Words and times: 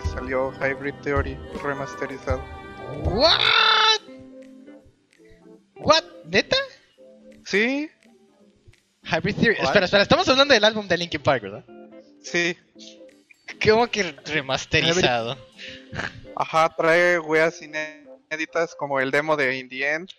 que 0.00 0.08
salió 0.08 0.52
Hybrid 0.60 0.94
Theory 1.02 1.38
remasterizado. 1.62 2.42
¿What? 3.04 3.40
¿What? 5.76 6.04
¿Neta? 6.26 6.56
Sí, 7.46 7.88
Hybrid 9.04 9.36
Theory. 9.36 9.56
¿Cuál? 9.56 9.66
Espera, 9.68 9.84
espera, 9.86 10.02
estamos 10.02 10.28
hablando 10.28 10.52
del 10.52 10.64
álbum 10.64 10.86
de 10.86 10.98
Linkin 10.98 11.22
Park, 11.22 11.42
¿verdad? 11.42 11.64
sí. 12.20 12.56
¿Cómo 13.64 13.86
que 13.86 14.14
remasterizado? 14.26 15.38
Ajá, 16.34 16.74
trae 16.76 17.18
weas 17.18 17.62
inéditas 17.62 18.74
como 18.74 19.00
el 19.00 19.10
demo 19.10 19.34
de 19.34 19.56
In 19.56 19.68
the 19.68 19.94
End. 19.94 20.10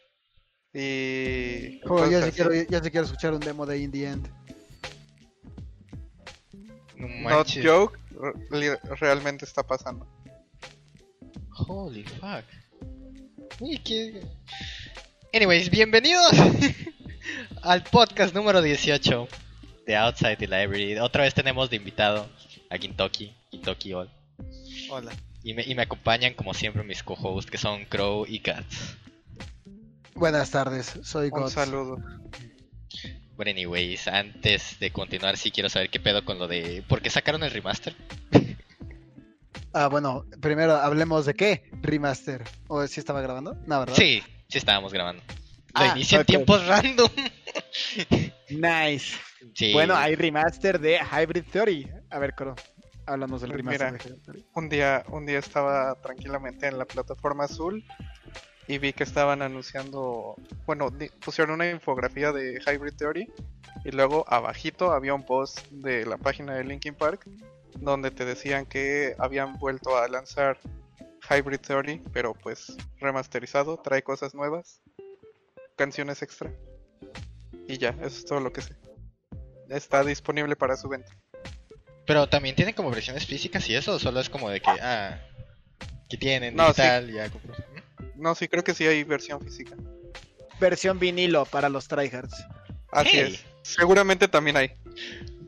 Y. 0.73 1.81
Joder, 1.85 2.09
ya, 2.09 2.25
sí 2.25 2.31
quiero, 2.31 2.53
ya 2.53 2.81
sí 2.81 2.89
quiero 2.89 3.05
escuchar 3.05 3.33
un 3.33 3.41
demo 3.41 3.65
de 3.65 3.77
In 3.77 3.91
the 3.91 4.07
End. 4.07 4.27
No 6.95 7.29
Not 7.29 7.47
joke, 7.61 7.99
re- 8.49 8.79
realmente 8.99 9.45
está 9.45 9.63
pasando. 9.63 10.07
Holy 11.67 12.03
fuck. 12.03 12.45
Uy, 13.59 13.77
qué... 13.79 14.21
Anyways, 15.33 15.69
bienvenidos 15.69 16.31
al 17.63 17.83
podcast 17.83 18.33
número 18.33 18.61
18 18.61 19.27
de 19.85 19.95
Outside 19.95 20.37
the 20.37 20.47
Library. 20.47 20.97
Otra 20.99 21.23
vez 21.23 21.33
tenemos 21.33 21.69
de 21.69 21.75
invitado 21.77 22.27
a 22.69 22.77
Gintoki, 22.77 23.35
Gintoki 23.51 23.93
All. 23.93 24.09
Hola. 24.89 25.11
Y 25.43 25.53
me, 25.53 25.63
y 25.63 25.75
me 25.75 25.83
acompañan 25.83 26.33
como 26.33 26.53
siempre 26.53 26.83
mis 26.83 27.03
co-hosts 27.03 27.49
que 27.49 27.57
son 27.57 27.85
Crow 27.85 28.25
y 28.27 28.39
Cats. 28.39 28.95
Buenas 30.15 30.49
tardes, 30.51 30.93
soy 31.03 31.25
Un 31.31 31.41
Gots. 31.41 31.53
saludo. 31.53 31.97
Bueno, 33.37 33.51
anyways, 33.51 34.07
antes 34.07 34.79
de 34.79 34.91
continuar 34.91 35.37
sí 35.37 35.51
quiero 35.51 35.69
saber 35.69 35.89
qué 35.89 35.99
pedo 35.99 36.25
con 36.25 36.39
lo 36.39 36.47
de... 36.47 36.83
¿Por 36.87 37.01
qué 37.01 37.09
sacaron 37.11 37.43
el 37.43 37.51
remaster? 37.51 37.95
Ah, 39.73 39.87
bueno, 39.89 40.25
primero 40.41 40.75
hablemos 40.75 41.25
de 41.27 41.35
qué 41.35 41.69
remaster. 41.81 42.43
¿O 42.67 42.85
si 42.87 42.99
estaba 42.99 43.21
grabando? 43.21 43.53
No, 43.67 43.79
¿verdad? 43.81 43.93
Sí, 43.95 44.23
sí 44.49 44.57
estábamos 44.57 44.91
grabando. 44.91 45.21
Lo 45.27 45.33
Ah, 45.75 45.93
inicié 45.95 46.17
ok. 46.17 46.21
en 46.21 46.25
tiempos 46.25 46.65
random. 46.65 47.09
Nice. 48.49 49.15
Sí. 49.53 49.71
Bueno, 49.71 49.95
hay 49.95 50.15
remaster 50.15 50.79
de 50.79 50.97
Hybrid 50.99 51.43
Theory. 51.51 51.87
A 52.09 52.17
ver, 52.17 52.33
Coro, 52.33 52.55
háblanos 53.05 53.41
del 53.41 53.51
Pues 53.51 53.57
remaster 53.57 53.91
mira. 53.91 54.03
de 54.03 54.09
Hybrid 54.09 54.23
Theory. 54.23 54.45
Un 54.55 54.69
día, 54.69 55.03
un 55.09 55.25
día 55.27 55.37
estaba 55.37 55.93
tranquilamente 56.01 56.65
en 56.67 56.79
la 56.79 56.85
plataforma 56.85 57.43
azul 57.43 57.83
y 58.67 58.77
vi 58.79 58.93
que 58.93 59.03
estaban 59.03 59.41
anunciando, 59.41 60.35
bueno, 60.65 60.91
pusieron 61.23 61.55
una 61.55 61.69
infografía 61.69 62.31
de 62.31 62.59
Hybrid 62.65 62.93
Theory 62.93 63.31
y 63.85 63.91
luego 63.91 64.25
abajito 64.27 64.91
había 64.91 65.13
un 65.13 65.25
post 65.25 65.67
de 65.71 66.05
la 66.05 66.17
página 66.17 66.55
de 66.55 66.63
Linkin 66.63 66.95
Park 66.95 67.27
donde 67.79 68.11
te 68.11 68.25
decían 68.25 68.65
que 68.65 69.15
habían 69.19 69.57
vuelto 69.57 69.97
a 69.97 70.07
lanzar 70.07 70.59
Hybrid 71.29 71.59
Theory, 71.59 72.01
pero 72.11 72.33
pues 72.33 72.75
remasterizado, 72.99 73.77
trae 73.77 74.03
cosas 74.03 74.33
nuevas, 74.33 74.81
canciones 75.75 76.21
extra. 76.21 76.51
Y 77.67 77.77
ya, 77.77 77.89
eso 78.01 78.05
es 78.05 78.25
todo 78.25 78.39
lo 78.39 78.51
que 78.51 78.61
sé. 78.61 78.75
Está 79.69 80.03
disponible 80.03 80.55
para 80.55 80.77
su 80.77 80.87
venta. 80.87 81.11
Pero 82.05 82.27
también 82.27 82.55
tienen 82.55 82.73
como 82.73 82.89
versiones 82.89 83.25
físicas 83.25 83.69
y 83.69 83.75
eso, 83.75 83.95
o 83.95 83.99
solo 83.99 84.21
es 84.21 84.29
como 84.29 84.49
de 84.49 84.61
que, 84.61 84.71
ah, 84.81 85.19
que 86.09 86.17
tienen 86.17 86.55
No, 86.55 86.67
digital, 86.67 87.11
ya 87.11 87.29
compras. 87.29 87.57
No, 88.17 88.35
sí, 88.35 88.47
creo 88.47 88.63
que 88.63 88.73
sí 88.73 88.85
hay 88.85 89.03
versión 89.03 89.41
física. 89.41 89.75
Versión 90.59 90.99
vinilo 90.99 91.45
para 91.45 91.69
los 91.69 91.87
tryhards. 91.87 92.35
Así 92.91 93.09
Hey. 93.13 93.33
es. 93.35 93.45
Seguramente 93.61 94.27
también 94.27 94.57
hay. 94.57 94.71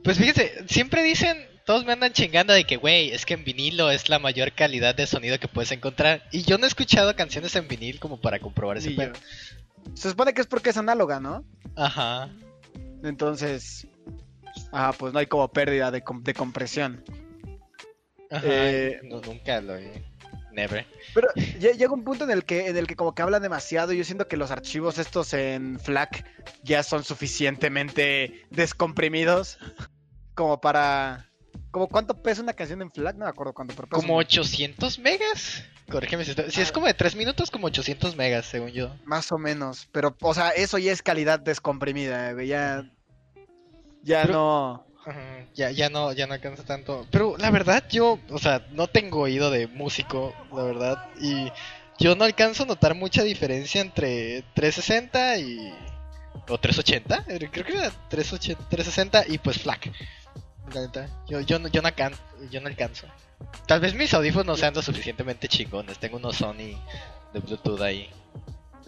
Pues 0.04 0.18
fíjense, 0.18 0.64
siempre 0.68 1.02
dicen, 1.04 1.38
todos 1.66 1.86
me 1.86 1.94
andan 1.94 2.14
chingando 2.14 2.54
de 2.54 2.64
que, 2.66 2.78
güey, 2.78 3.12
es 3.12 3.26
que 3.26 3.34
en 3.34 3.44
vinilo 3.44 3.90
es 3.92 4.10
la 4.10 4.20
mayor 4.20 4.52
calidad 4.54 4.94
de 4.96 5.08
sonido 5.08 5.40
que 5.40 5.48
puedes 5.48 5.72
encontrar. 5.72 6.24
Y 6.32 6.44
yo 6.44 6.58
no 6.58 6.66
he 6.66 6.68
escuchado 6.68 7.16
canciones 7.16 7.56
en 7.56 7.68
vinil 7.68 8.00
como 8.00 8.20
para 8.22 8.40
comprobar 8.40 8.78
ese 8.78 8.92
pedo. 8.92 9.14
Se 9.94 10.10
supone 10.10 10.34
que 10.34 10.42
es 10.42 10.48
porque 10.48 10.70
es 10.72 10.78
análoga, 10.78 11.20
¿no? 11.20 11.46
Ajá. 11.76 12.30
Entonces, 13.04 13.88
ah, 14.74 14.94
pues 14.98 15.14
no 15.14 15.20
hay 15.20 15.28
como 15.28 15.48
pérdida 15.52 15.90
de, 15.92 16.02
com- 16.04 16.22
de 16.24 16.34
compresión. 16.34 17.04
Ajá. 18.30 18.42
Eh, 18.46 19.00
no, 19.04 19.22
nunca 19.22 19.62
lo 19.62 19.76
he. 19.78 20.04
Never. 20.52 20.86
Pero 21.14 21.28
lle- 21.36 21.78
llega 21.78 21.92
un 21.94 22.04
punto 22.04 22.24
en 22.24 22.32
el 22.32 22.44
que 22.44 22.68
en 22.68 22.78
el 22.78 22.88
que 22.88 22.96
como 22.96 23.14
que 23.14 23.22
hablan 23.22 23.42
demasiado. 23.42 23.94
Yo 23.94 24.04
siento 24.04 24.28
que 24.28 24.38
los 24.38 24.52
archivos 24.52 24.98
estos 24.98 25.34
en 25.34 25.80
FLAC 25.80 26.26
ya 26.64 26.84
son 26.84 27.04
suficientemente 27.04 28.46
descomprimidos 28.50 29.58
como 30.36 30.60
para 30.62 31.26
como 31.72 31.88
cuánto 31.88 32.22
pesa 32.24 32.42
una 32.42 32.54
canción 32.54 32.82
en 32.82 32.90
FLAC, 32.92 33.16
no 33.18 33.26
me 33.26 33.30
acuerdo 33.30 33.54
cuánto, 33.54 33.76
pero 33.76 33.88
pesa 33.88 34.02
Como 34.02 34.16
un- 34.16 34.20
800 34.22 34.98
megas. 35.00 35.64
Corrígeme 35.90 36.24
si 36.26 36.34
Si 36.34 36.62
es 36.62 36.70
Ah. 36.70 36.74
como 36.74 36.88
de 36.88 36.94
3 36.96 37.16
minutos, 37.16 37.52
como 37.52 37.68
800 37.68 38.16
megas, 38.16 38.46
según 38.46 38.70
yo. 38.70 38.96
más 39.06 39.32
o 39.32 39.38
menos, 39.38 39.88
pero 39.92 40.16
o 40.22 40.34
sea, 40.34 40.50
eso 40.50 40.78
ya 40.78 40.92
es 40.92 41.02
calidad 41.04 41.40
descomprimida, 41.40 42.34
ya 42.44 42.84
ya 44.02 44.22
Pero- 44.24 44.34
no 44.34 44.86
Ya, 45.56 45.72
ya 45.72 45.90
no, 45.90 46.12
ya 46.14 46.28
no 46.28 46.34
alcanza 46.34 46.64
tanto. 46.64 47.08
Pero 47.12 47.36
la 47.38 47.50
verdad, 47.52 47.84
yo, 47.90 48.20
o 48.30 48.38
sea, 48.38 48.66
no 48.72 48.88
tengo 48.88 49.22
oído 49.22 49.50
de 49.50 49.68
músico, 49.68 50.34
la 50.54 50.64
verdad. 50.64 51.10
Y 51.22 51.52
yo 52.00 52.16
no 52.16 52.26
alcanzo 52.26 52.64
a 52.64 52.66
notar 52.68 52.96
mucha 52.96 53.24
diferencia 53.24 53.82
entre 53.82 54.44
360 54.54 55.38
y. 55.40 55.74
o 56.48 56.58
380. 56.60 57.26
eh, 57.28 57.50
Creo 57.52 57.66
que 57.66 57.74
era 57.78 57.90
380, 58.10 58.70
360 58.70 59.26
y 59.34 59.38
pues 59.38 59.58
FLAC. 59.60 59.92
La 60.74 60.82
neta, 60.82 61.08
yo, 61.28 61.40
yo, 61.42 61.58
no, 61.60 61.68
yo, 61.70 61.82
no 61.82 61.90
alcan- 61.90 62.16
yo 62.52 62.62
no 62.62 62.68
alcanzo. 62.68 63.08
Tal 63.66 63.80
vez 63.80 63.96
mis 63.96 64.14
audífonos 64.14 64.60
sean 64.60 64.74
lo 64.76 64.82
suficientemente 64.82 65.48
chingones. 65.48 65.98
Tengo 65.98 66.18
unos 66.18 66.36
Sony 66.36 66.78
de 67.34 67.40
Bluetooth 67.40 67.82
ahí. 67.82 68.10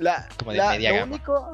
La, 0.01 0.27
Como 0.37 0.51
de 0.51 0.57
la- 0.57 0.71
media 0.71 0.89
lo 0.91 0.95
gama. 0.97 1.11
único 1.15 1.51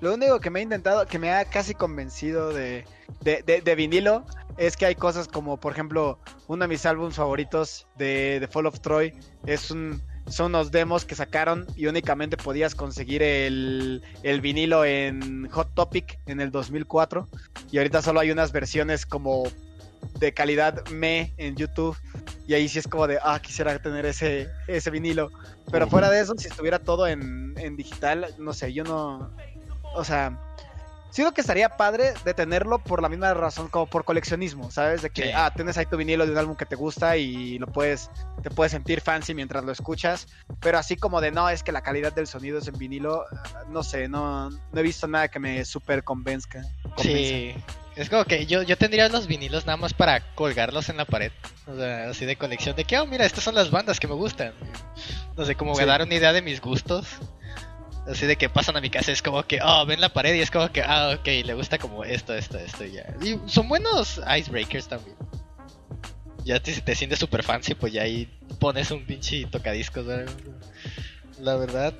lo 0.00 0.14
único 0.14 0.38
que 0.38 0.48
me 0.50 0.60
ha 0.60 0.62
intentado, 0.62 1.04
que 1.06 1.18
me 1.18 1.32
ha 1.32 1.44
casi 1.44 1.74
convencido 1.74 2.52
de, 2.54 2.84
de, 3.22 3.42
de- 3.42 3.60
de 3.60 3.74
vinilo 3.74 4.24
es 4.56 4.76
que 4.76 4.86
hay 4.86 4.94
cosas 4.94 5.26
como, 5.28 5.58
por 5.58 5.72
ejemplo, 5.72 6.20
uno 6.46 6.62
de 6.64 6.68
mis 6.68 6.86
álbumes 6.86 7.16
favoritos 7.16 7.86
de, 7.96 8.38
de 8.40 8.46
Fall 8.48 8.66
of 8.66 8.80
Troy 8.80 9.12
es 9.46 9.70
un 9.72 10.00
son 10.28 10.46
unos 10.54 10.70
demos 10.70 11.04
que 11.06 11.14
sacaron 11.14 11.66
y 11.74 11.86
únicamente 11.86 12.36
podías 12.36 12.74
conseguir 12.74 13.22
el, 13.22 14.02
el 14.22 14.40
vinilo 14.42 14.84
en 14.84 15.48
Hot 15.50 15.72
Topic 15.74 16.18
en 16.26 16.40
el 16.42 16.50
2004 16.50 17.26
y 17.72 17.78
ahorita 17.78 18.02
solo 18.02 18.20
hay 18.20 18.30
unas 18.30 18.52
versiones 18.52 19.06
como 19.06 19.44
de 20.20 20.32
calidad 20.34 20.86
me 20.90 21.32
en 21.38 21.56
YouTube 21.56 21.96
y 22.48 22.54
ahí 22.54 22.66
sí 22.68 22.78
es 22.78 22.88
como 22.88 23.06
de, 23.06 23.18
ah, 23.22 23.38
quisiera 23.40 23.78
tener 23.78 24.06
ese, 24.06 24.48
ese 24.66 24.90
vinilo. 24.90 25.30
Pero 25.70 25.86
fuera 25.86 26.08
de 26.10 26.20
eso, 26.20 26.34
si 26.38 26.48
estuviera 26.48 26.78
todo 26.78 27.06
en, 27.06 27.52
en 27.58 27.76
digital, 27.76 28.34
no 28.38 28.52
sé, 28.54 28.72
yo 28.72 28.84
no. 28.84 29.30
O 29.94 30.02
sea, 30.02 30.40
siento 31.10 31.34
que 31.34 31.42
estaría 31.42 31.68
padre 31.76 32.14
de 32.24 32.32
tenerlo 32.32 32.78
por 32.78 33.02
la 33.02 33.10
misma 33.10 33.34
razón, 33.34 33.68
como 33.68 33.86
por 33.86 34.04
coleccionismo, 34.04 34.70
¿sabes? 34.70 35.02
De 35.02 35.10
que, 35.10 35.24
Sí. 35.24 35.30
ah, 35.34 35.52
tienes 35.54 35.76
ahí 35.76 35.84
tu 35.84 35.98
vinilo 35.98 36.24
de 36.24 36.32
un 36.32 36.38
álbum 36.38 36.56
que 36.56 36.64
te 36.64 36.74
gusta 36.74 37.18
y 37.18 37.58
lo 37.58 37.66
puedes, 37.66 38.10
te 38.42 38.50
puedes 38.50 38.72
sentir 38.72 39.02
fancy 39.02 39.34
mientras 39.34 39.62
lo 39.62 39.70
escuchas. 39.72 40.26
Pero 40.60 40.78
así 40.78 40.96
como 40.96 41.20
de, 41.20 41.30
no, 41.30 41.50
es 41.50 41.62
que 41.62 41.70
la 41.72 41.82
calidad 41.82 42.14
del 42.14 42.26
sonido 42.26 42.58
es 42.60 42.66
en 42.68 42.78
vinilo, 42.78 43.24
ah, 43.30 43.64
no 43.68 43.82
sé, 43.82 44.08
no, 44.08 44.48
no 44.48 44.58
he 44.74 44.82
visto 44.82 45.06
nada 45.06 45.28
que 45.28 45.38
me 45.38 45.62
super 45.66 46.02
convenzca. 46.02 46.62
convenza. 46.96 47.02
Sí, 47.02 47.54
es 48.02 48.08
como 48.10 48.24
que 48.24 48.46
yo, 48.46 48.62
yo 48.62 48.76
tendría 48.76 49.08
los 49.08 49.26
vinilos 49.26 49.66
nada 49.66 49.76
más 49.76 49.92
para 49.94 50.34
colgarlos 50.34 50.88
en 50.88 50.96
la 50.96 51.04
pared. 51.04 51.32
O 51.66 51.76
sea, 51.76 52.08
así 52.10 52.24
de 52.26 52.36
colección 52.36 52.76
de 52.76 52.84
que, 52.84 52.98
oh, 52.98 53.06
mira, 53.06 53.24
estas 53.26 53.44
son 53.44 53.54
las 53.54 53.70
bandas 53.70 53.98
que 54.00 54.06
me 54.06 54.14
gustan. 54.14 54.52
No 55.36 55.44
sé, 55.44 55.54
como 55.54 55.74
Sí. 55.74 55.80
me 55.80 55.86
dar 55.86 56.02
una 56.02 56.14
idea 56.14 56.32
de 56.32 56.42
mis 56.42 56.60
gustos. 56.60 57.06
Así 58.06 58.24
de 58.24 58.36
que 58.36 58.48
pasan 58.48 58.74
a 58.76 58.80
mi 58.80 58.88
casa, 58.88 59.12
es 59.12 59.20
como 59.20 59.42
que, 59.42 59.58
oh, 59.62 59.84
ven 59.84 60.00
la 60.00 60.08
pared 60.10 60.34
y 60.34 60.40
es 60.40 60.50
como 60.50 60.70
que, 60.72 60.80
ah, 60.82 61.14
ok, 61.18 61.26
le 61.44 61.52
gusta 61.54 61.76
como 61.78 62.04
esto, 62.04 62.34
esto, 62.34 62.56
esto 62.58 62.84
y 62.84 62.92
ya. 62.92 63.14
Y 63.22 63.38
son 63.46 63.68
buenos 63.68 64.18
icebreakers 64.38 64.88
también. 64.88 65.14
Ya 66.44 66.58
te, 66.60 66.72
si 66.72 66.80
te 66.80 66.94
sientes 66.94 67.18
super 67.18 67.42
fancy, 67.42 67.74
pues 67.74 67.92
ya 67.92 68.02
ahí 68.02 68.26
pones 68.58 68.90
un 68.90 69.04
pinche 69.04 69.44
tocadiscos, 69.46 70.06
¿verdad? 70.06 70.32
La 71.40 71.56
verdad, 71.56 71.92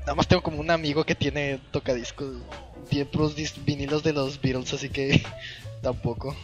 nada 0.00 0.14
más 0.16 0.26
tengo 0.26 0.42
como 0.42 0.58
un 0.58 0.70
amigo 0.72 1.04
que 1.04 1.14
tiene 1.14 1.60
tocadiscos, 1.70 2.34
tiene 2.88 3.06
puros 3.06 3.34
vinilos 3.64 4.02
de 4.02 4.12
los 4.12 4.40
Beatles, 4.40 4.72
así 4.72 4.88
que 4.88 5.22
tampoco. 5.82 6.34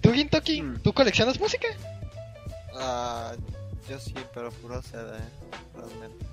¿Tú, 0.00 0.12
Gintoki, 0.12 0.60
Hmm. 0.60 0.78
tú 0.82 0.92
coleccionas 0.92 1.38
música? 1.40 1.68
Ah, 2.74 3.34
yo 3.88 3.98
sí, 3.98 4.14
pero 4.34 4.50
puro 4.50 4.82
CD, 4.82 5.18
realmente. 5.74 6.26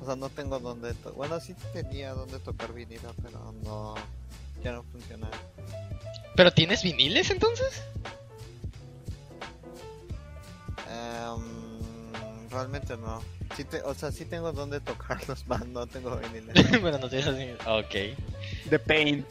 O 0.00 0.06
sea, 0.06 0.16
no 0.16 0.28
tengo 0.28 0.58
donde... 0.60 0.92
Bueno, 1.16 1.40
sí 1.40 1.54
tenía 1.72 2.12
donde 2.14 2.38
tocar 2.38 2.72
vinilo, 2.72 3.14
pero 3.22 3.52
no... 3.64 3.94
Ya 4.62 4.72
no 4.72 4.84
funciona. 4.84 5.28
¿Pero 6.36 6.52
tienes 6.52 6.82
viniles 6.82 7.30
entonces? 7.30 7.82
Em, 10.88 12.48
realmente 12.50 12.96
no. 12.96 13.22
Sí 13.56 13.64
te- 13.64 13.82
o 13.82 13.94
sea, 13.94 14.10
sí 14.12 14.24
tengo 14.24 14.52
donde 14.52 14.80
tocarlos, 14.80 15.46
más 15.46 15.66
no 15.66 15.86
tengo 15.86 16.16
viniles. 16.16 16.80
bueno, 16.80 16.98
no 16.98 17.08
tienes 17.08 17.26
así. 17.28 17.48
Ok. 17.66 18.16
The 18.70 18.78
Pain. 18.78 19.24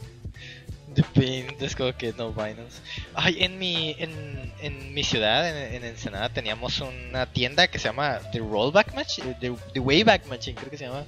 Depende, 0.94 1.64
es 1.64 1.74
como 1.74 1.96
que 1.96 2.12
no 2.12 2.34
vainas. 2.34 2.82
Ay, 3.14 3.42
en 3.44 3.58
mi, 3.58 3.96
en, 3.98 4.52
en 4.60 4.92
mi 4.92 5.02
ciudad, 5.02 5.48
en, 5.48 5.74
en 5.76 5.84
Ensenada, 5.84 6.28
teníamos 6.28 6.80
una 6.80 7.24
tienda 7.24 7.66
que 7.68 7.78
se 7.78 7.88
llama 7.88 8.20
The 8.30 8.40
Rollback 8.40 8.92
Machine, 8.94 9.34
The, 9.40 9.54
The 9.72 9.80
Wayback 9.80 10.26
Machine, 10.26 10.54
creo 10.54 10.70
que 10.70 10.76
se 10.76 10.84
llama. 10.84 11.04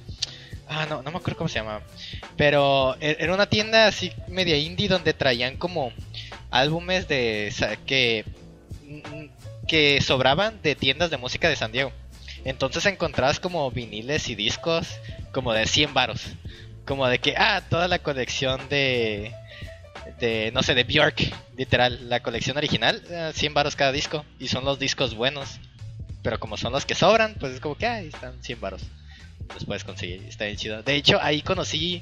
Ah, 0.67 0.87
no, 0.89 1.03
no 1.03 1.11
me 1.11 1.17
acuerdo 1.17 1.37
cómo 1.37 1.49
se 1.49 1.59
llama. 1.59 1.81
Pero 2.35 2.95
e- 2.99 3.17
era 3.19 3.31
una 3.35 3.45
tienda 3.47 3.85
así 3.85 4.11
media 4.27 4.57
indie 4.57 4.87
donde 4.87 5.13
traían 5.13 5.55
como 5.57 5.93
álbumes 6.49 7.07
de 7.07 7.51
sa- 7.55 7.75
que 7.75 8.25
que 9.67 9.99
sobraban 10.01 10.61
de 10.63 10.75
tiendas 10.75 11.09
de 11.11 11.17
música 11.17 11.47
de 11.49 11.55
San 11.55 11.71
Diego. 11.71 11.91
Entonces 12.45 12.85
encontrabas 12.85 13.39
como 13.39 13.69
viniles 13.71 14.29
y 14.29 14.35
discos 14.35 14.87
como 15.33 15.51
de 15.51 15.67
100 15.67 15.93
varos. 15.93 16.21
Como 16.85 17.07
de 17.07 17.19
que, 17.19 17.35
ah, 17.35 17.61
toda 17.69 17.87
la 17.87 17.99
colección 17.99 18.69
de 18.69 19.33
de 20.19 20.51
no 20.53 20.63
sé, 20.63 20.75
de 20.75 20.83
Bjork, 20.83 21.33
literal, 21.57 22.09
la 22.09 22.21
colección 22.21 22.57
original, 22.57 23.01
eh, 23.09 23.31
100 23.33 23.53
varos 23.53 23.75
cada 23.75 23.91
disco 23.91 24.23
y 24.39 24.47
son 24.47 24.65
los 24.65 24.79
discos 24.79 25.15
buenos. 25.15 25.59
Pero 26.21 26.39
como 26.39 26.57
son 26.57 26.71
los 26.71 26.85
que 26.85 26.95
sobran, 26.95 27.35
pues 27.39 27.53
es 27.53 27.59
como 27.59 27.75
que 27.75 27.87
ahí 27.87 28.07
están 28.07 28.41
100 28.41 28.61
varos. 28.61 28.81
Los 29.53 29.65
puedes 29.65 29.83
conseguir, 29.83 30.23
está 30.27 30.45
bien 30.45 30.57
chido. 30.57 30.81
De 30.81 30.95
hecho, 30.95 31.19
ahí 31.21 31.41
conocí 31.41 32.01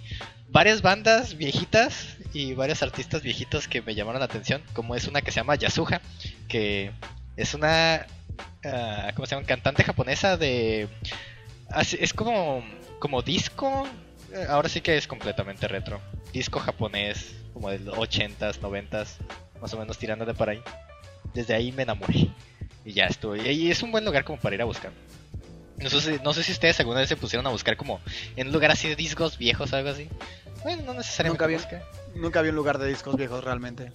varias 0.50 0.82
bandas 0.82 1.36
viejitas 1.36 2.18
y 2.34 2.54
varios 2.54 2.84
artistas 2.84 3.22
viejitos 3.22 3.68
que 3.68 3.82
me 3.82 3.96
llamaron 3.96 4.20
la 4.20 4.26
atención, 4.26 4.62
como 4.74 4.96
es 4.96 5.08
una 5.08 5.22
que 5.22 5.32
se 5.32 5.40
llama 5.40 5.56
Yasuha, 5.56 6.02
que 6.48 6.92
es 7.36 7.54
una 7.54 8.06
ah, 8.66 9.12
¿cómo 9.16 9.26
se 9.26 9.36
llama? 9.36 9.46
cantante 9.48 9.84
japonesa 9.84 10.38
de 10.38 10.88
así- 11.70 11.98
es 12.00 12.14
como 12.14 12.64
como 13.00 13.22
disco, 13.22 13.86
eh, 14.34 14.46
ahora 14.50 14.70
sí 14.70 14.82
que 14.82 14.96
es 14.98 15.08
completamente 15.08 15.68
retro. 15.68 16.00
Disco 16.32 16.60
japonés 16.60 17.36
como 17.54 17.70
de 17.70 17.80
los 17.80 17.98
80s, 17.98 18.60
90s, 18.62 19.18
más 19.62 19.74
o 19.74 19.78
menos 19.78 19.98
tirándole 19.98 20.34
para 20.34 20.54
ahí. 20.54 20.62
Desde 21.34 21.54
ahí 21.54 21.72
me 21.72 21.84
enamoré. 21.84 22.30
Y 22.86 22.94
ya 22.94 23.06
estuve. 23.06 23.52
Y 23.52 23.70
es 23.72 23.82
un 23.84 23.92
buen 23.92 24.04
lugar 24.06 24.24
como 24.24 24.40
para 24.40 24.56
ir 24.56 24.62
a 24.62 24.66
buscar. 24.66 24.92
No 25.78 25.90
sé, 25.90 26.00
si- 26.02 26.24
no 26.24 26.34
sé 26.34 26.44
si 26.44 26.52
ustedes 26.54 26.80
alguna 26.80 27.00
vez 27.00 27.10
se 27.10 27.16
pusieron 27.18 27.46
a 27.48 27.50
buscar 27.50 27.76
como 27.78 28.00
en 28.36 28.48
un 28.48 28.54
lugar 28.54 28.72
así 28.72 28.88
de 28.88 28.96
discos 28.96 29.38
viejos 29.38 29.72
o 29.74 29.76
algo 29.76 29.90
así. 29.90 30.08
Bueno, 30.64 30.84
no 30.84 30.94
necesariamente 30.94 31.44
Nunca 31.46 31.78
vi-. 32.16 32.20
Nunca 32.20 32.42
vi 32.42 32.50
un 32.50 32.56
lugar 32.56 32.78
de 32.78 32.88
discos 32.88 33.16
viejos 33.18 33.44
realmente. 33.44 33.92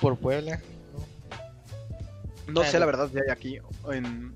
por 0.00 0.18
Puebla. 0.18 0.60
No 2.46 2.64
sé 2.64 2.78
la 2.78 2.86
verdad 2.86 3.08
si 3.10 3.18
hay 3.18 3.30
aquí 3.30 3.58
en 3.92 4.34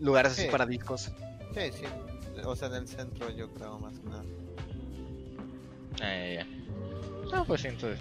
lugares 0.00 0.32
así 0.32 0.42
Sí. 0.42 0.48
para 0.50 0.66
discos. 0.66 1.10
Sí, 1.54 1.60
sí. 1.72 1.84
O 2.44 2.56
sea, 2.56 2.68
en 2.68 2.74
el 2.74 2.88
centro 2.88 3.28
yo 3.30 3.48
creo 3.52 3.78
más 3.78 3.98
que 3.98 4.08
nada. 4.08 4.24
Ah, 6.00 6.16
ya, 6.16 6.34
ya. 6.34 6.46
No, 7.32 7.44
pues 7.44 7.64
entonces. 7.64 7.98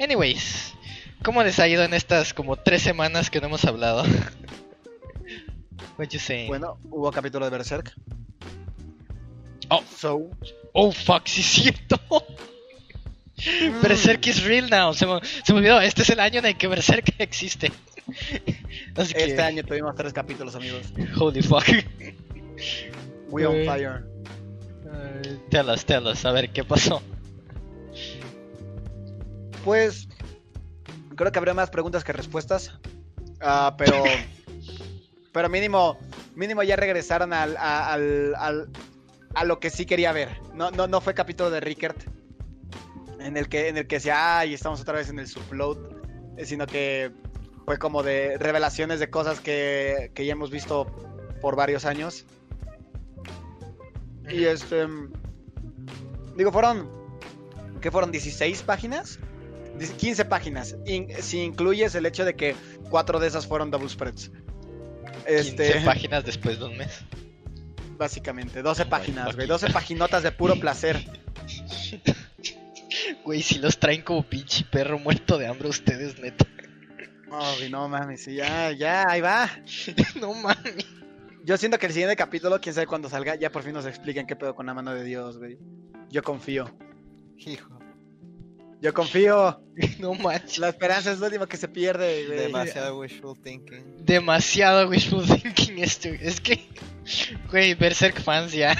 Anyways, 0.00 0.74
¿cómo 1.22 1.42
les 1.42 1.58
ha 1.58 1.68
ido 1.68 1.84
en 1.84 1.94
estas 1.94 2.34
como 2.34 2.56
tres 2.56 2.82
semanas 2.82 3.30
que 3.30 3.40
no 3.40 3.46
hemos 3.46 3.64
hablado? 3.64 4.02
What 5.98 6.08
you 6.08 6.18
saying? 6.18 6.48
Bueno, 6.48 6.78
hubo 6.90 7.10
capítulo 7.12 7.44
de 7.44 7.50
Berserk. 7.50 7.94
Oh. 9.68 9.82
So, 9.96 10.30
Oh 10.74 10.90
fuck, 10.90 11.26
sí 11.26 11.40
es 11.42 11.46
cierto. 11.46 12.00
Berserk 13.82 14.26
is 14.26 14.42
real 14.44 14.68
now. 14.70 14.94
Se 14.94 15.06
me, 15.06 15.20
se 15.44 15.52
me 15.52 15.58
olvidó, 15.58 15.80
este 15.80 16.02
es 16.02 16.10
el 16.10 16.20
año 16.20 16.38
en 16.40 16.46
el 16.46 16.56
que 16.56 16.66
Berserk 16.66 17.14
existe. 17.18 17.70
Así 18.96 19.14
que, 19.14 19.24
este 19.24 19.42
año 19.42 19.62
tuvimos 19.64 19.94
tres 19.94 20.12
capítulos, 20.12 20.54
amigos. 20.56 20.92
Holy 21.18 21.42
fuck. 21.42 21.64
We 23.30 23.46
on 23.46 23.56
Eh. 23.56 23.64
fire. 23.66 24.04
Uh, 24.84 25.48
tell 25.50 25.68
us, 25.70 25.84
tell 25.84 26.06
us, 26.06 26.24
a 26.24 26.32
ver 26.32 26.50
qué 26.50 26.64
pasó. 26.64 27.00
Pues 29.64 30.08
creo 31.16 31.30
que 31.32 31.38
habría 31.38 31.54
más 31.54 31.70
preguntas 31.70 32.04
que 32.04 32.12
respuestas. 32.12 32.72
Ah, 33.40 33.74
pero 33.78 34.02
pero 35.32 35.48
mínimo 35.48 35.98
mínimo 36.34 36.62
ya 36.62 36.76
regresaron 36.76 37.32
al, 37.32 37.56
a, 37.56 37.92
al- 37.92 38.34
al- 38.36 38.68
a 39.34 39.44
lo 39.44 39.60
que 39.60 39.70
sí 39.70 39.86
quería 39.86 40.12
ver. 40.12 40.28
No, 40.54 40.70
no, 40.70 40.86
no 40.86 41.00
fue 41.00 41.14
capítulo 41.14 41.50
de 41.50 41.60
Rickert 41.60 41.96
en 43.20 43.36
el 43.36 43.48
que 43.48 43.68
en 43.68 43.76
el 43.78 43.86
que 43.86 43.96
decía, 43.96 44.38
ay, 44.40 44.52
estamos 44.54 44.80
otra 44.80 44.94
vez 44.94 45.08
en 45.08 45.18
el 45.18 45.26
subload, 45.28 45.78
eh, 46.36 46.44
sino 46.44 46.66
que 46.66 47.12
fue 47.64 47.78
como 47.78 48.02
de 48.02 48.36
revelaciones 48.38 49.00
de 49.00 49.10
cosas 49.10 49.40
que, 49.40 50.10
que 50.14 50.26
ya 50.26 50.32
hemos 50.32 50.50
visto 50.50 50.86
por 51.40 51.56
varios 51.56 51.84
años. 51.84 52.24
Y 54.28 54.44
este. 54.44 54.86
Digo, 56.36 56.52
fueron. 56.52 56.88
¿Qué 57.80 57.90
fueron? 57.90 58.12
¿16 58.12 58.62
páginas? 58.62 59.18
Dice 59.78 59.94
15 59.94 60.24
páginas. 60.26 60.76
in- 60.86 61.08
si 61.20 61.40
incluyes 61.42 61.94
el 61.94 62.06
hecho 62.06 62.24
de 62.24 62.34
que 62.36 62.54
cuatro 62.90 63.18
de 63.18 63.26
esas 63.28 63.46
fueron 63.46 63.70
double 63.70 63.88
spreads. 63.88 64.30
15 65.26 65.38
Este, 65.38 65.80
páginas 65.84 66.24
después 66.24 66.58
de 66.58 66.64
un 66.66 66.76
mes. 66.76 67.00
básicamente, 67.98 68.62
12 68.62 68.82
Oh 68.82 68.84
my 68.84 68.90
páginas, 68.90 69.24
güey. 69.36 69.46
fucking 69.46 69.48
12 69.48 69.70
paginotas 69.70 70.22
de 70.22 70.32
puro 70.32 70.54
placer. 70.60 71.04
Güey, 73.24 73.42
si 73.42 73.58
los 73.58 73.78
traen 73.78 74.02
como 74.02 74.22
pinche 74.22 74.64
perro 74.70 74.98
muerto 74.98 75.38
de 75.38 75.46
hambre 75.46 75.68
ustedes, 75.68 76.18
neta. 76.20 76.46
Oh, 77.34 77.54
güey, 77.56 77.70
no 77.70 77.88
mames, 77.88 78.24
sí, 78.24 78.34
ya, 78.34 78.72
ya, 78.72 79.08
ahí 79.08 79.20
va. 79.20 79.48
no 80.20 80.34
mames. 80.34 80.86
Yo 81.44 81.56
siento 81.56 81.78
que 81.78 81.86
el 81.86 81.92
siguiente 81.92 82.14
capítulo, 82.14 82.60
quién 82.60 82.74
sabe 82.74 82.86
cuándo 82.86 83.08
salga, 83.08 83.34
ya 83.36 83.50
por 83.50 83.62
fin 83.62 83.72
nos 83.72 83.86
expliquen 83.86 84.26
qué 84.26 84.36
pedo 84.36 84.54
con 84.54 84.66
la 84.66 84.74
mano 84.74 84.94
de 84.94 85.02
Dios, 85.02 85.38
güey. 85.38 85.58
Yo 86.10 86.22
confío. 86.22 86.70
Hijo, 87.38 87.78
Yo 88.80 88.92
confío. 88.94 89.60
No 89.98 90.14
manches. 90.14 90.58
La 90.58 90.68
esperanza 90.68 91.10
es 91.10 91.18
lo 91.18 91.26
último 91.26 91.46
que 91.46 91.56
se 91.56 91.66
pierde, 91.68 92.26
güey. 92.26 92.38
demasiado 92.38 92.98
wishful 92.98 93.36
thinking. 93.40 94.04
Demasiado 94.04 94.88
wishful 94.88 95.24
thinking 95.26 95.78
esto. 95.78 96.08
Es 96.08 96.40
que, 96.40 96.68
güey, 97.50 97.74
Berserk 97.74 98.20
fans 98.20 98.52
ya. 98.52 98.76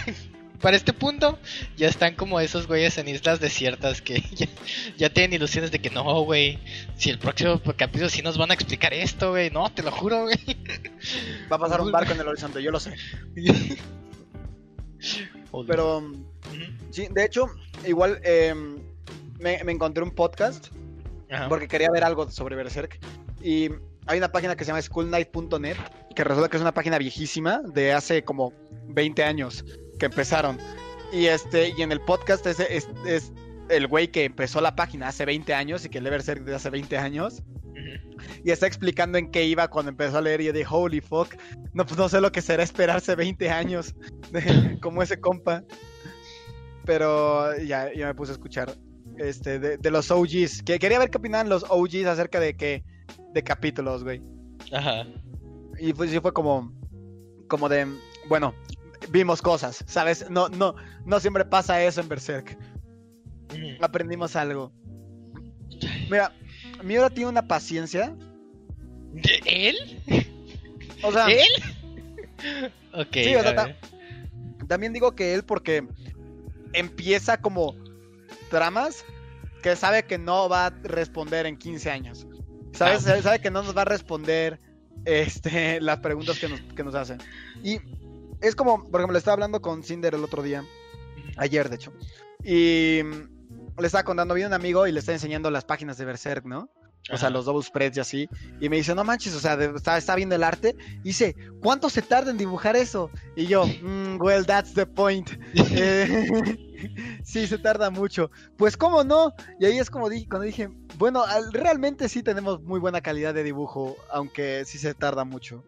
Para 0.62 0.76
este 0.76 0.92
punto, 0.92 1.40
ya 1.76 1.88
están 1.88 2.14
como 2.14 2.38
esos 2.38 2.68
güeyes 2.68 2.96
en 2.96 3.08
islas 3.08 3.40
desiertas 3.40 4.00
que 4.00 4.20
ya, 4.34 4.46
ya 4.96 5.10
tienen 5.12 5.32
ilusiones 5.34 5.72
de 5.72 5.80
que 5.80 5.90
no, 5.90 6.04
güey. 6.22 6.60
Si 6.96 7.10
el 7.10 7.18
próximo 7.18 7.60
capítulo 7.76 8.08
sí 8.08 8.22
nos 8.22 8.38
van 8.38 8.52
a 8.52 8.54
explicar 8.54 8.94
esto, 8.94 9.30
güey. 9.30 9.50
No, 9.50 9.70
te 9.72 9.82
lo 9.82 9.90
juro, 9.90 10.22
güey. 10.22 10.38
Va 11.50 11.56
a 11.56 11.58
pasar 11.58 11.80
un 11.80 11.90
barco 11.90 12.12
en 12.12 12.20
el 12.20 12.28
horizonte, 12.28 12.62
yo 12.62 12.70
lo 12.70 12.78
sé. 12.78 12.94
Pero, 15.66 15.98
Ujú. 15.98 16.12
sí, 16.90 17.08
de 17.10 17.24
hecho, 17.24 17.46
igual 17.84 18.20
em, 18.22 18.78
me, 19.40 19.62
me 19.64 19.72
encontré 19.72 20.04
un 20.04 20.12
podcast 20.12 20.68
Ajá. 21.28 21.48
porque 21.48 21.66
quería 21.66 21.90
ver 21.90 22.04
algo 22.04 22.30
sobre 22.30 22.54
Berserk. 22.54 23.00
Y 23.42 23.68
hay 24.06 24.18
una 24.18 24.30
página 24.30 24.54
que 24.54 24.64
se 24.64 24.68
llama 24.68 24.80
schoolnight.net, 24.80 25.76
que 26.14 26.22
resulta 26.22 26.48
que 26.48 26.56
es 26.56 26.60
una 26.60 26.72
página 26.72 26.98
viejísima 26.98 27.60
de 27.62 27.92
hace 27.92 28.22
como 28.22 28.52
20 28.86 29.24
años 29.24 29.64
que 30.02 30.06
empezaron. 30.06 30.58
Y 31.12 31.26
este 31.26 31.72
y 31.76 31.82
en 31.82 31.92
el 31.92 32.00
podcast 32.00 32.44
es, 32.46 32.58
es, 32.58 32.88
es 33.06 33.32
el 33.68 33.86
güey 33.86 34.08
que 34.08 34.24
empezó 34.24 34.60
la 34.60 34.74
página 34.74 35.06
hace 35.06 35.24
20 35.24 35.54
años 35.54 35.84
y 35.84 35.90
que 35.90 36.00
lee 36.00 36.10
Berserk 36.10 36.42
de 36.42 36.56
hace 36.56 36.70
20 36.70 36.98
años. 36.98 37.44
Y 38.44 38.50
está 38.50 38.66
explicando 38.66 39.16
en 39.18 39.30
qué 39.30 39.44
iba 39.44 39.68
cuando 39.68 39.90
empezó 39.90 40.18
a 40.18 40.20
leer 40.20 40.40
y 40.40 40.46
yo 40.46 40.52
dije, 40.52 40.66
holy 40.68 41.00
fuck, 41.00 41.36
no, 41.72 41.86
pues 41.86 41.96
no 41.96 42.08
sé 42.08 42.20
lo 42.20 42.32
que 42.32 42.42
será 42.42 42.64
esperarse 42.64 43.14
20 43.14 43.48
años 43.50 43.94
como 44.82 45.04
ese 45.04 45.20
compa. 45.20 45.62
Pero 46.84 47.56
ya, 47.58 47.94
ya 47.94 48.06
me 48.06 48.14
puse 48.16 48.32
a 48.32 48.34
escuchar 48.34 48.76
este, 49.18 49.60
de, 49.60 49.76
de 49.76 49.90
los 49.92 50.10
OGs. 50.10 50.64
Que 50.64 50.80
quería 50.80 50.98
ver 50.98 51.10
qué 51.10 51.18
opinaban 51.18 51.48
los 51.48 51.64
OGs 51.68 52.06
acerca 52.06 52.40
de 52.40 52.56
que 52.56 52.82
de 53.32 53.44
capítulos, 53.44 54.02
güey. 54.02 54.20
Ajá. 54.72 55.06
Y 55.78 55.92
pues 55.92 56.10
sí 56.10 56.18
fue 56.18 56.32
como, 56.32 56.72
como 57.46 57.68
de, 57.68 57.86
bueno, 58.28 58.52
vimos 59.10 59.42
cosas, 59.42 59.84
¿sabes? 59.86 60.28
No, 60.30 60.48
no, 60.48 60.74
no 61.04 61.20
siempre 61.20 61.44
pasa 61.44 61.82
eso 61.82 62.00
en 62.00 62.08
Berserk. 62.08 62.58
Ujú. 63.50 63.84
Aprendimos 63.84 64.36
algo. 64.36 64.72
Mira, 66.10 66.32
Miura 66.82 67.10
tiene 67.10 67.30
una 67.30 67.46
paciencia. 67.46 68.14
¿De 69.12 69.40
él? 69.46 70.26
O 71.02 71.12
sea, 71.12 71.26
¿Él? 71.26 71.48
Ok. 72.94 73.12
Sí, 73.12 73.34
o 73.34 73.42
sea, 73.42 73.54
ta-. 73.54 73.76
También 74.68 74.92
digo 74.92 75.14
que 75.14 75.34
él 75.34 75.44
porque 75.44 75.86
empieza 76.72 77.40
como 77.40 77.74
tramas 78.50 79.04
que 79.62 79.76
sabe 79.76 80.04
que 80.04 80.18
no 80.18 80.48
va 80.48 80.66
a 80.66 80.70
responder 80.82 81.46
en 81.46 81.56
15 81.56 81.90
años. 81.90 82.26
¿Sabes? 82.72 82.98
Ah. 82.98 83.10
Sabe, 83.10 83.22
sabe 83.22 83.40
que 83.40 83.50
no 83.50 83.62
nos 83.62 83.76
va 83.76 83.82
a 83.82 83.86
responder 83.86 84.60
este, 85.04 85.80
las 85.80 85.98
preguntas 85.98 86.38
que 86.38 86.48
nos, 86.48 86.60
que 86.60 86.84
nos 86.84 86.94
hacen. 86.94 87.18
Y 87.62 87.78
es 88.42 88.54
como, 88.54 88.84
por 88.90 89.00
ejemplo, 89.00 89.16
estaba 89.18 89.34
hablando 89.34 89.60
con 89.62 89.82
Cinder 89.82 90.14
el 90.14 90.24
otro 90.24 90.42
día, 90.42 90.64
ayer 91.36 91.68
de 91.68 91.76
hecho, 91.76 91.92
y 92.44 93.02
le 93.02 93.86
estaba 93.86 94.04
contando, 94.04 94.34
viene 94.34 94.48
un 94.48 94.54
amigo 94.54 94.86
y 94.86 94.92
le 94.92 94.98
está 95.00 95.12
enseñando 95.12 95.50
las 95.50 95.64
páginas 95.64 95.96
de 95.96 96.04
Berserk, 96.04 96.44
¿no? 96.44 96.68
O 97.12 97.16
sea, 97.18 97.30
los 97.30 97.44
double 97.46 97.64
spreads 97.64 97.96
y 97.96 98.00
así. 98.00 98.28
Y 98.60 98.68
me 98.68 98.76
dice, 98.76 98.94
no 98.94 99.02
manches, 99.02 99.34
o 99.34 99.40
sea, 99.40 99.56
de- 99.56 99.74
está, 99.76 99.98
está 99.98 100.14
viendo 100.14 100.36
el 100.36 100.44
arte. 100.44 100.76
Y 101.00 101.08
dice, 101.08 101.34
¿cuánto 101.60 101.90
se 101.90 102.00
tarda 102.00 102.30
en 102.30 102.38
dibujar 102.38 102.76
eso? 102.76 103.10
Y 103.34 103.46
yo, 103.46 103.66
"Mm, 103.66 104.20
well, 104.20 104.46
that's 104.46 104.72
the 104.72 104.86
point. 104.86 105.28
Eh, 105.74 106.56
sí, 107.24 107.46
se 107.48 107.58
tarda 107.58 107.90
mucho. 107.90 108.30
Pues, 108.56 108.76
¿cómo 108.76 109.02
no? 109.02 109.32
Y 109.58 109.64
ahí 109.66 109.78
es 109.78 109.90
como 109.90 110.08
dije, 110.08 110.26
cuando 110.28 110.46
dije, 110.46 110.68
Bueno, 110.96 111.24
al- 111.24 111.52
realmente 111.52 112.08
sí 112.08 112.22
tenemos 112.22 112.62
muy 112.62 112.78
buena 112.78 113.00
calidad 113.00 113.34
de 113.34 113.42
dibujo, 113.42 113.96
aunque 114.12 114.64
sí 114.64 114.78
se 114.78 114.94
tarda 114.94 115.24
mucho. 115.24 115.64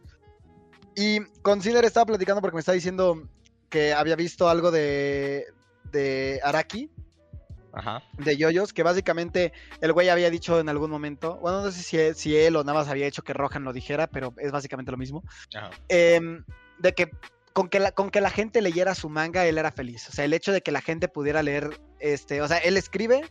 Y 0.96 1.20
con 1.42 1.60
Cinder 1.62 1.84
estaba 1.84 2.06
platicando 2.06 2.40
porque 2.40 2.54
me 2.54 2.60
estaba 2.60 2.74
diciendo 2.74 3.28
que 3.68 3.92
había 3.92 4.16
visto 4.16 4.48
algo 4.48 4.70
de, 4.70 5.46
de 5.90 6.40
Araki, 6.44 6.90
Ajá. 7.72 8.02
de 8.18 8.36
Yoyos, 8.36 8.72
que 8.72 8.84
básicamente 8.84 9.52
el 9.80 9.92
güey 9.92 10.08
había 10.08 10.30
dicho 10.30 10.60
en 10.60 10.68
algún 10.68 10.90
momento, 10.90 11.36
bueno, 11.38 11.62
no 11.62 11.72
sé 11.72 11.82
si, 11.82 11.98
él- 11.98 12.14
si 12.14 12.36
él 12.36 12.54
o 12.56 12.62
nada 12.62 12.78
más 12.78 12.88
había 12.88 13.06
hecho 13.06 13.22
que 13.22 13.32
Rohan 13.32 13.64
lo 13.64 13.72
dijera, 13.72 14.06
pero 14.06 14.32
es 14.38 14.52
básicamente 14.52 14.92
lo 14.92 14.96
mismo, 14.98 15.24
Ajá. 15.54 15.70
em, 15.88 16.44
de 16.78 16.92
que 16.92 17.10
con, 17.52 17.68
que 17.68 17.80
la, 17.80 17.90
con 17.92 18.10
que 18.10 18.20
la 18.20 18.30
gente 18.30 18.60
leyera 18.62 18.94
su 18.94 19.08
manga, 19.08 19.46
él 19.46 19.58
era 19.58 19.70
feliz. 19.72 20.08
O 20.08 20.12
sea, 20.12 20.24
el 20.24 20.32
hecho 20.34 20.50
de 20.52 20.60
que 20.60 20.72
la 20.72 20.80
gente 20.80 21.08
pudiera 21.08 21.42
leer, 21.42 21.70
este, 22.00 22.42
o 22.42 22.48
sea, 22.48 22.58
él 22.58 22.76
escribe 22.76 23.22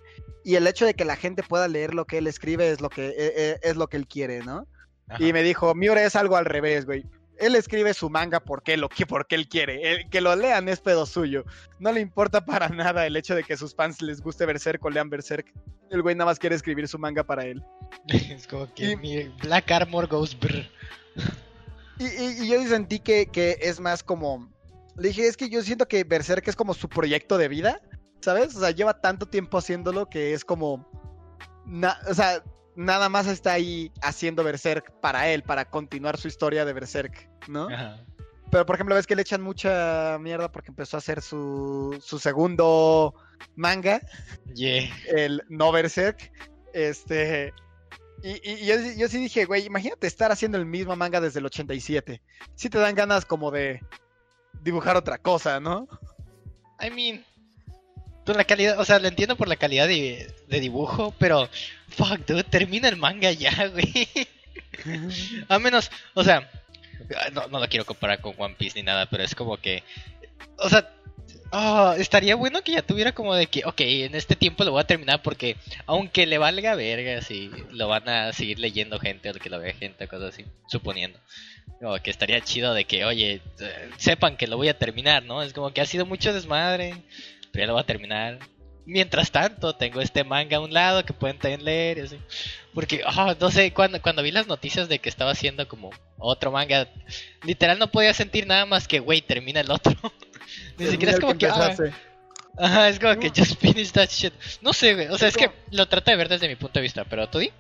y 0.46 0.56
el 0.56 0.66
hecho 0.68 0.86
de 0.86 0.94
que 0.94 1.04
la 1.06 1.16
gente 1.18 1.44
pueda 1.44 1.68
leer 1.70 1.94
lo 1.94 2.06
que 2.06 2.18
él 2.20 2.28
escribe 2.28 2.70
es 2.70 2.80
lo 2.82 2.90
que, 2.90 3.08
eh, 3.10 3.14
eh, 3.18 3.60
es 3.64 3.76
lo 3.78 3.88
que 3.88 3.98
él 3.98 4.08
quiere, 4.08 4.40
¿no? 4.40 4.66
Ajá. 5.10 5.22
Y 5.24 5.32
me 5.34 5.44
dijo, 5.44 5.74
Miura 5.76 6.04
es 6.04 6.16
algo 6.16 6.36
al 6.38 6.46
revés, 6.46 6.86
güey. 6.86 7.06
Él 7.40 7.56
escribe 7.56 7.94
su 7.94 8.10
manga 8.10 8.40
porque 8.40 8.78
lo 8.78 8.90
que 8.90 9.06
porque 9.06 9.36
él 9.36 9.48
quiere. 9.48 9.92
El- 9.92 10.10
que 10.10 10.22
lo 10.22 10.36
lean 10.36 10.70
es 10.70 10.80
pedo 10.80 11.06
suyo. 11.06 11.44
No 11.80 11.92
le 11.92 12.00
importa 12.00 12.46
para 12.46 12.70
nada 12.70 13.06
el 13.08 13.16
hecho 13.16 13.36
de 13.36 13.44
que 13.44 13.58
sus 13.58 13.74
fans 13.76 14.02
les 14.02 14.22
guste 14.22 14.46
Berserk 14.46 14.84
o 14.86 14.90
lean 14.90 15.10
Berserk. 15.10 15.52
El 15.90 16.02
güey 16.02 16.16
nada 16.16 16.30
más 16.30 16.40
quiere 16.40 16.56
escribir 16.56 16.88
su 16.88 16.98
manga 17.00 17.24
para 17.24 17.46
él. 17.46 17.64
es 18.08 18.48
como 18.48 18.72
que 18.74 18.92
Y- 18.92 18.96
mi 18.98 19.24
Black 19.42 19.72
Armor 19.72 20.08
goes 20.08 20.38
brr. 20.40 20.66
Y, 22.00 22.06
y- 22.06 22.44
y 22.44 22.48
yo 22.50 22.66
sentí 22.68 23.00
que, 23.00 23.28
que 23.28 23.58
es 23.62 23.80
más 23.80 24.04
como. 24.04 24.52
Le 24.98 25.08
dije, 25.10 25.28
es 25.28 25.38
que 25.38 25.50
yo 25.50 25.62
siento 25.64 25.88
que 25.88 26.04
Berserk 26.04 26.48
es 26.48 26.56
como 26.56 26.74
su 26.74 26.88
proyecto 26.90 27.38
de 27.38 27.48
vida. 27.48 27.82
¿Sabes? 28.22 28.56
O 28.56 28.60
sea, 28.62 28.72
lleva 28.72 29.02
tanto 29.02 29.26
tiempo 29.26 29.58
haciéndolo 29.58 30.10
que 30.10 30.34
es 30.34 30.46
como. 30.46 30.88
na- 31.66 31.98
o 32.10 32.14
sea, 32.14 32.44
nada 32.76 33.10
más 33.10 33.28
está 33.28 33.54
ahí 33.54 33.92
haciendo 34.02 34.44
Berserk 34.44 34.92
para 35.00 35.30
él, 35.30 35.44
para 35.44 35.66
continuar 35.70 36.18
su 36.18 36.28
historia 36.28 36.66
de 36.66 36.74
Berserk, 36.74 37.30
¿no? 37.48 37.68
Ajá. 37.70 38.04
Pero 38.52 38.66
por 38.68 38.76
ejemplo, 38.76 38.94
ves 38.96 39.08
que 39.08 39.16
le 39.16 39.24
echan 39.24 39.42
mucha 39.42 40.18
mierda 40.20 40.52
porque 40.52 40.70
empezó 40.70 40.98
a 40.98 41.00
hacer 41.00 41.22
su, 41.22 41.98
su 42.02 42.20
segundo 42.20 43.16
manga, 43.56 44.00
Yeah. 44.54 44.90
el 45.08 45.42
No 45.50 45.72
Berserk. 45.72 46.32
Este. 46.74 47.54
Y, 48.22 48.32
y- 48.48 48.54
y 48.62 48.66
yo, 48.68 48.76
yo 48.98 49.08
sí 49.08 49.18
dije, 49.18 49.46
güey, 49.46 49.66
imagínate 49.66 50.06
estar 50.08 50.32
haciendo 50.32 50.58
el 50.58 50.66
mismo 50.66 50.96
manga 50.96 51.20
desde 51.20 51.40
el 51.40 51.46
87. 51.48 52.22
Sí 52.56 52.70
te 52.70 52.78
dan 52.78 52.96
ganas 52.96 53.26
como 53.26 53.50
de 53.52 53.82
dibujar 54.62 54.96
otra 54.96 55.18
cosa, 55.18 55.60
¿no? 55.60 55.88
I 56.80 56.90
mean, 56.92 57.26
por 58.26 58.36
la 58.36 58.44
calidad, 58.46 58.80
o 58.80 58.86
sea, 58.86 59.00
lo 59.00 59.08
entiendo 59.08 59.36
por 59.36 59.48
la 59.48 59.56
calidad 59.56 59.88
de, 59.88 60.34
de 60.48 60.60
dibujo, 60.60 61.14
pero 61.20 61.50
fuck, 61.90 62.26
dude, 62.26 62.44
termina 62.44 62.88
el 62.88 62.98
manga 62.98 63.32
ya, 63.32 63.68
güey. 63.74 64.08
A 65.50 65.60
menos, 65.60 65.92
o 66.14 66.24
sea, 66.24 66.50
no, 67.34 67.48
no 67.48 67.60
lo 67.60 67.68
quiero 67.68 67.86
comparar 67.86 68.22
con 68.22 68.34
One 68.38 68.56
Piece 68.58 68.80
ni 68.80 68.84
nada, 68.84 69.08
pero 69.08 69.24
es 69.24 69.36
como 69.36 69.58
que, 69.58 69.84
o 70.58 70.70
sea, 70.70 70.90
ah, 71.52 71.96
estaría 71.98 72.36
bueno 72.36 72.62
que 72.62 72.74
ya 72.74 72.82
tuviera 72.82 73.14
como 73.14 73.36
de 73.36 73.48
que, 73.48 73.64
ok, 73.66 73.80
en 73.82 74.16
este 74.16 74.36
tiempo 74.36 74.64
lo 74.64 74.72
voy 74.72 74.82
a 74.82 74.88
terminar 74.88 75.22
porque, 75.22 75.56
aunque 75.86 76.26
le 76.26 76.38
valga 76.38 76.76
verga, 76.76 77.22
si 77.22 77.52
lo 77.72 77.88
van 77.88 78.10
a 78.10 78.34
seguir 78.34 78.60
leyendo 78.60 79.00
gente 79.00 79.30
o 79.30 79.34
que 79.34 79.50
lo 79.50 79.60
vea 79.60 79.74
gente, 79.74 80.08
cosas 80.08 80.34
así, 80.34 80.46
suponiendo. 80.68 81.20
Como 81.80 81.96
que 82.02 82.10
estaría 82.10 82.42
chido 82.42 82.74
de 82.74 82.86
que, 82.86 83.06
oye, 83.06 83.42
eh, 83.60 83.90
sepan 83.98 84.38
que 84.38 84.48
lo 84.48 84.58
voy 84.58 84.70
a 84.70 84.78
terminar, 84.78 85.24
¿no? 85.24 85.42
Es 85.42 85.54
como 85.54 85.72
que 85.72 85.82
ha 85.82 85.86
sido 85.86 86.06
mucho 86.06 86.34
desmadre, 86.34 86.96
pero 87.54 87.64
ya 87.64 87.68
lo 87.68 87.74
voy 87.74 87.84
a 87.84 87.86
terminar. 87.86 88.40
Mientras 88.86 89.32
tanto, 89.32 89.76
tengo 89.76 90.02
este 90.02 90.26
manga 90.26 90.58
a 90.58 90.60
un 90.60 90.74
lado 90.74 91.06
que 91.06 91.14
pueden 91.14 91.38
también 91.38 91.64
leer 91.64 92.00
y 92.00 92.02
así. 92.02 92.20
Porque, 92.74 93.02
ah, 93.06 93.34
no 93.40 93.52
sé, 93.52 93.72
cuando, 93.72 94.02
cuando 94.02 94.24
vi 94.24 94.32
las 94.32 94.48
noticias 94.48 94.90
de 94.90 95.00
que 95.00 95.08
estaba 95.08 95.32
haciendo 95.32 95.66
como 95.70 95.92
otro 96.18 96.52
manga, 96.52 96.90
literal 97.44 97.80
no 97.80 97.90
podía 97.92 98.14
sentir 98.14 98.46
nada 98.48 98.66
más 98.66 98.88
que, 98.88 99.00
güey, 99.00 99.22
termina 99.22 99.62
el 99.62 99.72
otro. 99.72 99.94
Ni 100.78 100.88
siquiera 100.88 101.14
es 101.14 101.20
como 101.20 101.38
que, 101.38 101.46
ah, 101.46 101.76
ajá, 102.58 102.90
es 102.90 103.00
como 103.00 103.18
que 103.20 103.30
just 103.30 103.58
finish 103.62 103.92
that 103.92 104.10
shit. 104.10 104.34
No 104.62 104.74
sé, 104.74 104.96
güey, 104.96 105.08
o 105.08 105.18
sea, 105.18 105.28
Es 105.30 105.38
es 105.38 105.42
que 105.42 105.52
lo 105.72 105.88
trata 105.88 106.12
de 106.12 106.18
ver 106.18 106.28
desde 106.28 106.48
mi 106.48 106.56
punto 106.56 106.80
de 106.80 106.84
vista, 106.84 107.06
pero 107.06 107.30
tú 107.30 107.38
di. 107.38 107.52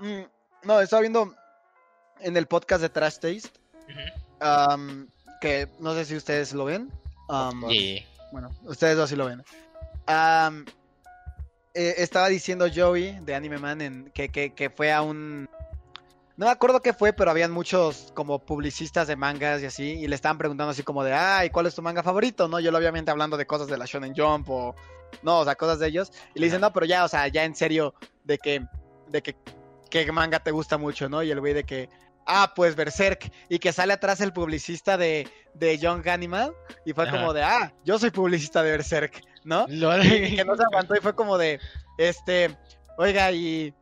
Mm, 0.00 0.22
no, 0.64 0.80
estaba 0.80 1.02
viendo 1.02 1.36
en 2.20 2.36
el 2.36 2.46
podcast 2.46 2.80
de 2.80 2.88
Trash 2.88 3.18
Taste. 3.18 3.50
am, 4.40 5.08
que 5.40 5.68
no 5.78 5.94
sé 5.94 6.06
si 6.06 6.16
ustedes 6.16 6.52
lo 6.54 6.64
ven. 6.64 6.90
Yeah. 7.68 8.04
Bueno, 8.32 8.50
ustedes 8.64 8.96
dos 8.96 9.10
sí 9.10 9.16
lo 9.16 9.26
ven. 9.26 9.44
Eh, 11.74 11.94
estaba 11.98 12.28
diciendo 12.28 12.66
Joey 12.74 13.18
de 13.20 13.34
Anime 13.34 13.58
Man 13.58 13.80
en, 13.80 14.10
que, 14.12 14.28
que, 14.28 14.52
que 14.52 14.68
fue 14.68 14.92
a 14.92 15.02
un... 15.02 15.48
No 16.36 16.46
me 16.46 16.52
acuerdo 16.52 16.80
qué 16.80 16.92
fue, 16.92 17.12
pero 17.12 17.30
habían 17.30 17.50
muchos 17.50 18.10
como 18.14 18.38
publicistas 18.38 19.06
de 19.06 19.16
mangas 19.16 19.62
y 19.62 19.66
así, 19.66 19.84
y 19.84 20.08
le 20.08 20.14
estaban 20.14 20.38
preguntando 20.38 20.70
así 20.70 20.82
como 20.82 21.04
de, 21.04 21.12
ay, 21.12 21.50
¿cuál 21.50 21.66
es 21.66 21.74
tu 21.74 21.82
manga 21.82 22.02
favorito? 22.02 22.48
No, 22.48 22.58
yo 22.58 22.70
lo 22.70 22.78
obviamente 22.78 23.10
hablando 23.10 23.36
de 23.36 23.46
cosas 23.46 23.68
de 23.68 23.78
la 23.78 23.84
Shonen 23.86 24.14
Jump 24.16 24.48
o... 24.50 24.74
No, 25.22 25.40
o 25.40 25.44
sea, 25.44 25.54
cosas 25.54 25.78
de 25.78 25.88
ellos. 25.88 26.10
Y 26.34 26.40
le 26.40 26.46
dicen, 26.46 26.62
no, 26.62 26.72
pero 26.72 26.86
ya, 26.86 27.04
o 27.04 27.08
sea, 27.08 27.28
ya 27.28 27.44
en 27.44 27.54
serio, 27.54 27.94
de 28.24 28.38
que... 28.38 28.66
De 29.08 29.22
que... 29.22 29.36
¿Qué 29.90 30.10
manga 30.10 30.40
te 30.40 30.50
gusta 30.50 30.78
mucho, 30.78 31.10
no? 31.10 31.22
Y 31.22 31.30
el 31.30 31.40
güey 31.40 31.52
de 31.52 31.64
que... 31.64 31.90
Ah, 32.26 32.52
pues 32.54 32.76
Berserk. 32.76 33.30
Y 33.48 33.58
que 33.58 33.72
sale 33.72 33.92
atrás 33.92 34.20
el 34.20 34.32
publicista 34.32 34.96
de, 34.96 35.28
de 35.54 35.78
Young 35.78 36.08
Animal. 36.08 36.52
Y 36.84 36.92
fue 36.92 37.08
Ajá. 37.08 37.18
como 37.18 37.32
de, 37.32 37.42
ah, 37.42 37.72
yo 37.84 37.98
soy 37.98 38.10
publicista 38.10 38.62
de 38.62 38.70
Berserk, 38.72 39.22
¿no? 39.44 39.66
Y 39.68 40.36
que 40.36 40.44
no 40.44 40.56
se 40.56 40.62
aguantó 40.72 40.94
y 40.96 41.00
fue 41.00 41.14
como 41.14 41.38
de, 41.38 41.60
este, 41.98 42.56
oiga, 42.98 43.32
y 43.32 43.74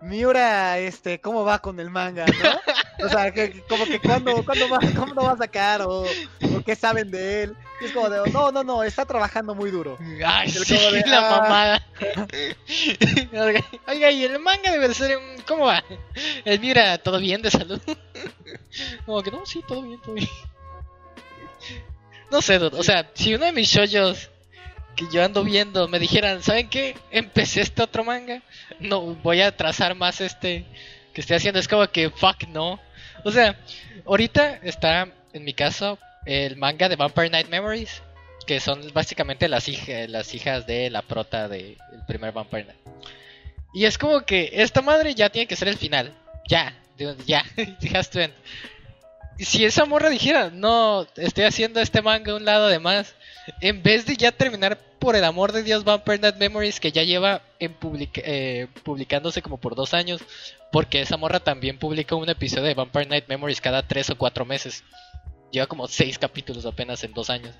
Miura, 0.00 0.78
este, 0.78 1.20
¿cómo 1.20 1.44
va 1.44 1.58
con 1.58 1.80
el 1.80 1.90
manga, 1.90 2.24
no? 2.26 3.04
O 3.04 3.08
sea, 3.08 3.32
que, 3.32 3.62
como 3.68 3.84
que 3.84 4.00
cuándo, 4.00 4.44
cuándo 4.44 4.68
va, 4.68 4.78
cómo 4.96 5.14
lo 5.14 5.22
va 5.22 5.32
a 5.32 5.36
sacar 5.36 5.82
o, 5.82 6.02
o 6.02 6.64
qué 6.64 6.76
saben 6.76 7.10
de 7.10 7.44
él. 7.44 7.56
Y 7.80 7.86
es 7.86 7.92
como 7.92 8.08
de, 8.08 8.30
no, 8.30 8.52
no, 8.52 8.64
no, 8.64 8.82
está 8.82 9.06
trabajando 9.06 9.54
muy 9.54 9.70
duro. 9.70 9.98
Ay, 10.24 10.50
sí, 10.50 10.76
de, 10.76 11.04
la 11.06 11.28
ah. 11.28 11.40
mamada. 11.40 11.86
Oiga, 13.86 14.10
¿y 14.10 14.24
el 14.24 14.38
manga 14.40 14.70
debe 14.70 14.92
ser 14.94 15.16
un... 15.16 15.42
¿Cómo 15.46 15.66
va? 15.66 15.82
El 16.44 16.60
mira, 16.60 16.98
¿todo 16.98 17.18
bien 17.18 17.42
de 17.42 17.50
salud? 17.50 17.80
Como 19.06 19.22
que 19.22 19.30
no, 19.30 19.46
sí, 19.46 19.62
todo 19.66 19.82
bien, 19.82 20.00
todo 20.00 20.14
bien. 20.14 20.28
No 22.30 22.42
sé, 22.42 22.58
dude, 22.58 22.76
o 22.78 22.82
sea, 22.82 23.10
si 23.14 23.34
uno 23.34 23.46
de 23.46 23.52
mis 23.52 23.68
shoyos 23.68 24.30
que 24.98 25.06
yo 25.12 25.24
ando 25.24 25.44
viendo 25.44 25.86
me 25.86 26.00
dijeran, 26.00 26.42
¿saben 26.42 26.68
qué? 26.68 26.96
Empecé 27.12 27.60
este 27.60 27.82
otro 27.82 28.02
manga, 28.02 28.42
no, 28.80 29.00
voy 29.00 29.40
a 29.42 29.56
trazar 29.56 29.94
más 29.94 30.20
este 30.20 30.64
que 31.14 31.20
estoy 31.20 31.36
haciendo, 31.36 31.60
es 31.60 31.68
como 31.68 31.86
que, 31.86 32.10
fuck, 32.10 32.48
no. 32.48 32.80
O 33.24 33.30
sea, 33.30 33.56
ahorita 34.04 34.58
está, 34.64 35.08
en 35.32 35.44
mi 35.44 35.54
caso, 35.54 35.98
el 36.26 36.56
manga 36.56 36.88
de 36.88 36.96
Vampire 36.96 37.30
Night 37.30 37.48
Memories, 37.48 38.02
que 38.44 38.58
son 38.58 38.92
básicamente 38.92 39.48
las, 39.48 39.68
las 40.08 40.34
hijas 40.34 40.66
de 40.66 40.90
la 40.90 41.02
prota 41.02 41.46
del 41.46 41.76
primer 42.08 42.32
Vampire 42.32 42.64
Night. 42.64 42.78
Y 43.72 43.84
es 43.84 43.98
como 43.98 44.22
que 44.22 44.50
esta 44.54 44.82
madre 44.82 45.14
ya 45.14 45.30
tiene 45.30 45.46
que 45.46 45.54
ser 45.54 45.68
el 45.68 45.76
final. 45.76 46.12
Ya, 46.48 46.74
ya, 47.24 47.44
has 47.94 48.10
Si 49.38 49.64
esa 49.64 49.84
morra 49.84 50.10
dijera, 50.10 50.50
no, 50.50 51.06
estoy 51.16 51.44
haciendo 51.44 51.80
este 51.80 52.02
manga 52.02 52.34
un 52.34 52.44
lado 52.44 52.66
de 52.66 52.80
más, 52.80 53.14
en 53.60 53.82
vez 53.82 54.06
de 54.06 54.16
ya 54.16 54.32
terminar 54.32 54.78
por 54.98 55.14
el 55.16 55.24
amor 55.24 55.52
de 55.52 55.62
Dios 55.62 55.84
Vampire 55.84 56.18
Night 56.18 56.36
Memories, 56.36 56.80
que 56.80 56.92
ya 56.92 57.02
lleva 57.02 57.42
en 57.58 57.72
publica- 57.74 58.20
eh, 58.24 58.66
publicándose 58.82 59.42
como 59.42 59.58
por 59.58 59.74
dos 59.74 59.94
años, 59.94 60.20
porque 60.72 61.00
esa 61.00 61.16
morra 61.16 61.40
también 61.40 61.78
publica 61.78 62.14
un 62.16 62.28
episodio 62.28 62.64
de 62.64 62.74
Vampire 62.74 63.06
Night 63.06 63.24
Memories 63.28 63.60
cada 63.60 63.82
tres 63.86 64.10
o 64.10 64.16
cuatro 64.18 64.44
meses. 64.44 64.82
Lleva 65.52 65.66
como 65.66 65.86
seis 65.88 66.18
capítulos 66.18 66.66
apenas 66.66 67.02
en 67.04 67.12
dos 67.12 67.30
años. 67.30 67.54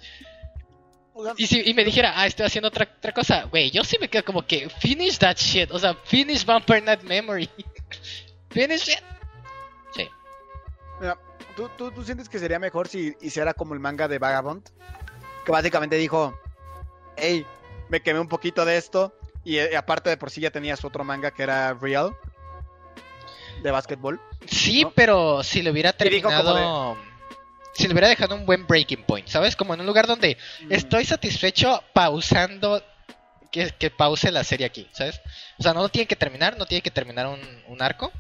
Y, 1.37 1.47
si, 1.49 1.62
y 1.68 1.75
me 1.75 1.85
dijera, 1.85 2.12
ah, 2.16 2.26
estoy 2.26 2.47
haciendo 2.47 2.68
otra, 2.68 2.88
otra 2.97 3.12
cosa, 3.12 3.45
güey, 3.45 3.71
yo 3.73 3.83
sí 3.83 3.97
me 4.00 4.09
quedo 4.09 4.25
como 4.25 4.47
que, 4.47 4.68
finish 4.68 5.18
that 5.18 5.37
shit, 5.37 5.68
o 5.73 5.78
sea, 5.78 5.95
finish 6.04 6.45
Vampire 6.45 6.80
Night 6.80 7.02
Memory. 7.02 7.50
finish 8.50 8.88
it. 8.88 8.99
Sí. 9.97 10.07
Mira, 11.00 11.16
¿tú, 11.57 11.68
tú, 11.76 11.90
tú 11.90 12.04
sientes 12.04 12.28
que 12.28 12.38
sería 12.38 12.61
mejor 12.61 12.87
si 12.87 13.16
hiciera 13.21 13.52
como 13.52 13.75
el 13.75 13.80
manga 13.80 14.07
de 14.07 14.18
Vagabond? 14.21 14.68
Que 15.48 15.52
básicamente 15.52 15.96
dijo, 15.96 16.38
hey, 17.16 17.46
me 17.88 18.02
quemé 18.02 18.20
un 18.20 18.28
poquito 18.28 18.66
de 18.66 18.76
esto. 18.76 19.14
Y 19.44 19.56
eh, 19.56 19.74
aparte 19.78 20.10
de 20.10 20.18
por 20.18 20.30
sí 20.30 20.42
ya 20.42 20.50
tenía 20.50 20.76
su 20.76 20.86
otro 20.86 21.04
manga 21.04 21.30
que 21.30 21.42
era 21.42 21.72
Real. 21.72 22.14
De 23.62 23.70
básquetbol. 23.70 24.20
Sí, 24.46 24.82
¿no? 24.82 24.90
pero 24.90 25.42
si 25.42 25.62
le 25.62 25.70
hubiera 25.70 25.94
terminado... 25.94 26.98
Si 27.72 27.86
le 27.86 27.92
hubiera 27.94 28.08
dejado 28.08 28.34
un 28.34 28.44
buen 28.44 28.66
breaking 28.66 29.04
point, 29.04 29.26
¿sabes? 29.26 29.56
Como 29.56 29.72
en 29.72 29.80
un 29.80 29.86
lugar 29.86 30.06
donde 30.06 30.36
Mm. 30.64 30.72
estoy 30.72 31.06
satisfecho 31.06 31.82
pausando 31.94 32.84
que, 33.50 33.70
que 33.70 33.88
pause 33.90 34.30
la 34.30 34.44
serie 34.44 34.66
aquí, 34.66 34.86
¿sabes? 34.92 35.22
O 35.58 35.62
sea, 35.62 35.72
no 35.72 35.88
tiene 35.88 36.06
que 36.06 36.16
terminar, 36.16 36.58
no 36.58 36.66
tiene 36.66 36.82
que 36.82 36.90
terminar 36.90 37.26
un, 37.26 37.40
un 37.68 37.80
arco. 37.80 38.12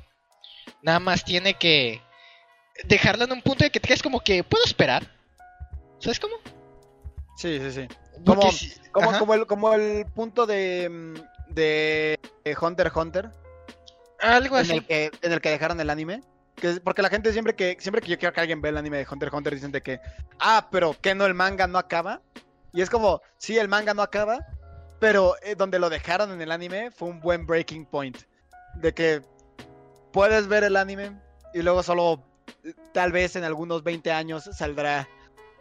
Nada 0.80 0.98
más 0.98 1.26
tiene 1.26 1.52
que 1.54 2.00
dejarlo 2.84 3.24
en 3.24 3.32
un 3.32 3.42
punto 3.42 3.64
de 3.64 3.70
que 3.70 3.80
te 3.80 3.88
quedes 3.88 4.02
como 4.02 4.20
que 4.20 4.42
puedo 4.44 4.64
esperar. 4.64 5.06
¿Sabes 5.98 6.20
cómo? 6.20 6.36
Sí, 7.38 7.60
sí, 7.60 7.70
sí. 7.70 7.88
Como- 8.26 8.42
Como, 8.90 9.18
como, 9.18 9.34
el, 9.34 9.46
como 9.46 9.72
el 9.74 10.06
punto 10.06 10.44
de, 10.44 10.88
mm, 10.90 11.52
de 11.54 12.18
Hunter 12.60 12.88
x 12.88 12.96
Hunter, 12.96 13.30
Algo 14.20 14.56
en 14.56 14.62
así. 14.62 14.72
el 14.72 14.84
que, 14.86 15.10
en 15.22 15.32
el 15.32 15.40
que 15.40 15.50
dejaron 15.50 15.80
el 15.80 15.88
anime. 15.88 16.22
Que 16.56 16.80
porque 16.80 17.02
la 17.02 17.08
gente 17.10 17.32
siempre 17.32 17.54
que 17.54 17.76
siempre 17.78 18.02
que 18.02 18.08
yo 18.08 18.18
quiero 18.18 18.32
que 18.32 18.40
alguien 18.40 18.60
vea 18.60 18.70
el 18.70 18.76
anime 18.78 18.96
de 18.98 19.06
Hunter 19.08 19.28
x 19.28 19.36
Hunter 19.38 19.54
dicen 19.54 19.70
de 19.70 19.80
que, 19.82 20.00
ah, 20.40 20.66
pero 20.72 20.96
que 21.00 21.14
no 21.14 21.26
el 21.26 21.34
manga 21.34 21.68
no 21.68 21.78
acaba. 21.78 22.20
Y 22.72 22.82
es 22.82 22.90
como, 22.90 23.20
sí, 23.36 23.56
el 23.56 23.68
manga 23.68 23.94
no 23.94 24.02
acaba, 24.02 24.40
pero 24.98 25.36
eh, 25.42 25.54
donde 25.54 25.78
lo 25.78 25.88
dejaron 25.90 26.32
en 26.32 26.40
el 26.42 26.50
anime 26.50 26.90
fue 26.90 27.08
un 27.08 27.20
buen 27.20 27.46
breaking 27.46 27.86
point. 27.86 28.18
De 28.74 28.92
que 28.92 29.22
puedes 30.12 30.48
ver 30.48 30.64
el 30.64 30.74
anime 30.76 31.12
y 31.54 31.62
luego 31.62 31.84
solo, 31.84 32.24
eh, 32.64 32.74
tal 32.92 33.12
vez 33.12 33.36
en 33.36 33.44
algunos 33.44 33.84
20 33.84 34.10
años 34.10 34.50
saldrá 34.52 35.08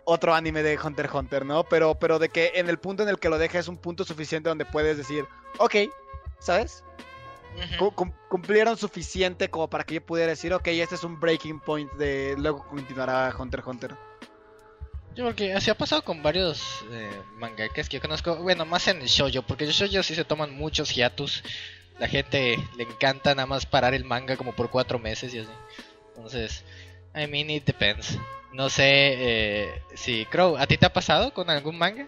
otro 0.10 0.34
anime 0.34 0.64
de 0.64 0.80
Hunter 0.82 1.06
x 1.06 1.16
Hunter, 1.16 1.46
¿no? 1.46 1.66
Pero, 1.66 1.96
pero 1.96 2.18
de 2.18 2.30
que 2.30 2.54
en 2.56 2.70
el 2.70 2.80
punto 2.80 3.04
en 3.04 3.10
el 3.10 3.20
que 3.20 3.28
lo 3.28 3.38
deja 3.38 3.60
es 3.60 3.68
un 3.68 3.78
punto 3.78 4.06
suficiente 4.06 4.48
donde 4.48 4.64
puedes 4.64 4.96
decir, 4.96 5.26
ok, 5.58 5.76
¿sabes? 6.40 6.86
Cumplieron 8.30 8.78
suficiente 8.78 9.50
como 9.50 9.70
para 9.70 9.84
que 9.84 9.96
yo 9.96 10.06
pudiera 10.06 10.30
decir, 10.30 10.54
ok, 10.54 10.68
este 10.68 10.96
es 10.96 11.04
un 11.04 11.20
breaking 11.20 11.60
point 11.60 11.92
de 11.94 12.36
luego 12.38 12.66
continuará 12.68 13.36
Hunter 13.38 13.60
x 13.60 13.68
Hunter. 13.68 13.96
Yo 15.14 15.26
porque 15.26 15.54
así 15.54 15.70
ha 15.70 15.76
pasado 15.76 16.02
con 16.04 16.24
varios 16.24 16.86
eh, 16.92 17.12
mangakas 17.36 17.90
que 17.90 17.98
yo 17.98 18.02
conozco, 18.02 18.38
bueno, 18.38 18.66
más 18.66 18.88
en 18.88 19.02
el 19.02 19.08
shoujo, 19.08 19.42
porque 19.42 19.66
el 19.66 19.72
shoujo 19.72 20.04
sí 20.04 20.16
se 20.16 20.24
toman 20.24 20.56
muchos 20.56 20.96
hiatus. 20.96 21.44
La 22.00 22.08
gente 22.08 22.58
le 22.78 22.84
encanta 22.84 23.36
nada 23.36 23.48
más 23.48 23.66
parar 23.66 23.94
el 23.94 24.06
manga 24.06 24.38
como 24.38 24.54
por 24.56 24.70
cuatro 24.70 25.00
meses 25.00 25.34
y 25.34 25.40
así. 25.40 25.50
Entonces, 26.16 26.64
I 27.14 27.28
mean, 27.28 27.50
it 27.50 27.66
depends. 27.66 28.18
No 28.54 28.70
sé 28.70 28.84
eh, 28.86 29.82
si, 29.96 30.26
Crow, 30.26 30.58
¿a 30.58 30.68
ti 30.68 30.78
te 30.78 30.86
ha 30.86 30.94
pasado 30.94 31.34
con 31.34 31.50
algún 31.50 31.78
manga? 31.78 32.08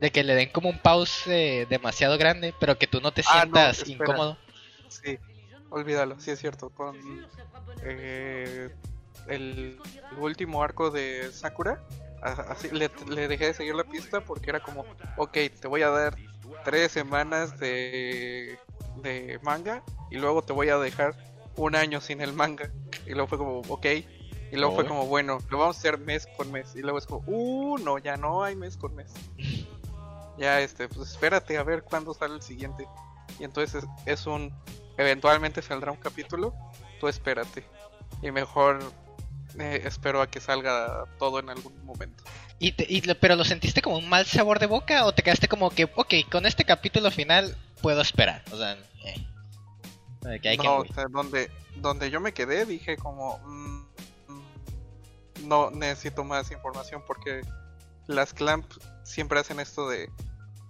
De 0.00 0.10
que 0.10 0.24
le 0.24 0.34
den 0.34 0.50
como 0.50 0.70
un 0.70 0.78
pause 0.78 1.26
eh, 1.28 1.66
demasiado 1.68 2.16
grande, 2.16 2.54
pero 2.58 2.78
que 2.78 2.86
tú 2.86 3.00
no 3.00 3.12
te 3.12 3.22
Ah, 3.26 3.42
sientas 3.42 3.86
incómodo. 3.86 4.38
Sí, 4.88 5.18
olvídalo, 5.68 6.18
sí 6.18 6.30
es 6.30 6.38
cierto. 6.38 6.70
Con 6.70 6.96
eh, 7.82 8.70
el, 9.28 9.80
último 10.16 10.62
arco 10.62 10.90
de 10.90 11.30
Sakura, 11.32 11.78
así 12.22 12.70
le, 12.70 12.90
le 13.08 13.28
dejé 13.28 13.46
de 13.46 13.54
seguir 13.54 13.74
la 13.74 13.84
pista 13.84 14.20
porque 14.20 14.50
era 14.50 14.60
como, 14.60 14.86
ok, 15.16 15.32
te 15.60 15.68
voy 15.68 15.82
a 15.82 15.90
dar 15.90 16.16
tres 16.64 16.92
semanas 16.92 17.58
de, 17.58 18.58
de 18.96 19.38
manga 19.42 19.82
y 20.10 20.16
luego 20.16 20.42
te 20.42 20.52
voy 20.52 20.68
a 20.70 20.78
dejar 20.78 21.14
un 21.56 21.76
año 21.76 22.00
sin 22.00 22.20
el 22.20 22.32
manga. 22.32 22.70
Y 23.06 23.10
luego 23.10 23.28
fue 23.28 23.38
como, 23.38 23.60
ok. 23.68 23.86
Y 24.52 24.56
luego 24.56 24.74
fue 24.74 24.86
como, 24.86 25.06
bueno, 25.06 25.38
lo 25.48 25.58
vamos 25.58 25.76
a 25.76 25.78
hacer 25.78 25.98
mes 25.98 26.26
con 26.36 26.50
mes. 26.50 26.74
Y 26.74 26.80
luego 26.80 26.98
es 26.98 27.06
como, 27.06 27.22
uh, 27.26 27.78
no, 27.78 27.98
ya 27.98 28.16
no 28.16 28.42
hay 28.42 28.56
mes 28.56 28.76
con 28.76 28.94
mes. 28.94 29.12
Ya, 30.38 30.60
este, 30.60 30.88
pues 30.88 31.10
espérate 31.10 31.56
a 31.58 31.62
ver 31.62 31.82
cuándo 31.82 32.14
sale 32.14 32.34
el 32.34 32.42
siguiente. 32.42 32.86
Y 33.38 33.44
entonces 33.44 33.84
es, 33.84 33.90
es 34.20 34.26
un, 34.26 34.52
eventualmente 34.96 35.62
saldrá 35.62 35.92
un 35.92 35.98
capítulo, 35.98 36.54
tú 36.98 37.08
espérate. 37.08 37.64
Y 38.22 38.30
mejor 38.30 38.80
eh, 39.58 39.82
espero 39.84 40.20
a 40.22 40.26
que 40.28 40.40
salga 40.40 41.04
todo 41.18 41.38
en 41.40 41.50
algún 41.50 41.84
momento. 41.84 42.24
¿Y 42.58 42.72
te- 42.72 42.86
y 42.88 43.00
lo- 43.02 43.14
¿Pero 43.18 43.36
lo 43.36 43.44
sentiste 43.44 43.82
como 43.82 43.98
un 43.98 44.08
mal 44.08 44.26
sabor 44.26 44.58
de 44.58 44.66
boca 44.66 45.04
o 45.06 45.12
te 45.12 45.22
quedaste 45.22 45.48
como 45.48 45.70
que, 45.70 45.84
ok, 45.94 46.14
con 46.30 46.44
este 46.46 46.64
capítulo 46.64 47.10
final 47.10 47.56
puedo 47.82 48.00
esperar? 48.00 48.42
O 48.52 48.56
sea, 48.56 48.72
eh. 49.04 49.26
De 50.22 50.40
que 50.40 50.50
hay 50.50 50.58
que 50.58 50.66
no, 50.66 50.78
o 50.78 50.86
sea, 50.86 51.06
donde, 51.10 51.50
donde 51.76 52.10
yo 52.10 52.20
me 52.20 52.32
quedé 52.34 52.66
dije 52.66 52.96
como, 52.98 53.38
mm, 53.38 53.79
mm, 53.79 53.79
no 55.42 55.70
necesito 55.70 56.24
más 56.24 56.50
información 56.50 57.02
porque 57.06 57.42
las 58.06 58.32
clamp 58.32 58.70
siempre 59.04 59.38
hacen 59.40 59.60
esto 59.60 59.88
de, 59.88 60.10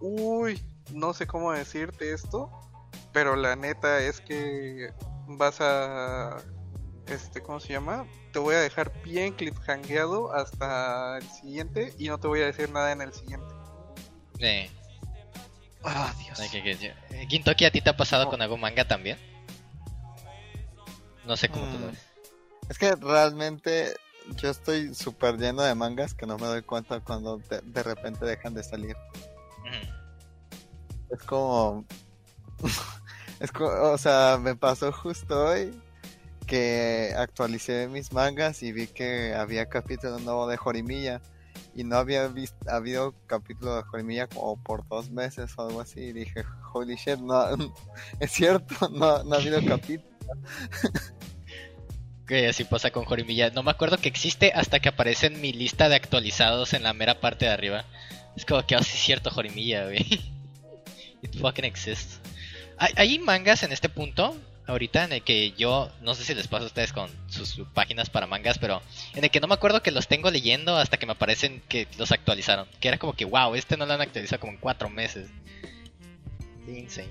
uy, 0.00 0.62
no 0.92 1.12
sé 1.14 1.26
cómo 1.26 1.52
decirte 1.52 2.12
esto, 2.12 2.50
pero 3.12 3.36
la 3.36 3.56
neta 3.56 4.00
es 4.00 4.20
que 4.20 4.92
vas 5.26 5.60
a, 5.60 6.36
este, 7.06 7.42
¿cómo 7.42 7.60
se 7.60 7.72
llama? 7.72 8.06
Te 8.32 8.38
voy 8.38 8.54
a 8.54 8.60
dejar 8.60 8.92
bien 9.02 9.32
cliffhangeado 9.34 10.32
hasta 10.32 11.18
el 11.18 11.28
siguiente 11.28 11.92
y 11.98 12.08
no 12.08 12.18
te 12.18 12.28
voy 12.28 12.42
a 12.42 12.46
decir 12.46 12.70
nada 12.70 12.92
en 12.92 13.00
el 13.02 13.12
siguiente. 13.12 13.46
Eh, 14.38 14.70
Ah, 15.82 16.14
Dios. 16.18 16.38
de 16.38 16.48
que- 16.50 16.62
que- 16.62 16.86
eh, 17.10 17.26
Gintoki, 17.28 17.64
¿a 17.64 17.70
ti 17.70 17.80
te 17.80 17.88
ha 17.90 17.96
pasado 17.96 18.24
No. 18.24 18.30
con 18.30 18.42
algún 18.42 18.60
manga 18.60 18.86
también? 18.86 19.18
No 21.24 21.36
sé 21.36 21.48
cómo 21.48 21.64
tú 21.66 21.78
lo 21.78 21.86
Mm. 21.86 21.90
ves. 21.90 22.06
Es 22.68 22.78
que 22.78 22.94
realmente 22.96 23.94
yo 24.36 24.50
estoy 24.50 24.94
súper 24.94 25.36
lleno 25.36 25.62
de 25.62 25.74
mangas 25.74 26.14
que 26.14 26.26
no 26.26 26.36
me 26.38 26.46
doy 26.46 26.62
cuenta 26.62 27.00
cuando 27.00 27.38
de, 27.38 27.60
de 27.62 27.82
repente 27.82 28.24
dejan 28.24 28.54
de 28.54 28.62
salir. 28.62 28.96
Es 31.10 31.22
como... 31.22 31.84
es 33.40 33.50
co- 33.52 33.92
o 33.92 33.98
sea, 33.98 34.38
me 34.40 34.54
pasó 34.56 34.92
justo 34.92 35.46
hoy 35.46 35.78
que 36.46 37.14
actualicé 37.16 37.88
mis 37.88 38.12
mangas 38.12 38.62
y 38.62 38.72
vi 38.72 38.88
que 38.88 39.34
había 39.34 39.66
capítulo 39.66 40.18
nuevo 40.18 40.48
de 40.48 40.56
Jorimilla 40.56 41.20
y 41.74 41.84
no 41.84 41.96
había 41.96 42.26
visto, 42.26 42.56
habido 42.68 43.14
capítulo 43.26 43.76
de 43.76 43.82
Jorimilla 43.84 44.26
como 44.26 44.60
por 44.62 44.86
dos 44.88 45.10
meses 45.10 45.52
o 45.56 45.62
algo 45.62 45.80
así 45.80 46.00
y 46.00 46.12
dije, 46.12 46.44
holy 46.72 46.96
shit, 46.96 47.18
no, 47.18 47.44
es 48.20 48.32
cierto, 48.32 48.88
no, 48.88 49.22
no 49.22 49.34
ha 49.34 49.38
habido 49.38 49.64
capítulo. 49.64 50.10
Que 52.30 52.46
así 52.46 52.62
pasa 52.62 52.92
con 52.92 53.06
Jorimilla. 53.06 53.50
No 53.50 53.64
me 53.64 53.72
acuerdo 53.72 53.98
que 53.98 54.08
existe 54.08 54.52
hasta 54.54 54.78
que 54.78 54.88
aparece 54.88 55.26
en 55.26 55.40
mi 55.40 55.52
lista 55.52 55.88
de 55.88 55.96
actualizados 55.96 56.74
en 56.74 56.84
la 56.84 56.92
mera 56.92 57.18
parte 57.18 57.46
de 57.46 57.50
arriba. 57.50 57.84
Es 58.36 58.44
como 58.44 58.64
que, 58.64 58.76
oh, 58.76 58.82
sí 58.84 58.92
es 58.94 59.02
cierto, 59.02 59.32
Jorimilla, 59.32 59.86
güey. 59.86 59.98
It 61.22 61.36
fucking 61.40 61.64
exists. 61.64 62.20
Hay, 62.78 62.92
hay 62.94 63.18
mangas 63.18 63.64
en 63.64 63.72
este 63.72 63.88
punto, 63.88 64.36
ahorita, 64.68 65.06
en 65.06 65.14
el 65.14 65.22
que 65.22 65.50
yo, 65.58 65.90
no 66.02 66.14
sé 66.14 66.22
si 66.22 66.36
les 66.36 66.46
pasa 66.46 66.62
a 66.62 66.66
ustedes 66.68 66.92
con 66.92 67.10
sus 67.26 67.66
páginas 67.74 68.10
para 68.10 68.28
mangas, 68.28 68.60
pero 68.60 68.80
en 69.14 69.24
el 69.24 69.30
que 69.32 69.40
no 69.40 69.48
me 69.48 69.54
acuerdo 69.54 69.82
que 69.82 69.90
los 69.90 70.06
tengo 70.06 70.30
leyendo 70.30 70.76
hasta 70.76 70.98
que 70.98 71.06
me 71.06 71.14
aparecen 71.14 71.60
que 71.68 71.88
los 71.98 72.12
actualizaron. 72.12 72.68
Que 72.78 72.86
era 72.86 72.98
como 72.98 73.14
que, 73.14 73.24
wow, 73.24 73.56
este 73.56 73.76
no 73.76 73.86
lo 73.86 73.94
han 73.94 74.02
actualizado 74.02 74.38
como 74.38 74.52
en 74.52 74.58
cuatro 74.58 74.88
meses. 74.88 75.30
Insane. 76.68 77.10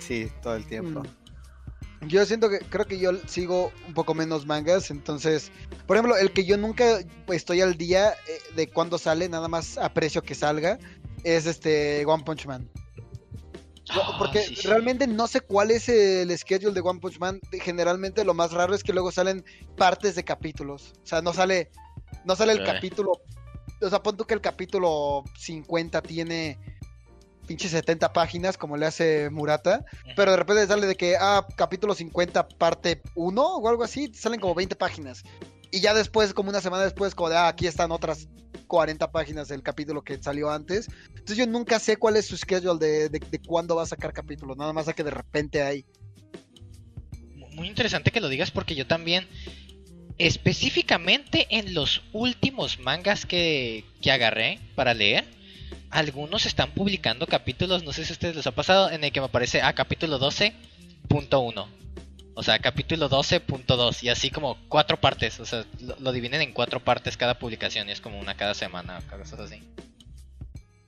Sí, 0.00 0.32
todo 0.42 0.56
el 0.56 0.66
tiempo. 0.66 1.04
Mm. 1.04 1.27
Yo 2.06 2.24
siento 2.24 2.48
que 2.48 2.60
creo 2.60 2.86
que 2.86 2.98
yo 2.98 3.10
sigo 3.26 3.72
un 3.86 3.94
poco 3.94 4.14
menos 4.14 4.46
mangas, 4.46 4.90
entonces, 4.90 5.50
por 5.86 5.96
ejemplo, 5.96 6.16
el 6.16 6.32
que 6.32 6.44
yo 6.44 6.56
nunca 6.56 7.00
estoy 7.28 7.60
al 7.60 7.76
día 7.76 8.12
eh, 8.12 8.38
de 8.54 8.68
cuándo 8.68 8.98
sale, 8.98 9.28
nada 9.28 9.48
más 9.48 9.76
aprecio 9.78 10.22
que 10.22 10.34
salga, 10.36 10.78
es 11.24 11.46
este 11.46 12.06
One 12.06 12.22
Punch 12.22 12.46
Man. 12.46 12.68
Ah, 13.90 14.16
Porque 14.18 14.42
sí, 14.42 14.56
sí. 14.56 14.68
realmente 14.68 15.06
no 15.06 15.26
sé 15.26 15.40
cuál 15.40 15.70
es 15.70 15.88
el 15.88 16.36
schedule 16.36 16.74
de 16.74 16.80
One 16.80 17.00
Punch 17.00 17.18
Man. 17.18 17.40
Generalmente 17.52 18.24
lo 18.24 18.34
más 18.34 18.52
raro 18.52 18.74
es 18.74 18.82
que 18.82 18.92
luego 18.92 19.10
salen 19.10 19.44
partes 19.76 20.14
de 20.14 20.24
capítulos. 20.24 20.92
O 21.02 21.06
sea, 21.06 21.22
no 21.22 21.32
sale, 21.32 21.70
no 22.24 22.36
sale 22.36 22.52
el 22.52 22.64
capítulo. 22.64 23.12
O 23.80 23.88
sea, 23.88 24.02
pon 24.02 24.16
tú 24.16 24.24
que 24.24 24.34
el 24.34 24.40
capítulo 24.40 25.24
50 25.38 26.02
tiene 26.02 26.58
pinche 27.48 27.68
70 27.68 28.12
páginas, 28.12 28.58
como 28.58 28.76
le 28.76 28.86
hace 28.86 29.30
Murata. 29.30 29.84
Pero 30.14 30.30
de 30.30 30.36
repente 30.36 30.66
sale 30.66 30.86
de 30.86 30.94
que, 30.94 31.16
ah, 31.18 31.44
capítulo 31.56 31.94
50, 31.94 32.46
parte 32.46 33.02
1 33.14 33.42
o 33.42 33.68
algo 33.68 33.82
así. 33.82 34.12
Salen 34.14 34.38
como 34.38 34.54
20 34.54 34.76
páginas. 34.76 35.24
Y 35.70 35.80
ya 35.80 35.94
después, 35.94 36.34
como 36.34 36.50
una 36.50 36.60
semana 36.60 36.84
después, 36.84 37.14
como 37.14 37.30
de, 37.30 37.36
ah, 37.36 37.48
aquí 37.48 37.66
están 37.66 37.90
otras 37.90 38.28
40 38.68 39.10
páginas 39.10 39.48
del 39.48 39.62
capítulo 39.62 40.02
que 40.02 40.22
salió 40.22 40.50
antes. 40.50 40.88
Entonces 41.08 41.38
yo 41.38 41.46
nunca 41.46 41.78
sé 41.78 41.96
cuál 41.96 42.16
es 42.16 42.26
su 42.26 42.36
schedule 42.36 42.78
de, 42.78 43.08
de, 43.08 43.18
de 43.18 43.38
cuándo 43.40 43.74
va 43.74 43.82
a 43.82 43.86
sacar 43.86 44.12
capítulos. 44.12 44.56
Nada 44.56 44.72
más 44.72 44.86
a 44.86 44.92
que 44.92 45.02
de 45.02 45.10
repente 45.10 45.62
hay. 45.62 45.84
Muy 47.54 47.66
interesante 47.66 48.12
que 48.12 48.20
lo 48.20 48.28
digas 48.28 48.50
porque 48.50 48.76
yo 48.76 48.86
también, 48.86 49.26
específicamente 50.18 51.48
en 51.50 51.74
los 51.74 52.02
últimos 52.12 52.78
mangas 52.78 53.26
que, 53.26 53.84
que 54.00 54.12
agarré 54.12 54.60
para 54.76 54.94
leer, 54.94 55.37
algunos 55.90 56.46
están 56.46 56.72
publicando 56.72 57.26
capítulos, 57.26 57.84
no 57.84 57.92
sé 57.92 58.04
si 58.04 58.12
ustedes 58.12 58.36
les 58.36 58.46
ha 58.46 58.52
pasado, 58.52 58.90
en 58.90 59.04
el 59.04 59.12
que 59.12 59.20
me 59.20 59.26
aparece, 59.26 59.62
ah, 59.62 59.72
capítulo 59.72 60.18
12.1. 60.18 61.66
O 62.34 62.42
sea, 62.42 62.58
capítulo 62.60 63.10
12.2 63.10 64.04
y 64.04 64.10
así 64.10 64.30
como 64.30 64.56
cuatro 64.68 65.00
partes, 65.00 65.40
o 65.40 65.44
sea, 65.44 65.64
lo, 65.98 66.12
dividen 66.12 66.40
en 66.40 66.52
cuatro 66.52 66.78
partes 66.78 67.16
cada 67.16 67.36
publicación 67.38 67.88
y 67.88 67.92
es 67.92 68.00
como 68.00 68.20
una 68.20 68.36
cada 68.36 68.54
semana, 68.54 69.00
cosas 69.10 69.40
así. 69.40 69.60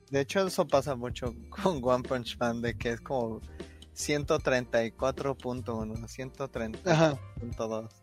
De 0.09 0.21
hecho, 0.21 0.47
eso 0.47 0.65
pasa 0.65 0.95
mucho 0.95 1.35
con 1.49 1.81
One 1.83 2.07
Punch 2.07 2.37
Man, 2.37 2.61
de 2.61 2.77
que 2.77 2.91
es 2.91 3.01
como 3.01 3.41
134.1, 3.95 5.63
130.2. 5.63 8.00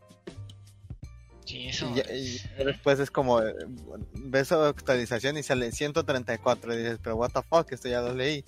Sí, 1.49 1.67
eso. 1.67 1.91
Y, 2.15 2.43
después 2.63 3.01
es 3.01 3.11
como, 3.11 3.41
eh, 3.41 3.55
ves 4.13 4.49
su 4.49 4.55
actualización 4.57 5.39
y 5.39 5.43
sale 5.43 5.73
134 5.73 6.75
y 6.75 6.77
dices, 6.77 6.99
pero 7.03 7.17
what 7.17 7.31
the 7.31 7.41
fuck, 7.41 7.73
esto 7.73 7.89
ya 7.89 8.03
lo 8.03 8.15
leí. 8.15 8.45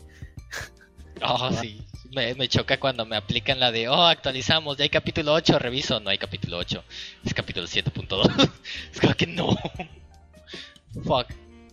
Oh, 1.22 1.50
sí. 1.52 1.86
Me, 2.14 2.34
me 2.34 2.48
choca 2.48 2.80
cuando 2.80 3.04
me 3.04 3.14
aplican 3.14 3.60
la 3.60 3.70
de, 3.70 3.90
oh, 3.90 4.06
actualizamos, 4.06 4.78
ya 4.78 4.84
hay 4.84 4.88
capítulo 4.88 5.34
8, 5.34 5.58
reviso. 5.58 6.00
No 6.00 6.08
hay 6.08 6.16
capítulo 6.16 6.56
8, 6.56 6.82
es 7.26 7.34
capítulo 7.34 7.66
7.2. 7.66 8.50
es 8.94 9.00
como 9.00 9.14
que 9.14 9.26
no. 9.26 9.48
Fuck. 11.04 11.26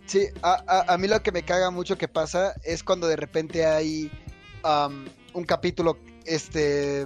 Sí, 0.06 0.28
a, 0.42 0.62
a, 0.68 0.94
a 0.94 0.98
mí 0.98 1.08
lo 1.08 1.24
que 1.24 1.32
me 1.32 1.44
caga 1.44 1.72
mucho 1.72 1.98
que 1.98 2.10
pasa 2.10 2.56
es 2.66 2.84
cuando 2.84 3.08
de 3.08 3.16
repente 3.16 3.66
hay 3.66 4.12
un 5.34 5.46
capítulo 5.46 5.98
este 6.26 7.06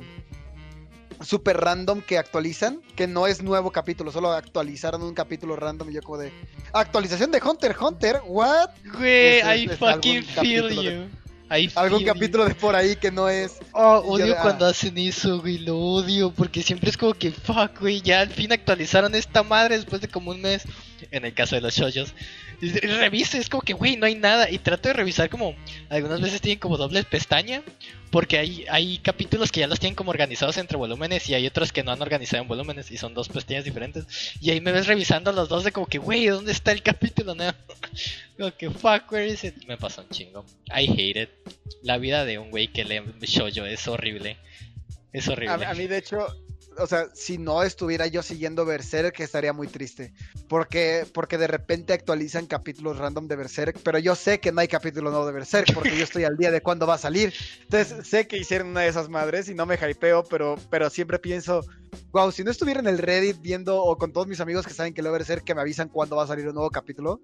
super 1.24 1.58
random 1.58 2.02
que 2.02 2.18
actualizan, 2.18 2.82
que 2.96 3.08
no 3.08 3.28
es 3.28 3.42
nuevo 3.42 3.72
capítulo, 3.72 4.12
solo 4.12 4.32
actualizaron 4.32 5.02
un 5.04 5.14
capítulo 5.14 5.56
random 5.56 5.90
y 5.90 5.94
yo 5.94 6.02
como 6.02 6.18
de 6.18 6.32
actualización 6.74 7.32
de 7.32 7.42
Hunter 7.42 7.76
Hunter, 7.80 8.22
what? 8.26 8.70
Güey, 8.98 9.40
I 9.40 9.70
es 9.70 9.78
fucking 9.78 10.24
feel 10.24 10.70
de- 10.70 10.76
you. 10.84 11.10
I 11.54 11.70
Algún 11.76 12.00
you. 12.00 12.06
capítulo 12.06 12.46
de 12.46 12.56
por 12.56 12.78
ahí 12.78 12.96
que 12.96 13.12
no 13.12 13.28
es 13.28 13.58
Oh, 13.74 14.02
yo 14.18 14.24
odio 14.24 14.36
ah. 14.38 14.42
cuando 14.42 14.66
hacen 14.66 14.98
eso, 14.98 15.42
güey, 15.42 15.58
lo 15.58 15.78
odio, 15.78 16.32
porque 16.32 16.64
siempre 16.64 16.90
es 16.90 16.96
como 16.98 17.14
que, 17.14 17.32
fuck, 17.32 17.78
güey, 17.82 18.02
ya 18.02 18.22
al 18.22 18.30
fin 18.30 18.54
actualizaron 18.54 19.14
esta 19.16 19.44
madre 19.44 19.76
después 19.76 20.00
de 20.02 20.08
como 20.08 20.32
un 20.32 20.42
mes, 20.42 20.64
en 21.12 21.26
el 21.26 21.34
caso 21.34 21.56
de 21.56 21.62
los 21.62 21.74
shoyos. 21.76 22.14
Y 22.62 22.70
Revise, 23.00 23.38
es 23.40 23.50
como 23.50 23.64
que, 23.64 23.74
güey, 23.74 23.98
no 23.98 24.06
hay 24.06 24.16
nada, 24.16 24.50
y 24.50 24.60
trato 24.60 24.90
de 24.90 24.94
revisar 24.94 25.30
como, 25.30 25.56
algunas 25.90 26.22
veces 26.22 26.42
tienen 26.42 26.60
como 26.60 26.78
doble 26.78 27.04
pestaña, 27.04 27.64
porque 28.12 28.38
hay, 28.38 28.66
hay 28.70 29.00
capítulos 29.00 29.52
que 29.52 29.62
ya 29.62 29.68
los 29.68 29.80
tienen 29.80 29.96
como 29.96 30.12
organizados 30.12 30.58
entre 30.58 30.78
volúmenes, 30.78 31.28
y 31.30 31.34
hay 31.34 31.48
otros 31.48 31.72
que 31.72 31.84
no 31.84 31.92
han 31.92 32.02
organizado 32.02 32.44
en 32.44 32.48
volúmenes, 32.48 32.92
y 32.92 32.98
son 32.98 33.14
dos 33.14 33.30
pestañas 33.30 33.66
diferentes, 33.66 34.06
y 34.40 34.52
ahí 34.52 34.62
me 34.62 34.72
ves 34.72 34.88
revisando 34.88 35.32
los 35.32 35.50
dos 35.50 35.64
de 35.64 35.72
como 35.72 35.88
que, 35.88 35.98
güey, 35.98 36.28
¿dónde 36.28 36.52
está 36.52 36.72
el 36.72 36.84
capítulo 36.84 37.34
nuevo? 37.36 37.58
como 38.38 38.56
que, 38.56 38.70
fuck, 38.70 39.12
where 39.12 39.28
is 39.28 39.44
it? 39.44 39.66
Me 39.66 39.78
pasó 39.78 40.02
un 40.02 40.10
chingo. 40.10 40.46
I 40.68 40.88
hate 40.88 41.22
it. 41.24 41.30
La 41.82 41.98
vida 41.98 42.26
de 42.26 42.38
un 42.38 42.52
güey 42.52 42.68
que 42.68 42.84
lee 42.86 43.02
shoujo 43.22 43.66
es 43.66 43.88
horrible. 43.88 44.38
Es 45.14 45.28
A, 45.28 45.34
horrible. 45.34 45.66
a 45.66 45.74
mí, 45.74 45.88
de 45.88 45.98
hecho, 45.98 46.28
o 46.82 46.88
sea, 46.88 47.08
si 47.14 47.38
no 47.38 47.64
estuviera 47.64 48.08
yo 48.08 48.24
siguiendo 48.24 48.66
Berserk, 48.66 49.20
estaría 49.20 49.54
muy 49.54 49.68
triste. 49.68 50.14
Porque, 50.48 51.06
porque 51.14 51.38
de 51.38 51.48
repente 51.48 51.94
actualizan 51.94 52.46
capítulos 52.46 52.98
random 52.98 53.28
de 53.28 53.36
Berserk, 53.36 53.80
pero 53.84 54.00
yo 54.00 54.16
sé 54.16 54.40
que 54.40 54.52
no 54.52 54.62
hay 54.62 54.68
capítulo 54.68 55.12
nuevo 55.12 55.26
de 55.26 55.34
Berserk, 55.34 55.74
porque 55.74 55.96
yo 55.96 56.04
estoy 56.04 56.24
al 56.24 56.38
día 56.38 56.52
de 56.52 56.62
cuándo 56.62 56.88
va 56.88 56.96
a 56.96 56.98
salir. 56.98 57.34
Entonces, 57.62 58.08
sé 58.08 58.28
que 58.28 58.38
hicieron 58.38 58.70
una 58.70 58.82
de 58.82 58.90
esas 58.90 59.10
madres 59.10 59.50
y 59.50 59.54
no 59.54 59.66
me 59.66 59.76
hypeo, 59.76 60.24
pero, 60.24 60.56
pero 60.70 60.90
siempre 60.90 61.20
pienso, 61.20 61.62
wow, 62.12 62.32
si 62.32 62.44
no 62.44 62.52
estuviera 62.52 62.80
en 62.80 62.88
el 62.88 62.98
Reddit 62.98 63.42
viendo, 63.42 63.82
o 63.82 63.98
con 63.98 64.12
todos 64.12 64.28
mis 64.28 64.40
amigos 64.40 64.66
que 64.66 64.74
saben 64.74 64.94
que 64.94 65.02
leo 65.02 65.12
Berserk, 65.12 65.44
que 65.44 65.56
me 65.56 65.62
avisan 65.62 65.90
cuándo 65.90 66.16
va 66.16 66.24
a 66.24 66.28
salir 66.28 66.48
un 66.48 66.56
nuevo 66.56 66.70
capítulo, 66.70 67.22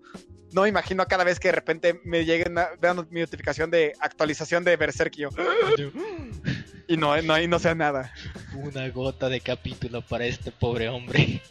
no 0.54 0.62
me 0.62 0.70
imagino 0.70 1.06
cada 1.08 1.24
vez 1.24 1.40
que 1.40 1.50
de 1.50 1.54
repente 1.54 2.02
me 2.04 2.26
llegue 2.26 2.50
una, 2.50 2.70
vean 2.80 3.08
mi 3.12 3.20
notificación 3.20 3.70
de 3.70 3.94
actualización 4.00 4.64
de 4.64 4.78
Berserk 4.78 5.14
y 5.18 5.22
yo, 5.22 5.30
y 6.88 6.98
no, 6.98 7.22
no, 7.22 7.40
y 7.40 7.48
no 7.48 7.60
sea 7.60 7.76
nada. 7.76 8.14
Una 8.56 8.90
gota 8.90 9.30
de 9.30 9.42
capítulo 9.42 10.02
para 10.02 10.26
este 10.26 10.52
pobre 10.52 10.90
hombre. 10.90 11.42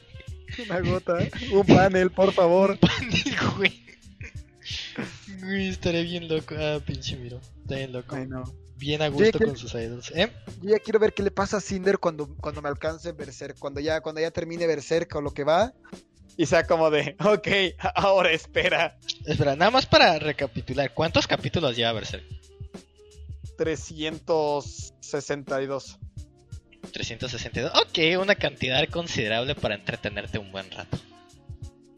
Una 0.65 0.81
gota, 0.81 1.19
un 1.53 1.67
panel, 1.67 2.11
por 2.11 2.33
favor. 2.33 2.79
güey. 3.57 3.85
Güey, 5.41 5.69
estaré 5.69 6.03
bien 6.03 6.29
loco. 6.29 6.55
Ah, 6.59 6.81
pinche 6.85 7.17
miro. 7.17 7.41
Está 7.63 7.77
bien 7.77 7.93
loco. 7.93 8.17
Ay, 8.17 8.27
no. 8.27 8.45
Bien 8.77 9.01
a 9.03 9.09
gusto 9.09 9.39
con 9.39 9.57
sus 9.57 9.75
idols. 9.75 10.13
¿Eh? 10.15 10.31
Yo 10.63 10.71
ya 10.71 10.79
quiero 10.79 10.99
ver 10.99 11.15
qué 11.15 11.23
le 11.23 11.31
pasa 11.31 11.59
a 11.59 11.61
Cinder 11.61 11.99
cuando, 11.99 12.35
cuando 12.37 12.61
me 12.61 12.69
alcance 12.69 13.13
Berserk, 13.13 13.59
cuando 13.59 13.81
ya, 13.81 14.01
cuando 14.01 14.21
ya 14.21 14.31
termine 14.31 14.67
Berserk 14.67 15.15
o 15.17 15.21
lo 15.21 15.33
que 15.33 15.45
va. 15.45 15.73
Y 16.37 16.45
sea 16.47 16.67
como 16.67 16.91
de, 16.91 17.17
ok, 17.25 17.49
ahora 17.95 18.31
espera. 18.33 18.99
Espera, 19.25 19.57
nada 19.57 19.71
más 19.71 19.87
para 19.87 20.19
recapitular. 20.19 20.93
¿Cuántos 20.93 21.27
capítulos 21.27 21.75
lleva 21.75 21.93
Berserk? 21.93 22.25
362. 23.57 25.99
362. 26.93 27.73
Ok, 27.75 27.99
una 28.21 28.35
cantidad 28.35 28.87
considerable 28.89 29.55
para 29.55 29.75
entretenerte 29.75 30.39
un 30.39 30.53
buen 30.53 30.71
rato. 30.71 30.99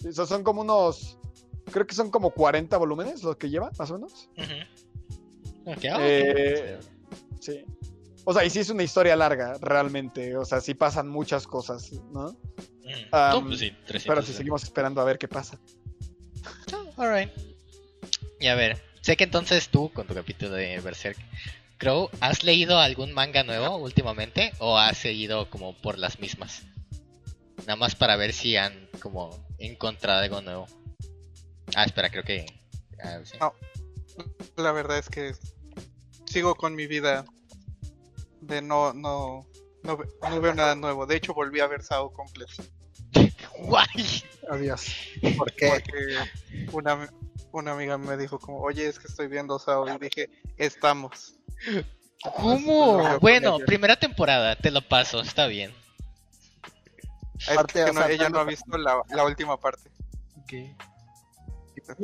Esos 0.05 0.29
son 0.29 0.45
como 0.45 0.61
unos, 0.63 1.19
creo 1.71 1.87
que 1.87 1.95
son 1.95 2.11
como 2.11 2.31
40 2.31 2.77
volúmenes 2.77 3.23
los 3.23 3.37
que 3.37 3.51
lleva, 3.51 3.71
más 3.79 3.91
o 3.91 3.95
menos. 3.95 4.29
Ujú. 4.37 5.73
Ok, 5.73 5.85
ah, 5.91 5.97
ok. 5.97 6.03
Eh, 6.03 6.79
Sí. 7.41 7.65
O 8.25 8.35
sea, 8.35 8.45
y 8.45 8.51
sí 8.51 8.59
es 8.59 8.69
una 8.69 8.83
historia 8.83 9.17
larga, 9.17 9.57
realmente. 9.61 10.37
O 10.37 10.45
sea, 10.45 10.61
sí 10.61 10.75
pasan 10.75 11.09
muchas 11.09 11.47
cosas, 11.47 11.91
¿no? 12.13 12.37
Um, 13.13 13.47
pues 13.47 13.61
sí, 13.61 13.71
360. 13.87 14.07
Pero 14.07 14.23
si 14.23 14.33
seguimos 14.35 14.63
esperando 14.63 15.01
a 15.01 15.05
ver 15.05 15.19
qué 15.19 15.29
pasa. 15.29 15.59
Oh, 16.75 17.03
alright. 17.03 17.31
Y 18.41 18.49
a 18.49 18.55
ver, 18.55 18.83
sé 19.09 19.17
que 19.17 19.25
entonces 19.25 19.71
tú, 19.71 19.91
con 19.91 20.07
tu 20.07 20.13
capítulo 20.13 20.51
de 20.51 20.79
Berserk, 20.81 21.17
Crow, 21.79 22.11
¿has 22.21 22.45
leído 22.45 22.79
algún 22.79 23.15
manga 23.15 23.43
nuevo 23.43 23.79
últimamente? 23.79 24.53
¿O 24.59 24.77
has 24.77 24.99
seguido 24.99 25.49
como 25.49 25.75
por 25.81 25.99
las 25.99 26.21
mismas? 26.21 26.65
Nada 27.61 27.77
más 27.77 27.95
para 27.95 28.17
ver 28.17 28.35
si 28.35 28.59
han 28.59 28.87
como 29.01 29.31
encontrado 29.57 30.21
algo 30.21 30.43
nuevo. 30.43 30.67
Ah, 31.75 31.85
espera, 31.85 32.11
creo 32.11 32.23
que... 32.23 32.45
ah, 33.03 33.21
sí. 33.25 33.39
No. 33.41 33.55
La 34.63 34.73
verdad 34.73 34.99
es 34.99 35.09
que 35.09 35.33
sigo 36.27 36.55
con 36.55 36.75
mi 36.75 36.87
vida 36.87 37.25
de 38.43 38.61
no, 38.61 38.93
no, 38.93 39.49
no, 39.85 39.99
no 40.21 40.41
veo 40.43 40.55
nada 40.55 40.75
nuevo. 40.75 41.07
De 41.07 41.17
hecho, 41.17 41.33
volví 41.33 41.61
a 41.61 41.67
ver 41.67 41.83
Sao 41.83 42.13
completo. 42.13 42.63
Guay. 43.59 44.23
Adiós. 44.51 44.87
¿Por 45.39 45.51
qué? 45.55 45.69
Porque 45.71 46.73
una, 46.73 47.09
una 47.53 47.73
amiga 47.73 47.99
me 47.99 48.17
dijo 48.17 48.39
como, 48.39 48.61
oye, 48.61 48.87
es 48.89 48.99
que 48.99 49.07
estoy 49.09 49.29
viendo 49.29 49.59
Sao. 49.59 49.89
Y 49.89 49.99
dije, 49.99 50.31
estamos. 50.57 51.35
¿Cómo? 52.37 53.19
Bueno, 53.21 53.59
primera 53.61 53.97
temporada, 53.97 54.57
te 54.57 54.71
lo 54.71 54.83
paso, 54.83 55.21
está 55.21 55.47
bien. 55.47 55.73
Es 57.39 57.49
Aparte, 57.51 57.85
que 57.85 57.91
o 57.91 57.93
no- 57.93 58.01
sea, 58.01 58.11
ella 58.11 58.29
no 58.29 58.41
ha 58.41 58.45
visto 58.45 58.77
la, 58.77 59.03
la 59.11 59.25
última 59.25 59.57
parte. 59.59 59.91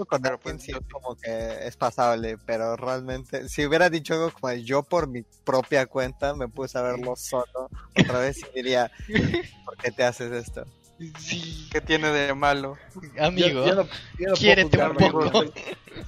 Con 0.09 0.23
Pero 0.23 0.39
pues, 0.41 0.63
sí 0.63 0.73
como 0.91 1.15
que 1.17 1.67
es 1.67 1.77
pasable, 1.77 2.39
pero 2.47 2.77
realmente, 2.77 3.49
si 3.49 3.67
hubiera 3.67 3.91
dicho 3.91 4.15
algo 4.15 4.31
como 4.33 4.53
yo 4.55 4.83
por 4.83 5.09
mi 5.09 5.23
propia 5.45 5.87
cuenta 5.87 6.35
me 6.35 6.49
puse 6.49 6.79
a 6.79 6.83
verlo 6.83 7.15
solo 7.17 7.69
otra 7.95 8.19
vez 8.21 8.39
y 8.39 8.47
diría, 8.55 8.91
¿por 9.67 9.77
qué 9.77 9.91
te 9.91 10.05
haces 10.05 10.33
esto? 10.33 10.65
Sí, 11.19 11.69
¿Qué 11.73 11.81
tiene 11.81 12.09
de 12.11 12.35
malo? 12.35 12.79
amigo. 13.19 13.65
Yo- 13.65 13.67
yo 13.67 13.75
no- 13.75 13.83
yo 13.83 13.85
no 13.85 13.89
puedo 14.19 14.35
quiérete 14.35 14.83
un 14.83 14.97
poco. 14.97 15.31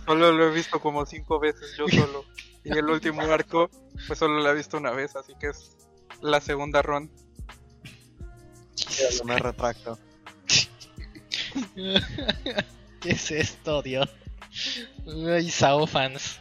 Solo 0.07 0.33
lo 0.33 0.49
he 0.49 0.55
visto 0.55 0.81
como 0.81 1.05
cinco 1.07 1.40
veces 1.40 1.75
yo 1.77 1.87
solo. 1.88 2.25
Y 2.64 2.70
el 2.77 2.85
último 2.87 3.22
arco, 3.22 3.70
pues 4.07 4.18
solo 4.18 4.40
lo 4.40 4.51
he 4.51 4.55
visto 4.55 4.77
una 4.77 4.90
vez, 4.92 5.14
así 5.16 5.33
que 5.40 5.49
es 5.49 5.77
la 6.20 6.40
segunda 6.40 6.83
ronda. 6.83 7.12
Pero 8.99 9.25
me 9.25 9.38
retracto. 9.38 9.99
¿Qué 13.01 13.11
es 13.11 13.31
esto, 13.31 13.83
Dios? 13.83 14.09
Ay, 15.29 15.51
Sao 15.51 15.87
fans. 15.87 16.40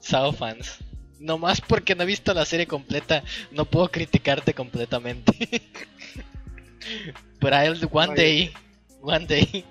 Sao 0.00 0.32
fans. 0.32 0.78
Nomás 1.18 1.60
porque 1.62 1.94
no 1.94 2.02
he 2.02 2.06
visto 2.06 2.34
la 2.34 2.44
serie 2.44 2.66
completa, 2.66 3.22
no 3.50 3.64
puedo 3.64 3.88
criticarte 3.90 4.52
completamente. 4.54 5.32
But 7.40 7.52
I'll 7.52 7.76
one 7.90 8.14
day, 8.14 8.52
one 9.00 9.26
day. 9.26 9.64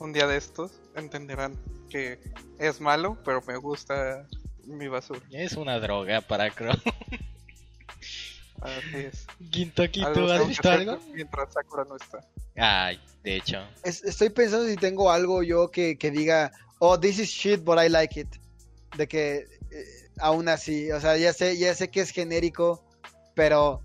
Un 0.00 0.12
día 0.12 0.26
de 0.26 0.36
estos 0.36 0.72
entenderán 0.94 1.56
que 1.90 2.18
es 2.58 2.80
malo, 2.80 3.16
pero 3.24 3.42
me 3.46 3.56
gusta 3.56 4.26
mi 4.64 4.88
basura. 4.88 5.20
Es 5.30 5.52
una 5.54 5.78
droga 5.78 6.20
para 6.20 6.50
Crow. 6.50 6.74
Así 8.60 8.96
es. 8.96 9.26
Gintoki, 9.50 10.02
¿tú 10.14 10.30
has 10.30 10.48
visto 10.48 10.70
algo? 10.70 10.98
Mientras 11.14 11.52
Sakura 11.52 11.84
no 11.84 11.96
está. 11.96 12.20
Ay, 12.56 12.98
de 13.22 13.36
hecho. 13.36 13.58
Es- 13.84 14.02
estoy 14.04 14.30
pensando 14.30 14.66
si 14.66 14.76
tengo 14.76 15.10
algo 15.10 15.42
yo 15.42 15.70
que, 15.70 15.96
que 15.98 16.10
diga, 16.10 16.50
oh, 16.78 16.98
this 16.98 17.18
is 17.18 17.28
shit, 17.28 17.62
but 17.62 17.78
I 17.78 17.88
like 17.88 18.18
it. 18.18 18.28
De 18.96 19.06
que 19.06 19.36
eh, 19.70 19.84
aún 20.18 20.48
así, 20.48 20.90
o 20.90 21.00
sea, 21.00 21.16
ya 21.16 21.32
sé, 21.32 21.56
ya 21.58 21.74
sé 21.74 21.90
que 21.90 22.00
es 22.00 22.10
genérico, 22.10 22.82
pero 23.34 23.82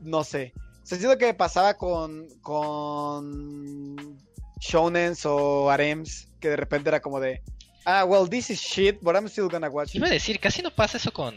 no 0.00 0.22
sé. 0.24 0.52
Sea, 0.88 0.96
siento 0.96 1.18
que 1.18 1.34
pasaba 1.34 1.74
con, 1.74 2.26
con 2.40 4.18
shonens 4.58 5.26
o 5.26 5.70
harems, 5.70 6.28
que 6.40 6.48
de 6.48 6.56
repente 6.56 6.88
era 6.88 7.00
como 7.00 7.20
de, 7.20 7.42
ah, 7.84 8.06
well, 8.06 8.26
this 8.26 8.48
is 8.48 8.58
shit, 8.58 8.96
but 9.02 9.14
I'm 9.14 9.26
still 9.26 9.48
gonna 9.50 9.68
watch 9.68 9.90
it. 9.90 9.96
Iba 9.96 10.06
a 10.06 10.10
decir, 10.10 10.40
casi 10.40 10.62
no 10.62 10.74
pasa 10.74 10.96
eso 10.96 11.12
con 11.12 11.34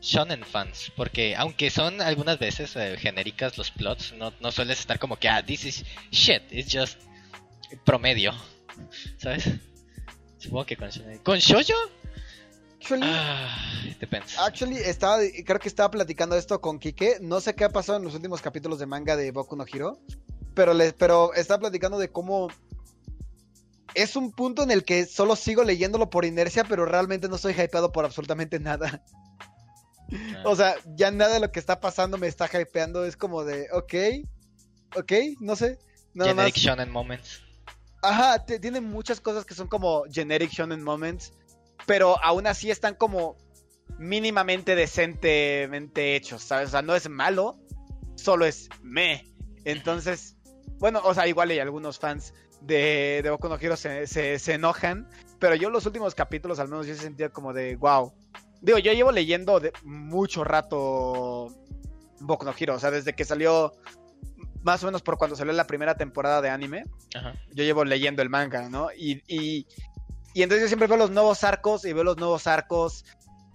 shonen 0.00 0.42
fans, 0.42 0.90
porque 0.96 1.36
aunque 1.36 1.68
son 1.68 2.00
algunas 2.00 2.38
veces 2.38 2.76
eh, 2.76 2.96
genéricas 2.98 3.58
los 3.58 3.70
plots, 3.70 4.14
no, 4.14 4.32
no 4.40 4.50
sueles 4.50 4.80
estar 4.80 4.98
como 4.98 5.18
que, 5.18 5.28
ah, 5.28 5.44
this 5.44 5.66
is 5.66 5.84
shit, 6.10 6.42
it's 6.50 6.72
just 6.72 6.98
promedio, 7.84 8.32
¿sabes? 9.18 9.50
Supongo 10.38 10.64
que 10.64 10.78
con 10.78 10.88
shonen. 10.88 11.18
¿Con 11.18 11.40
shoujo? 11.40 11.74
Actually, 12.84 13.06
Ah, 13.06 13.56
depends. 13.98 14.38
Actually, 14.38 14.76
estaba, 14.76 15.18
creo 15.46 15.58
que 15.58 15.68
estaba 15.68 15.90
platicando 15.90 16.36
esto 16.36 16.60
con 16.60 16.78
Kike. 16.78 17.18
No 17.22 17.40
sé 17.40 17.54
qué 17.54 17.64
ha 17.64 17.70
pasado 17.70 17.96
en 17.96 18.04
los 18.04 18.14
últimos 18.14 18.42
capítulos 18.42 18.78
de 18.78 18.84
manga 18.84 19.16
de 19.16 19.30
Boku 19.30 19.56
no 19.56 19.64
Hero. 19.66 19.98
Pero, 20.54 20.74
les, 20.74 20.92
pero 20.92 21.32
estaba 21.32 21.60
platicando 21.60 21.96
de 21.98 22.10
cómo 22.10 22.48
es 23.94 24.16
un 24.16 24.32
punto 24.32 24.62
en 24.62 24.70
el 24.70 24.84
que 24.84 25.06
solo 25.06 25.34
sigo 25.34 25.64
leyéndolo 25.64 26.10
por 26.10 26.26
inercia, 26.26 26.64
pero 26.64 26.84
realmente 26.84 27.26
no 27.26 27.36
estoy 27.36 27.54
hypeado 27.54 27.90
por 27.90 28.04
absolutamente 28.04 28.60
nada. 28.60 29.02
Ah. 29.08 29.10
O 30.44 30.54
sea, 30.54 30.76
ya 30.94 31.10
nada 31.10 31.32
de 31.32 31.40
lo 31.40 31.50
que 31.50 31.58
está 31.58 31.80
pasando 31.80 32.18
me 32.18 32.26
está 32.26 32.46
hypeando. 32.52 33.06
Es 33.06 33.16
como 33.16 33.42
de, 33.42 33.68
ok, 33.72 33.94
ok, 34.96 35.12
no 35.40 35.56
sé. 35.56 35.78
Nada 36.12 36.34
más. 36.34 36.44
Generic 36.44 36.56
shonen 36.56 36.90
moments. 36.90 37.40
Ajá, 38.02 38.44
tiene 38.44 38.82
muchas 38.82 39.18
cosas 39.18 39.46
que 39.46 39.54
son 39.54 39.66
como 39.66 40.04
generic 40.12 40.50
shonen 40.50 40.82
moments, 40.82 41.32
pero 41.86 42.22
aún 42.22 42.46
así 42.46 42.70
están 42.70 42.94
como 42.94 43.36
mínimamente 43.98 44.74
decentemente 44.74 46.16
hechos, 46.16 46.42
¿sabes? 46.42 46.68
O 46.68 46.70
sea, 46.72 46.82
no 46.82 46.94
es 46.94 47.08
malo, 47.08 47.58
solo 48.16 48.46
es 48.46 48.68
me. 48.82 49.26
Entonces, 49.64 50.36
bueno, 50.78 51.00
o 51.04 51.14
sea, 51.14 51.26
igual 51.26 51.50
hay 51.50 51.58
algunos 51.58 51.98
fans 51.98 52.34
de, 52.60 53.20
de 53.22 53.30
Boku 53.30 53.48
no 53.48 53.56
Hero 53.60 53.76
se, 53.76 54.06
se, 54.06 54.38
se 54.38 54.54
enojan, 54.54 55.08
pero 55.38 55.54
yo 55.54 55.70
los 55.70 55.86
últimos 55.86 56.14
capítulos 56.14 56.58
al 56.58 56.68
menos 56.68 56.86
yo 56.86 56.94
sentía 56.94 57.28
como 57.28 57.52
de, 57.52 57.76
wow. 57.76 58.12
Digo, 58.60 58.78
yo 58.78 58.92
llevo 58.92 59.12
leyendo 59.12 59.60
de 59.60 59.72
mucho 59.82 60.42
rato 60.42 61.48
Boku 62.20 62.44
no 62.44 62.54
Hero, 62.58 62.74
o 62.74 62.78
sea, 62.78 62.90
desde 62.90 63.14
que 63.14 63.24
salió, 63.24 63.72
más 64.62 64.82
o 64.82 64.86
menos 64.86 65.02
por 65.02 65.18
cuando 65.18 65.36
salió 65.36 65.52
la 65.52 65.66
primera 65.66 65.94
temporada 65.96 66.40
de 66.40 66.48
anime, 66.48 66.84
Ajá. 67.14 67.34
yo 67.52 67.64
llevo 67.64 67.84
leyendo 67.84 68.22
el 68.22 68.30
manga, 68.30 68.68
¿no? 68.68 68.88
Y, 68.96 69.22
y, 69.28 69.66
y 70.34 70.42
entonces 70.42 70.62
yo 70.62 70.68
siempre 70.68 70.88
veo 70.88 70.98
los 70.98 71.10
nuevos 71.10 71.44
arcos 71.44 71.84
y 71.84 71.92
veo 71.92 72.04
los 72.04 72.16
nuevos 72.18 72.46
arcos. 72.46 73.04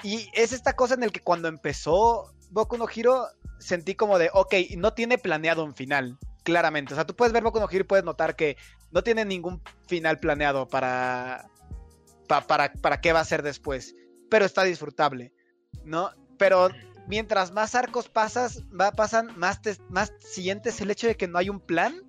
Y 0.01 0.29
es 0.33 0.53
esta 0.53 0.73
cosa 0.75 0.93
en 0.95 1.03
el 1.03 1.11
que 1.11 1.19
cuando 1.21 1.47
empezó 1.49 2.33
Boku 2.51 2.77
no 2.77 2.87
Hero, 2.93 3.27
sentí 3.59 3.95
como 3.95 4.17
de, 4.17 4.29
ok, 4.33 4.55
no 4.77 4.93
tiene 4.93 5.17
planeado 5.17 5.63
un 5.63 5.75
final, 5.75 6.17
claramente. 6.43 6.93
O 6.93 6.95
sea, 6.95 7.05
tú 7.05 7.15
puedes 7.15 7.33
ver 7.33 7.43
Boku 7.43 7.59
no 7.59 7.67
Hero 7.69 7.81
y 7.81 7.87
puedes 7.87 8.05
notar 8.05 8.35
que 8.35 8.55
no 8.91 9.03
tiene 9.03 9.25
ningún 9.25 9.61
final 9.87 10.17
planeado 10.19 10.67
para, 10.67 11.49
pa- 12.27 12.47
para, 12.47 12.71
para 12.73 13.01
qué 13.01 13.11
va 13.13 13.19
a 13.19 13.25
ser 13.25 13.43
después. 13.43 13.93
Pero 14.29 14.45
está 14.45 14.63
disfrutable, 14.63 15.33
¿no? 15.83 16.11
Pero 16.37 16.69
mientras 17.07 17.51
más 17.51 17.75
arcos 17.75 18.07
pasas, 18.07 18.63
va, 18.69 18.91
pasan, 18.91 19.37
más, 19.37 19.61
te- 19.61 19.77
más 19.89 20.13
sientes 20.19 20.79
el 20.79 20.91
hecho 20.91 21.07
de 21.07 21.17
que 21.17 21.27
no 21.27 21.37
hay 21.37 21.49
un 21.49 21.59
plan. 21.59 22.08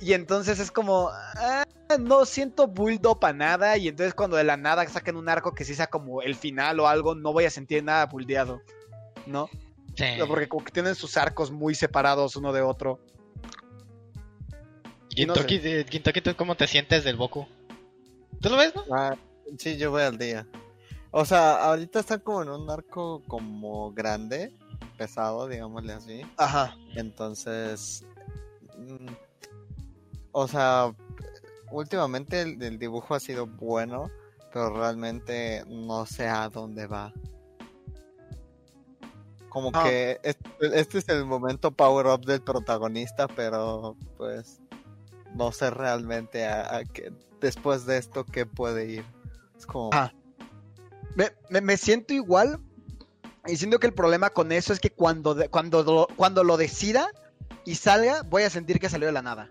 Y 0.00 0.12
entonces 0.12 0.58
es 0.58 0.70
como, 0.70 1.10
ah, 1.10 1.64
no 1.98 2.24
siento 2.24 2.66
build 2.66 3.06
up 3.06 3.24
a 3.24 3.32
nada. 3.32 3.76
Y 3.76 3.88
entonces 3.88 4.14
cuando 4.14 4.36
de 4.36 4.44
la 4.44 4.56
nada 4.56 4.86
saquen 4.88 5.16
un 5.16 5.28
arco 5.28 5.54
que 5.54 5.64
sí 5.64 5.74
sea 5.74 5.86
como 5.86 6.22
el 6.22 6.34
final 6.34 6.80
o 6.80 6.88
algo, 6.88 7.14
no 7.14 7.32
voy 7.32 7.44
a 7.44 7.50
sentir 7.50 7.82
nada 7.82 8.06
buildeado, 8.06 8.60
¿no? 9.26 9.48
Sí. 9.94 10.04
Porque 10.26 10.48
como 10.48 10.64
que 10.64 10.72
tienen 10.72 10.94
sus 10.94 11.16
arcos 11.16 11.50
muy 11.50 11.74
separados 11.74 12.36
uno 12.36 12.52
de 12.52 12.60
otro. 12.60 13.00
Gintoki, 15.10 15.58
no 15.58 15.64
eh, 15.64 16.20
¿tú 16.22 16.36
cómo 16.36 16.54
te 16.56 16.66
sientes 16.66 17.04
del 17.04 17.16
Boku? 17.16 17.46
¿Tú 18.40 18.50
lo 18.50 18.56
ves, 18.58 18.74
no? 18.74 18.84
Ah, 18.94 19.16
sí, 19.58 19.78
yo 19.78 19.90
voy 19.90 20.02
al 20.02 20.18
día. 20.18 20.46
O 21.10 21.24
sea, 21.24 21.64
ahorita 21.64 22.00
están 22.00 22.20
como 22.20 22.42
en 22.42 22.50
un 22.50 22.70
arco 22.70 23.22
como 23.26 23.92
grande, 23.92 24.52
pesado, 24.98 25.48
digámosle 25.48 25.94
así. 25.94 26.22
Ajá. 26.36 26.76
Entonces, 26.94 28.04
mm, 28.76 29.06
o 30.38 30.46
sea, 30.46 30.94
últimamente 31.70 32.42
el, 32.42 32.62
el 32.62 32.78
dibujo 32.78 33.14
ha 33.14 33.20
sido 33.20 33.46
bueno, 33.46 34.10
pero 34.52 34.68
realmente 34.68 35.64
no 35.66 36.04
sé 36.04 36.28
a 36.28 36.50
dónde 36.50 36.86
va. 36.86 37.10
Como 39.48 39.70
Ah. 39.72 39.84
que 39.84 40.20
es- 40.22 40.36
este 40.60 40.98
es 40.98 41.08
el 41.08 41.24
momento 41.24 41.70
power 41.70 42.06
up 42.08 42.26
del 42.26 42.42
protagonista, 42.42 43.26
pero 43.28 43.96
pues 44.18 44.60
no 45.34 45.52
sé 45.52 45.70
realmente 45.70 46.46
a, 46.46 46.76
a 46.76 46.84
qué- 46.84 47.12
después 47.40 47.86
de 47.86 47.96
esto 47.96 48.26
qué 48.26 48.44
puede 48.44 48.86
ir. 48.90 49.04
Es 49.56 49.64
como 49.64 49.88
Ah. 49.94 50.12
Me, 51.14 51.30
me- 51.48 51.62
me 51.62 51.76
siento 51.78 52.12
igual. 52.12 52.60
Y 53.46 53.56
siento 53.56 53.78
que 53.78 53.86
el 53.86 53.94
problema 53.94 54.28
con 54.28 54.52
eso 54.52 54.74
es 54.74 54.80
que 54.80 54.90
cuando, 54.90 55.34
de- 55.34 55.48
cuando, 55.48 55.82
lo, 55.82 56.08
cuando 56.14 56.44
lo 56.44 56.58
decida 56.58 57.08
y 57.64 57.76
salga, 57.76 58.20
voy 58.24 58.42
a 58.42 58.50
sentir 58.50 58.78
que 58.78 58.90
salió 58.90 59.06
de 59.06 59.12
la 59.12 59.22
nada. 59.22 59.50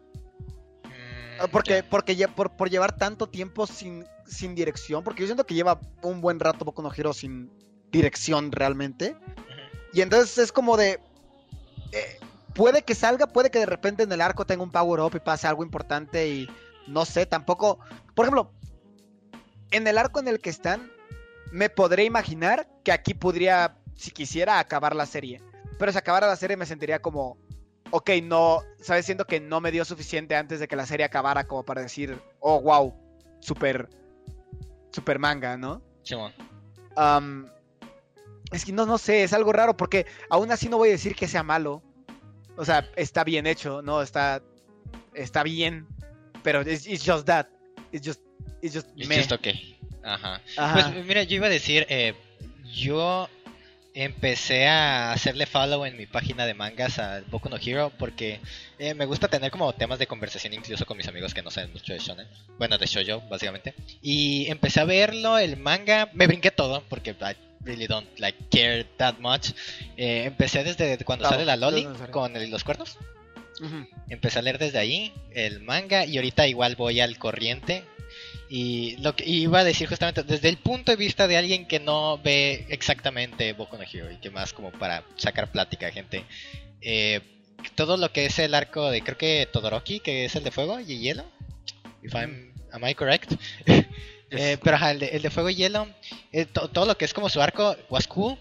Ah, 1.40 1.48
Mm, 1.48 1.52
Porque, 1.52 1.74
ya. 1.84 1.90
porque 1.90 2.16
lle- 2.18 2.34
por, 2.34 2.52
por 2.56 2.70
llevar 2.70 2.98
tanto 2.98 3.28
tiempo 3.28 3.68
sin, 3.68 4.06
sin 4.28 4.56
dirección, 4.56 5.04
porque 5.04 5.22
yo 5.22 5.28
siento 5.28 5.46
que 5.46 5.54
lleva 5.56 5.80
un 6.02 6.22
buen 6.22 6.40
rato 6.40 6.66
Boku 6.66 6.82
no 6.82 6.92
Hero 6.94 7.14
sin 7.14 7.52
dirección 7.92 8.52
realmente. 8.52 9.16
Y 9.94 10.02
entonces 10.02 10.38
es 10.38 10.52
como 10.52 10.78
de. 10.78 11.00
eh, 11.92 12.20
puede 12.54 12.84
que 12.84 12.96
salga, 12.96 13.28
puede 13.28 13.50
que 13.52 13.60
de 13.60 13.66
repente 13.66 14.04
en 14.04 14.12
el 14.12 14.22
arco 14.22 14.46
tenga 14.46 14.64
un 14.64 14.72
power 14.72 15.00
up 15.02 15.16
y 15.16 15.20
pase 15.20 15.48
algo 15.48 15.64
importante 15.64 16.28
y 16.28 16.50
no 16.88 17.06
sé, 17.06 17.26
tampoco. 17.26 17.80
Por 18.14 18.26
ejemplo, 18.26 18.52
en 19.72 19.88
el 19.88 19.98
arco 19.98 20.20
en 20.20 20.28
el 20.28 20.40
que 20.40 20.50
están, 20.50 20.92
me 21.52 21.70
podré 21.70 22.04
imaginar 22.06 22.68
que 22.84 22.92
aquí 22.92 23.14
podría, 23.14 23.78
si 23.96 24.12
quisiera, 24.12 24.60
acabar 24.60 24.96
la 24.96 25.06
serie. 25.06 25.42
Pero 25.80 25.92
si 25.92 25.98
acabara 25.98 26.28
la 26.28 26.36
serie 26.38 26.56
me 26.58 26.66
sentiría 26.66 27.02
como, 27.02 27.38
ok, 27.96 28.10
no, 28.24 28.62
sabes, 28.82 29.06
siento 29.06 29.26
que 29.26 29.40
no 29.40 29.62
me 29.62 29.72
dio 29.72 29.86
suficiente 29.86 30.36
antes 30.36 30.60
de 30.60 30.68
que 30.68 30.76
la 30.76 30.86
serie 30.86 31.06
acabara 31.06 31.48
como 31.48 31.64
para 31.64 31.82
decir, 31.82 32.20
oh, 32.42 32.60
wow, 32.60 32.94
super, 33.40 33.88
super 34.92 35.18
manga, 35.18 35.56
¿no? 35.56 35.82
Simón. 36.04 36.34
Am, 36.98 37.48
es 38.52 38.66
que 38.66 38.74
no, 38.74 38.86
no 38.86 38.98
sé, 38.98 39.24
es 39.24 39.32
algo 39.32 39.54
raro 39.54 39.78
porque 39.78 40.06
aún 40.30 40.52
así 40.52 40.68
no 40.68 40.78
voy 40.78 40.90
a 40.90 40.92
decir 40.92 41.16
que 41.16 41.26
sea 41.26 41.42
malo. 41.42 41.82
O 42.58 42.66
sea, 42.66 42.86
está 42.98 43.24
bien 43.24 43.48
hecho, 43.48 43.82
¿no? 43.82 44.02
Está, 44.02 44.42
está 45.14 45.42
bien, 45.44 45.88
pero 46.44 46.64
it's, 46.64 46.86
it's 46.88 47.06
just 47.06 47.26
that. 47.28 47.48
It's 47.94 48.06
just, 48.06 48.20
it's 48.62 48.76
just 48.76 48.90
It's 48.98 49.08
meh. 49.08 49.20
just 49.20 49.32
okay. 49.32 49.80
Ajá. 50.04 50.42
Ajá. 50.58 50.92
Pues 50.92 51.06
mira, 51.06 51.24
yo 51.24 51.38
iba 51.38 51.48
a 51.48 51.50
decir, 51.50 51.86
eh, 51.88 52.14
yo 52.74 53.30
empecé 53.96 54.68
a 54.68 55.14
hacerle 55.14 55.46
follow 55.46 55.86
en 55.86 55.96
mi 55.98 56.06
página 56.06 56.46
de 56.46 56.54
mangas 56.54 57.00
al 57.00 57.24
Boku 57.26 57.50
no 57.50 57.56
Hero 57.58 57.92
porque 57.98 58.40
eh, 58.78 58.94
me 58.94 59.06
gusta 59.06 59.28
tener 59.30 59.50
como 59.52 59.72
temas 59.74 59.98
de 60.00 60.06
conversación 60.06 60.54
incluso 60.54 60.86
con 60.86 60.98
mis 60.98 61.08
amigos 61.08 61.34
que 61.34 61.42
no 61.42 61.50
saben 61.50 61.72
mucho 61.72 61.94
de 61.94 62.00
shonen, 62.00 62.28
bueno 62.60 62.78
de 62.78 62.86
shoujo 62.86 63.28
básicamente. 63.30 63.74
Y 64.02 64.48
empecé 64.52 64.82
a 64.82 64.86
verlo, 64.86 65.38
el 65.38 65.58
manga, 65.58 66.10
me 66.14 66.28
brinqué 66.28 66.52
todo 66.52 66.84
porque 66.90 67.12
I 67.12 67.36
really 67.64 67.88
don't 67.88 68.08
like 68.20 68.38
care 68.52 68.84
that 68.98 69.16
much. 69.20 69.52
Eh, 69.98 70.26
empecé 70.26 70.64
desde 70.64 70.98
cuando 71.06 71.24
Claro, 71.24 71.36
sale 71.36 71.46
la 71.46 71.56
loli 71.56 71.88
con 72.12 72.36
el- 72.36 72.52
los 72.52 72.64
cuernos. 72.64 72.98
Empecé 74.10 74.40
a 74.40 74.42
leer 74.42 74.58
desde 74.60 74.78
ahí 74.78 75.14
el 75.34 75.62
manga 75.62 76.06
y 76.06 76.18
ahorita 76.18 76.46
igual 76.48 76.76
voy 76.76 77.00
al 77.00 77.18
corriente. 77.18 77.86
Y 78.50 78.98
lo 78.98 79.16
que 79.16 79.28
iba 79.28 79.60
a 79.60 79.64
decir 79.64 79.88
justamente 79.88 80.22
desde 80.24 80.50
el 80.50 80.58
punto 80.58 80.92
de 80.92 80.98
vista 80.98 81.28
de 81.28 81.38
alguien 81.38 81.68
que 81.68 81.80
no 81.80 82.20
ve 82.20 82.66
exactamente 82.70 83.54
Boku 83.54 83.76
no 83.78 83.84
Hero 83.84 84.12
y 84.12 84.18
que 84.18 84.30
más 84.30 84.54
como 84.54 84.72
para 84.72 85.04
sacar 85.16 85.52
plática, 85.52 85.90
gente. 85.92 86.24
eh, 86.82 87.22
todo 87.74 87.98
lo 87.98 88.12
que 88.12 88.26
es 88.28 88.38
el 88.38 88.54
arco 88.54 88.92
de 88.92 89.02
creo 89.02 89.18
que 89.18 89.48
Todoroki, 89.52 90.00
que 90.00 90.26
es 90.26 90.36
el 90.36 90.44
de 90.44 90.52
fuego 90.52 90.80
y 90.80 91.00
hielo. 91.00 91.26
If 92.04 92.14
I'm, 92.14 92.54
am 92.72 92.88
I 92.88 92.94
correct? 92.96 93.32
Eh, 94.32 94.58
pero 94.62 94.76
ajá, 94.76 94.92
el 94.92 95.00
de, 95.00 95.08
el 95.10 95.22
de 95.22 95.30
fuego 95.30 95.50
y 95.52 95.56
hielo, 95.56 95.88
eh, 96.34 96.46
to- 96.46 96.68
todo 96.70 96.86
lo 96.88 96.98
que 96.98 97.06
es 97.06 97.14
como 97.14 97.30
su 97.30 97.42
arco 97.42 97.78
was 97.90 98.08
cool. 98.08 98.38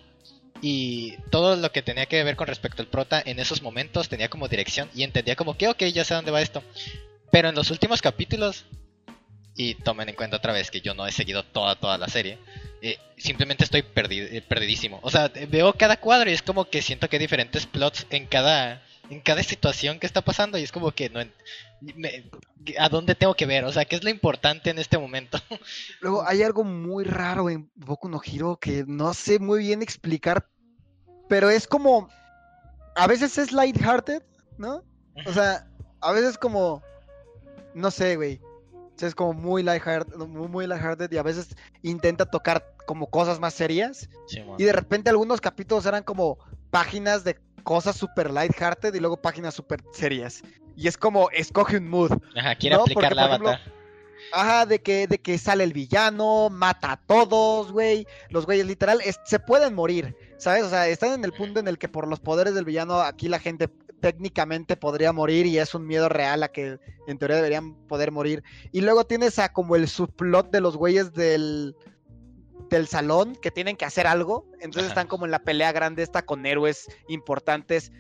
Y 0.63 1.15
todo 1.31 1.57
lo 1.57 1.71
que 1.73 1.83
tenía 1.83 2.07
que 2.07 2.25
ver 2.25 2.37
con 2.37 2.47
respecto 2.47 2.81
al 2.83 2.89
prota 2.89 3.23
en 3.25 3.39
esos 3.39 3.61
momentos 3.63 4.09
tenía 4.09 4.29
como 4.31 4.49
dirección 4.49 4.89
y 4.95 5.03
entendía 5.03 5.37
como 5.37 5.57
que, 5.59 5.69
ok, 5.69 5.85
ya 5.85 6.03
sé 6.05 6.15
dónde 6.15 6.31
va 6.31 6.41
esto. 6.41 6.63
Pero 7.31 7.51
en 7.51 7.55
los 7.55 7.71
últimos 7.71 8.01
capítulos, 8.01 8.65
y 9.57 9.75
tomen 9.77 10.09
en 10.09 10.15
cuenta 10.17 10.37
otra 10.39 10.53
vez 10.53 10.71
que 10.71 10.81
yo 10.81 10.95
no 10.95 11.07
he 11.07 11.13
seguido 11.13 11.45
toda, 11.45 11.77
toda 11.77 11.97
la 11.99 12.09
serie, 12.09 12.39
eh, 12.83 12.99
simplemente 13.17 13.65
estoy 13.65 13.83
perdi- 13.83 14.29
eh, 14.31 14.43
perdidísimo. 14.43 14.99
O 15.03 15.11
sea, 15.11 15.29
veo 15.49 15.73
cada 15.75 15.97
cuadro 15.99 16.29
y 16.31 16.33
es 16.35 16.43
como 16.43 16.65
que 16.67 16.83
siento 16.83 17.09
que 17.09 17.17
hay 17.17 17.21
diferentes 17.21 17.67
plots 17.67 18.07
en 18.11 18.27
cada, 18.27 18.83
en 19.11 19.21
cada 19.21 19.43
situación 19.43 19.99
que 20.01 20.07
está 20.07 20.23
pasando 20.23 20.59
y 20.59 20.63
es 20.63 20.73
como 20.73 20.91
que 20.91 21.09
no... 21.11 21.21
me- 21.81 22.25
¿A 22.79 22.89
dónde 22.89 23.15
tengo 23.15 23.35
que 23.35 23.45
ver? 23.47 23.65
O 23.65 23.73
sea, 23.73 23.85
¿qué 23.85 23.95
es 23.97 24.03
lo 24.05 24.09
importante 24.11 24.71
en 24.71 24.79
este 24.79 24.97
momento? 24.99 25.39
Luego 26.01 26.27
hay 26.27 26.43
algo 26.43 26.65
muy 26.65 27.05
raro 27.05 27.49
en 27.51 27.71
Boku 27.75 28.09
no 28.09 28.21
Hero 28.25 28.57
que 28.61 28.85
no 28.87 29.13
sé 29.15 29.39
muy 29.39 29.61
bien 29.61 29.83
explicar, 29.83 30.49
pero 31.29 31.51
es 31.51 31.67
como 31.67 32.09
a 32.97 33.07
veces 33.07 33.37
es 33.39 33.53
lighthearted, 33.53 34.23
¿no? 34.59 34.83
O 35.27 35.33
sea, 35.33 35.67
a 36.01 36.13
veces 36.13 36.39
como 36.39 36.83
no 37.75 37.91
sé, 37.91 38.17
güey. 38.17 38.41
O 38.95 38.99
sea, 38.99 39.09
es 39.09 39.15
como 39.15 39.33
muy 39.33 39.63
lighthearted, 39.63 40.17
muy, 40.17 40.49
muy 40.49 40.67
lighthearted 40.67 41.11
y 41.13 41.17
a 41.17 41.23
veces 41.23 41.57
intenta 41.83 42.27
tocar 42.27 42.75
como 42.87 43.09
cosas 43.09 43.41
más 43.41 43.55
serias 43.55 44.09
Sí, 44.29 44.43
y 44.59 44.65
de 44.65 44.73
repente 44.73 45.11
algunos 45.11 45.41
capítulos 45.41 45.85
eran 45.87 46.03
como 46.05 46.39
páginas 46.71 47.25
de 47.25 47.39
cosas 47.65 47.97
super 47.97 48.31
lighthearted 48.31 48.95
y 48.95 49.01
luego 49.01 49.17
páginas 49.17 49.55
super 49.55 49.83
serias. 49.93 50.43
Y 50.77 50.87
es 50.89 50.97
como 50.99 51.31
escoge 51.31 51.79
un 51.79 51.89
mood. 51.89 52.13
Ajá, 52.37 52.55
quiere 52.57 52.77
No, 52.77 52.83
aplicar 52.83 53.03
porque, 53.11 53.15
la 53.15 53.23
por 53.23 53.31
ejemplo, 53.31 53.49
avatar. 53.51 53.73
Ajá, 54.33 54.67
de 54.67 54.81
que, 54.81 55.07
de 55.07 55.19
que 55.19 55.39
sale 55.39 55.65
el 55.65 55.73
villano, 55.73 56.49
mata 56.51 56.93
a 56.93 56.97
todos, 56.97 57.73
güey. 57.73 58.07
Los 58.31 58.47
güeyes 58.47 58.67
literal 58.67 59.01
es- 59.05 59.21
se 59.25 59.39
pueden 59.39 59.75
morir, 59.75 60.17
¿sabes? 60.39 60.65
O 60.65 60.71
sea, 60.71 60.89
están 60.89 61.13
en 61.13 61.25
el 61.25 61.33
punto 61.33 61.61
en 61.61 61.69
el 61.69 61.79
que 61.79 61.89
por 61.89 62.07
los 62.09 62.21
poderes 62.21 62.55
del 62.55 62.65
villano 62.65 63.01
aquí 63.01 63.29
la 63.29 63.39
gente 63.39 63.69
técnicamente 64.05 64.77
podría 64.77 65.15
morir 65.15 65.47
y 65.47 65.59
es 65.59 65.75
un 65.75 65.87
miedo 65.87 66.11
real 66.11 66.43
a 66.43 66.49
que 66.49 66.79
en 67.07 67.17
teoría 67.17 67.37
deberían 67.37 67.75
poder 67.87 68.13
morir. 68.13 68.45
Y 68.71 68.83
luego 68.83 69.07
tienes 69.07 69.39
a 69.39 69.51
como 69.51 69.77
el 69.77 69.89
subplot 69.89 70.51
de 70.51 70.61
los 70.61 70.77
güeyes 70.77 71.15
del 71.15 71.75
del 72.69 72.87
salón 72.87 73.35
que 73.37 73.51
tienen 73.51 73.77
que 73.77 73.87
hacer 73.87 74.07
algo, 74.07 74.47
entonces 74.55 74.85
Ajá. 74.85 74.89
están 74.89 75.07
como 75.07 75.25
en 75.25 75.31
la 75.31 75.39
pelea 75.39 75.73
grande 75.73 76.03
esta 76.03 76.21
con 76.21 76.45
héroes 76.45 76.87
importantes, 77.09 77.93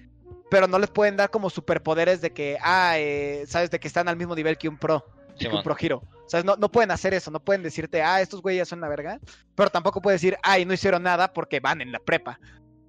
pero 0.50 0.66
no 0.66 0.78
les 0.78 0.90
pueden 0.90 1.16
dar 1.16 1.30
como 1.30 1.48
superpoderes 1.48 2.20
de 2.20 2.32
que, 2.32 2.58
ah, 2.60 2.98
eh, 2.98 3.44
sabes, 3.46 3.70
de 3.70 3.80
que 3.80 3.88
están 3.88 4.06
al 4.08 4.16
mismo 4.16 4.34
nivel 4.34 4.58
que 4.58 4.68
un 4.68 4.76
pro. 4.76 5.06
que 5.38 5.48
un. 5.48 5.62
Pro 5.62 5.76
Hero. 5.78 6.02
O 6.26 6.28
sea, 6.28 6.42
no, 6.42 6.56
no 6.56 6.70
pueden 6.70 6.90
hacer 6.90 7.14
eso, 7.14 7.30
no 7.30 7.40
pueden 7.40 7.62
decirte, 7.62 8.02
ah, 8.02 8.20
estos 8.20 8.42
güeyes 8.42 8.68
son 8.68 8.80
la 8.80 8.88
verga, 8.88 9.20
pero 9.54 9.70
tampoco 9.70 10.02
pueden 10.02 10.16
decir, 10.16 10.36
ay, 10.42 10.66
no 10.66 10.74
hicieron 10.74 11.02
nada 11.02 11.32
porque 11.32 11.60
van 11.60 11.80
en 11.80 11.92
la 11.92 11.98
prepa. 11.98 12.40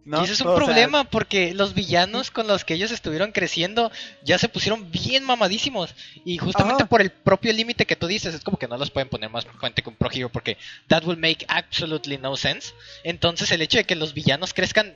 ¿No? 0.06 0.22
Y 0.22 0.24
ese 0.26 0.34
es 0.34 0.42
un 0.42 0.48
O 0.48 0.56
sea, 0.56 0.66
problema 0.66 1.04
porque 1.04 1.54
los 1.54 1.74
villanos 1.74 2.32
con 2.32 2.48
los 2.48 2.64
que 2.64 2.76
ellos 2.76 2.92
estuvieron 2.92 3.32
creciendo 3.32 3.92
ya 4.24 4.38
se 4.38 4.48
pusieron 4.48 4.92
bien 4.92 5.24
mamadísimos. 5.24 5.96
Y 6.24 6.38
justamente 6.38 6.84
Ajá. 6.84 6.90
por 6.90 7.02
el 7.02 7.12
propio 7.12 7.52
límite 7.52 7.86
que 7.86 7.96
tú 7.96 8.08
dices, 8.08 8.34
es 8.34 8.44
como 8.44 8.58
que 8.58 8.68
no 8.68 8.78
los 8.78 8.92
pueden 8.92 9.10
poner 9.10 9.30
más 9.30 9.46
fuerte 9.46 9.82
que 9.82 9.90
un 9.90 9.96
Pro 9.96 10.10
Hero 10.12 10.30
porque 10.30 10.58
that 10.88 11.04
will 11.04 11.18
make 11.18 11.46
absolutely 11.48 12.18
no 12.18 12.38
sense. 12.38 12.74
Entonces 13.04 13.52
el 13.52 13.62
hecho 13.62 13.78
de 13.78 13.84
que 13.84 13.96
los 13.96 14.14
villanos 14.14 14.54
crezcan 14.54 14.96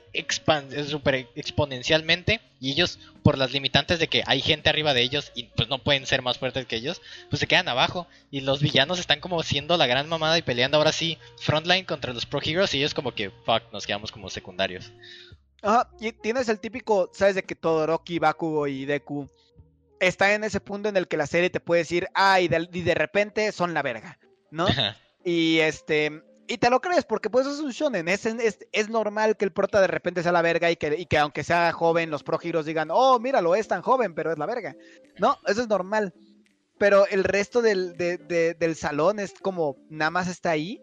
super 0.87 1.27
exponencialmente 1.35 2.41
y 2.61 2.71
ellos 2.71 2.99
por 3.23 3.37
las 3.37 3.51
limitantes 3.51 3.99
de 3.99 4.07
que 4.07 4.23
hay 4.25 4.41
gente 4.41 4.69
arriba 4.69 4.93
de 4.93 5.01
ellos 5.01 5.31
y 5.35 5.43
pues 5.43 5.69
no 5.69 5.79
pueden 5.79 6.05
ser 6.05 6.21
más 6.21 6.37
fuertes 6.37 6.65
que 6.65 6.75
ellos, 6.75 7.01
pues 7.29 7.39
se 7.39 7.47
quedan 7.47 7.67
abajo. 7.67 8.07
Y 8.31 8.41
los 8.41 8.61
villanos 8.61 8.99
están 8.99 9.19
como 9.19 9.41
siendo 9.43 9.77
la 9.77 9.87
gran 9.87 10.07
mamada 10.07 10.37
y 10.37 10.41
peleando 10.41 10.77
ahora 10.77 10.91
sí 10.91 11.17
frontline 11.37 11.85
contra 11.85 12.13
los 12.13 12.25
Pro 12.25 12.41
Heroes 12.43 12.73
y 12.73 12.77
ellos 12.77 12.93
como 12.93 13.13
que 13.13 13.31
fuck, 13.45 13.63
nos 13.71 13.87
quedamos 13.87 14.11
como 14.11 14.29
secundarios. 14.29 14.91
Ajá, 15.61 15.89
y 15.99 16.11
tienes 16.13 16.47
el 16.49 16.59
típico, 16.59 17.09
sabes 17.13 17.35
de 17.35 17.43
que 17.43 17.55
Todoroki, 17.55 18.19
Bakugo 18.19 18.67
y 18.67 18.85
Deku 18.85 19.29
está 19.99 20.33
en 20.33 20.45
ese 20.45 20.61
punto 20.61 20.87
en 20.87 20.95
el 20.95 21.07
que 21.07 21.17
la 21.17 21.27
serie 21.27 21.49
te 21.49 21.59
puede 21.59 21.81
decir, 21.81 22.07
ah, 22.13 22.39
y 22.39 22.47
de, 22.47 22.69
y 22.71 22.81
de 22.81 22.95
repente 22.95 23.51
son 23.51 23.73
la 23.73 23.81
verga, 23.81 24.17
¿no? 24.51 24.67
Y 25.25 25.59
este, 25.59 26.23
y 26.47 26.57
te 26.57 26.69
lo 26.69 26.79
crees 26.79 27.03
porque 27.03 27.29
pues 27.29 27.45
es 27.45 27.59
un 27.59 27.71
shonen, 27.71 28.07
es, 28.07 28.25
es, 28.25 28.59
es 28.71 28.89
normal 28.89 29.35
que 29.35 29.43
el 29.43 29.51
prota 29.51 29.81
de 29.81 29.87
repente 29.87 30.23
sea 30.23 30.31
la 30.31 30.41
verga 30.41 30.71
y 30.71 30.77
que, 30.77 30.95
y 30.97 31.05
que 31.05 31.17
aunque 31.17 31.43
sea 31.43 31.73
joven, 31.73 32.09
los 32.09 32.23
pro 32.23 32.39
heroes 32.41 32.65
digan, 32.65 32.87
oh, 32.91 33.19
míralo, 33.19 33.53
es 33.55 33.67
tan 33.67 33.81
joven, 33.81 34.15
pero 34.15 34.31
es 34.31 34.37
la 34.39 34.45
verga. 34.45 34.75
No, 35.19 35.37
eso 35.45 35.61
es 35.61 35.67
normal. 35.67 36.13
Pero 36.77 37.05
el 37.07 37.25
resto 37.25 37.61
del, 37.61 37.97
de- 37.97 38.17
de- 38.17 38.53
del 38.53 38.77
salón 38.77 39.19
es 39.19 39.33
como, 39.41 39.75
nada 39.89 40.11
más 40.11 40.29
está 40.29 40.51
ahí. 40.51 40.81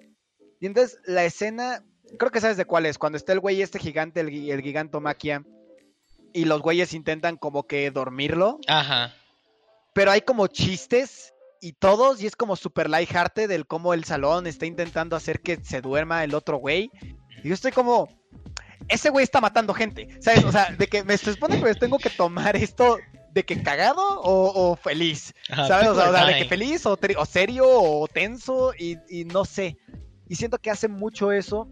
Y 0.60 0.66
entonces 0.66 0.98
la 1.06 1.24
escena, 1.24 1.82
creo 2.18 2.30
que 2.30 2.40
sabes 2.40 2.56
de 2.56 2.64
cuál 2.64 2.86
es, 2.86 2.98
cuando 2.98 3.16
está 3.16 3.32
el 3.32 3.40
güey 3.40 3.62
este 3.62 3.78
gigante, 3.78 4.20
el, 4.20 4.50
el 4.50 4.62
gigantomaquia, 4.62 5.44
y 6.32 6.44
los 6.44 6.60
güeyes 6.60 6.92
intentan 6.92 7.36
como 7.36 7.66
que 7.66 7.90
dormirlo 7.90 8.60
Ajá. 8.68 9.14
pero 9.94 10.10
hay 10.10 10.20
como 10.20 10.46
chistes 10.48 11.32
y 11.60 11.72
todos, 11.72 12.22
y 12.22 12.26
es 12.26 12.36
como 12.36 12.56
super 12.56 12.90
lighthearted 12.90 13.48
del 13.48 13.66
cómo 13.66 13.94
el 13.94 14.04
salón 14.04 14.46
está 14.46 14.66
intentando 14.66 15.16
hacer 15.16 15.40
que 15.40 15.58
se 15.64 15.80
duerma 15.80 16.22
el 16.22 16.34
otro 16.34 16.58
güey. 16.58 16.90
Y 17.42 17.48
yo 17.48 17.54
estoy 17.54 17.72
como, 17.72 18.08
ese 18.88 19.10
güey 19.10 19.24
está 19.24 19.40
matando 19.40 19.74
gente, 19.74 20.08
¿sabes? 20.20 20.44
O 20.44 20.52
sea, 20.52 20.70
de 20.78 20.86
que 20.86 21.02
me 21.02 21.16
supone 21.16 21.60
que 21.60 21.74
tengo 21.74 21.98
que 21.98 22.10
tomar 22.10 22.56
esto 22.56 22.98
de 23.32 23.44
que 23.44 23.62
cagado 23.62 24.20
o, 24.20 24.70
o 24.70 24.76
feliz, 24.76 25.34
¿sabes? 25.48 25.88
O 25.88 25.94
sea, 25.94 26.10
o 26.10 26.12
sea, 26.12 26.26
de 26.26 26.38
que 26.38 26.44
feliz 26.44 26.86
o, 26.86 26.98
o 27.18 27.26
serio 27.26 27.66
o 27.68 28.06
tenso 28.06 28.72
y, 28.78 28.98
y 29.08 29.24
no 29.24 29.44
sé. 29.44 29.78
Y 30.28 30.36
siento 30.36 30.58
que 30.58 30.70
hace 30.70 30.88
mucho 30.88 31.32
eso. 31.32 31.68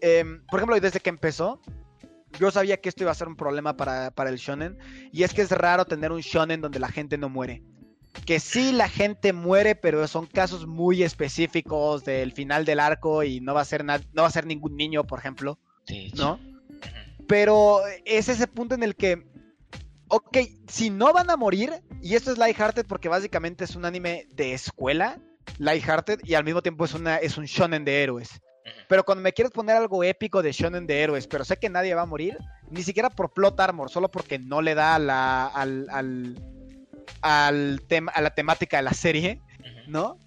Em, 0.00 0.44
por 0.46 0.58
ejemplo, 0.60 0.78
desde 0.78 1.00
que 1.00 1.10
empezó, 1.10 1.60
yo 2.38 2.50
sabía 2.50 2.80
que 2.80 2.88
esto 2.88 3.04
iba 3.04 3.12
a 3.12 3.14
ser 3.14 3.28
un 3.28 3.36
problema 3.36 3.76
para, 3.76 4.10
para 4.10 4.30
el 4.30 4.36
shonen. 4.36 4.78
Y 5.12 5.22
es 5.22 5.32
que 5.32 5.42
es 5.42 5.50
raro 5.50 5.84
tener 5.84 6.12
un 6.12 6.20
shonen 6.20 6.60
donde 6.60 6.78
la 6.78 6.88
gente 6.88 7.18
no 7.18 7.28
muere. 7.28 7.62
Que 8.24 8.40
sí, 8.40 8.72
la 8.72 8.88
gente 8.88 9.32
muere, 9.32 9.74
pero 9.74 10.06
son 10.08 10.26
casos 10.26 10.66
muy 10.66 11.02
específicos 11.02 12.04
del 12.04 12.32
final 12.32 12.64
del 12.64 12.80
arco 12.80 13.22
y 13.22 13.40
no 13.40 13.54
va 13.54 13.60
a 13.60 13.64
ser, 13.64 13.84
no 13.84 14.22
va 14.22 14.26
a 14.26 14.30
ser 14.30 14.46
ningún 14.46 14.76
niño, 14.76 15.04
por 15.04 15.18
ejemplo, 15.18 15.58
¿no? 16.14 16.40
Pero 17.28 17.80
es 18.04 18.28
ese 18.28 18.46
punto 18.46 18.74
en 18.74 18.82
el 18.82 18.96
que, 18.96 19.26
ok, 20.08 20.38
si 20.68 20.90
no 20.90 21.12
van 21.12 21.28
a 21.28 21.36
morir, 21.36 21.72
y 22.00 22.14
esto 22.14 22.32
es 22.32 22.38
Lighthearted 22.38 22.86
porque 22.86 23.08
básicamente 23.08 23.64
es 23.64 23.76
un 23.76 23.84
anime 23.84 24.26
de 24.34 24.54
escuela, 24.54 25.20
Lighthearted, 25.58 26.20
y 26.24 26.34
al 26.34 26.44
mismo 26.44 26.62
tiempo 26.62 26.84
es, 26.84 26.94
una, 26.94 27.16
es 27.16 27.36
un 27.36 27.44
shonen 27.44 27.84
de 27.84 28.02
héroes. 28.02 28.40
Pero 28.88 29.04
cuando 29.04 29.22
me 29.22 29.32
quieres 29.32 29.52
poner 29.52 29.76
algo 29.76 30.04
épico 30.04 30.42
de 30.42 30.52
shonen 30.52 30.86
de 30.86 31.02
héroes, 31.02 31.26
pero 31.26 31.44
sé 31.44 31.56
que 31.56 31.68
nadie 31.68 31.94
va 31.94 32.02
a 32.02 32.06
morir, 32.06 32.38
ni 32.70 32.82
siquiera 32.82 33.10
por 33.10 33.32
plot 33.32 33.58
armor, 33.60 33.90
solo 33.90 34.10
porque 34.10 34.38
no 34.38 34.62
le 34.62 34.74
da 34.74 34.94
a 34.94 34.98
la, 34.98 35.46
al, 35.46 35.86
al, 35.90 36.42
al 37.22 37.82
tema, 37.88 38.12
a 38.12 38.20
la 38.20 38.30
temática 38.30 38.76
de 38.78 38.82
la 38.82 38.92
serie. 38.92 39.40
¿no? 39.86 40.18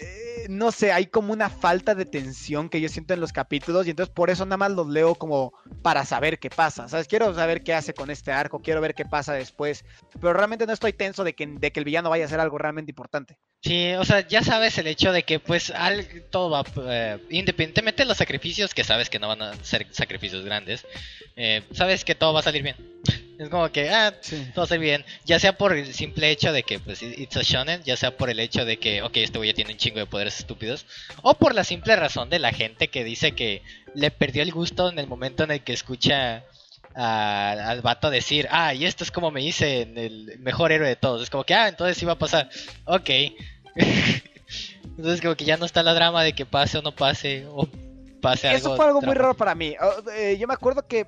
Eh, 0.00 0.46
no 0.48 0.70
sé, 0.70 0.92
hay 0.92 1.06
como 1.06 1.32
una 1.32 1.50
falta 1.50 1.94
de 1.94 2.06
tensión 2.06 2.68
que 2.68 2.80
yo 2.80 2.88
siento 2.88 3.14
en 3.14 3.20
los 3.20 3.32
capítulos 3.32 3.86
y 3.86 3.90
entonces 3.90 4.14
por 4.14 4.30
eso 4.30 4.44
nada 4.44 4.56
más 4.56 4.70
los 4.70 4.86
leo 4.86 5.16
como 5.16 5.52
para 5.82 6.04
saber 6.04 6.38
qué 6.38 6.50
pasa, 6.50 6.88
¿sabes? 6.88 7.08
Quiero 7.08 7.34
saber 7.34 7.64
qué 7.64 7.74
hace 7.74 7.94
con 7.94 8.10
este 8.10 8.30
arco, 8.30 8.60
quiero 8.60 8.80
ver 8.80 8.94
qué 8.94 9.04
pasa 9.04 9.32
después, 9.32 9.84
pero 10.20 10.34
realmente 10.34 10.66
no 10.66 10.72
estoy 10.72 10.92
tenso 10.92 11.24
de 11.24 11.34
que, 11.34 11.46
de 11.46 11.72
que 11.72 11.80
el 11.80 11.84
villano 11.84 12.10
vaya 12.10 12.24
a 12.24 12.26
hacer 12.26 12.38
algo 12.38 12.58
realmente 12.58 12.92
importante. 12.92 13.38
Sí, 13.60 13.92
o 13.94 14.04
sea, 14.04 14.26
ya 14.26 14.42
sabes 14.44 14.78
el 14.78 14.86
hecho 14.86 15.12
de 15.12 15.24
que 15.24 15.40
pues 15.40 15.70
al, 15.70 16.06
todo 16.30 16.48
va, 16.50 16.64
eh, 16.90 17.18
independientemente 17.30 18.02
de 18.04 18.08
los 18.08 18.16
sacrificios, 18.16 18.72
que 18.72 18.84
sabes 18.84 19.10
que 19.10 19.18
no 19.18 19.26
van 19.26 19.42
a 19.42 19.64
ser 19.64 19.86
sacrificios 19.90 20.44
grandes, 20.44 20.86
eh, 21.34 21.62
sabes 21.72 22.04
que 22.04 22.14
todo 22.14 22.32
va 22.32 22.40
a 22.40 22.44
salir 22.44 22.62
bien. 22.62 22.76
Es 23.38 23.50
como 23.50 23.70
que, 23.70 23.88
ah, 23.88 24.12
Sí. 24.20 24.36
todo 24.52 24.62
va 24.62 24.64
a 24.64 24.66
salir 24.66 24.82
bien. 24.82 25.04
Ya 25.24 25.38
sea 25.38 25.56
por 25.56 25.72
el 25.72 25.94
simple 25.94 26.28
hecho 26.30 26.52
de 26.52 26.64
que 26.64 26.80
pues 26.80 27.02
it's 27.02 27.36
a 27.36 27.42
shonen, 27.42 27.84
ya 27.84 27.96
sea 27.96 28.16
por 28.16 28.30
el 28.30 28.40
hecho 28.40 28.64
de 28.64 28.78
que, 28.78 29.00
ok, 29.02 29.16
este 29.18 29.38
güey 29.38 29.50
ya 29.50 29.54
tiene 29.54 29.70
un 29.72 29.78
chingo 29.78 30.00
de 30.00 30.06
poderes 30.06 30.40
estúpidos, 30.40 30.86
o 31.22 31.34
por 31.34 31.54
la 31.54 31.62
simple 31.62 31.94
razón 31.94 32.30
de 32.30 32.40
la 32.40 32.52
gente 32.52 32.88
que 32.88 33.04
dice 33.04 33.32
que 33.36 33.62
le 33.94 34.10
perdió 34.10 34.42
el 34.42 34.50
gusto 34.50 34.88
en 34.88 34.98
el 34.98 35.06
momento 35.06 35.44
en 35.44 35.52
el 35.52 35.60
que 35.62 35.72
escucha 35.72 36.42
a- 36.94 37.52
al 37.70 37.82
vato 37.82 38.10
decir, 38.10 38.48
ah, 38.50 38.74
y 38.74 38.84
esto 38.84 39.04
es 39.04 39.10
como 39.10 39.30
me 39.30 39.42
hice 39.42 39.82
en 39.82 39.98
el 39.98 40.38
mejor 40.40 40.72
héroe 40.72 40.88
de 40.88 40.96
todos. 40.96 41.22
Es 41.22 41.30
como 41.30 41.44
que, 41.44 41.54
ah, 41.54 41.68
entonces 41.68 42.06
va 42.06 42.12
a 42.12 42.18
pasar. 42.18 42.48
Ok. 42.84 43.10
entonces 44.96 45.20
como 45.20 45.34
que 45.36 45.44
ya 45.44 45.56
no 45.56 45.64
está 45.66 45.82
la 45.82 45.94
drama 45.94 46.22
de 46.24 46.32
que 46.32 46.46
pase 46.46 46.78
o 46.78 46.82
no 46.82 46.92
pase, 46.92 47.46
o 47.50 47.68
pase 48.20 48.48
algo. 48.48 48.58
Eso 48.58 48.76
fue 48.76 48.86
algo 48.86 49.00
muy 49.00 49.14
raro 49.14 49.34
para 49.34 49.54
mí. 49.54 49.74
Eh, 50.16 50.36
yo 50.38 50.46
me 50.48 50.54
acuerdo 50.54 50.86
que 50.86 51.06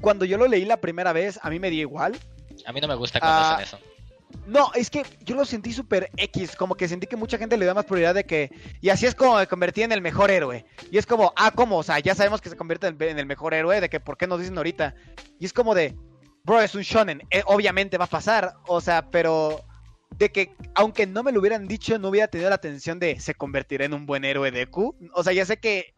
cuando 0.00 0.24
yo 0.24 0.38
lo 0.38 0.46
leí 0.48 0.64
la 0.64 0.78
primera 0.78 1.12
vez, 1.12 1.38
a 1.42 1.50
mí 1.50 1.58
me 1.58 1.70
dio 1.70 1.80
igual. 1.82 2.16
A 2.66 2.72
mí 2.72 2.80
no 2.80 2.88
me 2.88 2.94
gusta 2.94 3.20
cuando 3.20 3.40
Ah, 3.40 3.52
hacen 3.54 3.64
eso. 3.64 3.78
No, 4.46 4.70
es 4.74 4.90
que 4.90 5.04
yo 5.24 5.36
lo 5.36 5.44
sentí 5.44 5.72
súper 5.72 6.10
X, 6.16 6.56
como 6.56 6.74
que 6.74 6.88
sentí 6.88 7.06
que 7.06 7.16
mucha 7.16 7.38
gente 7.38 7.56
le 7.56 7.66
da 7.66 7.74
más 7.74 7.84
prioridad 7.84 8.14
de 8.14 8.24
que... 8.24 8.50
Y 8.80 8.88
así 8.88 9.06
es 9.06 9.14
como 9.14 9.36
me 9.36 9.46
convertí 9.46 9.82
en 9.82 9.92
el 9.92 10.00
mejor 10.00 10.30
héroe. 10.30 10.64
Y 10.90 10.98
es 10.98 11.06
como, 11.06 11.32
ah, 11.36 11.52
¿cómo? 11.52 11.78
O 11.78 11.82
sea, 11.82 11.98
ya 12.00 12.14
sabemos 12.14 12.40
que 12.40 12.48
se 12.48 12.56
convierte 12.56 12.88
en, 12.88 13.18
el 13.18 13.26
mejor 13.26 13.54
héroe, 13.54 13.80
de 13.80 13.88
que 13.88 14.00
¿por 14.00 14.16
qué 14.16 14.26
nos 14.26 14.40
dicen 14.40 14.56
ahorita? 14.56 14.94
Y 15.38 15.44
es 15.44 15.52
como 15.52 15.74
de, 15.74 15.96
bro, 16.44 16.60
es 16.60 16.74
un 16.74 16.82
shonen, 16.82 17.22
eh, 17.30 17.42
obviamente 17.46 17.98
va 17.98 18.06
a 18.06 18.08
pasar, 18.08 18.54
o 18.66 18.80
sea, 18.80 19.10
pero... 19.10 19.64
De 20.18 20.32
que, 20.32 20.52
aunque 20.74 21.06
no 21.06 21.22
me 21.22 21.30
lo 21.30 21.38
hubieran 21.38 21.68
dicho, 21.68 21.96
no 21.98 22.08
hubiera 22.08 22.26
tenido 22.26 22.50
la 22.50 22.56
atención 22.56 22.98
de 22.98 23.20
se 23.20 23.34
convertirá 23.34 23.84
en 23.84 23.94
un 23.94 24.06
buen 24.06 24.24
héroe 24.24 24.50
de 24.50 24.66
Q. 24.66 24.96
O 25.14 25.22
sea, 25.22 25.32
ya 25.32 25.46
sé 25.46 25.58
que 25.58 25.94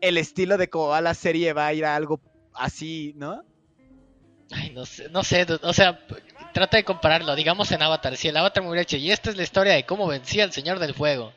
el 0.00 0.18
estilo 0.18 0.58
de 0.58 0.68
cómo 0.68 0.88
va 0.88 1.00
la 1.00 1.14
serie 1.14 1.52
va 1.52 1.68
a 1.68 1.72
ir 1.72 1.84
a 1.84 1.94
algo 1.94 2.20
así, 2.52 3.14
¿no? 3.16 3.44
Ay, 4.54 4.70
no 4.70 4.86
sé, 4.86 5.08
no 5.10 5.24
sé, 5.24 5.46
o 5.62 5.72
sea, 5.72 5.98
trata 6.52 6.76
de 6.76 6.84
compararlo, 6.84 7.34
digamos 7.34 7.72
en 7.72 7.82
Avatar, 7.82 8.16
si 8.16 8.28
el 8.28 8.36
Avatar 8.36 8.62
me 8.62 8.68
hubiera 8.68 8.82
hecho, 8.82 8.96
y 8.96 9.10
esta 9.10 9.30
es 9.30 9.36
la 9.36 9.42
historia 9.42 9.72
de 9.72 9.84
cómo 9.84 10.06
vencía 10.06 10.44
al 10.44 10.52
Señor 10.52 10.78
del 10.78 10.94
Fuego. 10.94 11.32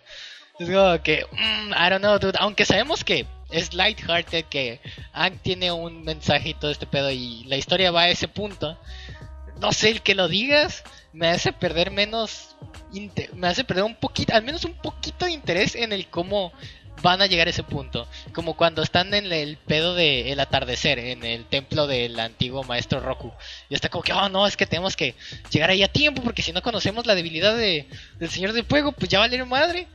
Es 0.60 0.69
como 0.69 1.01
que, 1.01 1.25
mm, 1.32 1.71
I 1.71 1.89
don't 1.89 1.99
know, 1.99 2.19
dude, 2.19 2.38
aunque 2.39 2.65
sabemos 2.65 3.03
que 3.03 3.25
es 3.49 3.73
lighthearted, 3.73 4.45
que 4.45 4.80
Ang 5.13 5.39
tiene 5.39 5.71
un 5.71 6.04
mensaje 6.04 6.50
y 6.50 6.54
todo 6.54 6.69
este 6.69 6.85
pedo, 6.85 7.10
y 7.10 7.44
la 7.46 7.58
historia 7.58 7.91
va 7.91 8.04
a 8.04 8.10
ese 8.10 8.27
punto, 8.27 8.79
no 9.60 9.71
sé, 9.71 9.89
el 9.89 10.02
que 10.02 10.13
lo 10.15 10.27
digas 10.27 10.83
me 11.13 11.29
hace 11.29 11.52
perder 11.52 11.89
menos, 11.89 12.56
me 13.33 13.48
hace 13.48 13.63
perder 13.63 13.85
un 13.85 13.96
poquito, 13.96 14.35
al 14.35 14.44
menos 14.44 14.65
un 14.65 14.75
poquito 14.75 15.25
de 15.25 15.31
interés 15.31 15.73
en 15.73 15.91
el 15.91 16.08
cómo 16.08 16.54
van 17.02 17.21
a 17.21 17.27
llegar 17.27 17.48
a 17.48 17.52
ese 17.52 17.63
punto. 17.63 18.08
Como 18.33 18.56
cuando 18.56 18.81
están 18.81 19.13
en 19.13 19.31
el 19.31 19.58
pedo 19.58 19.95
del 19.95 20.27
el 20.27 20.39
atardecer, 20.39 21.00
en 21.00 21.23
el 21.23 21.45
templo 21.45 21.87
del 21.87 22.19
antiguo 22.19 22.63
maestro 22.63 23.00
Roku. 23.00 23.31
Y 23.69 23.75
está 23.75 23.89
como 23.89 24.04
que, 24.04 24.13
oh 24.13 24.29
no, 24.29 24.48
es 24.48 24.58
que 24.58 24.65
tenemos 24.65 24.95
que 24.95 25.15
llegar 25.52 25.69
ahí 25.69 25.83
a 25.83 25.91
tiempo, 25.91 26.21
porque 26.21 26.41
si 26.41 26.52
no 26.52 26.62
conocemos 26.62 27.06
la 27.06 27.15
debilidad 27.15 27.56
de, 27.56 27.87
del 28.19 28.29
Señor 28.29 28.54
del 28.54 28.65
Fuego, 28.65 28.91
pues 28.91 29.10
ya 29.10 29.19
vale 29.19 29.43
madre. 29.45 29.87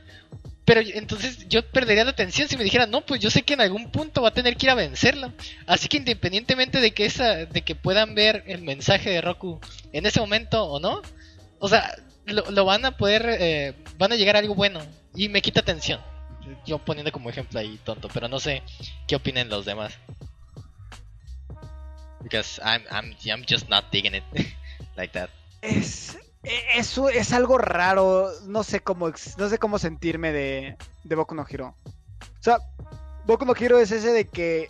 Pero 0.65 0.79
entonces 0.79 1.49
yo 1.49 1.61
perdería 1.61 2.05
la 2.05 2.11
atención 2.11 2.47
si 2.47 2.55
me 2.55 2.63
dijeran, 2.63 2.89
no, 2.89 3.01
pues 3.01 3.19
yo 3.19 3.29
sé 3.29 3.41
que 3.41 3.53
en 3.53 3.61
algún 3.61 3.91
punto 3.91 4.21
va 4.21 4.29
a 4.29 4.33
tener 4.33 4.55
que 4.55 4.67
ir 4.67 4.69
a 4.69 4.75
vencerlo. 4.75 5.33
Así 5.67 5.89
que 5.89 5.97
independientemente 5.97 6.79
de 6.79 6.91
que 6.91 7.05
esa, 7.05 7.45
de 7.45 7.61
que 7.63 7.75
puedan 7.75 8.15
ver 8.15 8.45
el 8.47 8.61
mensaje 8.61 9.09
de 9.09 9.21
Roku 9.21 9.59
en 9.91 10.05
ese 10.05 10.21
momento 10.21 10.63
o 10.63 10.79
no, 10.79 11.01
o 11.59 11.67
sea, 11.67 11.97
lo, 12.25 12.49
lo 12.49 12.63
van 12.63 12.85
a 12.85 12.95
poder, 12.95 13.25
eh, 13.27 13.73
van 13.97 14.13
a 14.13 14.15
llegar 14.15 14.37
a 14.37 14.39
algo 14.39 14.55
bueno. 14.55 14.79
Y 15.15 15.27
me 15.27 15.41
quita 15.41 15.59
atención. 15.59 15.99
Yo 16.65 16.79
poniendo 16.79 17.11
como 17.11 17.29
ejemplo 17.29 17.59
ahí 17.59 17.79
tonto, 17.83 18.07
pero 18.13 18.27
no 18.27 18.39
sé 18.39 18.63
qué 19.07 19.15
opinen 19.15 19.49
los 19.49 19.65
demás. 19.65 19.97
Because 22.21 22.61
I'm, 22.63 22.83
I'm, 22.89 23.15
I'm 23.25 23.43
just 23.47 23.69
not 23.69 23.85
digging 23.91 24.15
it 24.15 24.23
like 24.95 25.13
that. 25.13 25.29
Es, 25.61 26.17
e- 26.43 26.77
eso 26.77 27.09
es 27.09 27.33
algo 27.33 27.57
raro. 27.57 28.31
No 28.45 28.63
sé 28.63 28.79
cómo, 28.79 29.09
no 29.37 29.49
sé 29.49 29.57
cómo 29.57 29.77
sentirme 29.79 30.31
de, 30.31 30.77
de 31.03 31.15
Boku 31.15 31.35
no 31.35 31.45
Hero. 31.47 31.75
O 31.85 32.43
sea, 32.43 32.57
Boku 33.25 33.45
no 33.45 33.53
Hero 33.55 33.79
es 33.79 33.91
ese 33.91 34.11
de 34.11 34.27
que, 34.27 34.69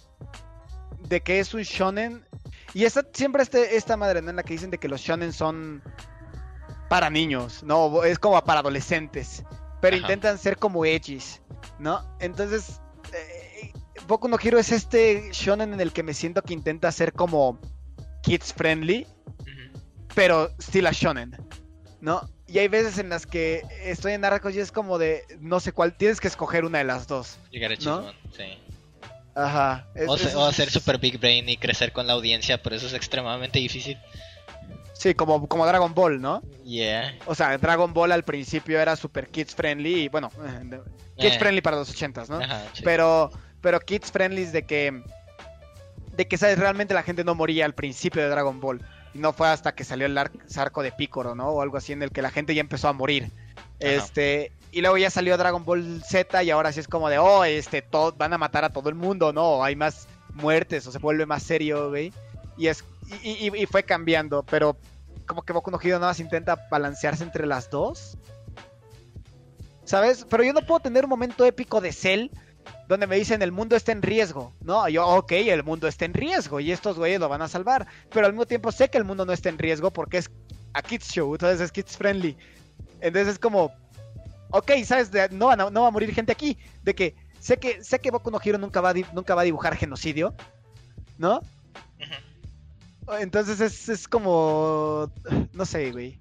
de 0.99 1.21
que 1.21 1.39
es 1.39 1.53
un 1.53 1.61
shonen. 1.61 2.25
Y 2.73 2.85
está 2.85 3.05
siempre 3.13 3.43
este, 3.43 3.75
esta 3.75 3.97
madre, 3.97 4.21
¿no? 4.21 4.31
En 4.31 4.35
la 4.35 4.43
que 4.43 4.53
dicen 4.53 4.71
de 4.71 4.79
que 4.79 4.87
los 4.87 5.01
shonen 5.01 5.31
son 5.31 5.83
para 6.89 7.09
niños, 7.11 7.61
¿no? 7.63 8.03
Es 8.03 8.17
como 8.17 8.41
para 8.43 8.61
adolescentes. 8.61 9.43
Pero 9.79 9.95
Ajá. 9.97 10.05
intentan 10.05 10.37
ser 10.39 10.57
como 10.57 10.85
edgys, 10.85 11.41
¿no? 11.79 12.03
Entonces, 12.19 12.79
eh, 13.13 13.71
Boku 14.07 14.27
no 14.27 14.37
Hero 14.41 14.59
es 14.59 14.71
este 14.71 15.29
shonen 15.31 15.73
en 15.73 15.81
el 15.81 15.91
que 15.93 16.03
me 16.03 16.13
siento 16.13 16.41
que 16.41 16.53
intenta 16.53 16.91
ser 16.91 17.13
como 17.13 17.59
kids 18.23 18.53
friendly, 18.53 19.07
pero 20.15 20.51
still 20.59 20.87
a 20.87 20.91
shonen, 20.91 21.35
¿no? 22.01 22.29
Y 22.47 22.59
hay 22.59 22.67
veces 22.67 22.97
en 22.99 23.09
las 23.09 23.25
que 23.25 23.61
estoy 23.81 24.13
en 24.13 24.23
arcos 24.25 24.53
y 24.55 24.59
es 24.59 24.71
como 24.71 24.97
de, 24.97 25.23
no 25.39 25.59
sé 25.59 25.71
cuál, 25.71 25.95
tienes 25.97 26.19
que 26.19 26.27
escoger 26.27 26.65
una 26.65 26.77
de 26.79 26.83
las 26.83 27.07
dos. 27.07 27.37
Llegar 27.51 27.71
a 27.71 27.75
¿No? 27.83 28.11
sí. 28.35 28.43
Ajá. 29.35 29.87
es- 29.95 30.07
O, 30.09 30.15
es- 30.15 30.35
o 30.35 30.45
hacer 30.45 30.69
super 30.69 30.99
big 30.99 31.17
brain 31.19 31.49
y 31.49 31.57
crecer 31.57 31.91
con 31.91 32.05
la 32.05 32.13
audiencia, 32.13 32.61
pero 32.61 32.75
eso 32.75 32.85
es 32.85 32.93
extremadamente 32.93 33.57
difícil. 33.59 33.97
Sí, 34.93 35.13
como, 35.15 35.47
como 35.47 35.65
Dragon 35.65 35.93
Ball, 35.93 36.21
¿no? 36.21 36.41
Yeah. 36.63 37.15
O 37.25 37.35
sea, 37.35 37.57
Dragon 37.57 37.93
Ball 37.93 38.11
al 38.11 38.23
principio 38.23 38.79
era 38.79 38.95
super 38.95 39.27
kids 39.27 39.55
friendly 39.55 40.03
y 40.03 40.07
bueno, 40.09 40.29
kids 41.17 41.35
Eh, 41.35 41.39
friendly 41.39 41.61
para 41.61 41.77
los 41.77 41.89
ochentas, 41.89 42.29
¿no? 42.29 42.37
Ajá, 42.37 42.63
sí. 42.73 42.83
Pero, 42.83 43.31
pero 43.61 43.79
kids 43.79 44.11
friendly 44.11 44.45
de 44.45 44.63
que, 44.65 45.03
de 46.15 46.27
que, 46.27 46.37
¿sabes? 46.37 46.59
Realmente 46.59 46.93
la 46.93 47.03
gente 47.03 47.23
no 47.23 47.35
moría 47.35 47.65
al 47.65 47.73
principio 47.73 48.21
de 48.21 48.29
Dragon 48.29 48.59
Ball. 48.59 48.81
Y 49.15 49.19
no 49.19 49.31
fue 49.33 49.47
hasta 49.47 49.75
que 49.75 49.83
salió 49.83 50.05
el 50.07 50.17
ar- 50.17 50.31
arco 50.57 50.81
de 50.81 50.91
Piccolo, 50.91 51.35
¿no? 51.35 51.49
O 51.49 51.61
algo 51.61 51.77
así 51.77 51.93
en 51.93 52.01
el 52.01 52.11
que 52.11 52.21
la 52.21 52.31
gente 52.31 52.55
ya 52.55 52.61
empezó 52.61 52.87
a 52.87 52.93
morir. 52.93 53.29
Este, 53.79 54.51
y 54.71 54.81
luego 54.81 54.97
ya 54.97 55.09
salió 55.09 55.37
Dragon 55.37 55.63
Ball 55.65 56.01
Z 56.03 56.41
y 56.43 56.49
ahora 56.49 56.71
sí 56.71 56.79
es 56.79 56.87
como 56.87 57.09
de, 57.09 57.17
oh, 57.19 57.43
este, 57.43 57.81
todo, 57.81 58.13
van 58.13 58.33
a 58.33 58.37
matar 58.37 58.63
a 58.63 58.69
todo 58.71 58.89
el 58.89 58.95
mundo, 58.95 59.31
¿no? 59.33 59.63
Hay 59.63 59.75
más 59.75 60.07
muertes 60.33 60.87
o 60.87 60.91
se 60.91 60.97
vuelve 60.99 61.25
más 61.27 61.43
serio, 61.43 61.89
güey. 61.89 62.11
Y 62.57 62.67
es, 62.67 62.83
y, 63.23 63.65
fue 63.65 63.83
cambiando, 63.83 64.43
pero 64.43 64.77
como 65.25 65.41
que 65.41 65.53
Boku 65.53 65.71
no 65.71 65.79
Hero 65.81 65.99
nada 65.99 66.11
más 66.11 66.19
intenta 66.19 66.67
balancearse 66.69 67.23
entre 67.23 67.47
las 67.47 67.69
dos. 67.69 68.17
¿Sabes? 69.85 70.25
Pero 70.29 70.43
yo 70.43 70.53
no 70.53 70.61
puedo 70.61 70.79
tener 70.79 71.03
un 71.03 71.09
momento 71.09 71.45
épico 71.45 71.81
de 71.81 71.91
Cell 71.91 72.29
donde 72.87 73.07
me 73.07 73.15
dicen 73.15 73.41
el 73.41 73.51
mundo 73.51 73.75
está 73.75 73.91
en 73.91 74.01
riesgo, 74.01 74.53
¿no? 74.61 74.87
Yo, 74.87 75.05
ok, 75.05 75.31
el 75.33 75.63
mundo 75.63 75.87
está 75.87 76.05
en 76.05 76.13
riesgo 76.13 76.59
y 76.59 76.71
estos 76.71 76.97
güeyes 76.97 77.19
lo 77.19 77.27
van 77.29 77.41
a 77.41 77.47
salvar, 77.47 77.87
pero 78.09 78.25
al 78.25 78.33
mismo 78.33 78.45
tiempo 78.45 78.71
sé 78.71 78.89
que 78.89 78.97
el 78.97 79.03
mundo 79.03 79.25
no 79.25 79.33
está 79.33 79.49
en 79.49 79.57
riesgo 79.57 79.91
porque 79.91 80.17
es 80.17 80.29
a 80.73 80.81
kids 80.81 81.07
show, 81.07 81.33
entonces 81.33 81.61
es 81.61 81.71
kids 81.71 81.97
friendly. 81.97 82.37
Entonces 83.01 83.33
es 83.33 83.39
como, 83.39 83.73
ok, 84.51 84.71
¿sabes? 84.85 85.11
De- 85.11 85.29
no, 85.29 85.55
no 85.55 85.81
va 85.81 85.87
a 85.87 85.91
morir 85.91 86.13
gente 86.13 86.31
aquí, 86.31 86.57
de 86.83 86.93
que 86.95 87.15
sé 87.39 87.57
que 87.57 87.83
sé 87.83 87.99
que 87.99 88.11
Boku 88.11 88.31
no 88.31 88.39
Hero 88.43 88.57
nunca 88.57 88.79
va 88.81 88.91
a, 88.91 88.93
nunca 89.13 89.35
va 89.35 89.41
a 89.41 89.45
dibujar 89.45 89.75
genocidio, 89.75 90.33
¿no? 91.17 91.39
Ujú. 91.99 92.32
Entonces 93.19 93.59
es, 93.59 93.89
es 93.89 94.07
como, 94.07 95.11
no 95.53 95.65
sé, 95.65 95.91
güey. 95.91 96.19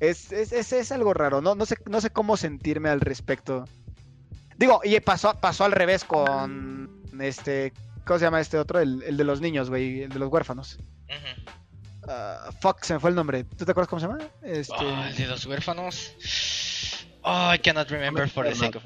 Es, 0.00 0.32
es, 0.32 0.52
es, 0.52 0.72
es 0.72 0.92
algo 0.92 1.14
raro, 1.14 1.40
no, 1.40 1.54
no, 1.54 1.64
sé, 1.64 1.76
no 1.88 2.00
sé 2.00 2.10
cómo 2.10 2.36
sentirme 2.36 2.88
al 2.88 3.00
respecto. 3.00 3.64
Digo, 4.56 4.80
y 4.84 4.98
pasó, 5.00 5.38
pasó 5.40 5.64
al 5.64 5.72
revés 5.72 6.04
con 6.04 7.02
este, 7.20 7.72
¿cómo 8.04 8.18
se 8.18 8.24
llama 8.24 8.40
este 8.40 8.58
otro? 8.58 8.80
El, 8.80 9.02
el 9.04 9.16
de 9.16 9.24
los 9.24 9.40
niños, 9.40 9.70
güey, 9.70 10.02
el 10.02 10.10
de 10.10 10.18
los 10.18 10.28
huérfanos. 10.28 10.78
Ah, 12.08 12.50
fuck, 12.60 12.82
se 12.82 12.94
me 12.94 13.00
fue 13.00 13.10
el 13.10 13.16
nombre. 13.16 13.44
¿Tú 13.44 13.64
te 13.64 13.70
acuerdas 13.70 13.88
cómo 13.88 14.00
se 14.00 14.06
llama? 14.08 14.18
Este... 14.42 14.74
Ah, 14.76 15.08
el 15.08 15.16
de 15.16 15.26
los 15.26 15.46
huérfanos. 15.46 16.12
Oh, 17.22 17.54
I 17.54 17.58
cannot 17.58 17.88
remember 17.88 18.28
for 18.28 18.44
the 18.44 18.54
sake 18.54 18.76
of. 18.76 18.82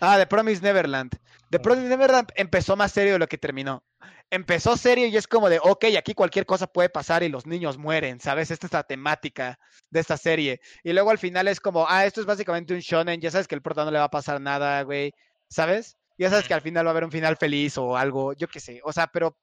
Ah, 0.00 0.18
The 0.18 0.26
Promise 0.26 0.60
Neverland. 0.62 1.18
The 1.50 1.58
Promise 1.58 1.88
Neverland 1.88 2.30
empezó 2.36 2.76
más 2.76 2.92
serio 2.92 3.14
de 3.14 3.18
lo 3.18 3.26
que 3.26 3.38
terminó. 3.38 3.82
Empezó 4.30 4.76
serio 4.76 5.06
y 5.08 5.16
es 5.16 5.26
como 5.26 5.48
de, 5.48 5.58
ok, 5.60 5.86
aquí 5.98 6.14
cualquier 6.14 6.46
cosa 6.46 6.68
puede 6.68 6.88
pasar 6.88 7.22
y 7.24 7.28
los 7.28 7.46
niños 7.46 7.78
mueren, 7.78 8.20
¿sabes? 8.20 8.50
Esta 8.50 8.66
es 8.68 8.72
la 8.72 8.84
temática 8.84 9.58
de 9.90 10.00
esta 10.00 10.16
serie. 10.16 10.60
Y 10.84 10.92
luego 10.92 11.10
al 11.10 11.18
final 11.18 11.48
es 11.48 11.60
como, 11.60 11.86
ah, 11.88 12.06
esto 12.06 12.20
es 12.20 12.26
básicamente 12.26 12.72
un 12.72 12.80
shonen, 12.80 13.20
ya 13.20 13.30
sabes 13.30 13.48
que 13.48 13.56
al 13.56 13.62
prota 13.62 13.84
no 13.84 13.90
le 13.90 13.98
va 13.98 14.04
a 14.04 14.10
pasar 14.10 14.40
nada, 14.40 14.82
güey, 14.82 15.12
¿sabes? 15.48 15.96
Ya 16.16 16.30
sabes 16.30 16.46
que 16.46 16.54
al 16.54 16.60
final 16.60 16.86
va 16.86 16.90
a 16.90 16.92
haber 16.92 17.04
un 17.04 17.10
final 17.10 17.36
feliz 17.36 17.76
o 17.76 17.96
algo, 17.96 18.32
yo 18.34 18.46
qué 18.46 18.60
sé, 18.60 18.80
o 18.84 18.92
sea, 18.92 19.08
pero 19.08 19.36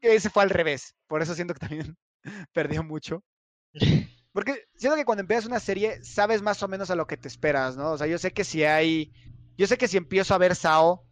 ese 0.00 0.30
fue 0.30 0.42
al 0.42 0.50
revés. 0.50 0.94
Por 1.06 1.22
eso 1.22 1.34
siento 1.34 1.54
que 1.54 1.60
también 1.60 1.96
perdió 2.52 2.82
mucho. 2.82 3.22
Porque 4.32 4.64
siento 4.74 4.96
que 4.96 5.04
cuando 5.04 5.22
empiezas 5.22 5.46
una 5.46 5.60
serie, 5.60 6.02
sabes 6.04 6.42
más 6.42 6.62
o 6.62 6.68
menos 6.68 6.90
a 6.90 6.94
lo 6.94 7.06
que 7.06 7.16
te 7.16 7.28
esperas, 7.28 7.76
¿no? 7.76 7.92
O 7.92 7.98
sea, 7.98 8.06
yo 8.06 8.18
sé 8.18 8.32
que 8.32 8.44
si 8.44 8.64
hay. 8.64 9.12
Yo 9.56 9.66
sé 9.66 9.76
que 9.76 9.88
si 9.88 9.96
empiezo 9.96 10.34
a 10.34 10.38
ver 10.38 10.54
Sao, 10.54 11.04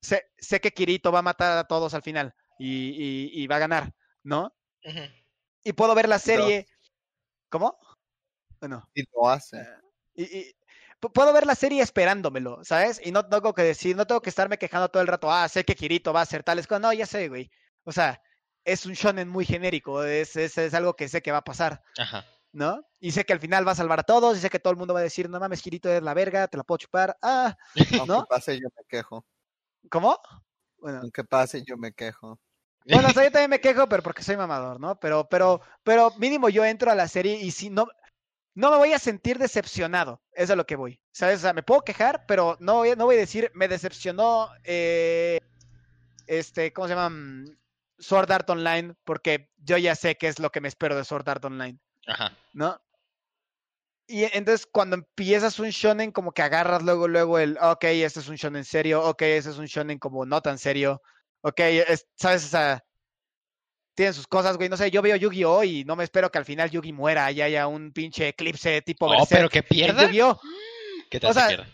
sé, 0.00 0.30
sé 0.38 0.60
que 0.60 0.72
Kirito 0.72 1.12
va 1.12 1.20
a 1.20 1.22
matar 1.22 1.58
a 1.58 1.64
todos 1.64 1.94
al 1.94 2.02
final 2.02 2.34
y, 2.58 2.90
y- 2.90 3.42
y 3.42 3.46
va 3.46 3.56
a 3.56 3.60
ganar, 3.60 3.92
¿no? 4.22 4.54
Y 5.62 5.72
puedo 5.72 5.94
ver 5.94 6.08
la 6.08 6.18
serie. 6.18 6.66
¿Cómo? 7.48 7.78
Bueno, 8.60 8.88
Y 8.94 9.02
lo 9.12 9.28
hace. 9.28 9.66
y, 10.14 10.24
y- 10.24 10.54
pu- 11.00 11.12
puedo 11.12 11.32
ver 11.32 11.46
la 11.46 11.54
serie 11.54 11.82
esperándomelo, 11.82 12.62
¿sabes? 12.64 13.00
Y 13.04 13.10
no 13.12 13.26
tengo 13.26 13.54
que 13.54 13.62
decir, 13.62 13.96
no 13.96 14.06
tengo 14.06 14.20
que 14.22 14.30
estarme 14.30 14.58
quejando 14.58 14.88
todo 14.88 15.02
el 15.02 15.08
rato, 15.08 15.30
ah, 15.32 15.48
sé 15.48 15.64
que 15.64 15.74
Kirito 15.74 16.12
va 16.12 16.20
a 16.20 16.22
hacer 16.24 16.42
tales 16.42 16.66
cosas. 16.66 16.82
No, 16.82 16.92
ya 16.92 17.06
sé, 17.06 17.28
güey. 17.28 17.50
O 17.84 17.92
sea, 17.92 18.22
es 18.64 18.86
un 18.86 18.92
shonen 18.92 19.28
muy 19.28 19.44
genérico, 19.44 20.04
es, 20.04 20.36
es, 20.36 20.56
es 20.58 20.74
algo 20.74 20.94
que 20.94 21.08
sé 21.08 21.22
que 21.22 21.32
va 21.32 21.38
a 21.38 21.44
pasar. 21.44 21.82
Ajá. 21.98 22.24
¿no? 22.52 22.84
Y 22.98 23.12
sé 23.12 23.24
que 23.24 23.32
al 23.32 23.38
final 23.38 23.66
va 23.66 23.72
a 23.72 23.76
salvar 23.76 24.00
a 24.00 24.02
todos, 24.02 24.36
y 24.36 24.40
sé 24.40 24.50
que 24.50 24.58
todo 24.58 24.72
el 24.72 24.76
mundo 24.76 24.92
va 24.92 24.98
a 25.00 25.04
decir, 25.04 25.30
no 25.30 25.38
mames, 25.38 25.62
Kirito 25.62 25.88
es 25.88 26.02
la 26.02 26.14
verga, 26.14 26.48
te 26.48 26.56
la 26.56 26.64
puedo 26.64 26.78
chupar. 26.78 27.16
Ah, 27.22 27.56
Aunque 28.04 28.12
¿no? 28.12 28.24
pase, 28.28 28.56
yo 28.58 28.68
me 28.76 28.84
quejo. 28.88 29.24
¿Cómo? 29.90 30.18
Bueno, 30.78 31.00
Aunque 31.02 31.24
pase, 31.24 31.62
yo 31.66 31.76
me 31.76 31.92
quejo. 31.92 32.38
bueno, 32.86 33.08
o 33.08 33.12
sea, 33.12 33.24
yo 33.24 33.30
también 33.30 33.50
me 33.50 33.60
quejo, 33.60 33.88
pero 33.88 34.02
porque 34.02 34.22
soy 34.22 34.36
mamador, 34.36 34.80
¿no? 34.80 34.98
Pero, 34.98 35.28
pero, 35.28 35.60
pero 35.82 36.12
mínimo 36.18 36.48
yo 36.48 36.64
entro 36.64 36.90
a 36.90 36.94
la 36.94 37.08
serie 37.08 37.36
y 37.40 37.50
si 37.50 37.70
no, 37.70 37.86
no 38.54 38.70
me 38.70 38.76
voy 38.78 38.92
a 38.92 38.98
sentir 38.98 39.38
decepcionado. 39.38 40.22
Eso 40.32 40.44
es 40.44 40.50
a 40.50 40.56
lo 40.56 40.66
que 40.66 40.76
voy. 40.76 41.00
¿Sabes? 41.12 41.38
O 41.38 41.42
sea, 41.42 41.52
me 41.52 41.62
puedo 41.62 41.82
quejar, 41.82 42.24
pero 42.26 42.56
no 42.60 42.76
voy, 42.76 42.96
no 42.96 43.04
voy 43.04 43.16
a 43.16 43.20
decir, 43.20 43.50
me 43.54 43.68
decepcionó, 43.68 44.50
eh, 44.64 45.38
este, 46.26 46.72
¿cómo 46.72 46.88
se 46.88 46.94
llama? 46.94 47.10
Mm, 47.10 47.56
Sword 47.98 48.32
Art 48.32 48.48
Online, 48.50 48.94
porque 49.04 49.50
yo 49.58 49.76
ya 49.76 49.94
sé 49.94 50.16
qué 50.16 50.28
es 50.28 50.38
lo 50.38 50.50
que 50.50 50.60
me 50.60 50.68
espero 50.68 50.96
de 50.96 51.04
Sword 51.04 51.28
Art 51.28 51.44
Online. 51.44 51.78
Ajá. 52.06 52.32
¿no? 52.54 52.80
Y 54.10 54.24
entonces 54.24 54.66
cuando 54.66 54.96
empiezas 54.96 55.60
un 55.60 55.68
shonen 55.70 56.10
como 56.10 56.32
que 56.32 56.42
agarras 56.42 56.82
luego 56.82 57.06
luego 57.06 57.38
el, 57.38 57.56
ok, 57.60 57.84
este 57.84 58.18
es 58.20 58.28
un 58.28 58.34
shonen 58.34 58.64
serio, 58.64 59.04
ok, 59.04 59.22
este 59.22 59.50
es 59.50 59.58
un 59.58 59.66
shonen 59.66 59.98
como 60.00 60.26
no 60.26 60.40
tan 60.42 60.58
serio, 60.58 61.00
ok, 61.42 61.60
es- 61.60 62.06
sabes, 62.16 62.44
o 62.46 62.48
sea, 62.48 62.84
tienen 63.94 64.14
sus 64.14 64.26
cosas, 64.26 64.56
güey, 64.56 64.68
no 64.68 64.76
sé, 64.76 64.90
yo 64.90 65.00
veo 65.02 65.14
Yu-Gi-Oh 65.16 65.62
y 65.62 65.84
no 65.84 65.94
me 65.94 66.04
espero 66.04 66.30
que 66.30 66.38
al 66.38 66.44
final 66.44 66.70
Yugi 66.70 66.92
muera 66.92 67.30
y 67.30 67.40
haya 67.42 67.66
un 67.68 67.92
pinche 67.92 68.28
eclipse 68.28 68.82
tipo 68.82 69.06
Oh, 69.06 69.10
Berserk 69.10 69.28
pero 69.30 69.48
que 69.48 69.62
pierda. 69.62 70.02
Yu-Gi-Oh, 70.06 70.40
¿Qué 71.10 71.20
tal 71.20 71.30
o 71.30 71.34
sea, 71.34 71.46
pierda? 71.48 71.66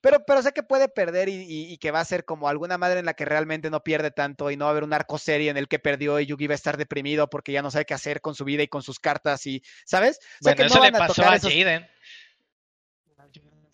Pero, 0.00 0.24
pero 0.26 0.42
sé 0.42 0.52
que 0.52 0.62
puede 0.62 0.88
perder 0.88 1.28
y, 1.28 1.34
y- 1.34 1.72
y 1.72 1.78
que 1.78 1.90
va 1.90 2.00
a 2.00 2.04
ser 2.04 2.24
como 2.24 2.48
alguna 2.48 2.78
madre 2.78 3.00
en 3.00 3.06
la 3.06 3.14
que 3.14 3.24
realmente 3.24 3.70
no 3.70 3.82
pierde 3.82 4.10
tanto 4.10 4.50
y 4.50 4.56
no 4.56 4.64
va 4.64 4.70
a 4.70 4.72
haber 4.72 4.84
un 4.84 4.92
arco 4.92 5.18
serie 5.18 5.50
en 5.50 5.56
el 5.56 5.68
que 5.68 5.78
perdió 5.78 6.18
y 6.20 6.26
Yugi 6.26 6.46
va 6.46 6.54
a 6.54 6.56
estar 6.56 6.76
deprimido 6.76 7.28
porque 7.28 7.52
ya 7.52 7.62
no 7.62 7.70
sabe 7.70 7.84
qué 7.84 7.94
hacer 7.94 8.20
con 8.20 8.34
su 8.34 8.44
vida 8.44 8.62
y 8.62 8.68
con 8.68 8.82
sus 8.82 8.98
cartas 8.98 9.46
y, 9.46 9.62
¿sabes? 9.84 10.16
Sé 10.16 10.22
Bueno, 10.42 10.56
que 10.56 10.62
eso 10.66 10.74
no 10.76 10.84
le 10.84 10.90
van 10.90 11.02
a 11.02 11.06
pasó 11.06 11.22
a 11.28 11.36
esos 11.36 11.52
Jaden. 11.52 11.86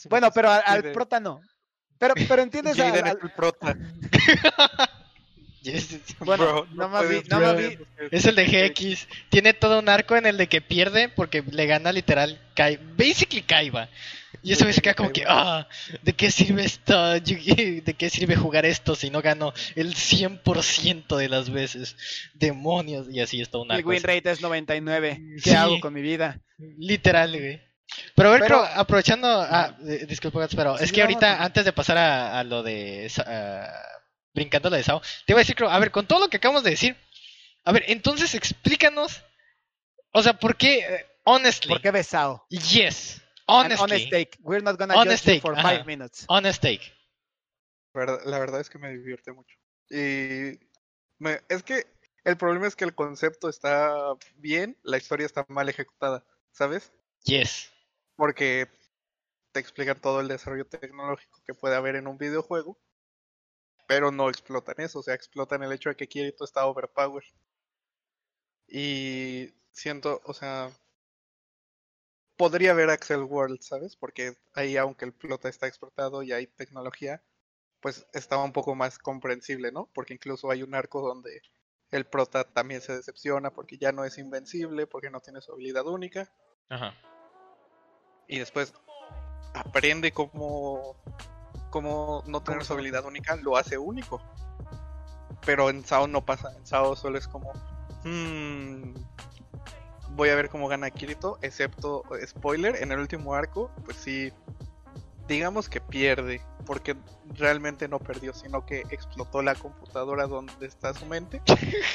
Bueno, 0.08 0.30
pero 0.32 0.50
al, 0.50 0.92
prota 0.92 1.20
no. 1.20 1.40
Pero, 1.98 2.14
pero 2.28 2.42
entiendes 2.42 2.78
al- 2.78 2.88
Jaden 2.90 3.06
es 3.06 3.12
al- 3.12 3.18
el 3.22 3.30
prota. 3.32 3.76
Bueno, 6.20 6.44
Bro, 6.44 6.66
no 6.74 6.88
más 6.88 7.08
vi- 7.08 7.22
no 7.28 7.40
más 7.40 7.56
vi- 7.56 7.76
Es 8.12 8.24
el 8.26 8.36
de 8.36 8.44
GX. 8.46 9.08
Tiene 9.30 9.52
todo 9.52 9.80
un 9.80 9.88
arco 9.88 10.14
en 10.14 10.24
el 10.26 10.36
de 10.36 10.48
que 10.48 10.60
pierde 10.60 11.08
porque 11.08 11.42
le 11.42 11.66
gana 11.66 11.90
literal 11.90 12.40
Kai. 12.54 12.76
Basically 12.96 13.42
Kaiba. 13.42 13.88
Y 14.42 14.52
eso 14.52 14.64
me 14.64 14.72
se 14.72 14.80
queda 14.80 14.94
como 14.94 15.10
que, 15.12 15.24
ah, 15.26 15.66
¿de 16.02 16.12
qué 16.12 16.30
sirve 16.30 16.64
esto? 16.64 17.16
Yu-Gi- 17.16 17.82
¿De 17.82 17.94
qué 17.94 18.10
sirve 18.10 18.36
jugar 18.36 18.64
esto 18.66 18.94
si 18.94 19.10
no 19.10 19.22
gano 19.22 19.52
el 19.74 19.94
100% 19.94 21.16
de 21.16 21.28
las 21.28 21.50
veces? 21.50 21.96
Demonios. 22.34 23.06
Y 23.10 23.20
así 23.20 23.40
es 23.40 23.50
todo 23.50 23.62
un 23.62 23.70
el 23.70 23.78
arco. 23.78 23.88
win 23.90 24.02
rate 24.02 24.30
es 24.30 24.40
99. 24.40 25.20
¿Qué 25.42 25.50
Sí. 25.50 25.56
hago 25.56 25.80
con 25.80 25.92
mi 25.94 26.02
vida? 26.02 26.40
Literal, 26.78 27.30
güey. 27.38 27.60
Pero 28.14 28.28
a 28.28 28.32
ver, 28.32 28.40
Pero- 28.42 28.62
Crow, 28.62 28.68
aprovechando. 28.74 29.28
Ah, 29.28 29.76
eh, 29.86 30.06
disculpa, 30.08 30.46
pero 30.54 30.78
es 30.78 30.88
Sí, 30.88 30.94
que 30.94 31.02
vamos 31.02 31.14
ahorita, 31.14 31.36
con- 31.36 31.46
antes 31.46 31.64
de 31.64 31.72
pasar 31.72 31.98
a, 31.98 32.38
a 32.40 32.44
lo 32.44 32.62
de. 32.62 33.10
Ah, 33.26 33.70
brincando 34.34 34.68
lo 34.70 34.76
de 34.76 34.82
Sao, 34.82 35.00
te 35.24 35.32
iba 35.32 35.38
a 35.40 35.42
decir, 35.42 35.54
Crow, 35.56 35.70
a 35.70 35.78
ver, 35.78 35.90
con 35.90 36.06
todo 36.06 36.20
lo 36.20 36.28
que 36.28 36.36
acabamos 36.38 36.62
de 36.64 36.70
decir. 36.70 36.96
A 37.64 37.72
ver, 37.72 37.84
entonces 37.88 38.34
explícanos. 38.34 39.22
O 40.12 40.22
sea, 40.22 40.34
¿por 40.34 40.56
qué? 40.56 40.78
eh, 40.80 41.06
honestly. 41.24 41.68
¿Por 41.68 41.80
qué 41.80 41.90
besado? 41.90 42.44
Yes. 42.50 43.22
Honestly. 43.48 43.82
honest 43.82 44.10
take. 44.10 44.38
We're 44.40 44.62
not 44.62 44.78
gonna 44.78 44.94
Honest 44.94 45.24
judge 45.24 45.36
you 45.36 45.40
for 45.40 45.54
ajá. 45.56 45.62
five 45.62 45.86
minutes. 45.86 46.24
Honest 46.28 46.60
take. 46.62 46.82
Verdad- 47.94 48.24
La 48.24 48.38
verdad 48.38 48.60
es 48.60 48.68
que 48.68 48.78
me 48.78 48.90
divierte 48.90 49.32
mucho. 49.32 49.56
Y 49.88 50.58
me- 51.18 51.40
es 51.48 51.62
que 51.62 51.86
el 52.24 52.36
problema 52.36 52.66
es 52.66 52.74
que 52.74 52.84
el 52.84 52.94
concepto 52.94 53.48
está 53.48 54.14
bien, 54.34 54.76
la 54.82 54.96
historia 54.96 55.26
está 55.26 55.46
mal 55.48 55.68
ejecutada, 55.68 56.24
¿sabes? 56.52 56.92
Yes. 57.24 57.70
Porque 58.16 58.66
te 59.52 59.60
explican 59.60 60.00
todo 60.00 60.20
el 60.20 60.28
desarrollo 60.28 60.66
tecnológico 60.66 61.40
que 61.46 61.54
puede 61.54 61.76
haber 61.76 61.94
en 61.96 62.08
un 62.08 62.18
videojuego, 62.18 62.78
pero 63.86 64.10
no 64.10 64.28
explotan 64.28 64.74
eso, 64.78 64.98
o 64.98 65.02
sea, 65.02 65.14
explotan 65.14 65.62
el 65.62 65.72
hecho 65.72 65.88
de 65.88 65.96
que 65.96 66.08
Kirito 66.08 66.44
está 66.44 66.66
overpowered. 66.66 67.24
Y 68.68 69.54
siento, 69.70 70.20
o 70.24 70.34
sea, 70.34 70.70
podría 72.36 72.72
haber 72.72 72.90
Axel 72.90 73.22
World, 73.22 73.60
¿sabes? 73.62 73.96
Porque 73.96 74.36
ahí, 74.54 74.76
aunque 74.76 75.04
el 75.04 75.12
plota 75.12 75.48
está 75.48 75.66
exportado 75.66 76.22
y 76.22 76.32
hay 76.32 76.46
tecnología, 76.46 77.22
pues 77.80 78.06
estaba 78.12 78.44
un 78.44 78.52
poco 78.52 78.74
más 78.74 78.98
comprensible, 78.98 79.72
¿no? 79.72 79.88
Porque 79.94 80.14
incluso 80.14 80.50
hay 80.50 80.62
un 80.62 80.74
arco 80.74 81.00
donde 81.00 81.42
el 81.90 82.04
prota 82.04 82.44
también 82.44 82.80
se 82.80 82.96
decepciona 82.96 83.50
porque 83.50 83.78
ya 83.78 83.92
no 83.92 84.04
es 84.04 84.18
invencible, 84.18 84.86
porque 84.86 85.10
no 85.10 85.20
tiene 85.20 85.40
su 85.40 85.52
habilidad 85.52 85.86
única, 85.86 86.30
Ajá. 86.68 86.94
y 88.26 88.38
después 88.38 88.74
aprende 89.54 90.12
cómo, 90.12 90.96
cómo 91.70 92.22
no 92.26 92.42
tener 92.42 92.64
su 92.64 92.72
habilidad 92.72 93.04
única, 93.04 93.36
lo 93.36 93.56
hace 93.56 93.78
único. 93.78 94.20
Pero 95.44 95.70
en 95.70 95.84
Sao 95.84 96.08
no 96.08 96.24
pasa, 96.24 96.52
en 96.56 96.66
Sao 96.66 96.96
solo 96.96 97.18
es 97.18 97.28
como, 97.28 97.52
"Hmm, 98.02 98.94
voy 100.16 100.30
a 100.30 100.34
ver 100.34 100.48
cómo 100.48 100.66
gana 100.66 100.90
Kirito, 100.90 101.38
excepto, 101.42 102.02
spoiler, 102.26 102.82
en 102.82 102.90
el 102.90 102.98
último 102.98 103.34
arco, 103.34 103.70
pues 103.84 103.98
sí, 103.98 104.32
digamos 105.28 105.68
que 105.68 105.80
pierde, 105.80 106.40
porque 106.64 106.96
realmente 107.34 107.86
no 107.86 107.98
perdió, 107.98 108.32
sino 108.32 108.64
que 108.64 108.80
explotó 108.90 109.42
la 109.42 109.54
computadora 109.54 110.26
donde 110.26 110.66
está 110.66 110.94
su 110.94 111.06
mente 111.06 111.42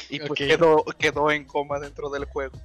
y 0.10 0.20
pues 0.20 0.38
quedó, 0.38 0.86
quedó 1.00 1.32
en 1.32 1.46
coma 1.46 1.80
dentro 1.80 2.10
del 2.10 2.26
juego. 2.26 2.58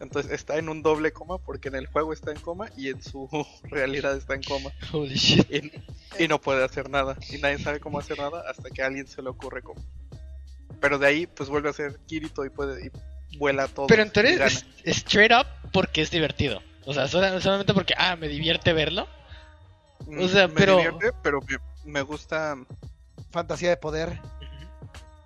Entonces 0.00 0.32
está 0.32 0.56
en 0.56 0.70
un 0.70 0.82
doble 0.82 1.12
coma 1.12 1.36
porque 1.38 1.68
en 1.68 1.74
el 1.74 1.86
juego 1.86 2.14
está 2.14 2.32
en 2.32 2.40
coma 2.40 2.70
y 2.74 2.88
en 2.88 3.02
su 3.02 3.28
realidad 3.64 4.16
está 4.16 4.34
en 4.34 4.42
coma. 4.42 4.70
Holy 4.92 5.14
shit. 5.14 5.46
Y, 5.50 6.24
y 6.24 6.26
no 6.26 6.40
puede 6.40 6.64
hacer 6.64 6.88
nada. 6.88 7.16
Y 7.28 7.36
nadie 7.36 7.58
sabe 7.58 7.80
cómo 7.80 7.98
hacer 7.98 8.18
nada 8.18 8.42
hasta 8.48 8.70
que 8.70 8.82
a 8.82 8.86
alguien 8.86 9.06
se 9.06 9.22
le 9.22 9.28
ocurre 9.28 9.62
cómo. 9.62 9.80
Pero 10.80 10.98
de 10.98 11.06
ahí 11.06 11.26
pues 11.26 11.50
vuelve 11.50 11.68
a 11.68 11.74
ser 11.74 12.00
Kirito 12.06 12.46
y 12.46 12.50
puede 12.50 12.86
y 12.86 12.90
vuela 13.38 13.68
todo. 13.68 13.86
Pero 13.86 14.02
en 14.02 14.08
y 14.08 14.10
teoría 14.12 14.32
gana. 14.38 14.46
es 14.46 14.64
straight 14.84 15.32
up 15.32 15.46
porque 15.72 16.02
es 16.02 16.10
divertido. 16.10 16.62
O 16.86 16.94
sea, 16.94 17.06
sola- 17.08 17.40
solamente 17.40 17.74
porque, 17.74 17.94
ah, 17.96 18.16
me 18.16 18.28
divierte 18.28 18.72
verlo. 18.72 19.06
Mm, 20.06 20.22
o 20.22 20.28
sea, 20.28 20.48
me 20.48 20.54
pero- 20.54 20.76
divierte, 20.76 21.12
pero 21.22 21.40
me, 21.42 21.58
me 21.92 22.02
gusta 22.02 22.56
Fantasía 23.30 23.70
de 23.70 23.76
poder. 23.76 24.18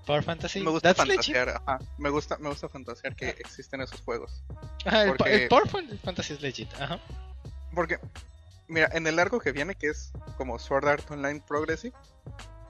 Power 0.06 0.22
Fantasy. 0.22 0.60
me 0.60 0.70
gusta 0.70 0.92
That's 0.92 1.08
fantasear, 1.08 1.48
ajá. 1.48 1.78
Me 1.96 2.10
gusta 2.10 2.36
me 2.36 2.50
gusta 2.50 2.68
fantasear 2.68 3.16
que 3.16 3.30
existen 3.30 3.80
esos 3.80 4.00
juegos. 4.02 4.42
Ajá, 4.84 5.04
porque- 5.16 5.44
el 5.44 5.48
Power 5.48 5.66
Fan- 5.68 5.98
Fantasy 6.04 6.34
es 6.34 6.42
legit. 6.42 6.68
Ajá. 6.78 6.98
Porque 7.74 7.98
mira, 8.68 8.90
en 8.92 9.06
el 9.06 9.18
arco 9.18 9.40
que 9.40 9.52
viene 9.52 9.74
que 9.76 9.88
es 9.88 10.12
como 10.36 10.58
Sword 10.58 10.86
Art 10.88 11.10
Online 11.10 11.42
Progressive 11.48 11.96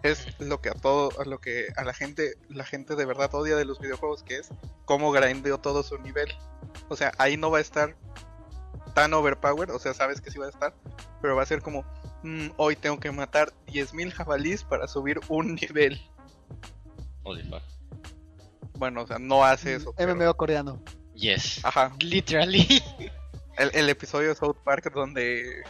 es 0.05 0.39
lo 0.39 0.61
que 0.61 0.69
a 0.71 0.75
todo 0.75 1.11
a 1.21 1.25
lo 1.25 1.41
que 1.41 1.69
a 1.77 1.85
la 1.85 1.93
gente 1.95 2.35
la 2.49 2.65
gente 2.65 2.95
de 2.97 3.05
verdad 3.07 3.35
odia 3.35 3.57
de 3.57 3.65
los 3.65 3.81
videojuegos 3.81 4.23
que 4.23 4.37
es 4.37 4.49
cómo 4.85 5.11
grindeó 5.13 5.59
todo 5.59 5.83
su 5.83 5.99
nivel. 5.99 6.29
O 6.89 6.97
sea, 6.97 7.13
ahí 7.19 7.37
no 7.37 7.51
va 7.51 7.59
a 7.59 7.61
estar 7.63 7.97
tan 8.95 9.13
overpowered, 9.15 9.71
o 9.75 9.79
sea, 9.79 9.93
sabes 9.95 10.21
que 10.21 10.31
sí 10.31 10.39
va 10.39 10.47
a 10.47 10.51
estar, 10.51 10.75
pero 11.21 11.35
va 11.37 11.43
a 11.43 11.47
ser 11.47 11.63
como 11.63 11.85
"Mm, 12.23 12.49
hoy 12.57 12.77
tengo 12.77 13.01
que 13.01 13.11
matar 13.11 13.53
10.000 13.67 14.13
jabalís 14.13 14.63
para 14.63 14.87
subir 14.89 15.21
un 15.29 15.55
nivel. 15.61 16.01
Holy 17.23 17.43
fuck. 17.49 17.63
Bueno, 18.77 19.03
o 19.03 19.07
sea, 19.07 19.19
no 19.19 19.45
hace 19.45 19.75
eso. 19.77 19.95
pero- 19.97 20.15
MMO 20.15 20.35
coreano. 20.37 20.81
Yes. 21.15 21.65
Ajá, 21.65 21.93
Literally. 22.01 22.83
el, 23.57 23.71
el 23.73 23.89
episodio 23.89 24.29
de 24.31 24.35
South 24.35 24.57
Park 24.65 24.93
donde 24.93 25.63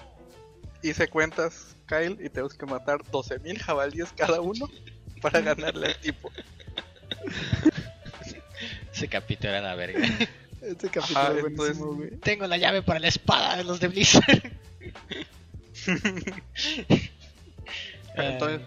hice 0.83 1.07
cuentas, 1.09 1.74
Kyle, 1.87 2.19
y 2.25 2.29
tenemos 2.31 2.55
que 2.55 2.67
matar 2.67 2.99
12.000 3.11 3.59
jabalíes 3.59 4.13
cada 4.17 4.41
uno 4.41 4.69
para 5.21 5.41
ganarle 5.41 5.87
al 5.89 6.01
tipo. 6.01 6.31
Ese 8.93 9.09
capítulo 9.09 9.51
era 9.51 9.61
la 9.61 9.75
verga. 9.75 9.99
Este 10.63 10.87
Ajá, 10.87 11.01
capítulo 11.01 11.29
es 11.29 11.41
buenísimo, 11.41 11.47
entonces- 11.47 11.79
güey. 11.97 12.11
Tengo 12.21 12.47
la 12.47 12.57
llave 12.57 12.83
para 12.83 13.01
la 13.01 13.09
espada 13.09 13.57
de 13.57 13.65
los 13.65 13.81
de 13.81 13.89
Blizzard. 13.89 14.43
Entonces, 18.17 18.61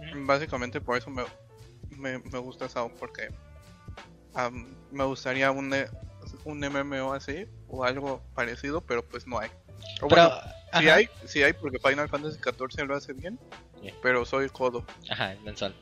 Eh, 0.00 0.12
básicamente 0.14 0.80
por 0.80 0.96
eso 0.96 1.10
me, 1.10 1.24
me, 1.90 2.18
me 2.18 2.38
gusta 2.38 2.68
Sao, 2.68 2.88
porque 3.00 3.30
am, 4.34 4.66
me 4.92 5.04
gustaría 5.04 5.50
un, 5.50 5.74
un 6.44 6.58
MMO 6.60 7.12
así 7.14 7.46
o 7.68 7.84
algo 7.84 8.22
parecido, 8.34 8.80
pero 8.80 9.04
pues 9.04 9.26
no 9.26 9.38
hay. 9.38 9.50
O 10.00 10.08
pero, 10.08 10.28
bueno, 10.28 10.40
sí 10.72 10.86
ajá. 10.88 10.94
hay, 10.94 11.08
sí 11.26 11.42
hay 11.42 11.52
porque 11.52 11.78
Final 11.78 12.08
Fantasy 12.08 12.38
XIV 12.38 12.86
lo 12.86 12.96
hace 12.96 13.12
bien, 13.12 13.38
Yeah. 13.82 13.94
pero 14.02 14.24
soy 14.24 14.48
codo. 14.48 14.84
Ajá, 15.08 15.36
mensual. 15.44 15.72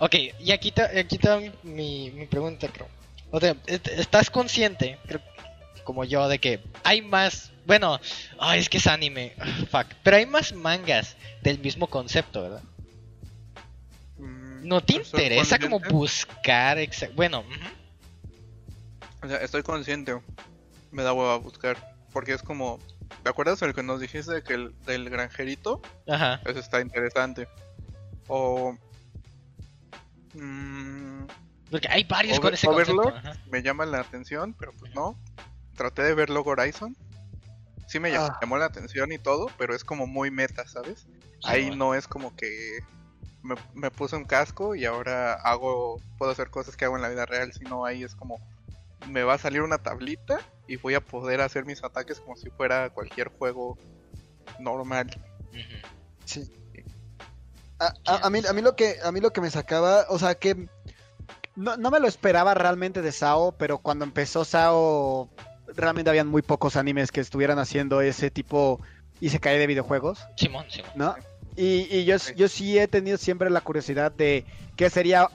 Ok, 0.00 0.16
y 0.40 0.50
aquí 0.50 0.68
está, 0.68 0.90
aquí 0.98 1.18
mi, 1.62 1.72
mi, 1.72 2.10
mi 2.10 2.26
pregunta, 2.26 2.66
creo. 2.68 2.88
O 3.30 3.38
sea, 3.38 3.54
est- 3.66 3.86
¿estás 3.88 4.30
consciente, 4.30 4.98
creo, 5.06 5.20
como 5.84 6.04
yo, 6.04 6.28
de 6.28 6.38
que 6.40 6.60
hay 6.82 7.02
más... 7.02 7.52
Bueno, 7.64 8.00
ay, 8.40 8.58
es 8.60 8.68
que 8.68 8.78
es 8.78 8.86
anime, 8.88 9.34
fuck. 9.70 9.86
Pero 10.02 10.16
hay 10.16 10.26
más 10.26 10.52
mangas 10.52 11.16
del 11.42 11.58
mismo 11.60 11.86
concepto, 11.88 12.42
¿verdad? 12.42 12.62
Mm, 14.18 14.66
¿No 14.66 14.80
te 14.80 14.94
interesa 14.94 15.58
como 15.60 15.78
buscar... 15.78 16.78
Bueno. 17.14 17.44
O 19.22 19.28
sea, 19.28 19.38
estoy 19.38 19.62
consciente. 19.62 20.18
Me 20.90 21.02
da 21.02 21.12
hueva 21.12 21.36
buscar. 21.36 21.96
Porque 22.12 22.32
es 22.32 22.42
como. 22.42 22.78
¿Te 23.22 23.30
acuerdas 23.30 23.60
el 23.62 23.74
que 23.74 23.82
nos 23.82 24.00
dijiste 24.00 24.32
de 24.34 24.42
que 24.42 24.54
el 24.54 24.74
del 24.84 25.10
granjerito? 25.10 25.80
ajá. 26.08 26.40
Eso 26.44 26.58
está 26.60 26.80
interesante. 26.80 27.48
O. 28.28 28.76
mm, 30.34 31.24
Porque 31.70 31.88
hay 31.90 32.04
varios 32.04 32.38
con 32.40 32.54
ese 32.54 32.68
Overlord. 32.68 33.12
concepto. 33.14 33.38
me 33.50 33.62
llama 33.62 33.86
la 33.86 34.00
atención, 34.00 34.54
pero 34.58 34.72
pues 34.78 34.94
no. 34.94 35.18
Traté 35.76 36.02
de 36.02 36.14
ver 36.14 36.30
Log 36.30 36.46
Horizon. 36.48 36.96
Sí 37.88 38.00
me 38.00 38.14
Ah. 38.16 38.36
llamó 38.40 38.56
la 38.58 38.64
atención 38.66 39.12
y 39.12 39.18
todo, 39.18 39.48
pero 39.58 39.74
es 39.74 39.84
como 39.84 40.06
muy 40.06 40.30
meta, 40.30 40.66
¿sabes? 40.66 41.06
Ahí 41.44 41.70
no 41.76 41.94
es 41.94 42.08
como 42.08 42.34
que 42.34 42.80
me, 43.42 43.54
me 43.74 43.90
puse 43.92 44.16
un 44.16 44.24
casco 44.24 44.74
y 44.74 44.84
ahora 44.84 45.34
hago, 45.34 46.00
puedo 46.18 46.32
hacer 46.32 46.50
cosas 46.50 46.76
que 46.76 46.84
hago 46.84 46.96
en 46.96 47.02
la 47.02 47.08
vida 47.08 47.26
real, 47.26 47.52
sino 47.52 47.84
ahí 47.84 48.02
es 48.02 48.16
como 48.16 48.40
me 49.08 49.22
va 49.22 49.34
a 49.34 49.38
salir 49.38 49.62
una 49.62 49.78
tablita 49.78 50.38
y 50.68 50.76
voy 50.76 50.94
a 50.94 51.00
poder 51.00 51.40
hacer 51.40 51.64
mis 51.64 51.82
ataques 51.84 52.20
como 52.20 52.36
si 52.36 52.50
fuera 52.50 52.90
cualquier 52.90 53.28
juego 53.28 53.78
normal. 54.58 55.08
Sí. 56.24 56.50
A, 57.78 57.92
a- 58.06 58.26
a 58.26 58.30
mí, 58.30 58.40
a, 58.48 58.52
mí 58.52 58.62
lo 58.62 58.74
que, 58.74 58.96
a 59.02 59.12
mí 59.12 59.20
lo 59.20 59.32
que 59.32 59.40
me 59.40 59.50
sacaba, 59.50 60.06
o 60.08 60.18
sea 60.18 60.34
que 60.34 60.68
no, 61.56 61.76
no 61.76 61.90
me 61.90 62.00
lo 62.00 62.08
esperaba 62.08 62.54
realmente 62.54 63.02
de 63.02 63.12
Sao, 63.12 63.52
pero 63.52 63.78
cuando 63.78 64.04
empezó 64.04 64.44
Sao 64.44 65.28
realmente 65.74 66.08
habían 66.10 66.26
muy 66.28 66.42
pocos 66.42 66.76
animes 66.76 67.12
que 67.12 67.20
estuvieran 67.20 67.58
haciendo 67.58 68.00
ese 68.00 68.30
tipo 68.30 68.80
y 69.20 69.28
se 69.30 69.40
cae 69.40 69.58
de 69.58 69.66
videojuegos, 69.66 70.20
Simón, 70.36 70.64
Simón. 70.70 70.90
¿no? 70.94 71.16
Y, 71.56 71.86
y 71.94 72.04
yo, 72.04 72.18
Sí. 72.18 72.32
yo 72.36 72.48
sí 72.48 72.78
he 72.78 72.88
tenido 72.88 73.16
siempre 73.18 73.50
la 73.50 73.60
curiosidad 73.60 74.10
de 74.12 74.44
qué 74.76 74.88
sería 74.90 75.28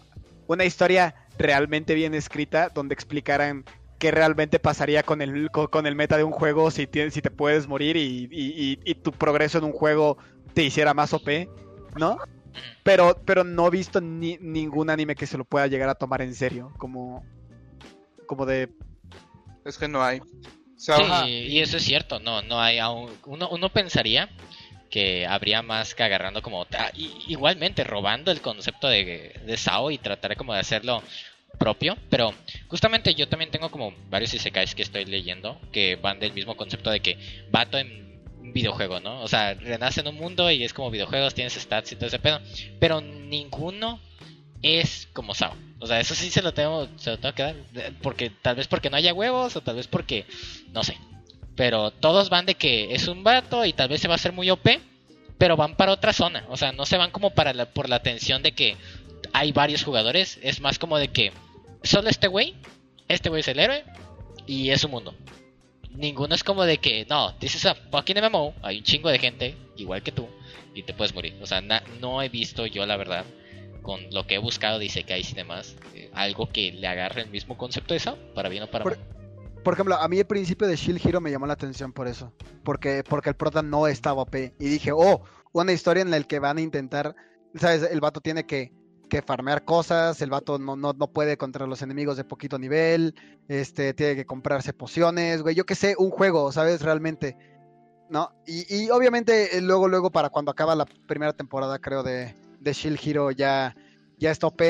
una 0.48 0.66
historia 0.66 1.16
realmente 1.38 1.94
bien 1.96 2.14
escrita 2.14 2.70
donde 2.74 2.94
explicaran 2.94 3.64
qué 4.00 4.12
realmente 4.12 4.60
pasaría 4.60 5.04
con 5.04 5.22
el, 5.22 5.50
co- 5.52 5.70
con, 5.70 5.86
el 5.86 5.96
meta 5.96 6.18
de 6.18 6.24
un 6.24 6.32
juego 6.32 6.72
si, 6.72 6.88
tienes, 6.88 7.14
si 7.14 7.22
te 7.22 7.30
puedes 7.32 7.68
morir 7.68 7.98
y, 7.98 8.28
y- 8.32 8.72
y- 8.72 8.80
y 8.84 8.96
tu 8.96 9.12
progreso 9.12 9.58
en 9.60 9.64
un 9.66 9.72
juego 9.74 10.18
te 10.54 10.64
hiciera 10.64 10.94
más 10.94 11.14
OP, 11.14 11.48
¿no? 11.96 12.18
Pero, 12.84 13.22
pero 13.26 13.44
no 13.44 13.68
he 13.68 13.70
visto 13.70 14.02
ni, 14.02 14.38
ningún 14.42 14.90
anime 14.90 15.16
que 15.16 15.28
se 15.28 15.38
lo 15.38 15.46
pueda 15.46 15.68
llegar 15.68 15.88
a 15.90 15.96
tomar 15.96 16.22
en 16.24 16.34
serio, 16.34 16.74
como, 16.78 17.24
como 18.28 18.46
de... 18.46 18.70
Es 19.66 19.78
que 19.78 19.88
no 19.88 20.04
hay. 20.04 20.20
Sí, 20.76 20.92
y 21.48 21.60
eso 21.60 21.78
es 21.78 21.84
cierto, 21.84 22.20
no, 22.20 22.42
no 22.42 22.60
hay 22.60 22.80
aún, 22.80 23.12
uno, 23.28 23.50
uno 23.50 23.70
pensaría 23.70 24.30
que 24.92 25.26
habría 25.26 25.64
más 25.64 25.96
que 25.96 26.04
agarrando 26.04 26.44
como, 26.44 26.68
igualmente 27.28 27.84
robando 27.84 28.32
el 28.32 28.42
concepto 28.42 28.88
de, 28.88 29.40
de 29.46 29.58
Sao 29.58 29.90
y 29.90 29.98
tratar 29.98 30.36
como 30.36 30.54
de 30.54 30.60
hacerlo 30.60 31.02
propio, 31.58 31.98
pero 32.10 32.34
justamente 32.68 33.16
yo 33.16 33.28
también 33.28 33.52
tengo 33.52 33.70
como 33.70 33.94
varios 34.10 34.34
isekais 34.34 34.76
que 34.76 34.82
estoy 34.82 35.06
leyendo 35.06 35.60
que 35.72 35.96
van 35.96 36.20
del 36.20 36.34
mismo 36.34 36.56
concepto 36.56 36.90
de 36.92 37.00
que 37.00 37.18
vato 37.52 37.78
en 37.78 38.22
videojuego, 38.54 39.00
¿no? 39.00 39.22
O 39.22 39.28
sea, 39.28 39.54
renace 39.54 40.02
en 40.02 40.08
un 40.08 40.16
mundo 40.16 40.52
y 40.52 40.64
es 40.64 40.74
como 40.74 40.92
videojuegos, 40.92 41.34
tienes 41.34 41.54
stats 41.54 41.92
y 41.92 41.96
todo 41.96 42.08
ese 42.08 42.20
pedo, 42.20 42.42
pero 42.80 43.02
ninguno 43.02 44.00
es 44.62 45.08
como 45.14 45.34
Sao. 45.34 45.56
O 45.80 45.88
sea, 45.88 46.00
eso 46.00 46.14
sí 46.16 46.30
se 46.30 46.42
lo 46.42 46.54
tengo, 46.54 46.88
se 46.98 47.12
lo 47.12 47.18
tengo 47.18 47.34
que 47.34 47.44
dar, 47.44 47.56
porque 48.02 48.30
tal 48.30 48.56
vez 48.56 48.68
porque 48.68 48.90
no 48.90 48.98
haya 48.98 49.14
huevos 49.14 49.56
o 49.56 49.62
tal 49.62 49.76
vez 49.78 49.88
porque 49.88 50.26
no 50.74 50.84
sé. 50.84 50.98
Pero 51.62 51.92
todos 51.92 52.32
van 52.32 52.48
de 52.48 52.56
que 52.56 52.96
es 52.96 53.08
un 53.08 53.24
vato 53.24 53.66
y 53.66 53.72
tal 53.74 53.88
vez 53.88 54.02
se 54.02 54.08
va 54.08 54.16
a 54.16 54.16
hacer 54.16 54.32
muy 54.32 54.50
OP, 54.50 54.68
pero 55.38 55.56
van 55.56 55.76
para 55.76 55.92
otra 55.92 56.12
zona. 56.12 56.44
O 56.50 56.58
sea, 56.58 56.72
no 56.72 56.88
se 56.88 56.98
van 56.98 57.12
como 57.12 57.36
para 57.36 57.54
la, 57.54 57.68
por 57.68 57.88
la 57.88 57.98
atención 57.98 58.42
de 58.42 58.54
que 58.54 58.78
hay 59.32 59.52
varios 59.52 59.84
jugadores. 59.84 60.40
Es 60.42 60.60
más 60.60 60.80
como 60.80 60.98
de 60.98 61.10
que 61.10 61.32
solo 61.84 62.10
este 62.10 62.28
güey, 62.28 62.56
este 63.08 63.30
güey 63.30 63.42
es 63.42 63.48
el 63.48 63.60
héroe 63.60 63.84
y 64.48 64.72
es 64.72 64.82
su 64.82 64.90
mundo. 64.90 65.14
Ninguno 65.92 66.34
es 66.34 66.44
como 66.44 66.64
de 66.64 66.80
que, 66.80 67.06
no, 67.08 67.36
this 67.36 67.54
is 67.54 67.68
a 67.68 67.76
fucking 67.76 68.18
MMO, 68.18 68.56
hay 68.64 68.80
un 68.80 68.84
chingo 68.84 69.10
de 69.10 69.20
gente, 69.20 69.56
igual 69.78 70.02
que 70.02 70.12
tú, 70.12 70.28
y 70.74 70.82
te 70.82 70.96
puedes 70.96 71.14
morir. 71.14 71.36
O 71.44 71.46
sea, 71.46 71.62
na- 71.62 71.84
no 72.00 72.24
he 72.24 72.30
visto 72.30 72.66
yo 72.66 72.88
la 72.88 72.98
verdad, 72.98 73.24
con 73.84 74.00
lo 74.10 74.26
que 74.26 74.34
he 74.34 74.40
buscado 74.40 74.80
de 74.80 74.86
Isekais 74.86 75.30
y 75.30 75.36
demás, 75.36 75.76
eh, 75.94 76.10
algo 76.16 76.50
que 76.50 76.72
le 76.72 76.88
agarre 76.88 77.22
el 77.22 77.30
mismo 77.30 77.56
concepto 77.56 77.94
de 77.94 78.00
eso, 78.00 78.18
para 78.34 78.50
bien 78.50 78.64
o 78.64 78.68
para 78.72 78.84
mal. 78.84 79.21
Por 79.64 79.74
ejemplo, 79.74 79.96
a 79.96 80.08
mí 80.08 80.20
el 80.20 80.26
principio 80.26 80.68
de 80.68 80.76
Shield 80.76 81.06
Hero 81.06 81.22
me 81.22 81.32
llamó 81.32 81.46
la 81.46 81.54
atención 81.54 81.94
por 81.94 82.08
eso. 82.08 82.32
Porque, 82.64 83.04
porque 83.08 83.30
el 83.30 83.36
prota 83.36 83.62
no 83.62 83.88
estaba 83.88 84.22
OP. 84.22 84.36
Y 84.36 84.70
dije, 84.70 84.92
oh, 84.92 85.22
una 85.54 85.72
historia 85.72 86.02
en 86.02 86.12
la 86.12 86.22
que 86.24 86.40
van 86.40 86.58
a 86.58 86.62
intentar. 86.62 87.16
¿Sabes? 87.56 87.84
El 87.84 88.00
vato 88.00 88.22
tiene 88.22 88.46
que, 88.46 88.72
que 89.10 89.22
farmear 89.22 89.66
cosas. 89.66 90.22
El 90.22 90.30
vato 90.30 90.58
no, 90.58 90.76
no, 90.76 90.94
no 90.94 91.08
puede 91.12 91.38
contra 91.38 91.68
los 91.68 91.82
enemigos 91.82 92.18
de 92.18 92.24
poquito 92.24 92.58
nivel. 92.58 93.16
Este, 93.48 93.94
tiene 93.94 94.16
que 94.16 94.26
comprarse 94.26 94.74
pociones, 94.74 95.42
güey. 95.42 95.56
Yo 95.56 95.66
qué 95.66 95.76
sé, 95.76 95.96
un 95.98 96.10
juego, 96.10 96.52
¿sabes? 96.52 96.82
Realmente. 96.82 97.38
¿No? 98.10 98.32
Y, 98.46 98.84
y 98.84 98.90
obviamente, 98.90 99.58
eh, 99.58 99.62
luego, 99.62 99.88
luego, 99.88 100.12
para 100.12 100.30
cuando 100.30 100.52
acaba 100.52 100.76
la 100.76 100.86
primera 100.86 101.34
temporada, 101.34 101.80
creo, 101.80 102.04
de, 102.04 102.36
de 102.60 102.74
Shield 102.74 103.00
Hero, 103.04 103.32
ya, 103.32 103.76
ya 104.18 104.32
está 104.32 104.48
OP. 104.48 104.62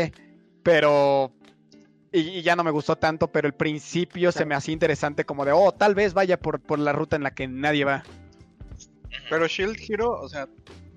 Pero 0.64 1.32
y, 2.12 2.20
y 2.20 2.42
ya 2.42 2.56
no 2.56 2.64
me 2.64 2.72
gustó 2.72 2.98
tanto, 2.98 3.28
pero 3.28 3.48
el 3.48 3.54
principio 3.54 4.32
se 4.32 4.46
me 4.46 4.56
hacía 4.56 4.74
interesante 4.74 5.26
como 5.26 5.46
de, 5.46 5.52
oh, 5.52 5.72
tal 5.72 5.96
vez 5.96 6.14
vaya 6.14 6.40
por, 6.40 6.60
por 6.60 6.80
la 6.80 6.94
ruta 6.94 7.16
en 7.16 7.24
la 7.24 7.32
que 7.32 7.48
nadie 7.48 7.86
va. 7.86 8.04
Pero 9.30 9.48
Shield 9.48 9.78
Hero, 9.88 10.12
o 10.20 10.30
sea, 10.30 10.48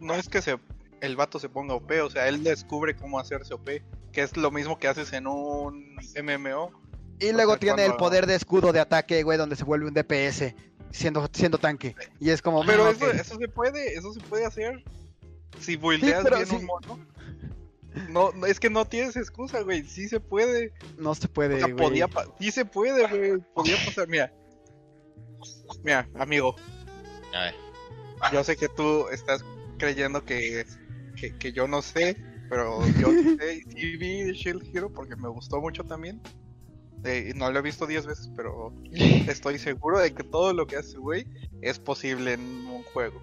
no 0.01 0.15
es 0.15 0.29
que 0.29 0.43
se 0.43 0.59
el 1.05 1.17
vato 1.17 1.39
se 1.39 1.49
ponga 1.49 1.75
OP, 1.75 1.91
o 2.03 2.11
sea, 2.11 2.29
él 2.29 2.43
descubre 2.43 2.97
cómo 2.97 3.19
hacerse 3.19 3.55
OP, 3.55 3.69
que 4.13 4.23
es 4.23 4.37
lo 4.37 4.51
mismo 4.51 4.79
que 4.79 4.89
haces 4.89 5.13
en 5.13 5.27
un 5.27 5.97
MMO. 5.97 6.73
Y 7.21 7.29
O 7.29 7.33
luego 7.33 7.53
sea, 7.53 7.61
tiene 7.61 7.85
el 7.85 7.95
poder 7.95 8.27
de 8.27 8.35
escudo 8.35 8.73
de 8.73 8.81
ataque, 8.81 9.23
güey, 9.23 9.39
donde 9.39 9.57
se 9.57 9.65
vuelve 9.65 9.87
un 9.87 9.95
DPS, 9.95 10.55
siendo, 10.91 11.29
siendo 11.33 11.59
tanque. 11.59 11.95
Y 12.21 12.31
es 12.31 12.41
como, 12.41 12.65
Pero 12.65 12.87
ah, 12.87 12.91
eso, 13.15 13.37
se 13.37 13.49
puede, 13.49 13.95
eso 13.95 14.13
se 14.13 14.21
puede 14.21 14.47
hacer. 14.47 14.83
Si 15.61 15.77
buildeas 15.77 16.25
bien 16.25 16.47
sí. 16.47 16.57
un 16.57 16.65
mono. 16.65 16.99
No, 18.11 18.33
no, 18.33 18.47
es 18.47 18.59
que 18.61 18.71
no 18.71 18.85
tienes 18.87 19.17
excusa, 19.17 19.61
güey. 19.63 19.85
Sí 19.85 20.09
se 20.09 20.21
puede. 20.21 20.73
no 20.99 21.15
se 21.15 21.27
O 21.27 21.33
puede, 21.33 21.59
sea, 21.59 21.69
güey. 21.69 21.77
podía 21.77 22.09
sí 22.41 22.51
se 22.51 22.65
puede, 22.65 23.07
güey. 23.09 23.41
Podía 23.55 23.77
pasar, 23.85 24.09
mira. 24.09 24.33
Mira, 25.83 26.09
amigo, 26.15 26.57
A 27.35 27.41
ver. 27.45 27.55
yo 28.33 28.43
sé 28.45 28.57
que 28.57 28.69
tú 28.69 29.09
estás 29.09 29.45
creyendo 29.79 30.25
que, 30.25 30.65
que, 31.17 31.37
que 31.37 31.53
yo 31.53 31.69
no 31.69 31.83
sé, 31.83 32.17
pero 32.49 32.81
yo 32.99 33.09
sé, 33.39 33.63
sí 33.69 33.97
vi 33.97 34.33
Shield 34.33 34.75
Hero 34.75 34.91
porque 34.93 35.17
me 35.17 35.29
gustó 35.29 35.61
mucho 35.61 35.85
también. 35.85 36.21
Eh, 37.05 37.33
no 37.37 37.53
lo 37.53 37.59
he 37.59 37.63
visto 37.63 37.87
10 37.87 38.07
veces, 38.07 38.31
pero 38.35 38.73
estoy 39.29 39.59
seguro 39.59 39.99
de 40.01 40.15
que 40.15 40.25
todo 40.25 40.55
lo 40.55 40.67
que 40.67 40.77
hace, 40.77 40.97
güey, 40.97 41.27
es 41.61 41.79
posible 41.79 42.33
en 42.33 42.41
un 42.67 42.83
juego. 42.85 43.21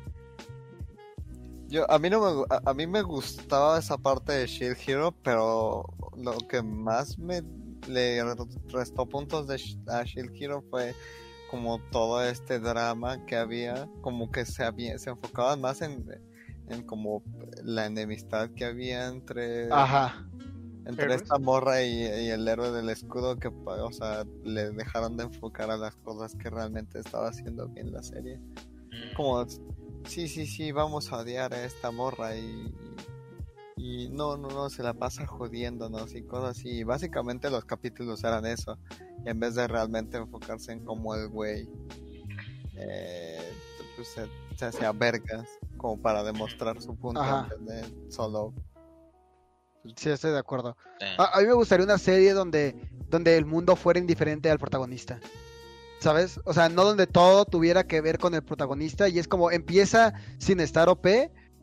Yo, 1.72 1.90
a 1.90 1.98
mí 1.98 2.10
no 2.10 2.20
me, 2.20 2.46
a, 2.56 2.62
a 2.70 2.74
mí 2.74 2.86
me 2.86 3.02
gustaba 3.02 3.80
esa 3.80 3.98
parte 3.98 4.34
de 4.34 4.46
Shield 4.48 4.78
Hero, 4.86 5.16
pero 5.24 5.86
lo 6.18 6.38
que 6.50 6.62
más 6.62 7.18
me 7.18 7.42
le 7.88 8.24
re- 8.24 8.36
restó 8.68 9.06
puntos 9.08 9.48
de 9.48 9.56
a 9.88 10.04
Shield 10.04 10.32
Hero 10.40 10.62
fue 10.70 10.94
como 11.50 11.80
todo 11.92 12.24
este 12.24 12.60
drama 12.60 13.26
que 13.26 13.36
había, 13.38 13.90
como 14.02 14.30
que 14.32 14.46
se 14.46 14.64
había, 14.64 14.98
se 15.00 15.10
enfocaban 15.12 15.62
más 15.62 15.82
en, 15.82 16.06
en 16.70 16.84
como 16.86 17.24
la 17.64 17.86
enemistad 17.86 18.50
que 18.52 18.66
había 18.66 19.08
entre, 19.08 19.72
Ajá. 19.72 20.28
entre 20.86 21.06
Héroes. 21.06 21.22
esta 21.24 21.40
morra 21.40 21.82
y, 21.84 21.92
y 22.04 22.30
el 22.30 22.48
héroe 22.48 22.72
del 22.72 22.90
escudo 22.90 23.38
que, 23.38 23.48
o 23.48 23.92
sea, 23.92 24.26
le 24.44 24.72
dejaron 24.72 25.16
de 25.18 25.24
enfocar 25.24 25.72
a 25.72 25.78
las 25.78 25.96
cosas 25.98 26.36
que 26.36 26.50
realmente 26.50 27.00
estaba 27.00 27.30
haciendo 27.30 27.68
bien 27.70 27.92
la 27.94 28.04
serie 28.04 28.40
Mm. 28.94 29.16
como 29.16 29.42
sí 30.06 30.28
sí 30.28 30.46
sí 30.46 30.72
vamos 30.72 31.12
a 31.12 31.18
odiar 31.18 31.54
a 31.54 31.64
esta 31.64 31.92
morra 31.92 32.36
y 32.36 32.74
y 33.78 34.10
no 34.10 34.38
no 34.38 34.50
no 34.50 34.70
se 34.70 34.84
la 34.84 34.94
pasa 34.94 35.26
jodiéndonos 35.26 36.14
y 36.14 36.24
cosas 36.24 36.58
así 36.58 36.70
y 36.70 36.84
básicamente 36.84 37.50
los 37.50 37.66
capítulos 37.66 38.24
eran 38.24 38.46
eso 38.46 38.78
y 39.26 39.30
en 39.30 39.40
vez 39.40 39.56
de 39.56 39.68
realmente 39.68 40.18
enfocarse 40.18 40.72
en 40.72 40.86
cómo 40.86 41.16
el 41.16 41.30
güey 41.30 41.70
eh, 42.76 43.54
pues, 43.96 44.08
se, 44.10 44.28
se 44.58 44.66
hacía 44.66 44.92
vergas 44.92 45.48
como 45.78 46.00
para 46.02 46.24
demostrar 46.24 46.82
su 46.82 46.96
punto 46.96 47.22
Ajá. 47.22 47.50
en 47.58 47.66
vez 47.66 47.82
de 47.82 48.12
solo 48.12 48.54
Sí, 49.96 50.12
estoy 50.12 50.32
de 50.32 50.38
acuerdo. 50.38 50.78
A, 51.18 51.38
a 51.38 51.42
mí 51.42 51.48
me 51.48 51.54
gustaría 51.54 51.84
una 51.84 51.98
serie 51.98 52.34
donde, 52.34 52.76
donde 53.10 53.36
el 53.36 53.46
mundo 53.46 53.76
fuera 53.76 54.00
indiferente 54.00 54.52
al 54.52 54.60
protagonista. 54.60 55.20
¿Sabes? 56.02 56.40
O 56.46 56.54
sea, 56.54 56.68
no 56.68 56.84
donde 56.84 57.06
todo 57.06 57.46
tuviera 57.46 57.86
que 57.86 58.02
ver 58.02 58.18
con 58.18 58.34
el 58.34 58.42
protagonista 58.42 59.08
y 59.08 59.20
es 59.20 59.28
como 59.28 59.52
empieza 59.52 60.14
sin 60.40 60.60
estar 60.60 60.90
OP, 60.90 61.06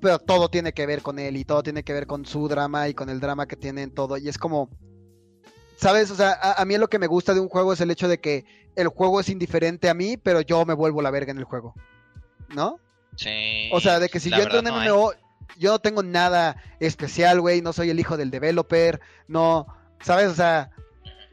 pero 0.00 0.20
todo 0.20 0.48
tiene 0.48 0.72
que 0.72 0.86
ver 0.86 1.02
con 1.02 1.18
él 1.18 1.36
y 1.36 1.44
todo 1.44 1.64
tiene 1.64 1.82
que 1.82 1.92
ver 1.92 2.06
con 2.06 2.24
su 2.24 2.46
drama 2.46 2.88
y 2.88 2.94
con 2.94 3.10
el 3.10 3.18
drama 3.18 3.48
que 3.48 3.56
tiene 3.56 3.82
en 3.82 3.90
todo. 3.92 4.16
Y 4.16 4.28
es 4.28 4.38
como, 4.38 4.70
¿sabes? 5.76 6.12
O 6.12 6.14
sea, 6.14 6.38
a, 6.40 6.62
a 6.62 6.64
mí 6.64 6.78
lo 6.78 6.88
que 6.88 7.00
me 7.00 7.08
gusta 7.08 7.34
de 7.34 7.40
un 7.40 7.48
juego 7.48 7.72
es 7.72 7.80
el 7.80 7.90
hecho 7.90 8.06
de 8.06 8.20
que 8.20 8.44
el 8.76 8.86
juego 8.86 9.18
es 9.18 9.28
indiferente 9.28 9.88
a 9.88 9.94
mí, 9.94 10.16
pero 10.16 10.40
yo 10.40 10.64
me 10.64 10.74
vuelvo 10.74 11.02
la 11.02 11.10
verga 11.10 11.32
en 11.32 11.38
el 11.38 11.44
juego. 11.44 11.74
¿No? 12.54 12.78
Sí. 13.16 13.68
O 13.72 13.80
sea, 13.80 13.98
de 13.98 14.08
que 14.08 14.20
si 14.20 14.30
yo 14.30 14.36
entro 14.36 14.60
en 14.60 14.66
no. 14.66 14.80
MMO, 14.80 15.12
yo 15.58 15.72
no 15.72 15.78
tengo 15.80 16.04
nada 16.04 16.62
especial, 16.78 17.40
güey, 17.40 17.60
no 17.60 17.72
soy 17.72 17.90
el 17.90 17.98
hijo 17.98 18.16
del 18.16 18.30
developer, 18.30 19.00
no, 19.26 19.66
¿sabes? 20.00 20.28
O 20.28 20.34
sea, 20.34 20.70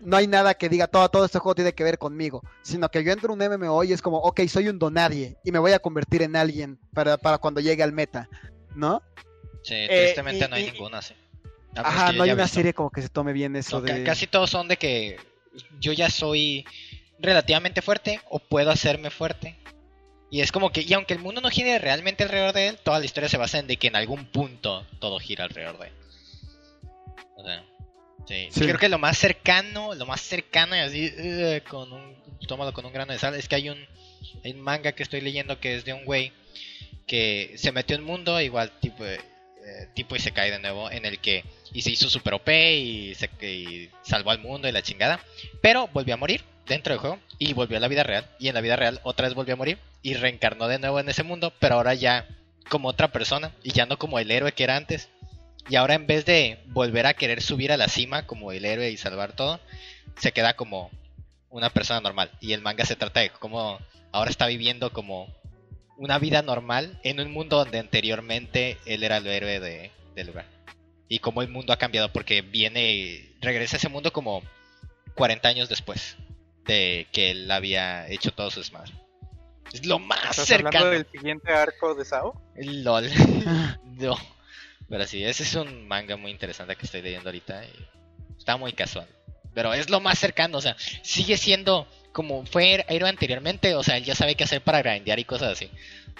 no 0.06 0.18
hay 0.18 0.28
nada 0.28 0.54
que 0.54 0.70
diga, 0.70 0.88
todo, 0.88 1.10
todo 1.10 1.26
este 1.26 1.40
juego 1.40 1.56
tiene 1.56 1.74
que 1.74 1.84
ver 1.84 1.98
conmigo, 1.98 2.42
sino 2.62 2.90
que 2.90 3.04
yo 3.04 3.12
entro 3.12 3.34
en 3.34 3.42
un 3.42 3.52
MMO 3.60 3.84
y 3.84 3.94
es 3.94 4.02
como, 4.02 4.18
ok, 4.18 4.42
soy 4.48 4.68
un 4.70 4.80
donadie 4.80 5.38
y 5.44 5.52
me 5.52 5.60
voy 5.60 5.74
a 5.74 5.80
convertir 5.80 6.22
en 6.22 6.36
alguien 6.36 6.80
para, 6.94 7.18
para 7.18 7.38
cuando 7.40 7.60
llegue 7.62 7.84
al 7.84 7.92
meta, 7.92 8.30
¿no? 8.76 9.02
Sí, 9.64 9.74
Eh, 9.76 9.88
tristemente 9.90 10.46
y- 10.46 10.48
no 10.48 10.56
hay 10.56 10.64
y- 10.64 10.72
ninguna, 10.72 11.02
sí. 11.02 11.16
Ajá, 11.76 12.14
no 12.14 12.24
hay 12.24 12.32
una 12.32 12.44
visto. 12.44 12.56
serie 12.56 12.74
como 12.74 12.90
que 12.90 13.02
se 13.02 13.10
tome 13.10 13.34
bien 13.34 13.56
eso 13.58 13.82
No, 13.82 13.86
de... 13.86 14.04
Casi 14.04 14.28
todos 14.28 14.50
son 14.50 14.68
de 14.70 14.78
que 14.78 15.20
yo 15.80 15.92
ya 15.92 16.10
soy 16.10 16.66
relativamente 17.20 17.82
fuerte 17.82 18.22
o 18.30 18.40
puedo 18.40 18.72
hacerme 18.72 19.10
fuerte. 19.10 19.58
Y 20.32 20.42
es 20.42 20.52
como 20.52 20.72
que, 20.72 20.82
y 20.82 20.94
aunque 20.94 21.14
el 21.14 21.20
mundo 21.20 21.42
no 21.42 21.50
gire 21.50 21.78
realmente 21.80 22.24
alrededor 22.24 22.54
de 22.54 22.70
él, 22.70 22.78
toda 22.84 23.00
la 23.00 23.06
historia 23.06 23.30
se 23.30 23.38
basa 23.38 23.60
en 23.60 23.68
de 23.68 23.78
que 23.78 23.88
en 23.88 23.96
algún 23.96 24.26
punto 24.26 24.86
todo 25.00 25.20
gira 25.20 25.44
alrededor 25.46 25.78
de 25.80 25.88
él. 25.88 25.94
O 27.38 27.44
sea, 27.44 27.64
sí. 28.28 28.48
Sí. 28.52 28.60
Creo 28.62 28.78
que 28.78 28.90
lo 28.90 29.00
más 29.00 29.18
cercano, 29.18 29.94
lo 29.96 30.06
más 30.06 30.22
cercano 30.22 30.76
y 30.76 30.80
así, 30.80 31.14
eh, 31.18 31.62
con 31.68 31.92
un, 31.92 32.16
tómalo 32.48 32.74
con 32.74 32.86
un 32.86 32.94
grano 32.94 33.14
de 33.14 33.20
sal, 33.20 33.36
es 33.36 33.48
que 33.48 33.56
hay 33.56 33.70
un, 33.70 33.78
hay 34.44 34.52
un 34.52 34.62
manga 34.62 34.92
que 34.94 35.04
estoy 35.04 35.22
leyendo 35.22 35.60
que 35.60 35.76
es 35.76 35.86
de 35.86 35.94
un 35.94 36.06
güey 36.06 36.32
que 37.08 37.54
se 37.58 37.72
metió 37.72 37.96
en 37.96 38.02
un 38.02 38.08
mundo 38.08 38.42
igual 38.42 38.72
tipo, 38.80 39.06
eh, 39.06 39.20
tipo 39.94 40.16
y 40.16 40.20
se 40.20 40.32
cae 40.32 40.52
de 40.52 40.60
nuevo, 40.60 40.90
en 40.92 41.06
el 41.06 41.20
que 41.20 41.44
y 41.76 41.82
se 41.82 41.92
hizo 41.92 42.10
super 42.10 42.36
OP 42.36 42.48
y, 42.50 43.16
se, 43.16 43.30
y 43.46 43.90
salvó 44.02 44.32
al 44.32 44.40
mundo 44.40 44.68
y 44.68 44.72
la 44.72 44.82
chingada. 44.82 45.20
Pero 45.62 45.88
volvió 45.88 46.14
a 46.14 46.18
morir 46.18 46.42
dentro 46.66 46.94
del 46.94 47.00
juego 47.00 47.20
y 47.38 47.52
volvió 47.54 47.78
a 47.78 47.82
la 47.82 47.90
vida 47.90 48.04
real. 48.04 48.26
Y 48.40 48.48
en 48.48 48.56
la 48.56 48.62
vida 48.62 48.78
real 48.78 49.02
otra 49.04 49.28
vez 49.28 49.36
volvió 49.36 49.56
a 49.56 49.58
morir 49.58 49.78
y 50.02 50.14
reencarnó 50.14 50.70
de 50.70 50.80
nuevo 50.80 51.02
en 51.02 51.10
ese 51.10 51.24
mundo, 51.24 51.52
pero 51.60 51.76
ahora 51.76 51.94
ya 51.94 52.28
como 52.70 52.88
otra 52.88 53.12
persona 53.12 53.52
y 53.62 53.72
ya 53.72 53.86
no 53.86 53.98
como 53.98 54.20
el 54.20 54.32
héroe 54.32 54.54
que 54.54 54.64
era 54.64 54.78
antes. 54.78 55.10
Y 55.68 55.76
ahora 55.76 55.96
en 55.96 56.08
vez 56.08 56.26
de 56.26 56.60
volver 56.68 57.08
a 57.08 57.14
querer 57.14 57.42
subir 57.42 57.72
a 57.72 57.78
la 57.78 57.88
cima 57.88 58.28
como 58.28 58.52
el 58.52 58.66
héroe 58.66 58.92
y 58.92 58.98
salvar 58.98 59.34
todo, 59.34 59.60
se 60.18 60.32
queda 60.32 60.56
como 60.56 60.92
una 61.50 61.70
persona 61.70 62.02
normal. 62.02 62.32
Y 62.40 62.54
el 62.54 62.62
manga 62.62 62.86
se 62.86 62.96
trata 62.96 63.22
de 63.22 63.32
cómo 63.32 63.80
ahora 64.12 64.30
está 64.30 64.48
viviendo 64.48 64.92
como 64.92 65.28
una 65.98 66.20
vida 66.20 66.42
normal 66.42 67.00
en 67.04 67.20
un 67.20 67.32
mundo 67.32 67.58
donde 67.58 67.80
anteriormente 67.80 68.78
él 68.86 69.04
era 69.04 69.18
el 69.18 69.28
héroe 69.28 69.60
de, 69.60 69.92
del 70.16 70.28
lugar. 70.28 70.46
Y 71.08 71.20
cómo 71.20 71.42
el 71.42 71.50
mundo 71.50 71.74
ha 71.74 71.78
cambiado 71.78 72.12
porque 72.12 72.42
viene, 72.42 73.34
regresa 73.42 73.76
a 73.76 73.80
ese 73.80 73.90
mundo 73.90 74.12
como 74.12 74.44
40 75.16 75.48
años 75.48 75.70
después 75.70 76.18
de 76.66 77.08
que 77.12 77.32
él 77.32 77.50
había 77.50 78.08
hecho 78.10 78.32
todo 78.32 78.52
su 78.52 78.60
desmadre. 78.60 78.94
Es 79.74 79.86
lo 79.86 80.00
más 80.00 80.32
¿Estás 80.32 80.48
cercano. 80.48 80.68
hablando 80.78 80.90
del 80.92 81.08
siguiente 81.12 81.52
arco 81.52 81.96
de 81.96 82.06
Sao? 82.06 82.42
LOL. 82.56 83.10
no. 83.84 84.16
Pero 84.90 85.06
sí, 85.06 85.24
ese 85.24 85.44
es 85.44 85.56
un 85.56 85.88
manga 85.88 86.16
muy 86.16 86.32
interesante 86.32 86.76
que 86.76 86.86
estoy 86.86 87.02
leyendo 87.02 87.30
ahorita. 87.30 87.64
Y 87.66 88.38
está 88.38 88.58
muy 88.58 88.74
casual. 88.74 89.08
Pero 89.54 89.74
es 89.74 89.90
lo 89.90 90.02
más 90.02 90.20
cercano, 90.20 90.58
o 90.58 90.62
sea, 90.62 90.76
sigue 91.02 91.38
siendo 91.38 91.88
como 92.16 92.46
fue 92.46 92.86
héroe 92.88 93.10
anteriormente, 93.10 93.76
o 93.76 93.84
sea, 93.84 93.98
él 93.98 94.06
ya 94.06 94.16
sabe 94.16 94.36
qué 94.36 94.46
hacer 94.46 94.62
para 94.62 94.82
grindear 94.82 95.20
y 95.20 95.26
cosas 95.26 95.52
así. 95.52 95.70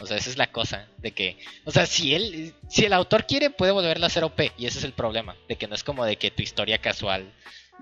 O 0.02 0.06
sea, 0.06 0.18
esa 0.18 0.30
es 0.30 0.38
la 0.38 0.52
cosa, 0.52 0.88
de 0.98 1.12
que, 1.12 1.38
o 1.64 1.72
sea, 1.72 1.86
si 1.86 2.14
él, 2.14 2.54
si 2.70 2.84
el 2.84 2.92
autor 2.92 3.26
quiere, 3.26 3.50
puede 3.50 3.72
volverlo 3.72 4.04
a 4.04 4.08
hacer 4.08 4.26
OP, 4.26 4.52
y 4.58 4.66
ese 4.66 4.80
es 4.80 4.84
el 4.84 4.92
problema, 4.92 5.38
de 5.48 5.56
que 5.56 5.68
no 5.68 5.76
es 5.76 5.86
como 5.86 6.04
de 6.04 6.18
que 6.18 6.32
tu 6.32 6.42
historia 6.44 6.80
casual 6.80 7.32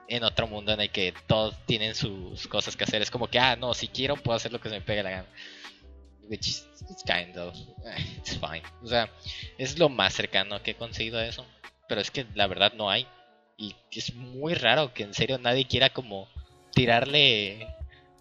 en 0.08 0.24
otro 0.24 0.46
mundo 0.46 0.74
en 0.74 0.82
el 0.82 0.92
que 0.92 1.12
todos 1.26 1.56
tienen 1.66 1.96
sus 1.96 2.48
cosas 2.48 2.76
que 2.76 2.84
hacer, 2.84 3.02
es 3.02 3.10
como 3.10 3.28
que, 3.28 3.40
ah, 3.40 3.56
no, 3.56 3.74
si 3.74 3.88
quiero 3.88 4.16
puedo 4.16 4.36
hacer 4.36 4.54
lo 4.54 4.62
que 4.62 4.70
se 4.70 4.76
me 4.76 4.82
pegue 4.82 5.02
la 5.02 5.10
gana. 5.10 5.28
Which 6.30 6.48
is, 6.48 6.68
it's 6.90 7.04
kind 7.04 7.38
of, 7.38 7.54
it's 8.18 8.38
fine. 8.38 8.64
O 8.82 8.88
sea, 8.88 9.10
es 9.58 9.78
lo 9.78 9.90
más 9.90 10.14
cercano 10.14 10.62
que 10.64 10.72
he 10.72 10.76
conseguido 10.76 11.20
a 11.20 11.26
eso, 11.26 11.46
pero 11.88 12.02
es 12.02 12.12
que 12.12 12.26
la 12.36 12.48
verdad 12.48 12.74
no 12.74 12.90
hay. 12.90 13.08
Y 13.58 13.76
es 13.92 14.14
muy 14.16 14.56
raro 14.56 14.94
que 14.94 15.04
en 15.04 15.14
serio 15.14 15.38
nadie 15.38 15.66
quiera 15.66 15.90
como 15.90 16.28
tirarle 16.74 17.68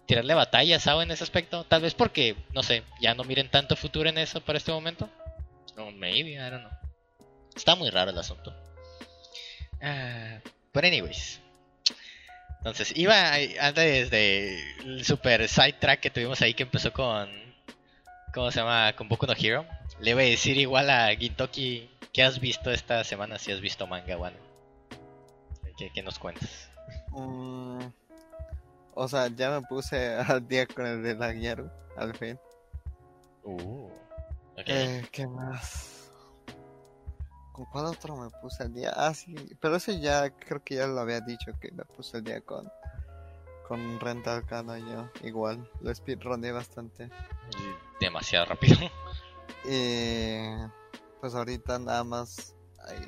tirarle 0.05 0.33
batalla, 0.33 0.79
¿sabes? 0.79 1.05
En 1.05 1.11
ese 1.11 1.23
aspecto. 1.23 1.63
Tal 1.65 1.81
vez 1.81 1.93
porque, 1.93 2.35
no 2.53 2.63
sé, 2.63 2.83
ya 3.01 3.13
no 3.13 3.23
miren 3.23 3.49
tanto 3.49 3.75
futuro 3.75 4.09
en 4.09 4.17
eso 4.17 4.41
para 4.41 4.57
este 4.57 4.71
momento. 4.71 5.09
No, 5.75 5.91
maybe, 5.91 6.33
I 6.33 6.49
don't 6.49 6.61
know. 6.61 6.71
Está 7.55 7.75
muy 7.75 7.89
raro 7.89 8.11
el 8.11 8.17
asunto. 8.17 8.53
Ah, 9.81 10.39
but 10.73 10.83
anyways. 10.83 11.39
Entonces, 12.59 12.93
iba 12.95 13.33
antes 13.59 14.09
de 14.09 14.57
el 14.85 15.03
super 15.03 15.47
sidetrack 15.47 15.99
que 15.99 16.09
tuvimos 16.09 16.41
ahí 16.41 16.53
que 16.53 16.63
empezó 16.63 16.93
con. 16.93 17.42
¿Cómo 18.33 18.49
se 18.49 18.59
llama? 18.59 18.95
Con 18.95 19.07
Boku 19.07 19.27
no 19.27 19.33
Hero. 19.37 19.65
Le 19.99 20.11
iba 20.11 20.21
a 20.21 20.25
decir 20.25 20.57
igual 20.57 20.89
a 20.89 21.15
Gintoki, 21.15 21.89
¿qué 22.11 22.23
has 22.23 22.39
visto 22.39 22.71
esta 22.71 23.03
semana? 23.03 23.37
Si 23.37 23.51
has 23.51 23.61
visto 23.61 23.85
manga, 23.85 24.15
bueno. 24.15 24.37
¿Qué, 25.77 25.91
qué 25.93 26.01
nos 26.01 26.17
cuentas? 26.17 26.69
Mm, 27.11 27.85
o 28.95 29.07
sea, 29.07 29.27
ya 29.27 29.51
me 29.51 29.61
puse 29.67 30.15
al 30.27 30.47
día 30.47 30.65
con 30.65 30.85
el 30.85 31.03
de 31.03 31.15
la 31.15 31.31
Gyaru, 31.31 31.69
al 31.95 32.15
fin. 32.15 32.39
Uh. 33.43 33.89
Eh, 34.57 35.05
¿Qué 35.11 35.27
más? 35.27 36.09
¿Con 37.51 37.65
cuál 37.65 37.85
otro 37.85 38.15
me 38.15 38.29
puse 38.41 38.63
al 38.63 38.73
día? 38.73 38.93
Ah, 38.95 39.13
sí, 39.13 39.35
pero 39.59 39.75
ese 39.75 39.99
ya 39.99 40.31
creo 40.31 40.63
que 40.63 40.75
ya 40.75 40.87
lo 40.87 40.99
había 41.01 41.21
dicho 41.21 41.51
que 41.61 41.71
me 41.71 41.85
puse 41.85 42.17
al 42.17 42.23
día 42.23 42.41
con 42.41 42.67
con 43.67 43.99
Rental 43.99 44.45
Kano 44.45 44.77
yo. 44.77 45.09
Igual, 45.23 45.67
lo 45.81 45.93
speedrunné 45.93 46.51
bastante. 46.51 47.09
Demasiado 48.03 48.45
rápido. 48.45 48.77
Y 49.65 50.37
pues 51.21 51.33
ahorita 51.35 51.79
nada 51.79 52.03
más 52.03 52.55
hay- 52.87 53.07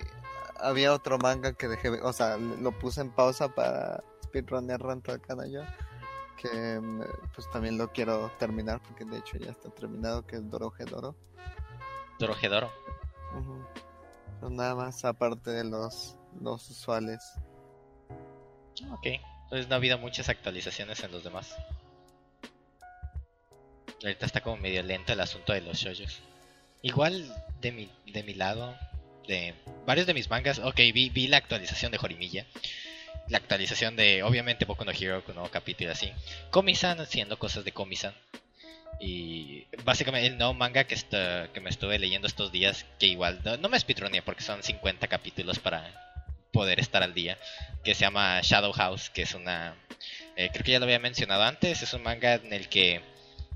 había 0.59 0.93
otro 0.93 1.17
manga 1.17 1.53
que 1.53 1.67
dejé, 1.67 1.89
o 2.01 2.13
sea, 2.13 2.37
lo 2.37 2.71
puse 2.79 3.01
en 3.01 3.11
pausa 3.11 3.49
para 3.49 4.01
speedrunner 4.23 4.79
Rental 4.81 5.21
yo. 5.51 5.61
Que 6.37 6.79
me- 6.79 7.05
pues 7.33 7.49
también 7.51 7.77
lo 7.77 7.91
quiero 7.91 8.31
terminar 8.39 8.81
porque 8.81 9.05
de 9.05 9.17
hecho 9.17 9.37
ya 9.37 9.51
está 9.51 9.69
terminado, 9.69 10.25
que 10.25 10.37
es 10.37 10.49
Dorohedoro. 10.49 11.15
Dorohedoro. 12.19 12.71
Ujú. 13.37 13.65
Pues 14.39 14.51
nada 14.51 14.75
más 14.75 15.03
aparte 15.05 15.51
de 15.51 15.63
los, 15.65 16.17
los 16.39 16.69
usuales. 16.69 17.19
Ok. 18.91 19.07
Entonces 19.43 19.67
no 19.67 19.75
ha 19.75 19.77
habido 19.77 19.97
muchas 19.97 20.29
actualizaciones 20.29 21.03
en 21.03 21.11
los 21.11 21.23
demás. 21.23 21.55
Ahorita 24.05 24.27
está 24.27 24.41
como 24.41 24.57
medio 24.57 24.83
lento 24.83 25.13
el 25.13 25.19
asunto 25.19 25.51
de 25.51 25.61
los 25.61 25.79
shoujos. 25.79 26.19
Igual 26.83 27.25
de 27.59 27.71
mi, 27.71 27.89
de 28.05 28.21
mi 28.21 28.35
lado, 28.35 28.77
de 29.27 29.55
varios 29.87 30.05
de 30.05 30.13
mis 30.13 30.29
mangas, 30.29 30.59
ok, 30.59 30.77
vi, 30.93 31.09
vi 31.09 31.27
la 31.27 31.37
actualización 31.37 31.91
de 31.91 31.97
Jorimilla. 31.97 32.45
La 33.29 33.39
actualización 33.39 33.95
de, 33.95 34.21
obviamente, 34.21 34.65
Boku 34.65 34.85
no 34.85 34.91
Hero 34.91 35.25
con 35.25 35.33
nuevo 35.33 35.49
capítulo 35.49 35.91
así. 35.91 36.11
Komi-san 36.51 36.99
haciendo 36.99 37.39
cosas 37.39 37.65
de 37.65 37.71
Komi-san. 37.71 38.13
Y 38.99 39.65
básicamente 39.83 40.27
el 40.27 40.37
nuevo 40.37 40.53
manga 40.53 40.83
que, 40.83 40.93
está, 40.93 41.49
que 41.51 41.59
me 41.59 41.71
estuve 41.71 41.97
leyendo 41.97 42.27
estos 42.27 42.51
días, 42.51 42.85
que 42.99 43.07
igual 43.07 43.41
no, 43.43 43.57
no 43.57 43.69
me 43.69 43.79
speedruné 43.79 44.21
porque 44.21 44.43
son 44.43 44.61
50 44.61 45.07
capítulos 45.07 45.57
para 45.57 45.91
poder 46.53 46.79
estar 46.79 47.01
al 47.01 47.15
día, 47.15 47.39
que 47.83 47.95
se 47.95 48.01
llama 48.01 48.39
Shadow 48.43 48.71
House, 48.71 49.09
que 49.09 49.23
es 49.23 49.33
una... 49.33 49.75
eh, 50.35 50.51
creo 50.53 50.63
que 50.63 50.71
ya 50.73 50.79
lo 50.79 50.85
había 50.85 50.99
mencionado 50.99 51.41
antes, 51.41 51.81
es 51.81 51.93
un 51.95 52.03
manga 52.03 52.35
en 52.35 52.53
el 52.53 52.69
que 52.69 53.01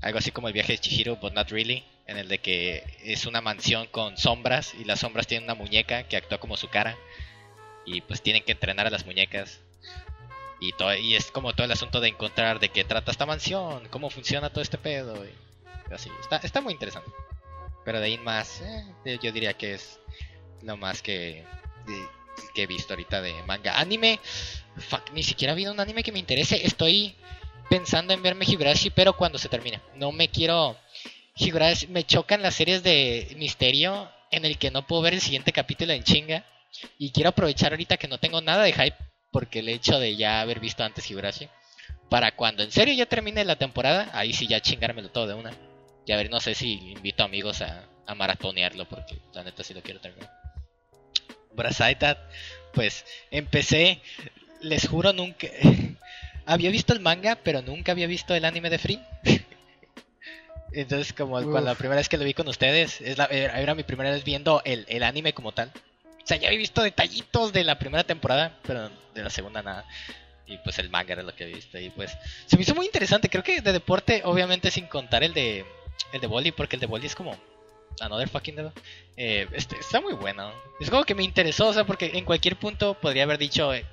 algo 0.02 0.18
así 0.18 0.30
como 0.30 0.48
el 0.48 0.54
viaje 0.54 0.72
de 0.72 0.78
Chihiro, 0.78 1.16
but 1.16 1.32
not 1.32 1.50
really, 1.50 1.84
en 2.06 2.16
el 2.16 2.28
de 2.28 2.38
que 2.38 2.84
es 3.04 3.26
una 3.26 3.40
mansión 3.40 3.86
con 3.86 4.16
sombras 4.16 4.74
y 4.74 4.84
las 4.84 5.00
sombras 5.00 5.26
tienen 5.26 5.44
una 5.44 5.54
muñeca 5.54 6.04
que 6.04 6.16
actúa 6.16 6.38
como 6.38 6.56
su 6.56 6.68
cara 6.68 6.96
y 7.84 8.00
pues 8.00 8.22
tienen 8.22 8.42
que 8.42 8.52
entrenar 8.52 8.86
a 8.86 8.90
las 8.90 9.06
muñecas 9.06 9.60
y 10.60 10.72
todo 10.72 10.94
y 10.94 11.16
es 11.16 11.30
como 11.30 11.52
todo 11.52 11.64
el 11.64 11.72
asunto 11.72 12.00
de 12.00 12.08
encontrar 12.08 12.60
de 12.60 12.68
qué 12.68 12.84
trata 12.84 13.10
esta 13.10 13.26
mansión, 13.26 13.88
cómo 13.88 14.10
funciona 14.10 14.50
todo 14.50 14.62
este 14.62 14.78
pedo 14.78 15.24
y 15.24 15.94
así, 15.94 16.10
está, 16.20 16.36
está 16.38 16.60
muy 16.60 16.72
interesante. 16.72 17.10
Pero 17.84 17.98
de 17.98 18.06
ahí 18.06 18.18
más, 18.18 18.62
eh, 19.04 19.18
yo 19.22 19.32
diría 19.32 19.54
que 19.54 19.74
es 19.74 20.00
lo 20.62 20.76
más 20.76 21.02
que, 21.02 21.44
que 22.54 22.62
he 22.62 22.66
visto 22.66 22.92
ahorita 22.92 23.22
de 23.22 23.34
manga. 23.44 23.78
Anime, 23.78 24.20
fuck, 24.76 25.10
ni 25.12 25.22
siquiera 25.22 25.52
ha 25.52 25.54
habido 25.54 25.72
un 25.72 25.80
anime 25.80 26.02
que 26.02 26.12
me 26.12 26.18
interese. 26.18 26.64
Estoy 26.64 27.16
pensando 27.70 28.12
en 28.12 28.22
verme 28.22 28.44
Higurashi, 28.44 28.90
pero 28.90 29.16
cuando 29.16 29.38
se 29.38 29.48
termine. 29.48 29.80
No 29.94 30.12
me 30.12 30.28
quiero. 30.28 30.76
Higurashi, 31.36 31.86
me 31.86 32.04
chocan 32.04 32.42
las 32.42 32.56
series 32.56 32.82
de 32.82 33.32
misterio 33.38 34.10
en 34.32 34.44
el 34.44 34.58
que 34.58 34.70
no 34.70 34.86
puedo 34.86 35.02
ver 35.02 35.14
el 35.14 35.20
siguiente 35.20 35.52
capítulo 35.52 35.92
en 35.92 36.02
chinga. 36.02 36.44
Y 36.98 37.12
quiero 37.12 37.30
aprovechar 37.30 37.72
ahorita 37.72 37.96
que 37.96 38.08
no 38.08 38.18
tengo 38.18 38.40
nada 38.40 38.64
de 38.64 38.72
hype, 38.72 38.96
porque 39.30 39.60
el 39.60 39.68
hecho 39.68 39.98
de 40.00 40.16
ya 40.16 40.40
haber 40.40 40.60
visto 40.60 40.82
antes 40.82 41.08
Higurashi, 41.08 41.48
para 42.10 42.34
cuando 42.34 42.62
en 42.64 42.72
serio 42.72 42.94
ya 42.94 43.06
termine 43.06 43.44
la 43.44 43.56
temporada, 43.56 44.10
ahí 44.12 44.32
sí 44.32 44.48
ya 44.48 44.60
chingármelo 44.60 45.10
todo 45.10 45.28
de 45.28 45.34
una. 45.34 45.52
Y 46.06 46.12
a 46.12 46.16
ver, 46.16 46.28
no 46.28 46.40
sé 46.40 46.54
si 46.54 46.72
invito 46.90 47.22
amigos 47.22 47.62
a, 47.62 47.88
a 48.06 48.14
maratonearlo, 48.16 48.88
porque 48.88 49.16
la 49.32 49.44
neta 49.44 49.62
sí 49.62 49.74
lo 49.74 49.82
quiero 49.82 50.00
terminar. 50.00 50.30
Brasaitat, 51.52 52.18
pues 52.74 53.04
empecé, 53.30 54.02
les 54.60 54.88
juro 54.88 55.12
nunca... 55.12 55.46
había 56.46 56.70
visto 56.70 56.92
el 56.92 57.00
manga, 57.00 57.36
pero 57.36 57.62
nunca 57.62 57.92
había 57.92 58.06
visto 58.06 58.34
el 58.34 58.44
anime 58.44 58.70
de 58.70 58.78
Free. 58.78 59.00
Entonces, 60.72 61.12
como 61.12 61.32
cuando 61.32 61.60
la 61.60 61.74
primera 61.74 61.96
vez 61.96 62.08
que 62.08 62.16
lo 62.16 62.24
vi 62.24 62.34
con 62.34 62.46
ustedes, 62.48 63.00
es 63.00 63.18
la, 63.18 63.24
era 63.26 63.74
mi 63.74 63.82
primera 63.82 64.10
vez 64.10 64.22
viendo 64.24 64.62
el, 64.64 64.86
el 64.88 65.02
anime 65.02 65.32
como 65.32 65.52
tal. 65.52 65.72
O 66.22 66.26
sea, 66.26 66.36
ya 66.36 66.48
había 66.48 66.58
visto 66.58 66.82
detallitos 66.82 67.52
de 67.52 67.64
la 67.64 67.78
primera 67.78 68.04
temporada, 68.04 68.56
pero 68.62 68.88
de 69.14 69.22
la 69.22 69.30
segunda 69.30 69.62
nada. 69.62 69.84
Y 70.46 70.58
pues 70.58 70.78
el 70.78 70.90
manga 70.90 71.12
era 71.12 71.22
lo 71.22 71.34
que 71.34 71.44
había 71.44 71.56
visto. 71.56 71.78
Y 71.78 71.90
pues 71.90 72.16
se 72.46 72.56
me 72.56 72.62
hizo 72.62 72.74
muy 72.74 72.86
interesante. 72.86 73.28
Creo 73.28 73.42
que 73.42 73.60
de 73.60 73.72
deporte, 73.72 74.22
obviamente 74.24 74.70
sin 74.70 74.86
contar 74.86 75.24
el 75.24 75.34
de 75.34 75.64
el 76.12 76.20
de 76.20 76.26
volley, 76.26 76.52
porque 76.52 76.76
el 76.76 76.80
de 76.80 76.86
volley 76.86 77.06
es 77.06 77.14
como 77.14 77.36
another 78.00 78.28
fucking 78.28 78.56
dedo. 78.56 78.72
Eh, 79.16 79.46
este, 79.52 79.76
está 79.78 80.00
muy 80.00 80.14
bueno. 80.14 80.52
Es 80.80 80.90
como 80.90 81.04
que 81.04 81.14
me 81.14 81.22
interesó, 81.22 81.68
o 81.68 81.72
sea, 81.72 81.84
porque 81.84 82.12
en 82.14 82.24
cualquier 82.24 82.56
punto 82.56 82.94
podría 82.94 83.24
haber 83.24 83.38
dicho 83.38 83.72
eh, 83.74 83.84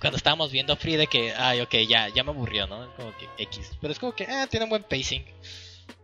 cuando 0.00 0.16
estábamos 0.16 0.50
viendo 0.52 0.76
Free 0.76 0.96
de 0.96 1.06
que, 1.06 1.32
ay, 1.34 1.60
ok, 1.60 1.74
ya, 1.88 2.08
ya 2.08 2.22
me 2.24 2.30
aburrió, 2.30 2.66
¿no? 2.66 2.88
Como 2.96 3.16
que 3.16 3.28
X. 3.38 3.72
Pero 3.80 3.92
es 3.92 3.98
como 3.98 4.14
que, 4.14 4.24
ah, 4.26 4.46
tiene 4.50 4.64
un 4.64 4.70
buen 4.70 4.82
pacing. 4.84 5.24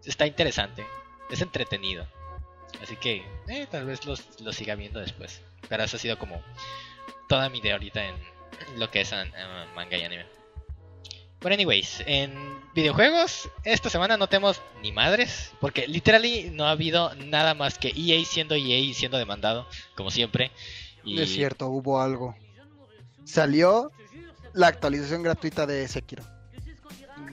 Está 0.04 0.26
interesante. 0.26 0.84
Es 1.30 1.40
entretenido. 1.40 2.06
Así 2.82 2.96
que, 2.96 3.24
eh, 3.48 3.66
tal 3.70 3.86
vez 3.86 4.04
los, 4.06 4.40
lo 4.40 4.52
siga 4.52 4.74
viendo 4.74 4.98
después. 5.00 5.40
Pero 5.68 5.84
eso 5.84 5.96
ha 5.96 6.00
sido 6.00 6.18
como 6.18 6.42
toda 7.28 7.48
mi 7.48 7.58
idea 7.58 7.74
ahorita 7.74 8.04
en 8.06 8.16
lo 8.78 8.90
que 8.90 9.02
es 9.02 9.12
an- 9.12 9.32
eh, 9.36 9.66
manga 9.74 9.96
y 9.96 10.02
anime. 10.02 10.26
Pero 11.38 11.54
anyways, 11.54 12.02
en 12.06 12.32
videojuegos 12.72 13.48
esta 13.64 13.90
semana 13.90 14.16
no 14.16 14.28
tenemos 14.28 14.60
ni 14.80 14.92
madres, 14.92 15.52
porque 15.60 15.88
literally 15.88 16.50
no 16.50 16.66
ha 16.66 16.70
habido 16.70 17.12
nada 17.16 17.54
más 17.54 17.78
que 17.78 17.88
EA 17.96 18.24
siendo 18.24 18.54
EA 18.54 18.78
y 18.78 18.94
siendo 18.94 19.18
demandado, 19.18 19.66
como 19.96 20.10
siempre. 20.12 20.52
Y 21.04 21.20
es 21.20 21.32
cierto, 21.32 21.66
hubo 21.66 22.00
algo. 22.00 22.36
Salió 23.24 23.90
la 24.52 24.66
actualización 24.68 25.22
gratuita 25.22 25.66
de 25.66 25.86
Sekiro. 25.88 26.22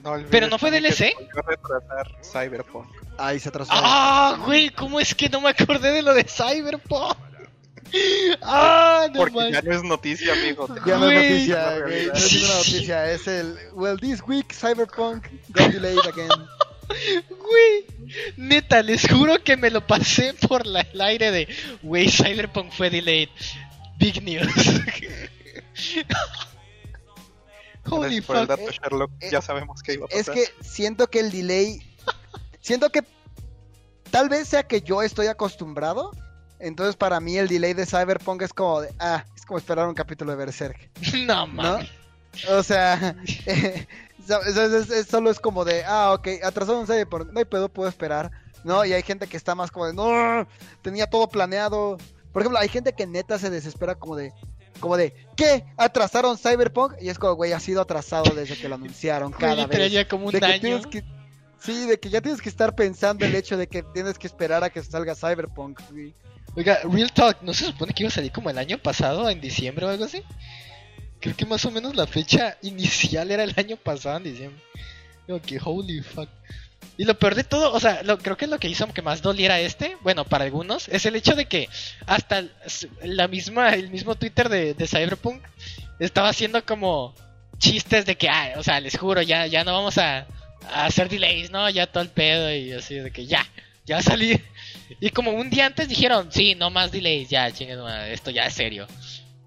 No 0.02 0.14
Pero 0.30 0.48
no 0.48 0.58
fue 0.58 0.70
DLC. 0.70 1.12
Cyberpunk. 2.22 2.86
Ahí 3.18 3.38
se 3.38 3.50
atrasó. 3.50 3.70
¡Ah, 3.74 4.38
güey! 4.46 4.70
¿Cómo 4.70 4.98
es 4.98 5.14
que 5.14 5.28
no 5.28 5.40
me 5.42 5.50
acordé 5.50 5.90
de 5.92 6.00
lo 6.02 6.14
de 6.14 6.24
Cyberpunk? 6.24 7.16
¡Ah, 8.40 9.08
no 9.12 9.18
Porque 9.18 9.34
manches! 9.36 9.52
ya 9.62 9.62
no 9.70 9.76
es 9.76 9.82
noticia, 9.82 10.32
amigo. 10.32 10.68
Ya 10.86 10.96
no 10.96 11.10
es 11.10 11.22
noticia, 11.30 11.78
güey. 11.80 12.06
No 12.06 12.12
es 12.14 12.32
ninguna 12.32 12.54
noticia. 12.54 13.10
Es 13.12 13.26
el. 13.26 13.58
Well, 13.74 13.98
this 13.98 14.22
week 14.26 14.52
Cyberpunk 14.54 15.26
got 15.50 15.70
delayed 15.72 15.98
again. 16.06 16.28
Güey, 17.28 17.86
neta, 18.36 18.82
les 18.82 19.06
juro 19.08 19.42
que 19.44 19.56
me 19.56 19.70
lo 19.70 19.86
pasé 19.86 20.34
por 20.34 20.66
la- 20.66 20.80
el 20.80 21.00
aire 21.00 21.30
de, 21.30 21.48
güey, 21.82 22.08
Cyberpunk 22.10 22.72
fue 22.72 22.90
delayed. 22.90 23.28
Big 23.98 24.22
news. 24.22 24.46
Holy 27.88 28.20
por 28.20 28.36
el 28.36 28.46
dato, 28.46 28.62
Eh, 28.62 28.72
Sherlock. 28.72 29.10
eh, 29.20 29.28
ya 29.32 29.40
sabemos 29.42 29.82
que 29.82 29.94
iba 29.94 30.06
a 30.06 30.08
Es 30.10 30.26
pasar. 30.28 30.34
que 30.34 30.44
siento 30.64 31.06
que 31.08 31.20
el 31.20 31.30
delay. 31.30 31.80
Siento 32.60 32.90
que. 32.90 33.02
Tal 34.10 34.28
vez 34.28 34.48
sea 34.48 34.64
que 34.64 34.82
yo 34.82 35.02
estoy 35.02 35.28
acostumbrado. 35.28 36.10
Entonces, 36.58 36.94
para 36.96 37.20
mí, 37.20 37.38
el 37.38 37.48
delay 37.48 37.72
de 37.74 37.86
Cyberpunk 37.86 38.42
es 38.42 38.52
como 38.52 38.82
de. 38.82 38.92
Ah, 38.98 39.24
es 39.34 39.44
como 39.46 39.58
esperar 39.58 39.88
un 39.88 39.94
capítulo 39.94 40.30
de 40.32 40.36
Berserk. 40.36 40.90
No 41.26 41.46
mames. 41.46 41.88
O 42.50 42.62
sea. 42.62 43.16
eh, 43.46 43.86
so- 44.26 44.42
so- 44.52 44.76
es- 44.76 44.90
es- 44.90 45.06
solo 45.06 45.30
es 45.30 45.40
como 45.40 45.64
de. 45.64 45.82
Ah, 45.84 46.12
ok, 46.12 46.28
atrasado 46.44 46.78
un 46.80 46.86
Cyberpunk. 46.86 47.32
No 47.32 47.38
hay 47.38 47.44
pedo, 47.46 47.68
puedo 47.70 47.88
esperar. 47.88 48.30
¿No? 48.62 48.84
Y 48.84 48.92
hay 48.92 49.02
gente 49.02 49.26
que 49.26 49.38
está 49.38 49.54
más 49.54 49.70
como 49.70 49.86
de. 49.86 49.94
No, 49.94 50.46
tenía 50.82 51.08
todo 51.08 51.28
planeado. 51.28 51.96
Por 52.30 52.42
ejemplo, 52.42 52.58
hay 52.60 52.68
gente 52.68 52.92
que 52.92 53.06
neta 53.06 53.38
se 53.38 53.48
desespera 53.48 53.94
como 53.94 54.16
de. 54.16 54.32
Como 54.80 54.96
de, 54.96 55.14
¿qué? 55.36 55.64
¿Atrasaron 55.76 56.38
Cyberpunk? 56.38 56.94
Y 57.00 57.10
es 57.10 57.18
como, 57.18 57.34
güey, 57.34 57.52
ha 57.52 57.60
sido 57.60 57.82
atrasado 57.82 58.34
desde 58.34 58.56
que 58.56 58.68
lo 58.68 58.74
anunciaron 58.74 59.30
cada 59.32 59.66
vez 59.66 59.92
ya 59.92 60.08
como 60.08 60.26
un 60.26 60.32
de 60.32 60.40
que 60.40 60.46
año. 60.46 60.60
tienes 60.60 60.86
que 60.86 61.04
sí 61.60 61.86
de 61.86 62.00
que 62.00 62.08
ya 62.08 62.20
tienes 62.20 62.40
que 62.40 62.48
estar 62.48 62.74
pensando 62.74 63.24
el 63.26 63.34
hecho 63.34 63.56
de 63.56 63.66
que 63.66 63.82
tienes 63.82 64.18
que 64.18 64.26
esperar 64.26 64.64
a 64.64 64.70
que 64.70 64.82
salga 64.82 65.14
Cyberpunk 65.14 65.80
güey. 65.90 66.14
Oiga, 66.56 66.80
Real 66.84 67.12
Talk, 67.12 67.42
¿no 67.42 67.54
se 67.54 67.66
supone 67.66 67.92
que 67.92 68.02
iba 68.02 68.08
a 68.08 68.12
salir 68.12 68.32
como 68.32 68.50
el 68.50 68.58
año 68.58 68.78
pasado, 68.78 69.30
en 69.30 69.40
diciembre 69.40 69.86
o 69.86 69.88
algo 69.88 70.04
así? 70.04 70.22
Creo 71.20 71.36
que 71.36 71.46
más 71.46 71.64
o 71.64 71.70
menos 71.70 71.94
la 71.94 72.06
fecha 72.06 72.56
inicial 72.62 73.30
era 73.30 73.44
el 73.44 73.54
año 73.56 73.76
pasado, 73.76 74.16
en 74.16 74.24
diciembre. 74.24 74.60
Digo 75.26 75.40
que 75.40 75.60
holy 75.62 76.02
fuck. 76.02 76.28
Y 77.00 77.04
lo 77.06 77.18
peor 77.18 77.34
de 77.34 77.44
todo, 77.44 77.72
o 77.72 77.80
sea, 77.80 78.02
lo, 78.02 78.18
creo 78.18 78.36
que 78.36 78.46
lo 78.46 78.58
que 78.58 78.68
hizo 78.68 78.86
que 78.92 79.00
más 79.00 79.22
doliera 79.22 79.58
este, 79.58 79.96
bueno, 80.02 80.26
para 80.26 80.44
algunos, 80.44 80.86
es 80.88 81.06
el 81.06 81.16
hecho 81.16 81.34
de 81.34 81.46
que 81.46 81.66
hasta 82.06 82.44
la 83.02 83.26
misma, 83.26 83.70
el 83.70 83.88
mismo 83.88 84.16
Twitter 84.16 84.50
de, 84.50 84.74
de 84.74 84.86
Cyberpunk 84.86 85.42
estaba 85.98 86.28
haciendo 86.28 86.62
como, 86.62 87.14
chistes 87.56 88.04
de 88.04 88.16
que, 88.16 88.28
ah, 88.28 88.52
o 88.58 88.62
sea, 88.62 88.80
les 88.80 88.98
juro, 88.98 89.22
ya, 89.22 89.46
ya 89.46 89.64
no 89.64 89.72
vamos 89.72 89.96
a, 89.96 90.26
hacer 90.74 91.08
delays, 91.08 91.50
¿no? 91.50 91.70
Ya 91.70 91.86
todo 91.86 92.02
el 92.02 92.10
pedo 92.10 92.54
y 92.54 92.72
así 92.72 92.96
de 92.96 93.10
que 93.10 93.24
ya, 93.24 93.46
ya 93.86 94.02
salir. 94.02 94.44
Y 95.00 95.08
como 95.08 95.30
un 95.30 95.48
día 95.48 95.64
antes 95.64 95.88
dijeron, 95.88 96.30
sí, 96.30 96.54
no 96.54 96.68
más 96.68 96.92
delays, 96.92 97.30
ya, 97.30 97.50
chingues, 97.50 97.78
madre, 97.78 98.12
esto 98.12 98.30
ya 98.30 98.44
es 98.44 98.52
serio. 98.52 98.86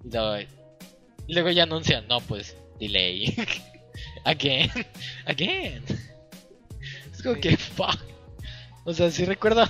Y 0.04 0.10
luego, 0.10 0.40
y 0.40 1.32
luego 1.32 1.50
ya 1.50 1.62
anuncian, 1.62 2.08
no, 2.08 2.20
pues, 2.20 2.56
delay. 2.80 3.32
again, 4.24 4.72
again. 5.24 6.13
Como 7.32 7.40
que, 7.40 7.56
fuck. 7.56 7.98
O 8.84 8.92
sea, 8.92 9.10
sí 9.10 9.24
recuerdo, 9.24 9.66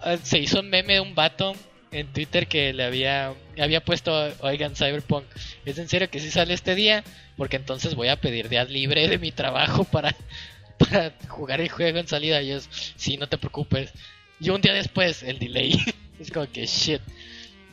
ah, 0.00 0.16
se 0.22 0.38
hizo 0.38 0.60
un 0.60 0.70
meme 0.70 0.94
de 0.94 1.00
un 1.00 1.14
vato 1.14 1.54
en 1.90 2.06
Twitter 2.12 2.46
que 2.46 2.72
le 2.72 2.84
había, 2.84 3.34
había 3.58 3.84
puesto, 3.84 4.12
oigan, 4.40 4.76
Cyberpunk, 4.76 5.24
¿es 5.64 5.78
en 5.78 5.88
serio 5.88 6.08
que 6.08 6.20
sí 6.20 6.30
sale 6.30 6.54
este 6.54 6.74
día? 6.74 7.04
Porque 7.36 7.56
entonces 7.56 7.94
voy 7.94 8.08
a 8.08 8.20
pedir 8.20 8.48
días 8.48 8.70
libre 8.70 9.08
de 9.08 9.18
mi 9.18 9.32
trabajo 9.32 9.84
para, 9.84 10.14
para 10.78 11.12
jugar 11.28 11.60
el 11.60 11.68
juego 11.68 11.98
en 11.98 12.06
salida. 12.06 12.40
Y 12.42 12.50
ellos, 12.50 12.68
sí, 12.96 13.16
no 13.16 13.28
te 13.28 13.38
preocupes. 13.38 13.92
Y 14.40 14.50
un 14.50 14.60
día 14.60 14.72
después, 14.72 15.22
el 15.24 15.38
delay. 15.38 15.80
es 16.20 16.30
como 16.30 16.50
que, 16.50 16.66
shit. 16.66 17.00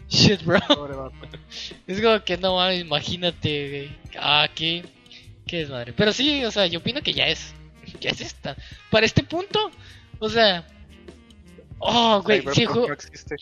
Shit, 0.10 0.44
bro. 0.44 0.60
Es 1.88 2.02
como 2.02 2.24
que 2.24 2.38
no 2.38 2.56
mames, 2.56 2.82
imagínate, 2.82 3.70
güey. 3.70 3.98
Ah, 4.20 4.50
qué, 4.54 4.84
qué 5.48 5.58
desmadre. 5.58 5.94
Pero 5.94 6.12
sí, 6.12 6.44
o 6.44 6.52
sea, 6.52 6.66
yo 6.66 6.80
opino 6.80 7.02
que 7.02 7.14
ya 7.14 7.28
es, 7.28 7.54
ya 8.00 8.12
es 8.12 8.22
esta. 8.22 8.56
Para 8.90 9.06
este 9.06 9.24
punto, 9.24 9.72
o 10.20 10.30
sea, 10.30 10.66
oh, 11.80 12.22
güey, 12.22 12.44
si 12.54 12.62
el, 12.62 12.68
juego, 12.68 12.88
no 12.88 12.94
existe. 12.94 13.36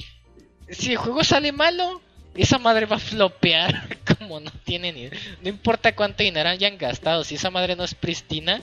si 0.69 0.91
el 0.91 0.97
juego 0.97 1.23
sale 1.23 1.51
malo, 1.51 2.01
esa 2.35 2.57
madre 2.57 2.85
va 2.85 2.97
a 2.97 2.99
flopear 2.99 3.97
como 4.17 4.39
no 4.39 4.51
tiene 4.63 4.91
ni. 4.91 5.09
No 5.41 5.49
importa 5.49 5.95
cuánto 5.95 6.23
dinero 6.23 6.49
hayan 6.49 6.77
gastado, 6.77 7.23
si 7.23 7.35
esa 7.35 7.49
madre 7.49 7.75
no 7.75 7.83
es 7.83 7.95
pristina, 7.95 8.61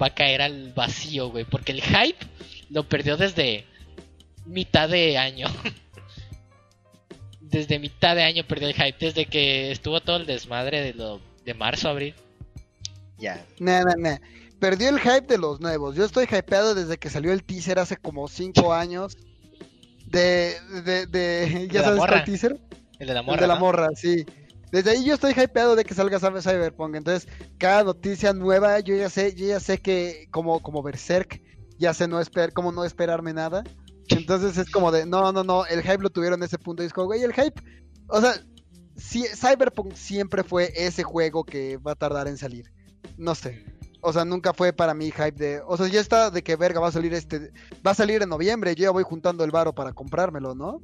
va 0.00 0.08
a 0.08 0.14
caer 0.14 0.42
al 0.42 0.72
vacío, 0.72 1.30
güey. 1.30 1.44
Porque 1.44 1.72
el 1.72 1.82
hype 1.82 2.26
lo 2.70 2.88
perdió 2.88 3.16
desde 3.16 3.64
mitad 4.46 4.88
de 4.88 5.18
año. 5.18 5.46
Desde 7.40 7.78
mitad 7.78 8.14
de 8.14 8.24
año 8.24 8.44
perdió 8.44 8.68
el 8.68 8.74
hype, 8.74 8.98
desde 9.00 9.24
que 9.24 9.70
estuvo 9.70 10.02
todo 10.02 10.18
el 10.18 10.26
desmadre 10.26 10.82
de 10.82 10.92
lo 10.92 11.18
de 11.46 11.54
marzo, 11.54 11.88
abril. 11.88 12.14
Ya. 13.16 13.42
Nah, 13.58 13.82
nah, 13.84 13.96
nah. 13.96 14.18
Perdió 14.60 14.88
el 14.88 14.98
hype 15.00 15.26
de 15.28 15.38
los 15.38 15.60
nuevos. 15.60 15.94
Yo 15.96 16.04
estoy 16.04 16.24
hypeado 16.24 16.74
desde 16.74 16.98
que 16.98 17.10
salió 17.10 17.32
el 17.32 17.44
teaser 17.44 17.78
hace 17.78 17.96
como 17.96 18.28
5 18.28 18.72
años. 18.74 19.16
De, 20.06 20.54
de, 20.84 21.06
de, 21.06 21.68
¿ya 21.72 21.82
sabes 21.84 21.98
cuál 22.00 22.24
teaser? 22.24 22.58
El 22.98 23.08
de 23.08 23.14
la 23.14 23.20
El 23.20 23.26
morra. 23.26 23.40
de 23.40 23.46
la 23.46 23.54
¿no? 23.54 23.60
morra, 23.60 23.88
sí. 23.94 24.24
Desde 24.72 24.90
ahí 24.90 25.04
yo 25.04 25.14
estoy 25.14 25.32
hypeado 25.32 25.76
de 25.76 25.84
que 25.84 25.94
salga 25.94 26.18
Cyber- 26.18 26.42
Cyberpunk. 26.42 26.96
Entonces, 26.96 27.28
cada 27.58 27.84
noticia 27.84 28.32
nueva, 28.32 28.80
yo 28.80 28.96
ya 28.96 29.08
sé, 29.08 29.34
yo 29.34 29.46
ya 29.46 29.60
sé 29.60 29.78
que, 29.78 30.26
como, 30.30 30.60
como 30.60 30.82
Berserk, 30.82 31.40
ya 31.78 31.94
sé 31.94 32.08
no 32.08 32.20
esper, 32.20 32.52
como 32.52 32.72
no 32.72 32.84
esperarme 32.84 33.32
nada. 33.32 33.62
Entonces 34.08 34.56
es 34.58 34.70
como 34.70 34.90
de, 34.90 35.06
no, 35.06 35.32
no, 35.32 35.44
no, 35.44 35.66
el 35.66 35.82
hype 35.82 36.02
lo 36.02 36.10
tuvieron 36.10 36.40
en 36.40 36.44
ese 36.46 36.58
punto. 36.58 36.82
Y 36.82 36.86
es 36.86 36.92
como, 36.92 37.06
güey, 37.06 37.22
el 37.22 37.32
hype, 37.34 37.62
o 38.08 38.20
sea, 38.20 38.32
sí, 38.96 39.24
Cyberpunk 39.34 39.94
siempre 39.94 40.42
fue 40.42 40.72
ese 40.74 41.02
juego 41.02 41.44
que 41.44 41.76
va 41.76 41.92
a 41.92 41.94
tardar 41.96 42.26
en 42.26 42.36
salir. 42.38 42.72
No 43.16 43.34
sé. 43.34 43.64
O 44.00 44.12
sea, 44.12 44.24
nunca 44.24 44.54
fue 44.54 44.72
para 44.72 44.94
mí 44.94 45.10
hype 45.10 45.32
de, 45.32 45.60
o 45.66 45.76
sea, 45.76 45.88
ya 45.88 46.00
está 46.00 46.30
de 46.30 46.42
que 46.42 46.56
verga 46.56 46.80
va 46.80 46.88
a 46.88 46.92
salir 46.92 47.12
este, 47.14 47.52
va 47.86 47.90
a 47.90 47.94
salir 47.94 48.22
en 48.22 48.28
noviembre, 48.28 48.74
yo 48.74 48.84
ya 48.84 48.90
voy 48.90 49.02
juntando 49.02 49.42
el 49.44 49.50
varo 49.50 49.72
para 49.74 49.92
comprármelo, 49.92 50.54
¿no? 50.54 50.80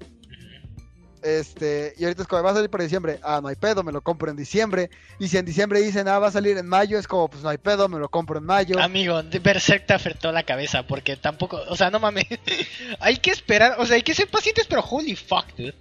Este, 1.25 1.95
y 1.97 2.05
ahorita 2.05 2.21
es 2.21 2.29
como, 2.29 2.43
va 2.43 2.51
a 2.51 2.55
salir 2.55 2.69
para 2.69 2.85
diciembre. 2.85 3.19
Ah, 3.23 3.41
no 3.43 3.49
hay 3.49 3.57
pedo, 3.57 3.83
me 3.83 3.93
lo 3.93 4.03
compro 4.03 4.31
en 4.31 4.37
diciembre. 4.37 4.91
Y 5.19 5.29
si 5.29 5.39
en 5.39 5.47
diciembre 5.47 5.81
dicen, 5.81 6.07
ah, 6.07 6.19
va 6.19 6.27
a 6.27 6.31
salir 6.31 6.59
en 6.59 6.67
mayo, 6.67 6.99
es 6.99 7.09
como, 7.09 7.31
pues 7.31 7.43
no 7.43 7.49
hay 7.49 7.57
pedo, 7.57 7.89
me 7.89 7.99
lo 7.99 8.11
compro 8.11 8.39
en 8.39 8.45
mayo. 8.45 8.79
Amigo, 8.79 9.23
Berserk 9.43 9.87
te 9.87 9.95
afectó 9.95 10.33
la 10.33 10.43
cabeza 10.43 10.87
porque 10.87 11.17
tampoco, 11.17 11.59
o 11.71 11.77
sea, 11.77 11.91
no 11.91 11.99
mames. 11.99 12.27
hay 13.01 13.17
que 13.17 13.31
esperar, 13.31 13.77
o 13.79 13.87
sea, 13.87 13.97
hay 13.97 14.03
que 14.03 14.15
ser 14.15 14.29
pacientes, 14.29 14.67
pero 14.69 14.83
holy 14.83 15.17
fuck, 15.17 15.47
dude. 15.57 15.75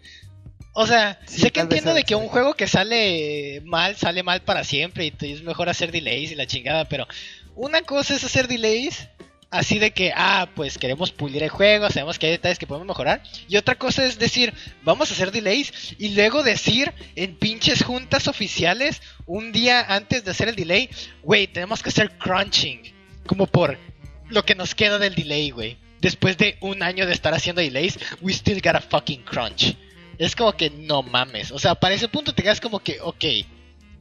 O 0.73 0.87
sea, 0.87 1.19
Sí, 1.27 1.41
sé 1.41 1.51
que 1.51 1.59
entiendo 1.59 1.93
de 1.93 2.03
que 2.03 2.15
un 2.15 2.27
juego 2.27 2.55
que 2.55 2.67
sale 2.67 3.61
mal, 3.65 3.95
sale 3.95 4.23
mal 4.23 4.41
para 4.41 4.63
siempre 4.63 5.05
y 5.05 5.31
es 5.31 5.43
mejor 5.43 5.69
hacer 5.69 5.91
delays 5.91 6.31
y 6.31 6.35
la 6.35 6.47
chingada, 6.47 6.85
pero 6.85 7.07
una 7.55 7.81
cosa 7.83 8.15
es 8.15 8.23
hacer 8.23 8.47
delays 8.47 9.07
así 9.53 9.77
de 9.77 9.91
que, 9.91 10.11
ah, 10.15 10.49
pues 10.55 10.79
queremos 10.79 11.11
pulir 11.11 11.43
el 11.43 11.49
juego, 11.49 11.87
sabemos 11.91 12.17
que 12.17 12.25
hay 12.25 12.31
detalles 12.31 12.57
que 12.57 12.65
podemos 12.65 12.87
mejorar. 12.87 13.21
Y 13.47 13.57
otra 13.57 13.75
cosa 13.75 14.03
es 14.03 14.17
decir, 14.17 14.51
vamos 14.81 15.11
a 15.11 15.13
hacer 15.13 15.31
delays 15.31 15.95
y 15.99 16.09
luego 16.09 16.41
decir 16.41 16.91
en 17.15 17.35
pinches 17.35 17.83
juntas 17.83 18.27
oficiales 18.27 19.01
un 19.27 19.51
día 19.51 19.85
antes 19.87 20.25
de 20.25 20.31
hacer 20.31 20.49
el 20.49 20.55
delay, 20.55 20.89
güey, 21.21 21.45
tenemos 21.45 21.83
que 21.83 21.89
hacer 21.89 22.17
crunching. 22.17 22.81
Como 23.27 23.45
por 23.45 23.77
lo 24.29 24.43
que 24.43 24.55
nos 24.55 24.73
queda 24.73 24.97
del 24.97 25.13
delay, 25.13 25.51
güey. 25.51 25.77
Después 26.01 26.35
de 26.37 26.57
un 26.59 26.81
año 26.81 27.05
de 27.05 27.13
estar 27.13 27.33
haciendo 27.33 27.61
delays, 27.61 27.99
we 28.21 28.33
still 28.33 28.59
gotta 28.59 28.81
fucking 28.81 29.21
crunch. 29.21 29.77
Es 30.23 30.35
como 30.37 30.53
que 30.53 30.69
no 30.69 31.03
mames. 31.03 31.51
O 31.51 31.59
sea, 31.59 31.75
para 31.75 31.95
ese 31.95 32.07
punto 32.07 32.33
te 32.33 32.43
quedas 32.43 32.61
como 32.61 32.79
que, 32.79 33.01
ok. 33.01 33.25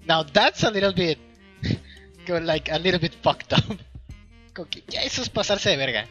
Now 0.06 0.24
that's 0.24 0.62
a 0.62 0.70
little 0.70 0.92
bit. 0.92 1.18
like 2.28 2.70
a 2.70 2.78
little 2.78 3.00
bit 3.00 3.12
fucked 3.22 3.52
up. 3.56 3.78
Como 4.54 4.68
que 4.68 4.84
ya 4.86 5.02
eso 5.02 5.22
es 5.22 5.30
pasarse 5.30 5.70
de 5.70 5.76
verga. 5.76 6.06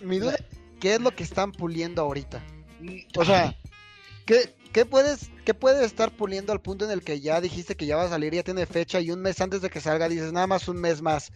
Mi 0.00 0.18
duda, 0.18 0.36
¿qué 0.80 0.94
es 0.94 1.00
lo 1.00 1.14
que 1.14 1.22
están 1.22 1.52
puliendo 1.52 2.02
ahorita? 2.02 2.42
Mm, 2.80 2.98
O 3.16 3.24
sea, 3.24 3.54
¿qué, 4.24 4.54
qué 4.72 4.86
puedes, 4.86 5.30
¿qué 5.44 5.52
puedes 5.54 5.84
estar 5.84 6.10
puliendo 6.10 6.52
al 6.52 6.62
punto 6.62 6.86
en 6.86 6.90
el 6.90 7.02
que 7.02 7.20
ya 7.20 7.40
dijiste 7.40 7.76
que 7.76 7.86
ya 7.86 7.96
va 7.96 8.04
a 8.04 8.08
salir, 8.08 8.32
ya 8.32 8.42
tiene 8.42 8.64
fecha 8.66 9.00
y 9.00 9.10
un 9.10 9.20
mes 9.20 9.40
antes 9.40 9.60
de 9.60 9.68
que 9.70 9.80
salga 9.80 10.08
dices 10.08 10.32
nada 10.32 10.46
más 10.46 10.66
un 10.66 10.80
mes 10.80 11.02
más? 11.02 11.30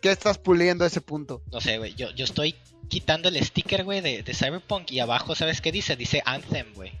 ¿Qué 0.00 0.10
estás 0.10 0.38
puliendo 0.38 0.84
a 0.84 0.86
ese 0.86 1.00
punto? 1.00 1.42
No 1.50 1.60
sé, 1.60 1.78
güey. 1.78 1.94
Yo, 1.96 2.12
yo 2.12 2.24
estoy 2.24 2.54
quitando 2.88 3.28
el 3.28 3.44
sticker, 3.44 3.82
güey, 3.82 4.00
de, 4.00 4.22
de 4.22 4.34
Cyberpunk. 4.34 4.92
Y 4.92 5.00
abajo, 5.00 5.34
¿sabes 5.34 5.60
qué 5.60 5.72
dice? 5.72 5.96
Dice 5.96 6.22
Anthem, 6.24 6.72
güey. 6.74 6.92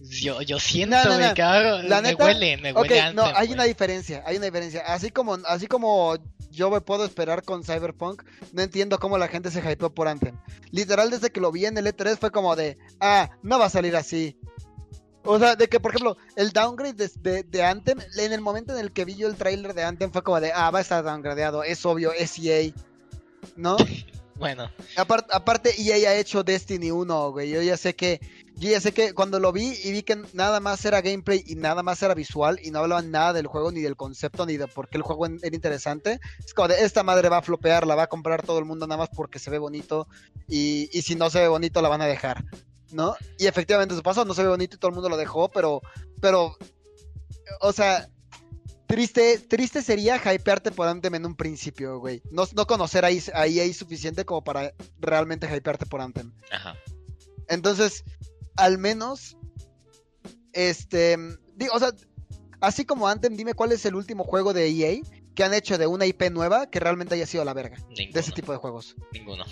Yo, 0.00 0.42
yo 0.42 0.58
siento, 0.58 0.96
No, 1.04 1.12
algo- 1.12 1.82
La 1.88 2.02
me 2.02 2.10
neta, 2.10 2.24
huele, 2.24 2.56
me 2.56 2.72
huele 2.72 3.00
Anthem. 3.00 3.16
no, 3.16 3.36
hay 3.36 3.52
una 3.52 3.64
diferencia, 3.64 4.22
hay 4.26 4.36
una 4.36 4.46
diferencia. 4.46 4.82
Así 4.86 5.10
como, 5.10 5.34
así 5.46 5.66
como 5.66 6.16
yo 6.50 6.70
me 6.70 6.80
puedo 6.80 7.04
esperar 7.04 7.42
con 7.42 7.62
Cyberpunk, 7.64 8.22
no 8.52 8.62
entiendo 8.62 8.98
cómo 8.98 9.16
la 9.18 9.28
gente 9.28 9.50
se 9.50 9.60
hypeó 9.60 9.90
por 9.94 10.08
Anthem. 10.08 10.36
Literal, 10.70 11.10
desde 11.10 11.30
que 11.30 11.40
lo 11.40 11.52
vi 11.52 11.66
en 11.66 11.78
el 11.78 11.86
E3 11.86 12.18
fue 12.18 12.30
como 12.30 12.56
de, 12.56 12.78
ah, 13.00 13.30
no 13.42 13.58
va 13.58 13.66
a 13.66 13.70
salir 13.70 13.94
así. 13.96 14.36
O 15.24 15.38
sea, 15.38 15.54
de 15.54 15.68
que, 15.68 15.78
por 15.78 15.92
ejemplo, 15.92 16.16
el 16.34 16.50
downgrade 16.50 16.94
de, 16.94 17.10
de, 17.20 17.42
de 17.44 17.62
Anthem, 17.62 17.98
en 18.18 18.32
el 18.32 18.40
momento 18.40 18.72
en 18.72 18.80
el 18.80 18.90
que 18.92 19.04
vi 19.04 19.14
yo 19.14 19.28
el 19.28 19.36
trailer 19.36 19.72
de 19.72 19.84
Anthem 19.84 20.10
fue 20.10 20.22
como 20.22 20.40
de, 20.40 20.50
ah, 20.52 20.70
va 20.72 20.80
a 20.80 20.82
estar 20.82 21.04
downgradeado, 21.04 21.62
es 21.62 21.86
obvio, 21.86 22.12
es 22.12 22.36
EA. 22.40 22.72
¿No? 23.56 23.76
Bueno, 24.42 24.68
Apar- 24.96 25.26
aparte, 25.30 25.72
EA 25.80 26.10
ha 26.10 26.16
hecho 26.16 26.42
Destiny 26.42 26.90
1, 26.90 27.30
güey. 27.30 27.48
Yo 27.50 27.62
ya 27.62 27.76
sé 27.76 27.94
que. 27.94 28.20
Yo 28.56 28.68
ya 28.70 28.80
sé 28.80 28.92
que 28.92 29.14
cuando 29.14 29.38
lo 29.38 29.52
vi 29.52 29.72
y 29.84 29.92
vi 29.92 30.02
que 30.02 30.20
nada 30.32 30.58
más 30.58 30.84
era 30.84 31.00
gameplay 31.00 31.44
y 31.46 31.54
nada 31.54 31.84
más 31.84 32.02
era 32.02 32.12
visual 32.14 32.58
y 32.60 32.72
no 32.72 32.80
hablaban 32.80 33.12
nada 33.12 33.32
del 33.32 33.46
juego, 33.46 33.70
ni 33.70 33.80
del 33.82 33.94
concepto, 33.96 34.44
ni 34.44 34.56
de 34.56 34.66
por 34.66 34.88
qué 34.88 34.96
el 34.98 35.02
juego 35.04 35.26
era 35.26 35.54
interesante. 35.54 36.18
Es 36.44 36.52
como 36.54 36.66
de 36.66 36.82
esta 36.84 37.04
madre 37.04 37.28
va 37.28 37.38
a 37.38 37.42
flopear, 37.42 37.86
la 37.86 37.94
va 37.94 38.02
a 38.02 38.06
comprar 38.08 38.42
todo 38.44 38.58
el 38.58 38.64
mundo 38.64 38.86
nada 38.88 38.98
más 38.98 39.10
porque 39.14 39.38
se 39.38 39.48
ve 39.48 39.58
bonito. 39.58 40.08
Y, 40.48 40.90
y 40.92 41.02
si 41.02 41.14
no 41.14 41.30
se 41.30 41.38
ve 41.40 41.46
bonito, 41.48 41.80
la 41.80 41.88
van 41.88 42.02
a 42.02 42.06
dejar. 42.06 42.44
¿No? 42.90 43.14
Y 43.38 43.46
efectivamente 43.46 43.94
eso 43.94 44.02
pasó, 44.02 44.24
no 44.24 44.34
se 44.34 44.42
ve 44.42 44.48
bonito 44.48 44.74
y 44.74 44.78
todo 44.80 44.88
el 44.88 44.94
mundo 44.96 45.08
lo 45.08 45.16
dejó, 45.16 45.48
pero. 45.50 45.80
Pero. 46.20 46.56
O 47.60 47.72
sea. 47.72 48.08
Triste, 48.92 49.38
triste 49.38 49.80
sería 49.80 50.18
hypearte 50.18 50.70
por 50.70 50.86
Anthem 50.86 51.14
en 51.14 51.24
un 51.24 51.34
principio, 51.34 51.98
güey. 51.98 52.20
No, 52.30 52.46
no 52.54 52.66
conocer 52.66 53.06
ahí, 53.06 53.22
a 53.32 53.46
EA 53.46 53.72
suficiente 53.72 54.26
como 54.26 54.44
para 54.44 54.74
realmente 55.00 55.46
hypearte 55.46 55.86
por 55.86 56.02
Anthem. 56.02 56.30
ajá. 56.50 56.76
Entonces, 57.48 58.04
al 58.54 58.76
menos, 58.76 59.38
este, 60.52 61.16
digo, 61.56 61.72
o 61.74 61.78
sea, 61.78 61.92
así 62.60 62.84
como 62.84 63.08
Anthem, 63.08 63.34
dime 63.34 63.54
cuál 63.54 63.72
es 63.72 63.86
el 63.86 63.94
último 63.94 64.24
juego 64.24 64.52
de 64.52 64.68
EA 64.68 65.00
que 65.34 65.42
han 65.42 65.54
hecho 65.54 65.78
de 65.78 65.86
una 65.86 66.04
IP 66.04 66.30
nueva 66.30 66.68
que 66.68 66.78
realmente 66.78 67.14
haya 67.14 67.26
sido 67.26 67.46
la 67.46 67.54
verga 67.54 67.78
Ninguno. 67.96 68.12
de 68.12 68.20
ese 68.20 68.32
tipo 68.32 68.52
de 68.52 68.58
juegos. 68.58 68.94
Ninguno. 69.14 69.46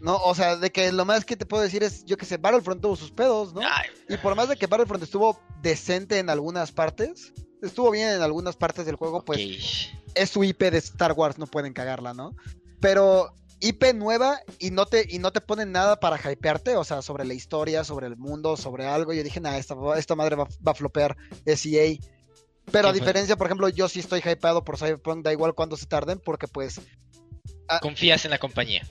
No, 0.00 0.18
o 0.18 0.36
sea, 0.36 0.54
de 0.54 0.70
que 0.70 0.92
lo 0.92 1.04
más 1.04 1.24
que 1.24 1.36
te 1.36 1.46
puedo 1.46 1.64
decir 1.64 1.82
es, 1.82 2.04
yo 2.04 2.16
que 2.16 2.26
sé, 2.26 2.36
Battlefront 2.36 2.80
tuvo 2.80 2.94
sus 2.94 3.10
pedos, 3.10 3.54
¿no? 3.54 3.60
Ay, 3.62 3.88
Y 4.08 4.18
por 4.18 4.36
más 4.36 4.48
de 4.48 4.56
que 4.56 4.68
Battlefront 4.68 5.02
estuvo 5.02 5.40
decente 5.62 6.20
en 6.20 6.30
algunas 6.30 6.70
partes, 6.70 7.32
estuvo 7.62 7.90
bien 7.90 8.08
en 8.08 8.22
algunas 8.22 8.56
partes 8.56 8.86
del 8.86 8.96
juego, 8.96 9.24
pues 9.24 9.90
es 10.14 10.30
su 10.30 10.44
IP 10.44 10.60
de 10.70 10.78
Star 10.78 11.12
Wars, 11.12 11.38
no 11.38 11.46
pueden 11.46 11.72
cagarla, 11.72 12.12
¿no? 12.14 12.34
Pero 12.80 13.34
IP 13.60 13.94
nueva 13.94 14.40
y 14.58 14.70
no 14.72 14.86
te, 14.86 15.06
y 15.08 15.18
no 15.18 15.32
te 15.32 15.40
ponen 15.40 15.72
nada 15.72 16.00
para 16.00 16.18
hypearte, 16.18 16.76
o 16.76 16.84
sea, 16.84 17.00
sobre 17.00 17.24
la 17.24 17.34
historia, 17.34 17.84
sobre 17.84 18.08
el 18.08 18.16
mundo, 18.16 18.56
sobre 18.56 18.86
algo. 18.86 19.12
Yo 19.12 19.22
dije, 19.22 19.40
nada, 19.40 19.58
esta, 19.58 19.76
esta 19.96 20.16
madre 20.16 20.36
va, 20.36 20.48
va 20.66 20.72
a 20.72 20.74
flopear, 20.74 21.16
es 21.44 21.64
EA. 21.64 21.96
Pero 22.70 22.88
a 22.88 22.92
diferencia, 22.92 23.36
por 23.36 23.46
ejemplo, 23.46 23.68
yo 23.68 23.88
sí 23.88 24.00
estoy 24.00 24.20
hypeado 24.20 24.64
por 24.64 24.78
Cyberpunk, 24.78 25.24
da 25.24 25.32
igual 25.32 25.54
cuando 25.54 25.76
se 25.76 25.86
tarden, 25.86 26.18
porque 26.18 26.48
pues 26.48 26.80
Confías 27.80 28.24
en 28.24 28.32
la 28.32 28.38
compañía. 28.38 28.86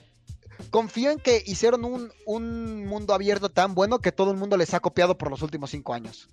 confío 0.70 1.10
en 1.10 1.18
que 1.18 1.42
hicieron 1.46 1.84
un, 1.84 2.12
un 2.26 2.86
mundo 2.86 3.14
abierto 3.14 3.50
tan 3.50 3.74
bueno 3.74 4.00
que 4.00 4.12
todo 4.12 4.30
el 4.30 4.36
mundo 4.36 4.56
les 4.56 4.74
ha 4.74 4.80
copiado 4.80 5.16
por 5.16 5.30
los 5.30 5.42
últimos 5.42 5.70
cinco 5.70 5.94
años. 5.94 6.28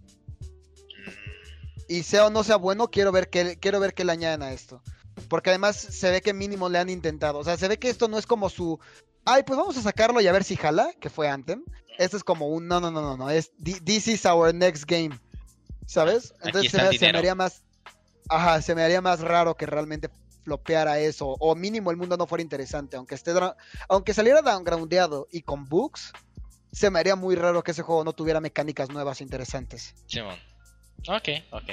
Y 1.90 2.04
sea 2.04 2.28
o 2.28 2.30
no 2.30 2.44
sea 2.44 2.56
bueno, 2.56 2.90
quiero 2.90 3.12
ver 3.12 3.30
que 3.30 3.58
quiero 3.58 3.80
ver 3.80 3.94
que 3.96 4.06
le 4.06 4.12
añaden 4.12 4.44
a 4.44 4.54
esto. 4.54 4.82
Porque 5.28 5.50
además 5.50 5.76
se 5.76 6.12
ve 6.12 6.22
que 6.22 6.34
mínimo 6.34 6.70
le 6.70 6.78
han 6.78 6.88
intentado. 6.88 7.40
O 7.40 7.44
sea, 7.44 7.58
se 7.58 7.68
ve 7.68 7.78
que 7.78 7.90
esto 7.90 8.08
no 8.08 8.18
es 8.18 8.26
como 8.26 8.50
su. 8.50 8.80
Ay, 9.26 9.44
pues 9.44 9.58
vamos 9.58 9.76
a 9.76 9.82
sacarlo 9.82 10.22
y 10.22 10.28
a 10.28 10.32
ver 10.32 10.44
si 10.44 10.56
jala, 10.56 10.92
que 11.02 11.10
fue 11.10 11.28
Anthem. 11.28 11.64
Esto 11.98 12.16
es 12.16 12.24
como 12.24 12.48
un. 12.48 12.68
No, 12.68 12.80
no, 12.80 12.92
no, 12.92 13.02
no, 13.02 13.18
no. 13.18 13.30
Es. 13.30 13.52
This 13.62 14.08
is 14.08 14.26
our 14.26 14.54
next 14.54 14.86
game. 14.86 15.20
¿Sabes? 15.88 16.34
Entonces 16.44 16.72
se, 16.72 16.98
se, 16.98 17.12
me 17.12 17.18
haría 17.18 17.34
más. 17.36 17.64
Ajá, 18.30 18.62
se 18.62 18.76
me 18.76 18.84
haría 18.84 19.02
más 19.02 19.22
raro 19.22 19.58
que 19.58 19.66
realmente 19.66 20.10
flopeara 20.44 21.00
eso. 21.00 21.36
O 21.40 21.56
mínimo 21.56 21.90
el 21.90 21.98
mundo 21.98 22.16
no 22.16 22.28
fuera 22.28 22.44
interesante. 22.44 22.98
Aunque 22.98 23.16
esté. 23.16 23.34
Aunque 23.90 24.14
saliera 24.14 24.44
downgroundeado 24.44 25.28
y 25.32 25.42
con 25.42 25.66
bugs. 25.66 26.14
Se 26.72 26.92
me 26.92 27.00
haría 27.00 27.16
muy 27.16 27.34
raro 27.34 27.64
que 27.64 27.72
ese 27.72 27.82
juego 27.82 28.04
no 28.04 28.14
tuviera 28.14 28.40
mecánicas 28.40 28.90
nuevas 28.90 29.22
interesantes. 29.22 29.96
Simón. 30.06 30.38
Ok, 31.08 31.30
ok. 31.52 31.70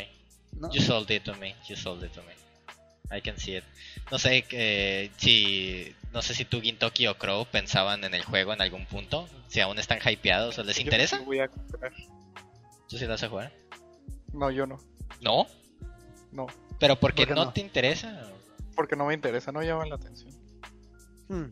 ¿No? 0.52 0.70
You 0.72 0.80
sold 0.80 1.10
it 1.10 1.24
to 1.24 1.34
me. 1.34 1.54
You 1.68 1.76
sold 1.76 2.02
it 2.02 2.12
to 2.12 2.22
me. 2.22 2.32
I 3.10 3.20
can 3.20 3.38
see 3.38 3.56
it. 3.56 3.64
No 4.10 4.18
sé 4.18 4.44
eh, 4.50 5.10
si 5.16 5.94
no 6.12 6.22
sé 6.22 6.34
si 6.34 6.44
tú 6.44 6.60
Gintoki 6.60 7.06
o 7.06 7.18
Crow 7.18 7.46
pensaban 7.46 8.04
en 8.04 8.14
el 8.14 8.24
juego 8.24 8.52
en 8.52 8.60
algún 8.62 8.86
punto, 8.86 9.28
si 9.48 9.60
aún 9.60 9.78
están 9.78 9.98
hypeados 10.04 10.58
o 10.58 10.64
les 10.64 10.78
interesa. 10.80 11.20
voy 11.20 11.40
a 11.40 11.48
comprar. 11.48 11.92
¿Tú 12.88 12.98
sí 12.98 13.06
vas 13.06 13.22
a 13.22 13.28
jugar? 13.28 13.52
No, 14.32 14.50
yo 14.50 14.66
no. 14.66 14.78
¿No? 15.20 15.46
No. 16.32 16.46
¿Pero 16.78 16.98
porque 16.98 17.26
no, 17.26 17.52
te 17.52 17.60
interesa? 17.60 18.30
Porque 18.74 18.96
no 18.96 19.06
me 19.06 19.14
interesa, 19.14 19.52
no 19.52 19.62
llama 19.62 19.86
la 19.86 19.96
atención. 19.96 20.32
Hmm. 21.28 21.46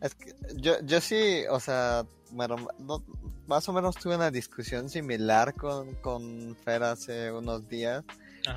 Es 0.00 0.14
que 0.14 0.34
yo, 0.56 0.76
yo 0.82 1.00
sí, 1.00 1.44
o 1.50 1.58
sea, 1.60 2.04
bueno, 2.30 2.56
más 3.48 3.68
o 3.68 3.72
menos 3.72 3.96
tuve 3.96 4.14
una 4.14 4.30
discusión 4.30 4.88
similar 4.88 5.54
con, 5.54 5.96
con 5.96 6.56
Fer 6.64 6.84
hace 6.84 7.32
unos 7.32 7.68
días 7.68 8.04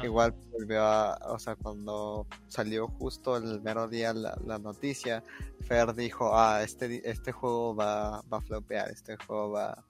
Igual 0.04 0.34
volvió 0.52 0.84
a, 0.84 1.18
o 1.28 1.39
sea, 1.39 1.56
cuando 1.56 2.26
salió 2.48 2.88
justo 2.88 3.38
el 3.38 3.62
mero 3.62 3.88
día 3.88 4.14
la, 4.14 4.58
noticia, 4.58 5.24
Fer 5.68 5.94
dijo, 5.94 6.38
ah, 6.38 6.64
este, 6.64 7.10
este 7.10 7.32
juego 7.32 7.76
va, 7.76 8.22
va 8.32 8.38
a 8.38 8.42
flopear, 8.42 8.89
este 8.89 9.18
juego 9.18 9.52
va, 9.52 9.84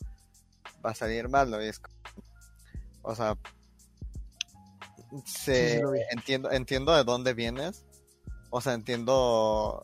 va 0.84 0.92
a 0.92 0.96
salir 0.96 1.30
malo. 1.30 1.64
Y 1.64 1.68
es 1.68 1.82
o 3.04 3.16
sea, 3.16 3.38
se, 5.26 5.82
entiendo, 6.12 6.52
entiendo 6.52 6.96
de 6.96 7.04
dónde 7.04 7.34
vienes. 7.34 7.86
O 8.54 8.60
sea, 8.60 8.74
entiendo 8.74 9.84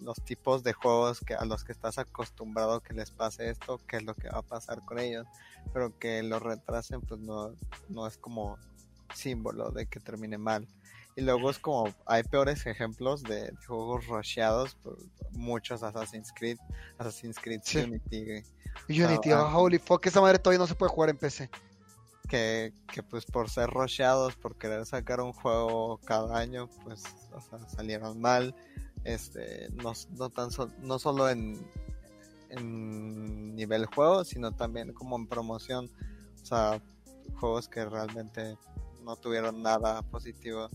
los 0.00 0.16
tipos 0.24 0.62
de 0.62 0.74
juegos 0.74 1.20
que 1.20 1.34
a 1.34 1.46
los 1.46 1.64
que 1.64 1.72
estás 1.72 1.98
acostumbrado 1.98 2.80
que 2.80 2.92
les 2.92 3.10
pase 3.10 3.48
esto, 3.48 3.80
qué 3.88 3.96
es 3.96 4.02
lo 4.02 4.14
que 4.14 4.28
va 4.28 4.40
a 4.40 4.42
pasar 4.42 4.84
con 4.84 4.98
ellos, 4.98 5.26
pero 5.72 5.98
que 5.98 6.22
lo 6.22 6.38
retrasen, 6.38 7.00
pues 7.00 7.20
no, 7.20 7.56
no 7.88 8.06
es 8.06 8.18
como 8.18 8.58
símbolo 9.14 9.70
de 9.70 9.86
que 9.86 9.98
termine 9.98 10.36
mal. 10.36 10.68
Y 11.16 11.22
luego 11.22 11.48
es 11.48 11.58
como, 11.58 11.88
hay 12.04 12.22
peores 12.24 12.66
ejemplos 12.66 13.22
de, 13.22 13.50
juegos 13.66 14.06
rusheados 14.08 14.74
por 14.74 14.98
muchos 15.32 15.82
Assassin's 15.82 16.32
Creed, 16.36 16.58
Assassin's 16.98 17.38
Creed 17.38 17.62
Unity. 17.74 18.44
Unity, 18.88 19.32
oh, 19.32 19.48
holy 19.48 19.78
fuck, 19.78 20.04
esa 20.04 20.20
madre 20.20 20.38
todavía 20.38 20.58
no 20.58 20.66
se 20.66 20.74
puede 20.74 20.92
jugar 20.92 21.10
en 21.10 21.16
PC. 21.16 21.48
Que, 22.34 22.72
pues 23.08 23.26
por 23.26 23.48
ser 23.48 23.70
rusheados, 23.70 24.34
por 24.34 24.58
querer 24.58 24.84
sacar 24.86 25.20
un 25.20 25.32
juego 25.32 26.00
cada 26.04 26.36
año, 26.36 26.68
pues 26.82 27.04
salieron 27.68 28.20
mal. 28.20 28.56
Este, 29.04 29.68
no, 29.70 29.92
no, 30.18 30.30
tan 30.30 30.48
no 30.80 30.98
solo 30.98 31.30
en, 31.30 31.64
en 32.48 33.54
nivel 33.54 33.86
juego, 33.86 34.24
sino 34.24 34.50
también 34.50 34.92
como 34.92 35.14
en 35.14 35.28
promoción. 35.28 35.88
O 36.42 36.44
sea, 36.44 36.82
juegos 37.38 37.68
que 37.68 37.84
realmente 37.84 38.58
no 39.04 39.14
tuvieron 39.14 39.62
nada 39.62 40.02
positivo. 40.02 40.70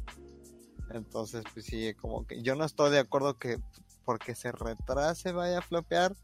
Entonces, 0.91 1.43
pues 1.53 1.65
sí, 1.65 1.93
como 1.95 2.25
que 2.25 2.41
yo 2.41 2.55
no 2.55 2.63
estoy 2.63 2.89
de 2.91 2.99
acuerdo 2.99 3.37
que 3.37 3.59
porque 4.05 4.33
se 4.33 4.53
retrase 4.53 5.33
vaya 5.33 5.59
a 5.59 5.61
flopear, 5.61 6.15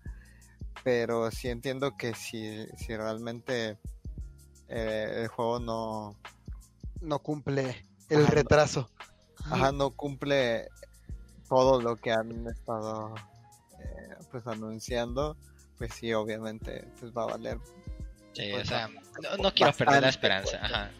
pero 0.85 1.29
sí 1.29 1.49
entiendo 1.49 1.97
que 1.97 2.13
si, 2.15 2.67
si 2.77 2.95
realmente 2.95 3.77
eh, 4.69 5.21
el 5.23 5.27
juego 5.27 5.59
no... 5.59 6.15
No 7.01 7.19
cumple 7.19 7.85
el 8.09 8.25
retraso. 8.27 8.89
ajá, 9.51 9.71
no 9.71 9.91
cumple 9.91 10.69
todo 11.47 11.81
lo 11.81 11.95
que 11.97 12.11
han 12.11 12.47
estado 12.47 13.13
eh, 13.79 14.15
pues 14.31 14.45
anunciando, 14.47 15.37
pues 15.77 15.93
sí, 15.93 16.13
obviamente, 16.13 16.85
pues 16.99 17.11
va 17.11 17.23
a 17.23 17.27
valer. 17.27 17.59
Sí, 18.33 18.51
o 18.53 18.65
sea, 18.65 18.89
no, 19.39 19.53
quiero 19.53 19.71
perder 19.73 20.01
la 20.01 20.09
esperanza, 20.09 20.59
ajá. 20.61 20.91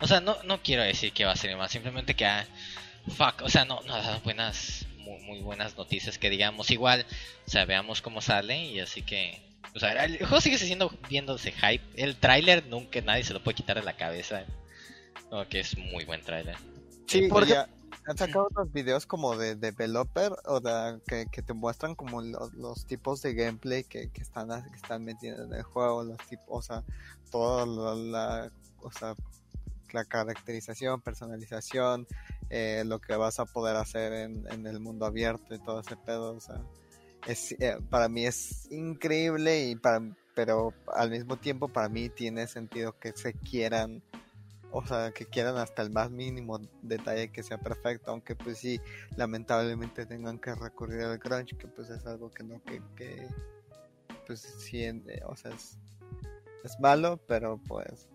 O 0.00 0.06
sea, 0.06 0.20
no, 0.20 0.36
no 0.44 0.62
quiero 0.62 0.82
decir 0.82 1.12
que 1.12 1.24
va 1.24 1.32
a 1.32 1.36
ser 1.36 1.56
más, 1.56 1.70
simplemente 1.70 2.14
que, 2.14 2.26
ah, 2.26 2.46
fuck, 3.16 3.42
o 3.42 3.48
sea, 3.48 3.64
no, 3.64 3.80
no 3.82 3.94
buenas, 4.20 4.86
muy, 4.98 5.20
muy, 5.22 5.40
buenas 5.40 5.76
noticias 5.76 6.18
que 6.18 6.28
digamos 6.28 6.70
igual, 6.70 7.06
o 7.46 7.50
sea, 7.50 7.64
veamos 7.64 8.02
cómo 8.02 8.20
sale 8.20 8.66
y 8.66 8.80
así 8.80 9.02
que, 9.02 9.40
o 9.74 9.78
sea, 9.78 10.04
el 10.04 10.18
juego 10.18 10.40
sigue 10.40 10.58
siendo 10.58 10.90
viéndose 11.08 11.52
hype, 11.52 11.84
el 11.96 12.16
tráiler 12.16 12.66
nunca 12.66 13.00
nadie 13.00 13.24
se 13.24 13.32
lo 13.32 13.42
puede 13.42 13.56
quitar 13.56 13.76
de 13.76 13.82
la 13.82 13.96
cabeza, 13.96 14.44
como 15.30 15.46
que 15.48 15.60
es 15.60 15.76
muy 15.76 16.04
buen 16.04 16.22
tráiler. 16.22 16.56
Sí, 17.06 17.28
porque 17.28 17.56
han 17.56 18.18
sacado 18.18 18.46
otros 18.50 18.72
videos 18.72 19.06
como 19.06 19.36
de 19.36 19.54
developer 19.54 20.32
o 20.46 20.60
de, 20.60 21.00
que, 21.06 21.26
que 21.30 21.42
te 21.42 21.52
muestran 21.52 21.94
como 21.94 22.20
los, 22.20 22.86
tipos 22.86 23.22
de 23.22 23.34
gameplay 23.34 23.84
que, 23.84 24.10
que 24.10 24.22
están 24.22 24.48
que 24.48 24.76
están 24.76 25.04
metiendo 25.04 25.44
en 25.44 25.54
el 25.54 25.62
juego, 25.62 26.04
los 26.04 26.18
tipos, 26.28 26.46
o 26.48 26.62
sea, 26.62 26.84
toda 27.30 27.66
la, 27.66 27.94
la 27.94 28.52
o 28.82 28.90
sea, 28.90 29.14
la 29.92 30.04
caracterización, 30.04 31.00
personalización, 31.00 32.06
eh, 32.50 32.82
lo 32.86 33.00
que 33.00 33.16
vas 33.16 33.38
a 33.38 33.44
poder 33.44 33.76
hacer 33.76 34.12
en, 34.12 34.66
el 34.66 34.80
mundo 34.80 35.06
abierto 35.06 35.54
y 35.54 35.58
todo 35.58 35.80
ese 35.80 35.96
pedo. 35.96 36.34
O 36.34 36.40
sea, 36.40 36.60
es, 37.26 37.52
eh, 37.52 37.78
para 37.90 38.08
mí 38.08 38.26
es 38.26 38.70
increíble 38.70 39.68
y 39.68 39.76
para, 39.76 40.02
pero 40.34 40.72
al 40.94 41.10
mismo 41.10 41.36
tiempo 41.36 41.68
para 41.68 41.88
mí 41.88 42.08
tiene 42.08 42.46
sentido 42.46 42.98
que 42.98 43.12
se 43.12 43.34
quieran, 43.34 44.02
o 44.70 44.84
sea, 44.84 45.12
que 45.12 45.26
quieran 45.26 45.56
hasta 45.56 45.82
el 45.82 45.90
más 45.90 46.10
mínimo 46.10 46.60
detalle 46.82 47.30
que 47.30 47.42
sea 47.42 47.58
perfecto, 47.58 48.10
aunque 48.10 48.34
pues 48.34 48.58
sí, 48.58 48.80
lamentablemente 49.16 50.06
tengan 50.06 50.38
que 50.38 50.54
recurrir 50.54 51.02
al 51.02 51.18
crunch, 51.18 51.56
que 51.56 51.68
pues 51.68 51.90
es 51.90 52.06
algo 52.06 52.30
que 52.30 52.44
no, 52.44 52.62
que, 52.64 52.82
que 52.96 53.28
pues 54.26 54.40
sí, 54.40 54.84
eh, 54.84 55.22
o 55.26 55.36
sea, 55.36 55.52
es, 55.52 55.78
es 56.64 56.80
malo, 56.80 57.20
pero 57.26 57.60
pues 57.68 58.08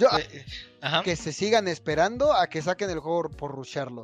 eh, 0.00 0.44
que 1.04 1.16
se 1.16 1.32
sigan 1.32 1.68
esperando 1.68 2.32
a 2.32 2.46
que 2.48 2.62
saquen 2.62 2.90
el 2.90 3.00
juego 3.00 3.28
por 3.30 3.52
rusharlo. 3.52 4.02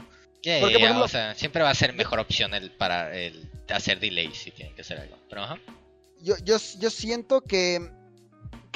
O 1.03 1.09
sea, 1.09 1.35
siempre 1.35 1.63
va 1.63 1.71
a 1.71 1.75
ser 1.75 1.93
mejor 1.95 2.19
opción 2.19 2.55
el 2.55 2.71
para 2.71 3.17
el 3.17 3.51
hacer 3.69 4.01
delay 4.01 4.33
si 4.35 4.51
tienen 4.51 4.75
que 4.75 4.83
hacer 4.83 5.01
algo. 5.01 5.17
Pero 5.29 5.43
Yo, 6.23 6.35
yo, 6.45 6.57
yo 6.79 6.91
siento 6.91 7.41
que 7.41 7.81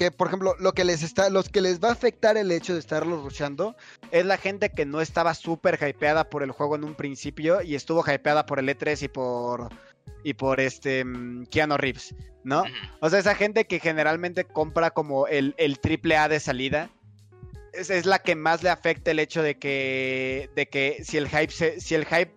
que 0.01 0.11
por 0.11 0.29
ejemplo 0.29 0.55
lo 0.59 0.73
que 0.73 0.85
les 0.85 1.03
está 1.03 1.29
los 1.29 1.51
que 1.51 1.61
les 1.61 1.79
va 1.79 1.91
a 1.91 1.93
afectar 1.93 2.39
el 2.39 2.51
hecho 2.53 2.73
de 2.73 2.81
estarlo 2.81 3.23
rushando 3.23 3.77
es 4.11 4.25
la 4.25 4.39
gente 4.39 4.71
que 4.71 4.87
no 4.87 5.03
estaba 5.03 5.35
súper 5.35 5.79
hypeada 5.87 6.25
por 6.31 6.43
el 6.43 6.53
juego 6.53 6.75
en 6.77 6.85
un 6.85 6.95
principio 6.95 7.61
y 7.61 7.75
estuvo 7.75 8.03
hypeada 8.03 8.47
por 8.47 8.59
el 8.59 8.69
E3 8.69 9.03
y 9.03 9.09
por 9.09 9.69
y 10.25 10.35
por 10.35 10.59
este 10.59 11.05
mm, 11.05 11.47
Keanu 11.51 11.77
Reeves, 11.77 12.15
¿no? 12.45 12.65
O 13.01 13.11
sea, 13.11 13.19
esa 13.19 13.35
gente 13.35 13.67
que 13.67 13.79
generalmente 13.79 14.45
compra 14.45 14.91
como 14.91 15.27
el, 15.27 15.55
el 15.59 15.79
triple 15.79 16.17
A 16.17 16.29
de 16.29 16.41
salida 16.41 16.89
es, 17.73 18.07
la 18.07 18.21
que 18.21 18.35
más 18.35 18.63
le 18.63 18.71
afecta 18.71 19.11
el 19.11 19.19
hecho 19.19 19.43
de 19.43 19.59
que, 19.59 20.51
de 20.55 20.69
que 20.69 21.03
si 21.05 21.17
el 21.17 21.29
hype 21.29 21.81
si 21.81 21.95
el 21.95 22.05
hype 22.07 22.33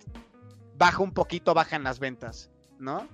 baja 0.76 1.02
un 1.02 1.14
poquito, 1.14 1.54
bajan 1.54 1.84
las 1.84 2.00
ventas, 2.00 2.50
¿no? 2.80 3.08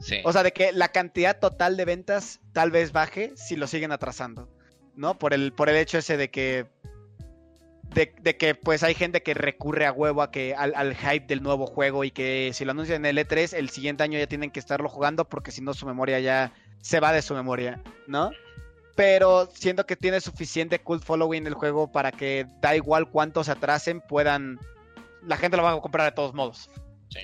Sí. 0.00 0.20
O 0.24 0.32
sea, 0.32 0.42
de 0.42 0.52
que 0.52 0.72
la 0.72 0.88
cantidad 0.88 1.38
total 1.38 1.76
de 1.76 1.84
ventas 1.84 2.40
tal 2.52 2.70
vez 2.70 2.92
baje 2.92 3.32
si 3.36 3.56
lo 3.56 3.66
siguen 3.66 3.92
atrasando, 3.92 4.48
¿no? 4.96 5.18
Por 5.18 5.32
el, 5.32 5.52
por 5.52 5.68
el 5.68 5.76
hecho 5.76 5.98
ese 5.98 6.16
de 6.16 6.30
que 6.30 6.66
de, 7.94 8.36
que 8.36 8.54
pues 8.54 8.82
hay 8.82 8.94
gente 8.94 9.22
que 9.22 9.34
recurre 9.34 9.84
a 9.86 9.92
huevo 9.92 10.22
a 10.22 10.30
que 10.30 10.54
al, 10.54 10.72
al, 10.74 10.96
hype 10.96 11.26
del 11.26 11.42
nuevo 11.42 11.66
juego 11.66 12.04
y 12.04 12.10
que 12.10 12.50
si 12.54 12.64
lo 12.64 12.70
anuncian 12.70 13.04
en 13.04 13.18
el 13.18 13.26
E3 13.26 13.54
el 13.54 13.68
siguiente 13.68 14.02
año 14.02 14.18
ya 14.18 14.26
tienen 14.26 14.50
que 14.50 14.60
estarlo 14.60 14.88
jugando 14.88 15.28
porque 15.28 15.50
si 15.50 15.60
no 15.60 15.74
su 15.74 15.84
memoria 15.86 16.18
ya 16.18 16.52
se 16.80 17.00
va 17.00 17.12
de 17.12 17.20
su 17.22 17.34
memoria, 17.34 17.82
¿no? 18.06 18.30
Pero 18.94 19.48
siento 19.54 19.86
que 19.86 19.96
tiene 19.96 20.20
suficiente 20.20 20.78
cult 20.78 21.04
following 21.04 21.46
el 21.46 21.54
juego 21.54 21.90
para 21.90 22.12
que 22.12 22.46
da 22.60 22.76
igual 22.76 23.08
cuántos 23.08 23.46
se 23.46 23.52
atrasen, 23.52 24.00
puedan... 24.00 24.58
La 25.26 25.36
gente 25.36 25.56
lo 25.56 25.62
va 25.62 25.72
a 25.72 25.80
comprar 25.80 26.10
de 26.10 26.14
todos 26.14 26.34
modos. 26.34 26.68
Sí. 27.08 27.20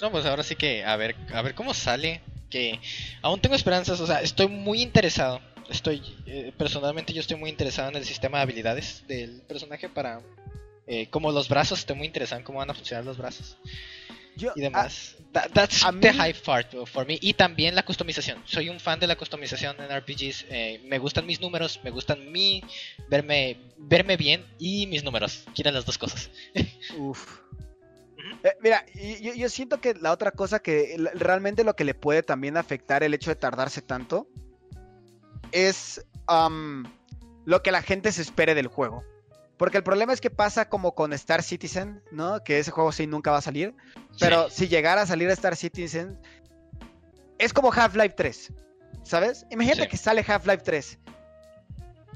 No, 0.00 0.10
pues 0.10 0.26
ahora 0.26 0.42
sí 0.42 0.56
que 0.56 0.84
a 0.84 0.96
ver, 0.96 1.16
a 1.32 1.42
ver 1.42 1.54
cómo 1.54 1.74
sale. 1.74 2.20
Que 2.50 2.78
aún 3.22 3.40
tengo 3.40 3.56
esperanzas, 3.56 4.00
o 4.00 4.06
sea, 4.06 4.20
estoy 4.20 4.48
muy 4.48 4.80
interesado. 4.82 5.40
Estoy, 5.68 6.00
eh, 6.26 6.52
personalmente 6.56 7.12
yo 7.12 7.20
estoy 7.20 7.36
muy 7.36 7.50
interesado 7.50 7.88
en 7.88 7.96
el 7.96 8.04
sistema 8.04 8.38
de 8.38 8.42
habilidades 8.42 9.04
del 9.08 9.42
personaje 9.42 9.88
para... 9.88 10.20
Eh, 10.88 11.08
como 11.10 11.32
los 11.32 11.48
brazos, 11.48 11.80
estoy 11.80 11.96
muy 11.96 12.06
interesado 12.06 12.38
en 12.38 12.44
cómo 12.44 12.60
van 12.60 12.70
a 12.70 12.74
funcionar 12.74 13.04
los 13.04 13.18
brazos. 13.18 13.56
Y 14.36 14.60
demás. 14.60 15.16
That- 15.32 15.50
that's 15.52 15.84
A 15.84 15.92
the 15.92 16.12
mí- 16.12 16.18
high 16.18 16.34
part 16.34 16.72
for 16.86 17.06
me. 17.06 17.18
Y 17.20 17.34
también 17.34 17.74
la 17.74 17.84
customización. 17.84 18.42
Soy 18.46 18.68
un 18.68 18.80
fan 18.80 18.98
de 19.00 19.06
la 19.06 19.16
customización 19.16 19.76
en 19.80 19.90
RPGs. 19.90 20.46
eh, 20.48 20.80
me 20.86 20.98
gustan 20.98 21.26
mis 21.26 21.40
números, 21.40 21.80
me 21.84 21.90
gustan 21.90 22.30
mi 22.32 22.62
verme 23.08 23.58
verme 23.76 24.16
bien 24.16 24.46
y 24.58 24.86
mis 24.86 25.04
números. 25.04 25.44
Quiero 25.54 25.70
las 25.70 25.84
dos 25.84 25.98
cosas. 25.98 26.30
Uf. 26.98 27.40
Eh, 28.42 28.52
mira, 28.62 28.84
yo, 29.20 29.34
yo 29.34 29.48
siento 29.48 29.80
que 29.80 29.94
la 29.94 30.12
otra 30.12 30.30
cosa 30.30 30.60
que 30.60 30.96
realmente 31.14 31.64
lo 31.64 31.74
que 31.76 31.84
le 31.84 31.94
puede 31.94 32.22
también 32.22 32.56
afectar 32.56 33.02
el 33.02 33.14
hecho 33.14 33.30
de 33.30 33.36
tardarse 33.36 33.82
tanto 33.82 34.28
es 35.52 36.04
lo 37.44 37.62
que 37.62 37.70
la 37.72 37.82
gente 37.82 38.10
se 38.12 38.22
espere 38.22 38.54
del 38.54 38.66
juego. 38.66 39.04
Porque 39.56 39.78
el 39.78 39.82
problema 39.84 40.12
es 40.12 40.20
que 40.20 40.30
pasa 40.30 40.68
como 40.68 40.94
con 40.94 41.12
Star 41.14 41.42
Citizen, 41.42 42.02
¿no? 42.12 42.42
Que 42.44 42.58
ese 42.58 42.70
juego 42.70 42.92
sí 42.92 43.06
nunca 43.06 43.30
va 43.30 43.38
a 43.38 43.42
salir. 43.42 43.74
Pero 44.20 44.50
si 44.50 44.68
llegara 44.68 45.02
a 45.02 45.06
salir 45.06 45.30
Star 45.30 45.56
Citizen, 45.56 46.18
es 47.38 47.52
como 47.52 47.72
Half-Life 47.72 48.14
3, 48.16 48.52
¿sabes? 49.02 49.46
Imagínate 49.50 49.82
Sí. 49.84 49.88
que 49.88 49.96
sale 49.96 50.24
Half-Life 50.26 50.62
3. 50.64 50.98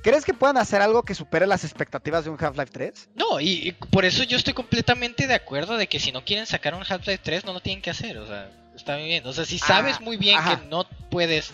¿Crees 0.02 0.24
que 0.24 0.32
puedan 0.32 0.56
hacer 0.56 0.80
algo 0.80 1.02
que 1.02 1.14
supere 1.14 1.46
las 1.46 1.62
expectativas 1.64 2.24
de 2.24 2.30
un 2.30 2.42
Half-Life 2.42 2.70
3? 2.72 3.10
No, 3.16 3.38
y, 3.38 3.68
y 3.68 3.72
por 3.72 4.06
eso 4.06 4.22
yo 4.22 4.38
estoy 4.38 4.54
completamente 4.54 5.26
de 5.26 5.34
acuerdo 5.34 5.76
de 5.76 5.88
que 5.88 6.00
si 6.00 6.10
no 6.10 6.24
quieren 6.24 6.46
sacar 6.46 6.74
un 6.74 6.82
Half-Life 6.88 7.20
3 7.22 7.44
no 7.44 7.52
lo 7.52 7.60
tienen 7.60 7.82
que 7.82 7.90
hacer, 7.90 8.16
o 8.16 8.26
sea, 8.26 8.50
está 8.74 8.96
muy 8.96 9.04
bien. 9.06 9.26
O 9.26 9.32
sea, 9.34 9.44
si 9.44 9.56
Ah, 9.62 9.66
sabes 9.66 10.00
muy 10.00 10.16
bien 10.16 10.38
ajá. 10.38 10.60
que 10.60 10.66
no 10.68 10.88
puedes, 11.10 11.52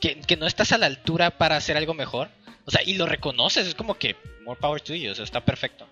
que, 0.00 0.20
que 0.20 0.36
no 0.38 0.46
estás 0.46 0.72
a 0.72 0.78
la 0.78 0.86
altura 0.86 1.36
para 1.36 1.56
hacer 1.56 1.76
algo 1.76 1.92
mejor, 1.92 2.30
o 2.64 2.70
sea, 2.70 2.82
y 2.84 2.94
lo 2.94 3.06
reconoces, 3.06 3.66
es 3.66 3.74
como 3.74 3.94
que 3.94 4.16
more 4.44 4.58
power 4.60 4.80
to 4.80 4.94
you, 4.94 5.10
o 5.10 5.14
sea, 5.14 5.24
está 5.24 5.44
perfecto. 5.44 5.86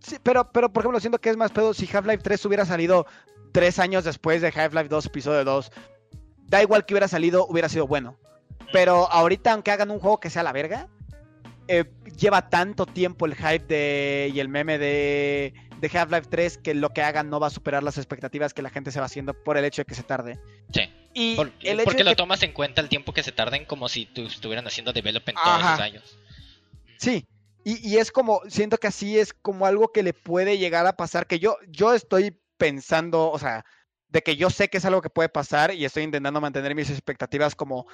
Sí, 0.00 0.16
pero, 0.22 0.50
pero 0.52 0.72
por 0.72 0.82
ejemplo, 0.82 1.00
siento 1.00 1.18
que 1.18 1.30
es 1.30 1.36
más 1.36 1.50
pedo 1.50 1.74
si 1.74 1.88
Half-Life 1.90 2.22
3 2.22 2.44
hubiera 2.44 2.64
salido 2.64 3.06
tres 3.52 3.78
años 3.78 4.04
después 4.04 4.42
de 4.42 4.48
Half-Life 4.48 4.88
2, 4.88 5.06
episodio 5.06 5.44
2. 5.44 5.72
Da 6.48 6.62
igual 6.62 6.86
que 6.86 6.94
hubiera 6.94 7.08
salido, 7.08 7.46
hubiera 7.46 7.68
sido 7.68 7.86
bueno. 7.86 8.16
Pero 8.72 9.10
ahorita, 9.10 9.52
aunque 9.52 9.70
hagan 9.70 9.90
un 9.90 9.98
juego 9.98 10.20
que 10.20 10.30
sea 10.30 10.42
la 10.42 10.52
verga, 10.52 10.88
eh, 11.68 11.84
lleva 12.16 12.48
tanto 12.48 12.86
tiempo 12.86 13.26
el 13.26 13.34
hype 13.34 13.66
de, 13.66 14.30
y 14.32 14.38
el 14.38 14.48
meme 14.48 14.78
de, 14.78 15.54
de 15.80 15.98
Half-Life 15.98 16.28
3 16.30 16.58
que 16.58 16.74
lo 16.74 16.90
que 16.90 17.02
hagan 17.02 17.30
no 17.30 17.40
va 17.40 17.48
a 17.48 17.50
superar 17.50 17.82
las 17.82 17.98
expectativas 17.98 18.54
que 18.54 18.62
la 18.62 18.70
gente 18.70 18.92
se 18.92 19.00
va 19.00 19.06
haciendo 19.06 19.34
por 19.34 19.56
el 19.56 19.64
hecho 19.64 19.82
de 19.82 19.86
que 19.86 19.94
se 19.94 20.02
tarde. 20.02 20.38
Sí. 20.72 20.82
Y 21.18 21.34
Porque, 21.34 21.70
el 21.70 21.80
hecho 21.80 21.84
porque 21.86 21.98
de 21.98 22.04
lo 22.04 22.10
que- 22.10 22.16
tomas 22.16 22.42
en 22.42 22.52
cuenta 22.52 22.82
el 22.82 22.90
tiempo 22.90 23.14
que 23.14 23.22
se 23.22 23.32
tarden 23.32 23.64
como 23.64 23.88
si 23.88 24.04
tú 24.04 24.26
estuvieran 24.26 24.66
haciendo 24.66 24.92
development 24.92 25.38
todos 25.42 25.60
Ajá. 25.62 25.68
esos 25.72 25.80
años. 25.82 26.18
Sí, 26.98 27.24
y, 27.64 27.88
y 27.88 27.96
es 27.96 28.12
como, 28.12 28.42
siento 28.48 28.76
que 28.76 28.88
así 28.88 29.18
es 29.18 29.32
como 29.32 29.64
algo 29.64 29.92
que 29.92 30.02
le 30.02 30.12
puede 30.12 30.58
llegar 30.58 30.86
a 30.86 30.92
pasar, 30.94 31.26
que 31.26 31.38
yo, 31.38 31.56
yo 31.68 31.94
estoy 31.94 32.38
pensando, 32.58 33.30
o 33.30 33.38
sea, 33.38 33.64
de 34.08 34.20
que 34.20 34.36
yo 34.36 34.50
sé 34.50 34.68
que 34.68 34.76
es 34.76 34.84
algo 34.84 35.00
que 35.00 35.08
puede 35.08 35.30
pasar 35.30 35.72
y 35.72 35.86
estoy 35.86 36.02
intentando 36.02 36.38
mantener 36.38 36.74
mis 36.74 36.90
expectativas 36.90 37.54
como, 37.54 37.86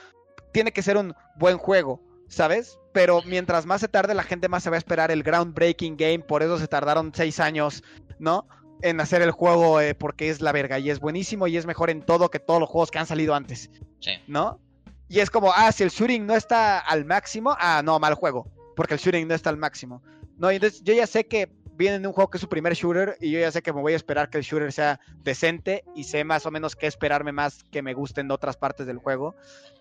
tiene 0.53 0.73
que 0.73 0.83
ser 0.83 0.97
un 0.97 1.15
buen 1.37 1.59
juego, 1.59 2.01
¿sabes? 2.29 2.77
Pero 2.93 3.23
mientras 3.25 3.67
más 3.67 3.81
se 3.83 3.89
tarde, 3.89 4.15
la 4.15 4.25
gente 4.25 4.49
más 4.49 4.65
se 4.65 4.71
va 4.71 4.75
a 4.75 4.79
esperar 4.79 5.13
el 5.13 5.23
groundbreaking 5.23 5.97
game, 5.97 6.19
por 6.19 6.43
eso 6.43 6.59
se 6.59 6.67
tardaron 6.67 7.13
seis 7.15 7.39
años, 7.39 7.85
¿no? 8.19 8.49
En 8.83 9.01
hacer 9.01 9.23
el 9.23 9.31
juego 9.31 9.81
eh, 9.81 9.95
porque 9.95 10.29
es 10.29 10.41
la 10.41 10.53
verga 10.53 10.79
y 10.79 10.91
es 10.91 11.01
buenísimo 11.01 11.47
y 11.47 11.57
es 11.57 11.67
mejor 11.67 11.89
en 11.91 12.03
todo 12.03 12.31
que 12.31 12.39
todos 12.39 12.61
los 12.61 12.69
juegos 12.69 12.91
que 12.91 12.99
han 12.99 13.07
salido 13.07 13.35
antes. 13.35 13.71
Sí. 14.01 14.13
¿no? 14.27 14.61
Y 15.09 15.21
es 15.21 15.31
como, 15.31 15.53
ah, 15.53 15.71
si 15.73 15.83
el 15.83 15.91
shooting 15.91 16.27
no 16.27 16.35
está 16.35 16.79
al 16.79 17.05
máximo, 17.05 17.55
ah, 17.59 17.83
no, 17.85 17.99
mal 17.99 18.15
juego, 18.15 18.51
porque 18.75 18.95
el 18.95 19.01
shooting 19.01 19.29
no 19.29 19.35
está 19.35 19.51
al 19.51 19.59
máximo. 19.59 20.03
No, 20.39 20.51
y 20.51 20.57
entonces 20.57 20.83
yo 20.83 20.95
ya 20.95 21.07
sé 21.07 21.27
que 21.27 21.53
viene 21.75 21.99
de 21.99 22.07
un 22.07 22.13
juego 22.13 22.31
que 22.31 22.39
es 22.39 22.41
su 22.41 22.49
primer 22.49 22.75
shooter 22.75 23.17
y 23.21 23.31
yo 23.31 23.39
ya 23.41 23.53
sé 23.53 23.63
que 23.63 23.73
me 23.73 23.81
voy 23.81 23.93
a 23.93 23.97
esperar 23.97 24.31
que 24.31 24.39
el 24.39 24.45
shooter 24.45 24.73
sea 24.73 25.01
decente 25.23 25.85
y 25.95 26.05
sé 26.05 26.25
más 26.25 26.47
o 26.47 26.51
menos 26.51 26.77
qué 26.77 26.87
esperarme 26.87 27.33
más 27.33 27.65
que 27.65 27.83
me 27.83 27.95
gusten 27.95 28.29
de 28.29 28.35
otras 28.35 28.57
partes 28.57 28.87
del 28.87 28.99
juego. 28.99 29.37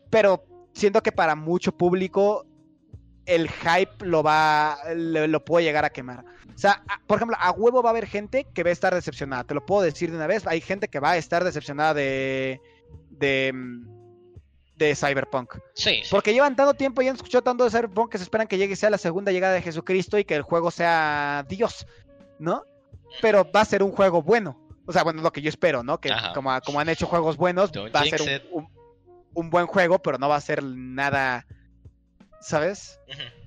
Pero 0.10 0.46
siento 0.74 1.02
que 1.02 1.12
para 1.12 1.36
mucho 1.36 1.72
público 1.72 2.46
el 3.36 3.50
hype 3.50 4.06
lo 4.06 4.24
va, 4.24 4.78
le- 4.96 5.28
lo 5.28 5.44
puede 5.46 5.66
llegar 5.66 5.86
a 5.86 5.90
quemar. 5.90 6.24
O 6.54 6.58
sea, 6.58 6.84
a- 6.88 7.00
por 7.08 7.18
ejemplo, 7.18 7.38
a 7.40 7.52
huevo 7.52 7.82
va 7.82 7.90
a 7.90 7.92
haber 7.92 8.08
gente 8.08 8.46
que 8.54 8.64
va 8.64 8.70
a 8.70 8.74
estar 8.74 8.94
decepcionada. 8.94 9.44
Te 9.44 9.54
lo 9.54 9.66
puedo 9.66 9.82
decir 9.82 10.10
de 10.12 10.18
una 10.18 10.28
vez. 10.28 10.46
Hay 10.48 10.62
gente 10.62 10.88
que 10.88 11.00
va 11.00 11.12
a 11.12 11.18
estar 11.18 11.44
decepcionada 11.44 11.94
de, 11.94 12.62
de, 13.10 13.52
mm, 13.54 13.88
de 14.78 14.96
Cyberpunk. 14.96 15.56
Sí, 15.76 16.02
sí. 16.04 16.10
Porque 16.12 16.34
llevan 16.34 16.56
tanto 16.56 16.74
tiempo 16.74 17.02
y 17.02 17.08
han 17.08 17.16
escuchado 17.16 17.44
tanto 17.44 17.64
de 17.64 17.70
Cyberpunk 17.72 18.12
que 18.12 18.18
se 18.18 18.24
esperan 18.24 18.48
que 18.48 18.58
llegue 18.58 18.76
sea 18.76 18.90
la 18.90 18.98
segunda 18.98 19.32
llegada 19.32 19.54
de 19.54 19.62
Jesucristo 19.62 20.18
y 20.18 20.26
que 20.26 20.36
el 20.36 20.42
juego 20.42 20.72
sea 20.72 21.46
Dios, 21.48 21.86
¿no? 22.40 22.64
Pero 23.22 23.50
va 23.52 23.62
a 23.62 23.66
ser 23.66 23.84
un 23.84 23.92
juego 23.92 24.22
bueno. 24.24 24.58
O 24.88 24.92
sea, 24.94 25.04
bueno, 25.04 25.22
lo 25.22 25.32
que 25.32 25.42
yo 25.42 25.50
espero, 25.50 25.84
¿no? 25.84 26.00
Que 26.00 26.12
Ajá. 26.12 26.34
como, 26.34 26.60
como 26.62 26.80
han 26.80 26.90
hecho 26.90 27.06
juegos 27.06 27.38
buenos, 27.38 27.72
Don't 27.72 27.96
va 27.96 28.02
a 28.02 28.06
ser 28.06 28.44
un- 28.52 28.68
un 29.34 29.50
buen 29.50 29.68
juego, 29.68 30.00
pero 30.00 30.18
no 30.18 30.28
va 30.28 30.36
a 30.38 30.42
ser 30.42 30.64
nada, 30.64 31.46
¿sabes? 32.42 33.00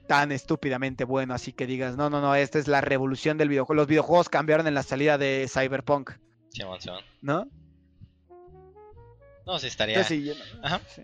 Tan 0.07 0.33
estúpidamente 0.33 1.05
bueno, 1.05 1.35
así 1.35 1.53
que 1.53 1.67
digas, 1.67 1.97
no, 1.97 2.11
no, 2.11 2.21
no, 2.21 2.35
esta 2.35 2.59
es 2.59 2.69
la 2.69 2.81
revolución 2.81 3.39
del 3.39 3.49
videojuego. 3.49 3.75
Los 3.81 3.87
videojuegos 3.89 4.29
cambiaron 4.29 4.67
en 4.67 4.75
la 4.75 4.83
salida 4.83 5.19
de 5.19 5.49
Cyberpunk, 5.53 6.13
Simón, 6.51 6.81
Simón. 6.81 7.03
¿no? 7.23 7.49
No, 9.47 9.59
sí 9.59 9.67
estaría. 9.67 9.97
Entonces, 9.97 10.19
sí, 10.19 10.25
yo- 10.25 10.35
Ajá. 10.63 10.81
sí. 10.95 11.03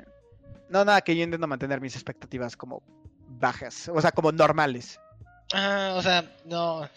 No, 0.68 0.84
nada, 0.84 1.01
que 1.03 1.16
yo 1.16 1.22
intento 1.24 1.47
mantener 1.47 1.80
mis 1.80 1.95
expectativas 1.95 2.57
como 2.57 2.82
bajas, 3.28 3.88
o 3.93 4.01
sea, 4.01 4.12
como 4.12 4.32
normales. 4.32 5.01
Ah, 5.53 5.95
o 5.97 6.03
sea, 6.03 6.24
no. 6.45 6.88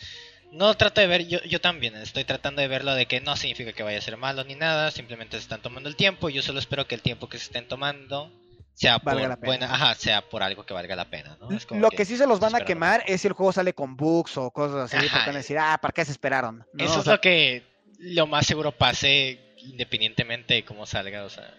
No 0.52 0.76
trato 0.78 1.02
de 1.02 1.08
ver, 1.08 1.28
yo, 1.28 1.40
yo 1.44 1.60
también 1.60 1.96
estoy 1.96 2.26
tratando 2.26 2.62
de 2.62 2.68
verlo 2.68 2.94
de 2.94 3.08
que 3.08 3.20
no 3.20 3.36
significa 3.36 3.74
que 3.74 3.82
vaya 3.82 3.98
a 3.98 4.02
ser 4.02 4.18
malo 4.18 4.44
ni 4.44 4.54
nada, 4.54 4.92
simplemente 4.92 5.38
se 5.38 5.44
están 5.44 5.64
tomando 5.64 5.90
el 5.90 5.96
tiempo. 5.96 6.30
Yo 6.30 6.44
solo 6.44 6.60
espero 6.60 6.86
que 6.88 6.94
el 6.94 7.02
tiempo 7.02 7.28
que 7.28 7.40
se 7.40 7.46
estén 7.46 7.68
tomando 7.68 8.32
sea 8.74 9.00
por 9.00 9.14
Valga 9.14 9.28
la 9.30 9.36
pena. 9.36 9.48
buena, 9.48 9.74
ajá, 9.74 9.96
sea 9.96 10.22
por 10.28 10.42
algo 10.44 10.66
que 10.66 10.74
valga 10.74 10.96
la 10.96 11.10
pena, 11.10 11.38
¿no? 11.40 11.56
Es 11.56 11.66
como 11.66 11.80
Lo 11.82 11.90
que 11.90 12.06
sí 12.06 12.18
se 12.18 12.26
los 12.28 12.40
van 12.40 12.56
a 12.56 12.62
quemar 12.66 13.04
es 13.06 13.22
si 13.22 13.28
el 13.28 13.34
juego 13.34 13.52
sale 13.54 13.74
con 13.74 13.96
bugs 13.96 14.38
o 14.38 14.52
cosas 14.52 14.92
así, 14.92 14.98
Ajá. 14.98 15.08
porque 15.16 15.28
van 15.28 15.36
a 15.36 15.40
decir, 15.40 15.58
ah, 15.60 15.78
¿para 15.82 15.92
qué 15.92 16.04
se 16.06 16.12
esperaron? 16.12 16.66
¿No? 16.74 16.84
Eso 16.84 16.98
O 16.98 17.02
es 17.02 17.06
lo 17.08 17.22
que 17.22 17.64
lo 18.00 18.28
más 18.28 18.46
seguro 18.48 18.72
pase 18.72 19.40
independientemente 19.58 20.56
de 20.56 20.66
cómo 20.66 20.86
salga, 20.86 21.24
o 21.24 21.30
sea, 21.30 21.54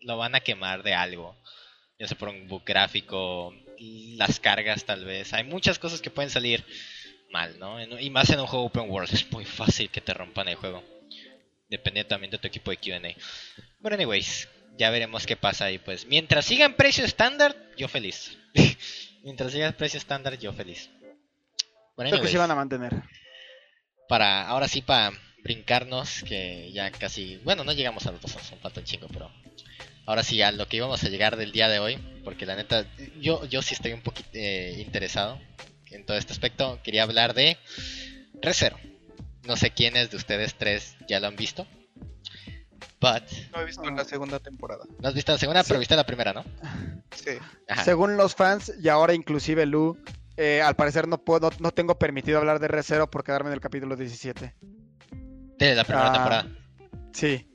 lo 0.00 0.16
van 0.16 0.34
a 0.34 0.40
quemar 0.40 0.82
de 0.82 0.94
algo. 0.94 1.36
Ya 1.98 2.06
sea 2.08 2.16
por 2.16 2.28
un 2.30 2.48
bug 2.48 2.62
gráfico, 2.64 3.52
las 4.16 4.40
cargas 4.40 4.84
tal 4.84 5.04
vez. 5.04 5.34
Hay 5.34 5.44
muchas 5.44 5.78
cosas 5.78 6.00
que 6.00 6.10
pueden 6.10 6.30
salir 6.30 6.64
mal, 7.30 7.58
¿no? 7.58 7.78
Y 8.00 8.08
más 8.10 8.30
en 8.30 8.40
un 8.40 8.46
juego 8.46 8.64
open 8.66 8.88
world, 8.90 9.12
es 9.12 9.30
muy 9.30 9.44
fácil 9.44 9.90
que 9.90 10.00
te 10.00 10.14
rompan 10.14 10.48
el 10.48 10.54
juego. 10.56 10.82
Depende 11.68 12.04
también 12.04 12.30
de 12.30 12.38
tu 12.38 12.46
equipo 12.48 12.70
de 12.70 12.78
QA. 12.78 13.00
Bueno, 13.78 13.94
anyways, 13.96 14.48
ya 14.80 14.88
veremos 14.88 15.26
qué 15.26 15.36
pasa 15.36 15.66
ahí. 15.66 15.78
Pues 15.78 16.06
mientras 16.06 16.46
siga 16.46 16.64
en 16.64 16.74
precio 16.74 17.04
estándar, 17.04 17.54
yo 17.76 17.86
feliz. 17.86 18.38
mientras 19.22 19.52
siga 19.52 19.66
en 19.66 19.74
precio 19.74 19.98
estándar, 19.98 20.38
yo 20.38 20.54
feliz. 20.54 20.88
Bueno, 21.96 22.10
creo 22.10 22.22
que 22.22 22.28
anyways 22.28 22.38
van 22.38 22.50
a 22.50 22.54
mantener. 22.54 23.02
para 24.08 24.48
ahora 24.48 24.68
sí 24.68 24.80
para 24.80 25.12
brincarnos 25.44 26.22
que 26.22 26.72
ya 26.72 26.90
casi 26.90 27.36
bueno 27.44 27.62
no 27.62 27.72
llegamos 27.72 28.06
a 28.06 28.12
los 28.12 28.22
dos 28.22 28.30
son 28.30 28.58
falta 28.58 28.80
un 28.80 28.86
chingo 28.86 29.06
pero 29.12 29.30
ahora 30.06 30.22
sí 30.22 30.40
a 30.40 30.50
lo 30.50 30.66
que 30.66 30.78
íbamos 30.78 31.04
a 31.04 31.08
llegar 31.08 31.36
del 31.36 31.52
día 31.52 31.68
de 31.68 31.78
hoy 31.78 31.98
porque 32.24 32.46
la 32.46 32.56
neta 32.56 32.86
yo 33.20 33.44
yo 33.46 33.60
sí 33.60 33.74
estoy 33.74 33.92
un 33.92 34.00
poquito 34.00 34.28
eh, 34.32 34.76
interesado 34.78 35.38
en 35.90 36.06
todo 36.06 36.16
este 36.16 36.32
aspecto 36.32 36.80
quería 36.82 37.02
hablar 37.02 37.34
de 37.34 37.58
Recero 38.40 38.78
no 39.44 39.56
sé 39.56 39.70
quiénes 39.70 40.10
de 40.10 40.16
ustedes 40.16 40.54
tres 40.54 40.96
ya 41.06 41.20
lo 41.20 41.26
han 41.26 41.36
visto 41.36 41.66
but 43.00 43.22
No 43.52 43.60
he 43.60 43.64
visto 43.64 43.90
la 43.90 44.04
segunda 44.04 44.38
temporada. 44.38 44.84
no 44.98 45.08
has 45.08 45.14
visto 45.14 45.32
la 45.32 45.38
segunda 45.38 45.62
pero 45.64 45.78
viste 45.80 45.96
la 45.96 46.04
primera 46.04 46.32
no 46.32 46.44
Sí. 47.14 47.32
Ajá. 47.68 47.84
Según 47.84 48.16
los 48.16 48.34
fans, 48.34 48.72
y 48.80 48.88
ahora 48.88 49.14
inclusive 49.14 49.66
Lu, 49.66 49.98
eh, 50.36 50.62
al 50.62 50.76
parecer 50.76 51.08
no 51.08 51.18
puedo, 51.18 51.50
no 51.58 51.70
tengo 51.72 51.98
permitido 51.98 52.38
hablar 52.38 52.60
de 52.60 52.68
Recero 52.68 53.10
por 53.10 53.24
quedarme 53.24 53.50
en 53.50 53.54
el 53.54 53.60
capítulo 53.60 53.96
17. 53.96 54.54
de 55.58 55.74
la 55.74 55.84
primera 55.84 56.08
Ah, 56.08 56.12
temporada 56.12 56.48
Sí. 57.12 57.46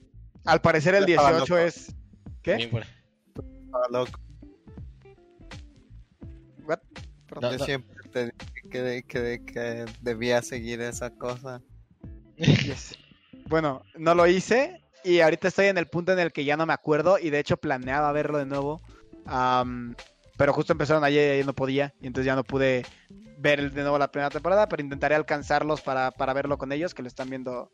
Al 0.45 0.61
parecer 0.61 0.93
el 0.95 1.09
Estaba 1.09 1.30
18 1.31 1.53
loco. 1.55 1.65
es... 1.67 1.95
¿Qué? 2.43 2.55
Bien 2.57 2.69
por- 2.69 2.84
Estaba 2.84 3.88
loco. 3.91 4.19
What? 6.67 6.80
No, 7.41 7.51
Yo 7.51 7.57
no. 7.57 7.65
siempre 7.65 8.09
te 8.11 8.26
dije 8.26 8.69
que, 8.69 9.03
que, 9.07 9.45
que 9.45 9.85
debía 10.01 10.41
seguir 10.41 10.81
esa 10.81 11.09
cosa. 11.11 11.61
Yes. 12.38 12.95
Bueno, 13.47 13.81
no 13.97 14.13
lo 14.15 14.27
hice 14.27 14.81
y 15.06 15.22
ahorita 15.22 15.48
estoy 15.48 15.68
en 15.68 15.77
el 15.77 15.88
punto 15.88 16.11
en 16.11 16.19
el 16.19 16.32
que 16.32 16.44
ya 16.44 16.57
no 16.57 16.65
me 16.65 16.73
acuerdo 16.73 17.18
y 17.19 17.30
de 17.30 17.40
hecho 17.40 17.57
planeaba 17.57 18.11
verlo 18.11 18.38
de 18.40 18.45
nuevo. 18.45 18.82
Pero 20.38 20.52
justo 20.53 20.73
empezaron 20.73 21.03
ayer 21.03 21.41
y 21.41 21.45
no 21.45 21.53
podía 21.53 21.94
y 22.02 22.07
entonces 22.07 22.26
ya 22.26 22.36
no 22.36 22.44
pude 22.44 22.86
ver 23.38 23.72
de 23.72 23.82
nuevo 23.82 23.98
la 23.98 24.11
primera 24.11 24.30
temporada, 24.30 24.68
pero 24.68 24.84
intentaré 24.84 25.15
alcanzarlos 25.15 25.82
para, 25.82 26.11
para 26.11 26.34
verlo 26.34 26.57
con 26.57 26.72
ellos 26.72 26.94
que 26.94 27.02
lo 27.02 27.07
están 27.07 27.30
viendo 27.30 27.72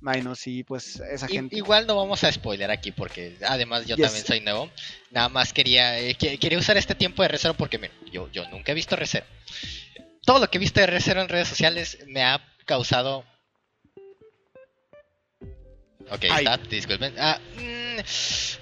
Minus 0.00 0.46
y 0.46 0.64
pues 0.64 0.96
esa 1.00 1.26
I- 1.30 1.34
gente. 1.34 1.56
Igual 1.56 1.86
no 1.86 1.96
vamos 1.96 2.24
a 2.24 2.32
spoiler 2.32 2.70
aquí 2.70 2.92
porque 2.92 3.36
además 3.46 3.86
yo 3.86 3.96
Yes. 3.96 4.06
también 4.06 4.26
soy 4.26 4.40
nuevo. 4.40 4.70
Nada 5.10 5.28
más 5.28 5.52
quería 5.52 5.98
eh, 5.98 6.14
que- 6.14 6.38
quería 6.38 6.58
usar 6.58 6.76
este 6.76 6.94
tiempo 6.94 7.22
de 7.22 7.28
Recero 7.28 7.54
porque 7.54 7.78
mira, 7.78 7.92
yo, 8.10 8.28
yo 8.30 8.48
nunca 8.50 8.72
he 8.72 8.74
visto 8.74 8.96
Recero. 8.96 9.26
Todo 10.24 10.38
lo 10.40 10.50
que 10.50 10.58
he 10.58 10.60
visto 10.60 10.80
de 10.80 10.86
Recero 10.86 11.20
en 11.20 11.28
redes 11.28 11.48
sociales 11.48 11.98
me 12.06 12.22
ha 12.24 12.40
causado... 12.64 13.24
Ok, 16.12 16.22
Hype. 16.24 16.40
stop, 16.40 16.68
disculpen. 16.68 17.14
Ah, 17.18 17.38
mm, 17.56 18.00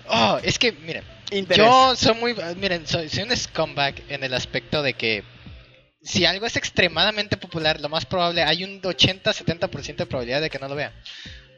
oh, 0.09 0.39
es 0.43 0.59
que, 0.59 0.73
miren, 0.73 1.05
Interés. 1.31 1.67
yo 1.67 1.97
soy 1.97 2.15
muy. 2.15 2.35
Miren, 2.57 2.87
soy, 2.87 3.09
soy 3.09 3.25
un 3.25 3.37
scumbag 3.37 3.95
en 4.09 4.25
el 4.25 4.35
aspecto 4.35 4.83
de 4.83 4.95
que 4.95 5.25
si 6.03 6.25
algo 6.25 6.47
es 6.47 6.57
extremadamente 6.57 7.37
popular, 7.37 7.81
lo 7.81 7.89
más 7.89 8.07
probable, 8.07 8.43
hay 8.43 8.65
un 8.65 8.81
80-70% 8.81 9.97
de 9.97 10.07
probabilidad 10.07 10.41
de 10.41 10.51
que 10.51 10.59
no 10.59 10.69
lo 10.69 10.75
vea. 10.75 10.93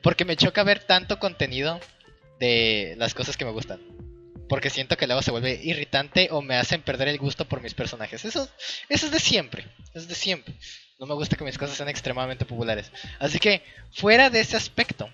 Porque 0.03 0.25
me 0.25 0.37
choca 0.37 0.65
ver 0.65 0.81
tanto 0.81 1.19
contenido 1.19 1.81
de 2.41 2.95
las 2.99 3.15
cosas 3.15 3.37
que 3.37 3.45
me 3.45 3.53
gustan. 3.53 3.81
Porque 4.49 4.69
siento 4.69 4.97
que 4.97 5.07
luego 5.07 5.23
se 5.23 5.31
vuelve 5.31 5.61
irritante 5.63 6.29
o 6.31 6.43
me 6.43 6.57
hacen 6.57 6.83
perder 6.83 7.09
el 7.09 7.19
gusto 7.19 7.47
por 7.47 7.63
mis 7.63 7.75
personajes. 7.75 8.25
Eso, 8.25 8.49
eso 8.89 9.07
es 9.07 9.13
de 9.13 9.21
siempre. 9.21 9.67
Es 9.95 10.09
de 10.09 10.15
siempre. 10.15 10.55
No 10.99 11.07
me 11.07 11.15
gusta 11.15 11.37
que 11.37 11.45
mis 11.45 11.57
cosas 11.57 11.77
sean 11.77 11.89
extremadamente 11.89 12.45
populares. 12.45 12.91
Así 13.19 13.39
que, 13.39 13.63
fuera 13.93 14.29
de 14.29 14.41
ese 14.41 14.57
aspecto, 14.57 15.09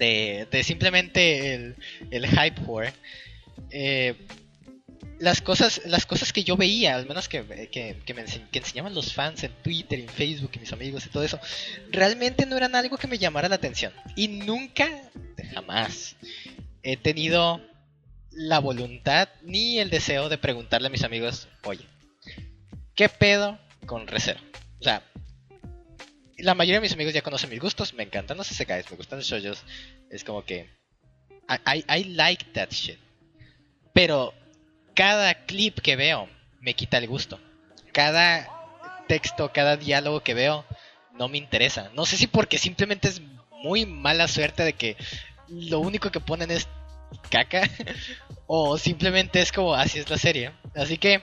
de, 0.00 0.62
simplemente 0.64 1.54
el, 1.54 1.76
el 2.10 2.26
hype 2.26 2.60
whore, 2.62 2.92
eh, 3.70 4.14
las 5.18 5.42
cosas 5.42 5.82
las 5.84 6.06
cosas 6.06 6.32
que 6.32 6.44
yo 6.44 6.56
veía, 6.56 6.96
al 6.96 7.06
menos 7.06 7.28
que, 7.28 7.44
que, 7.70 7.96
que 8.04 8.14
me 8.14 8.24
que 8.24 8.58
enseñaban 8.58 8.94
los 8.94 9.12
fans 9.12 9.44
en 9.44 9.52
Twitter, 9.62 10.00
en 10.00 10.08
Facebook, 10.08 10.52
y 10.54 10.58
mis 10.58 10.72
amigos 10.72 11.04
y 11.06 11.10
todo 11.10 11.22
eso, 11.22 11.38
realmente 11.90 12.46
no 12.46 12.56
eran 12.56 12.74
algo 12.74 12.96
que 12.96 13.06
me 13.06 13.18
llamara 13.18 13.48
la 13.48 13.56
atención. 13.56 13.92
Y 14.16 14.28
nunca, 14.28 14.88
jamás, 15.52 16.16
he 16.82 16.96
tenido 16.96 17.60
la 18.32 18.58
voluntad 18.60 19.28
ni 19.42 19.78
el 19.78 19.90
deseo 19.90 20.30
de 20.30 20.38
preguntarle 20.38 20.86
a 20.86 20.90
mis 20.90 21.04
amigos, 21.04 21.48
oye, 21.64 21.84
¿qué 22.94 23.10
pedo 23.10 23.58
con 23.84 24.06
Recero? 24.06 24.40
O 24.80 24.82
sea, 24.82 25.02
la 26.42 26.54
mayoría 26.54 26.76
de 26.76 26.82
mis 26.82 26.92
amigos 26.92 27.14
ya 27.14 27.22
conocen 27.22 27.50
mis 27.50 27.60
gustos, 27.60 27.94
me 27.94 28.02
encantan 28.02 28.36
los 28.36 28.48
SKs, 28.48 28.90
me 28.90 28.96
gustan 28.96 29.18
los 29.18 29.26
shoujos, 29.26 29.62
es 30.10 30.24
como 30.24 30.44
que 30.44 30.68
I, 31.48 31.78
I, 31.78 32.00
I 32.00 32.04
like 32.14 32.44
that 32.52 32.70
shit. 32.70 32.98
Pero 33.92 34.32
cada 34.94 35.34
clip 35.46 35.80
que 35.80 35.96
veo 35.96 36.28
me 36.60 36.74
quita 36.74 36.98
el 36.98 37.08
gusto. 37.08 37.40
Cada 37.92 38.48
texto, 39.08 39.50
cada 39.52 39.76
diálogo 39.76 40.20
que 40.20 40.34
veo 40.34 40.64
no 41.18 41.28
me 41.28 41.38
interesa. 41.38 41.90
No 41.94 42.06
sé 42.06 42.16
si 42.16 42.26
porque 42.26 42.58
simplemente 42.58 43.08
es 43.08 43.20
muy 43.62 43.86
mala 43.86 44.28
suerte 44.28 44.62
de 44.62 44.72
que 44.72 44.96
lo 45.48 45.80
único 45.80 46.10
que 46.10 46.20
ponen 46.20 46.50
es 46.50 46.68
caca 47.28 47.62
o 48.46 48.78
simplemente 48.78 49.40
es 49.40 49.50
como 49.50 49.74
así 49.74 49.98
es 49.98 50.08
la 50.08 50.18
serie. 50.18 50.52
Así 50.76 50.98
que 50.98 51.22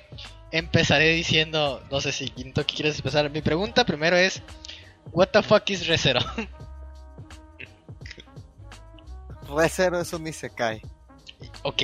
empezaré 0.52 1.10
diciendo, 1.10 1.86
no 1.90 2.02
sé 2.02 2.12
si 2.12 2.30
Quinto 2.30 2.66
¿qué 2.66 2.76
quieres 2.76 2.98
empezar. 2.98 3.30
Mi 3.30 3.42
pregunta 3.42 3.86
primero 3.86 4.18
es 4.18 4.42
What 5.12 5.28
the 5.32 5.42
fuck 5.44 5.70
is 5.70 5.88
ReZero? 5.88 6.20
Recero 9.50 10.00
es 10.02 10.14
un 10.14 10.28
Isekai. 10.28 10.82
ok. 11.64 11.82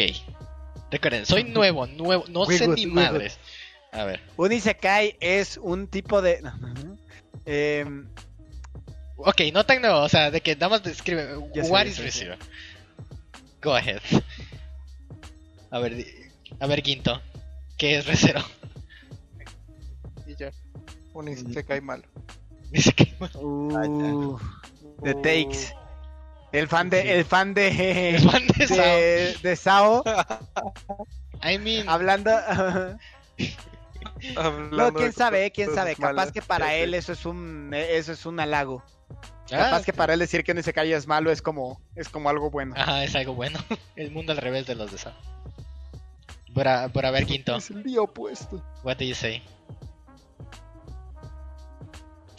Recuerden, 0.91 1.25
soy 1.25 1.43
nuevo, 1.45 1.87
nuevo, 1.87 2.25
no 2.29 2.43
We 2.43 2.57
sé 2.57 2.67
good, 2.67 2.75
ni 2.75 2.85
we 2.85 2.91
good. 2.91 2.95
madres. 3.01 3.39
A 3.91 4.03
ver. 4.05 4.19
Un 4.37 4.51
Isekai 4.51 5.17
es 5.19 5.57
un 5.57 5.87
tipo 5.87 6.21
de. 6.21 6.41
Em, 7.45 8.07
Ok, 9.17 9.41
no 9.53 9.65
tan 9.65 9.81
nuevo, 9.81 9.99
o 10.01 10.09
sea, 10.09 10.31
de 10.31 10.41
que 10.41 10.55
nada 10.55 10.69
más 10.69 10.83
describe. 10.83 11.35
Sé, 11.53 11.61
What 11.71 11.85
is 11.85 11.95
sé, 11.95 12.03
ReZero? 12.03 12.35
Go 13.61 13.73
ahead. 13.75 14.01
A 15.71 15.79
ver, 15.79 15.95
di- 15.95 16.07
a 16.59 16.67
ver, 16.67 16.81
Quinto. 16.83 17.21
¿Qué 17.77 17.97
es 17.97 18.05
ReZero? 18.05 18.41
Y 20.27 20.35
ya. 20.35 20.51
Un 21.13 21.27
Isekai 21.29 21.79
malo. 21.81 22.03
Dice 22.77 22.91
que. 22.93 23.15
uh, 23.37 24.37
The 25.03 25.13
Takes. 25.15 25.73
El 26.51 26.67
fan 26.67 26.89
de. 26.89 27.01
Sí. 27.01 27.09
El 27.09 27.25
fan 27.25 27.53
de. 27.53 28.09
El 28.09 28.29
fan 28.29 28.47
de 28.47 28.67
Sao. 28.67 28.77
de, 28.77 29.37
de 29.41 29.55
Sao. 29.55 30.03
I 31.43 31.57
mean, 31.59 31.87
Hablando. 31.89 32.31
no, 34.71 34.93
quién 34.93 35.13
sabe, 35.13 35.51
quién 35.51 35.73
sabe. 35.73 35.95
Capaz 35.95 36.13
malas. 36.13 36.31
que 36.31 36.41
para 36.41 36.73
él 36.75 36.93
eso 36.93 37.13
es 37.13 37.25
un. 37.25 37.71
Eso 37.73 38.11
es 38.11 38.25
un 38.25 38.39
halago. 38.39 38.83
ah, 39.51 39.57
Capaz 39.57 39.83
que 39.83 39.93
para 39.93 40.13
él 40.13 40.19
decir 40.19 40.43
que 40.43 40.51
un 40.51 40.59
Isekai 40.59 40.91
es 40.93 41.07
malo 41.07 41.31
es 41.31 41.41
como. 41.41 41.81
Es 41.95 42.09
como 42.09 42.29
algo 42.29 42.49
bueno. 42.49 42.73
Ajá, 42.77 43.03
es 43.03 43.15
algo 43.15 43.33
bueno. 43.35 43.59
El 43.95 44.11
mundo 44.11 44.31
al 44.31 44.37
revés 44.37 44.65
de 44.65 44.75
los 44.75 44.91
de 44.91 44.97
Sao. 44.97 45.13
Por 46.53 46.67
a, 46.67 46.87
por 46.89 47.05
a 47.05 47.11
ver, 47.11 47.25
Quinto. 47.25 47.55
Es 47.55 47.71
el 47.71 47.83
día 47.83 48.01
opuesto. 48.01 48.63
What 48.83 48.97
do 48.97 49.05
you 49.05 49.15
say? 49.15 49.41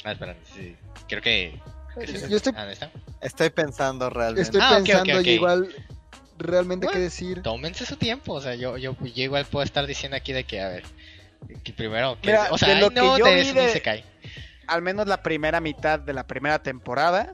Ah, 0.04 0.12
espera, 0.12 0.36
sí. 0.54 0.76
Creo 1.08 1.22
que. 1.22 1.60
Yo 2.28 2.36
estoy, 2.36 2.52
Ah. 2.56 2.66
Estoy 3.20 3.50
pensando 3.50 4.10
realmente. 4.10 4.42
estoy 4.42 4.60
Ah, 4.62 4.74
pensando 4.84 5.20
igual 5.22 5.68
realmente 6.38 6.86
qué 6.86 6.92
Bueno. 6.94 7.04
decir. 7.04 7.42
Tómense 7.42 7.86
su 7.86 7.96
tiempo, 7.96 8.34
o 8.34 8.40
sea, 8.40 8.54
yo, 8.56 8.76
yo, 8.76 8.96
yo 9.02 9.22
igual 9.22 9.44
puedo 9.46 9.64
estar 9.64 9.86
diciendo 9.86 10.16
aquí 10.16 10.32
de 10.32 10.44
que, 10.44 10.60
a 10.60 10.68
ver. 10.68 10.84
Que 11.62 11.72
primero. 11.72 12.18
Que, 12.20 12.28
Mira, 12.28 12.48
o 12.50 12.58
sea, 12.58 12.74
de 12.74 12.80
lo 12.80 12.90
que 12.90 12.96
yo 12.96 13.16
de 13.24 13.34
vi 13.42 13.52
de- 13.52 13.68
se 13.68 13.80
cae. 13.82 14.04
al 14.66 14.82
menos 14.82 15.06
la 15.06 15.22
primera 15.22 15.60
mitad 15.60 15.98
de 16.00 16.12
la 16.14 16.26
primera 16.26 16.62
temporada, 16.62 17.32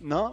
¿no? 0.00 0.30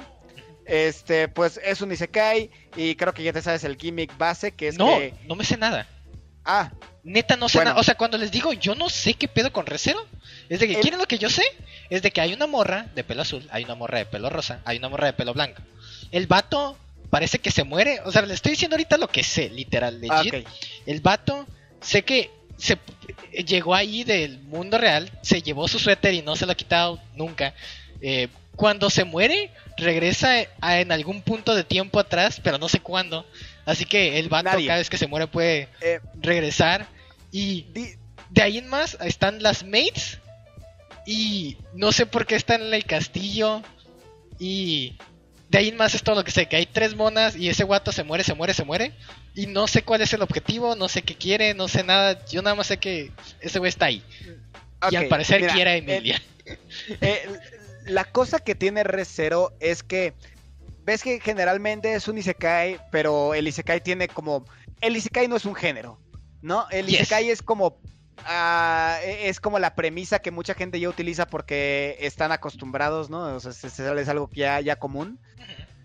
Este, 0.65 1.27
pues 1.27 1.59
es 1.63 1.81
un 1.81 1.91
Isekai 1.91 2.51
y 2.75 2.95
creo 2.95 3.13
que 3.13 3.23
ya 3.23 3.33
te 3.33 3.41
sabes 3.41 3.63
el 3.63 3.75
gimmick 3.77 4.15
base 4.17 4.51
que 4.51 4.67
es 4.67 4.77
No, 4.77 4.97
que 4.99 5.15
no 5.27 5.35
me 5.35 5.43
sé 5.43 5.57
nada. 5.57 5.87
ah, 6.45 6.71
Neta, 7.03 7.37
no 7.37 7.49
sé 7.49 7.57
Bueno. 7.57 7.71
nada. 7.71 7.81
O 7.81 7.83
sea, 7.83 7.95
cuando 7.95 8.17
les 8.19 8.29
digo 8.31 8.53
yo 8.53 8.75
no 8.75 8.89
sé 8.89 9.13
qué 9.15 9.27
pedo 9.27 9.51
con 9.51 9.65
Recero, 9.65 10.05
es 10.49 10.59
de 10.59 10.67
que 10.67 10.73
El- 10.75 10.81
quieren 10.81 10.99
lo 10.99 11.05
que 11.07 11.17
yo 11.19 11.29
sé. 11.29 11.43
Es 11.89 12.01
de 12.01 12.11
que 12.11 12.21
hay 12.21 12.33
una 12.33 12.47
morra 12.47 12.87
de 12.95 13.03
pelo 13.03 13.21
azul, 13.21 13.47
hay 13.51 13.63
una 13.63 13.75
morra 13.75 13.99
de 13.99 14.05
pelo 14.05 14.29
rosa, 14.29 14.59
hay 14.65 14.77
una 14.77 14.89
morra 14.89 15.07
de 15.07 15.13
pelo 15.13 15.33
blanco. 15.33 15.61
El 16.11 16.27
vato 16.27 16.77
parece 17.09 17.39
que 17.39 17.51
se 17.51 17.63
muere. 17.63 17.99
O 18.05 18.11
sea, 18.11 18.21
le 18.23 18.33
estoy 18.33 18.51
diciendo 18.51 18.75
ahorita 18.75 18.97
lo 18.97 19.07
que 19.07 19.23
sé, 19.23 19.49
literal, 19.49 19.99
ah, 20.09 20.23
legit. 20.23 20.47
El 20.85 21.01
vato, 21.01 21.47
sé 21.81 22.03
que 22.03 22.29
se 22.57 22.77
llegó 23.45 23.73
ahí 23.73 24.03
del 24.03 24.39
mundo 24.39 24.77
real, 24.77 25.09
se 25.21 25.41
llevó 25.41 25.67
su 25.67 25.79
suéter 25.79 26.13
y 26.13 26.21
no 26.21 26.35
se 26.35 26.45
lo 26.45 26.51
ha 26.51 26.55
quitado 26.55 27.01
nunca. 27.15 27.53
Eh, 28.01 28.27
cuando 28.55 28.89
se 28.89 29.05
muere, 29.05 29.49
regresa 29.77 30.33
a- 30.59 30.79
en 30.81 30.91
algún 30.91 31.21
punto 31.21 31.55
de 31.55 31.63
tiempo 31.63 31.99
atrás, 31.99 32.41
pero 32.43 32.57
no 32.57 32.67
sé 32.69 32.79
cuándo. 32.81 33.25
Así 33.65 33.85
que 33.85 34.19
el 34.19 34.27
vato 34.29 34.51
Nadie. 34.51 34.67
cada 34.67 34.79
vez 34.79 34.89
que 34.89 34.97
se 34.97 35.07
muere 35.07 35.27
puede 35.27 35.69
Eh, 35.81 35.99
regresar. 36.21 36.85
Y 37.31 37.61
di- 37.73 37.93
de 38.29 38.41
ahí 38.41 38.57
en 38.57 38.67
más 38.67 38.97
están 39.01 39.41
las 39.41 39.63
mates. 39.63 40.18
Y 41.05 41.57
no 41.73 41.91
sé 41.91 42.05
por 42.05 42.25
qué 42.25 42.35
están 42.35 42.61
en 42.61 42.73
el 42.73 42.85
castillo. 42.85 43.61
Y 44.37 44.97
de 45.49 45.57
ahí 45.57 45.67
en 45.69 45.77
más 45.77 45.95
es 45.95 46.03
todo 46.03 46.15
lo 46.15 46.23
que 46.23 46.31
sé, 46.31 46.45
que 46.47 46.55
hay 46.55 46.65
tres 46.65 46.95
monas 46.95 47.35
y 47.35 47.49
ese 47.49 47.63
guato 47.63 47.91
se 47.91 48.03
muere, 48.03 48.23
se 48.23 48.35
muere, 48.35 48.53
se 48.53 48.63
muere. 48.63 48.93
Y 49.35 49.47
no 49.47 49.67
sé 49.67 49.81
cuál 49.83 50.01
es 50.01 50.13
el 50.13 50.21
objetivo, 50.21 50.75
no 50.75 50.87
sé 50.87 51.01
qué 51.01 51.15
quiere, 51.15 51.53
no 51.53 51.67
sé 51.67 51.83
nada. 51.83 52.23
Yo 52.27 52.41
nada 52.41 52.55
más 52.55 52.67
sé 52.67 52.77
que 52.77 53.11
ese 53.41 53.59
güey 53.59 53.69
está 53.69 53.85
ahí. 53.87 54.03
y 54.91 54.95
al 54.95 55.07
parecer 55.07 55.41
mira, 55.41 55.53
quiere 55.53 55.71
a 55.71 55.75
eh, 55.75 55.77
Emilia. 55.79 56.21
eh, 57.01 57.21
la 57.85 58.05
cosa 58.05 58.39
que 58.39 58.55
tiene 58.55 58.83
ReZero 58.83 59.53
es 59.59 59.83
que 59.83 60.13
ves 60.85 61.03
que 61.03 61.19
generalmente 61.19 61.93
es 61.93 62.07
un 62.07 62.17
Isekai, 62.17 62.79
pero 62.91 63.33
el 63.33 63.47
Isekai 63.47 63.81
tiene 63.81 64.07
como 64.07 64.45
el 64.81 64.95
Isekai 64.95 65.27
no 65.27 65.35
es 65.35 65.45
un 65.45 65.55
género, 65.55 65.99
¿no? 66.41 66.67
El 66.69 66.87
Yes. 66.87 67.01
Isekai 67.01 67.29
es 67.29 67.41
como 67.41 67.79
ah, 68.25 68.99
e- 69.03 69.29
es 69.29 69.39
como 69.39 69.59
la 69.59 69.75
premisa 69.75 70.19
que 70.19 70.31
mucha 70.31 70.53
gente 70.53 70.79
ya 70.79 70.89
utiliza 70.89 71.25
porque 71.25 71.97
están 71.99 72.31
acostumbrados, 72.31 73.09
¿no? 73.09 73.35
O 73.35 73.39
sea, 73.39 73.51
es, 73.51 74.09
algo 74.09 74.29
ya, 74.33 74.59
ya 74.61 74.75
común. 74.77 75.19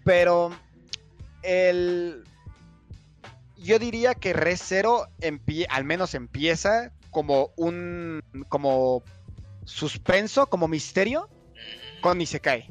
Pero 0.05 0.51
el 1.43 2.24
yo 3.56 3.78
diría 3.78 4.15
que 4.15 4.32
ReZero 4.32 5.06
empie- 5.20 5.66
al 5.70 5.85
menos 5.85 6.15
empieza 6.15 6.93
como 7.11 7.51
un 7.56 8.20
como 8.48 9.02
suspenso, 9.65 10.47
como 10.47 10.69
misterio 10.69 11.28
con 12.02 12.20
Isekai, 12.20 12.69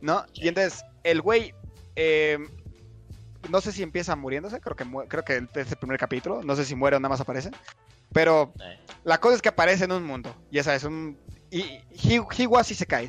¿no? 0.00 0.26
Y 0.34 0.48
entonces 0.48 0.84
el 1.04 1.22
güey 1.22 1.54
eh, 1.96 2.38
no 3.48 3.60
sé 3.60 3.72
si 3.72 3.82
empieza 3.82 4.14
muriéndose, 4.16 4.60
creo 4.60 4.76
que 4.76 4.84
creo 5.08 5.24
que 5.24 5.46
es 5.54 5.72
el 5.72 5.78
primer 5.78 5.98
capítulo, 5.98 6.42
no 6.42 6.54
sé 6.56 6.64
si 6.64 6.74
muere 6.74 6.96
o 6.96 7.00
nada 7.00 7.08
más 7.10 7.20
aparece, 7.20 7.50
pero 8.12 8.52
la 9.04 9.18
cosa 9.18 9.36
es 9.36 9.42
que 9.42 9.48
aparece 9.48 9.84
en 9.84 9.92
un 9.92 10.04
mundo, 10.04 10.34
ya 10.50 10.62
sabes, 10.62 10.84
un 10.84 11.18
y 11.50 11.62
he, 11.62 12.20
he 12.38 12.46
was 12.46 12.70
Isekai. 12.70 13.08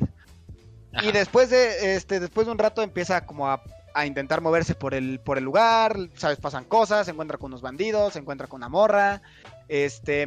Ajá. 0.92 1.06
Y 1.06 1.12
después 1.12 1.50
de 1.50 1.94
este 1.96 2.20
después 2.20 2.46
de 2.46 2.52
un 2.52 2.58
rato 2.58 2.82
empieza 2.82 3.24
como 3.24 3.48
a, 3.48 3.62
a 3.94 4.06
intentar 4.06 4.40
moverse 4.40 4.74
por 4.74 4.94
el 4.94 5.20
por 5.20 5.38
el 5.38 5.44
lugar, 5.44 5.96
sabes, 6.14 6.38
pasan 6.38 6.64
cosas, 6.64 7.06
se 7.06 7.12
encuentra 7.12 7.38
con 7.38 7.52
unos 7.52 7.62
bandidos, 7.62 8.12
se 8.12 8.18
encuentra 8.18 8.46
con 8.46 8.58
una 8.58 8.68
morra, 8.68 9.22
este 9.68 10.26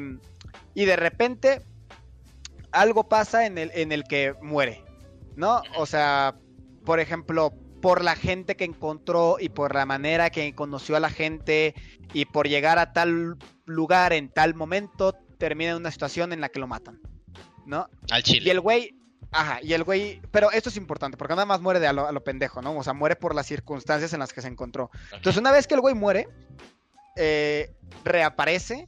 y 0.73 0.85
de 0.85 0.95
repente 0.95 1.61
algo 2.71 3.07
pasa 3.07 3.45
en 3.45 3.57
el 3.57 3.71
en 3.73 3.91
el 3.91 4.03
que 4.03 4.33
muere, 4.41 4.83
¿no? 5.35 5.61
O 5.77 5.85
sea, 5.85 6.35
por 6.83 6.99
ejemplo, 6.99 7.53
por 7.81 8.03
la 8.03 8.15
gente 8.15 8.55
que 8.55 8.63
encontró 8.63 9.37
y 9.39 9.49
por 9.49 9.75
la 9.75 9.85
manera 9.85 10.29
que 10.29 10.55
conoció 10.55 10.95
a 10.95 10.99
la 10.99 11.09
gente 11.09 11.75
y 12.13 12.25
por 12.25 12.47
llegar 12.47 12.79
a 12.79 12.93
tal 12.93 13.37
lugar 13.65 14.13
en 14.13 14.29
tal 14.29 14.55
momento 14.55 15.13
termina 15.37 15.71
en 15.71 15.77
una 15.77 15.91
situación 15.91 16.33
en 16.33 16.41
la 16.41 16.49
que 16.49 16.59
lo 16.59 16.67
matan, 16.67 16.99
¿no? 17.65 17.89
Al 18.11 18.19
Y 18.21 18.23
chile. 18.23 18.51
el 18.51 18.59
güey, 18.61 18.95
Ajá, 19.31 19.59
y 19.61 19.73
el 19.73 19.83
güey, 19.83 20.21
pero 20.31 20.49
esto 20.51 20.69
es 20.69 20.77
importante, 20.77 21.17
porque 21.17 21.33
nada 21.33 21.45
más 21.45 21.59
muere 21.59 21.81
de 21.81 21.87
a 21.87 21.93
lo, 21.93 22.07
a 22.07 22.11
lo 22.13 22.23
pendejo, 22.23 22.61
¿no? 22.61 22.77
O 22.77 22.83
sea, 22.83 22.93
muere 22.93 23.17
por 23.17 23.35
las 23.35 23.45
circunstancias 23.47 24.13
en 24.13 24.19
las 24.19 24.31
que 24.31 24.41
se 24.41 24.47
encontró. 24.47 24.89
Entonces, 25.11 25.37
una 25.37 25.51
vez 25.51 25.67
que 25.67 25.73
el 25.73 25.81
güey 25.81 25.93
muere, 25.93 26.29
eh, 27.17 27.73
reaparece 28.05 28.87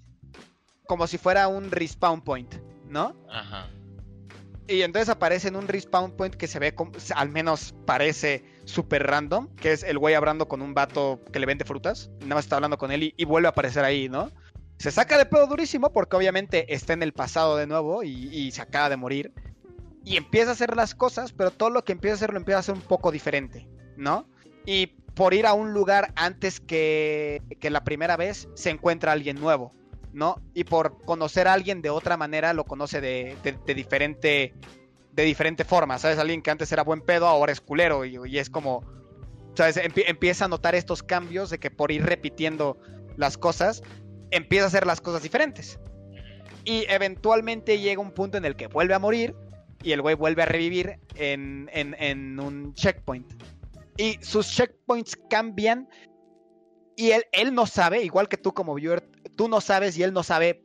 como 0.85 1.05
si 1.07 1.17
fuera 1.17 1.49
un 1.49 1.69
respawn 1.69 2.21
point, 2.21 2.55
¿no? 2.87 3.13
Ajá. 3.29 3.69
Y 4.69 4.81
entonces 4.83 5.09
aparece 5.09 5.47
en 5.47 5.55
un 5.55 5.67
respawn 5.67 6.11
point 6.11 6.35
que 6.35 6.47
se 6.47 6.59
ve, 6.59 6.75
como, 6.75 6.91
al 7.15 7.29
menos 7.29 7.73
parece 7.85 8.45
súper 8.65 9.05
random, 9.07 9.47
que 9.55 9.71
es 9.71 9.83
el 9.83 9.97
güey 9.97 10.13
hablando 10.13 10.47
con 10.47 10.61
un 10.61 10.73
vato 10.73 11.21
que 11.31 11.39
le 11.39 11.45
vende 11.45 11.63
frutas, 11.65 12.09
nada 12.21 12.35
más 12.35 12.45
está 12.45 12.55
hablando 12.57 12.77
con 12.77 12.91
él 12.91 13.03
y, 13.03 13.13
y 13.17 13.25
vuelve 13.25 13.47
a 13.47 13.51
aparecer 13.51 13.83
ahí, 13.85 14.09
¿no? 14.09 14.29
Se 14.77 14.91
saca 14.91 15.17
de 15.17 15.25
pedo 15.25 15.47
durísimo 15.47 15.91
porque 15.91 16.15
obviamente 16.15 16.73
está 16.73 16.93
en 16.93 17.03
el 17.03 17.13
pasado 17.13 17.57
de 17.57 17.67
nuevo 17.67 18.03
y, 18.03 18.09
y 18.33 18.51
se 18.51 18.61
acaba 18.61 18.89
de 18.89 18.97
morir. 18.97 19.33
Y 20.03 20.17
empieza 20.17 20.51
a 20.51 20.53
hacer 20.53 20.75
las 20.75 20.95
cosas, 20.95 21.33
pero 21.33 21.51
todo 21.51 21.69
lo 21.69 21.83
que 21.83 21.91
empieza 21.93 22.13
a 22.13 22.15
hacer 22.17 22.31
lo 22.31 22.37
empieza 22.37 22.57
a 22.57 22.59
hacer 22.61 22.75
un 22.75 22.81
poco 22.81 23.11
diferente, 23.11 23.67
¿no? 23.97 24.27
Y 24.65 24.87
por 25.15 25.33
ir 25.33 25.45
a 25.47 25.53
un 25.53 25.73
lugar 25.73 26.13
antes 26.15 26.59
que, 26.59 27.41
que 27.59 27.69
la 27.69 27.83
primera 27.83 28.15
vez, 28.17 28.47
se 28.53 28.69
encuentra 28.69 29.11
alguien 29.11 29.39
nuevo, 29.39 29.73
¿no? 30.13 30.39
Y 30.53 30.63
por 30.63 31.03
conocer 31.05 31.47
a 31.47 31.53
alguien 31.53 31.81
de 31.81 31.89
otra 31.89 32.15
manera, 32.15 32.53
lo 32.53 32.63
conoce 32.65 33.01
de, 33.01 33.35
de- 33.43 33.73
diferente 33.73 34.53
de 35.11 35.23
diferente 35.23 35.63
forma, 35.65 35.97
¿sabes? 35.97 36.19
Alguien 36.19 36.43
que 36.43 36.51
antes 36.51 36.71
era 36.71 36.83
buen 36.83 37.01
pedo, 37.01 37.25
ahora 37.27 37.51
es 37.51 37.59
culero 37.59 38.05
y, 38.05 38.19
y 38.29 38.37
es 38.37 38.51
como, 38.51 38.83
¿sabes? 39.55 39.77
Empie- 39.77 40.03
empieza 40.07 40.45
a 40.45 40.47
notar 40.47 40.75
estos 40.75 41.01
cambios 41.01 41.49
de 41.49 41.57
que 41.57 41.71
por 41.71 41.91
ir 41.91 42.05
repitiendo 42.05 42.77
las 43.17 43.35
cosas, 43.39 43.81
empieza 44.31 44.65
a 44.65 44.67
hacer 44.67 44.85
las 44.85 45.01
cosas 45.01 45.23
diferentes. 45.23 45.79
Y 46.63 46.85
eventualmente 46.89 47.79
llega 47.79 48.01
un 48.01 48.11
punto 48.11 48.37
en 48.37 48.45
el 48.45 48.55
que 48.55 48.67
vuelve 48.67 48.93
a 48.93 48.99
morir 48.99 49.35
y 49.83 49.91
el 49.93 50.01
güey 50.01 50.15
vuelve 50.15 50.43
a 50.43 50.45
revivir 50.45 50.99
en, 51.15 51.69
en- 51.73 51.95
en 51.99 52.39
un 52.39 52.73
checkpoint. 52.73 53.31
Y 53.97 54.17
sus 54.21 54.47
checkpoints 54.47 55.15
cambian 55.29 55.87
y 56.95 57.11
él, 57.11 57.23
él 57.31 57.53
no 57.53 57.65
sabe, 57.65 58.03
igual 58.03 58.27
que 58.27 58.37
tú 58.37 58.53
como 58.53 58.73
viewer, 58.75 59.01
tú 59.35 59.47
no 59.47 59.61
sabes 59.61 59.97
y 59.97 60.03
él 60.03 60.13
no 60.13 60.23
sabe 60.23 60.63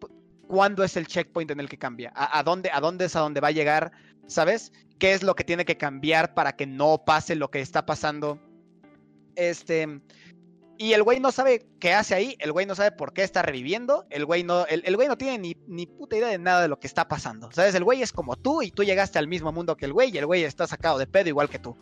cuándo 0.49 0.83
es 0.83 0.97
el 0.97 1.07
checkpoint 1.07 1.51
en 1.51 1.61
el 1.61 1.69
que 1.69 1.79
cambia, 1.79 2.13
a, 2.15 2.39
a 2.39 2.43
dónde, 2.43 2.71
a 2.73 2.81
dónde 2.81 3.05
es 3.07 3.17
a 3.17 3.21
dónde 3.21 3.41
va 3.41 3.49
a 3.49 3.53
llegar, 3.53 3.93
¿sabes? 4.27 4.73
¿Qué 4.99 5.13
es 5.13 5.23
lo 5.23 5.35
que 5.35 5.45
tiene 5.45 5.65
que 5.65 5.77
cambiar 5.77 6.35
para 6.35 6.57
que 6.57 6.67
no 6.67 7.05
pase 7.05 7.35
lo 7.37 7.51
que 7.51 7.61
está 7.61 7.87
pasando? 7.87 8.41
Este... 9.37 10.01
Y 10.78 10.94
el 10.94 11.03
güey 11.03 11.20
no 11.20 11.31
sabe 11.31 11.66
qué 11.78 11.93
hace 11.93 12.15
ahí, 12.15 12.36
el 12.40 12.51
güey 12.51 12.66
no 12.66 12.74
sabe 12.74 12.90
por 12.93 13.12
qué 13.12 13.23
está 13.23 13.43
reviviendo, 13.43 14.05
el 14.11 14.24
güey 14.24 14.43
no, 14.43 14.66
el, 14.66 14.82
el 14.85 14.97
güey 14.97 15.07
no 15.07 15.16
tiene 15.16 15.39
ni, 15.39 15.57
ni 15.69 15.86
puta 15.86 16.16
idea 16.16 16.28
de 16.28 16.39
nada 16.39 16.62
de 16.62 16.69
lo 16.69 16.81
que 16.81 16.86
está 16.86 17.07
pasando. 17.07 17.51
¿Sabes? 17.53 17.74
El 17.74 17.85
güey 17.85 18.03
es 18.03 18.12
como 18.12 18.36
tú 18.36 18.62
y 18.62 18.70
tú 18.70 18.82
llegaste 18.82 19.19
al 19.19 19.28
mismo 19.28 19.53
mundo 19.53 19.77
que 19.77 19.85
el 19.85 19.93
güey 19.93 20.11
y 20.12 20.19
el 20.19 20.27
güey 20.27 20.43
está 20.44 20.66
sacado 20.66 20.99
de 20.99 21.07
pedo 21.07 21.28
igual 21.28 21.49
que 21.49 21.59
tú. 21.59 21.77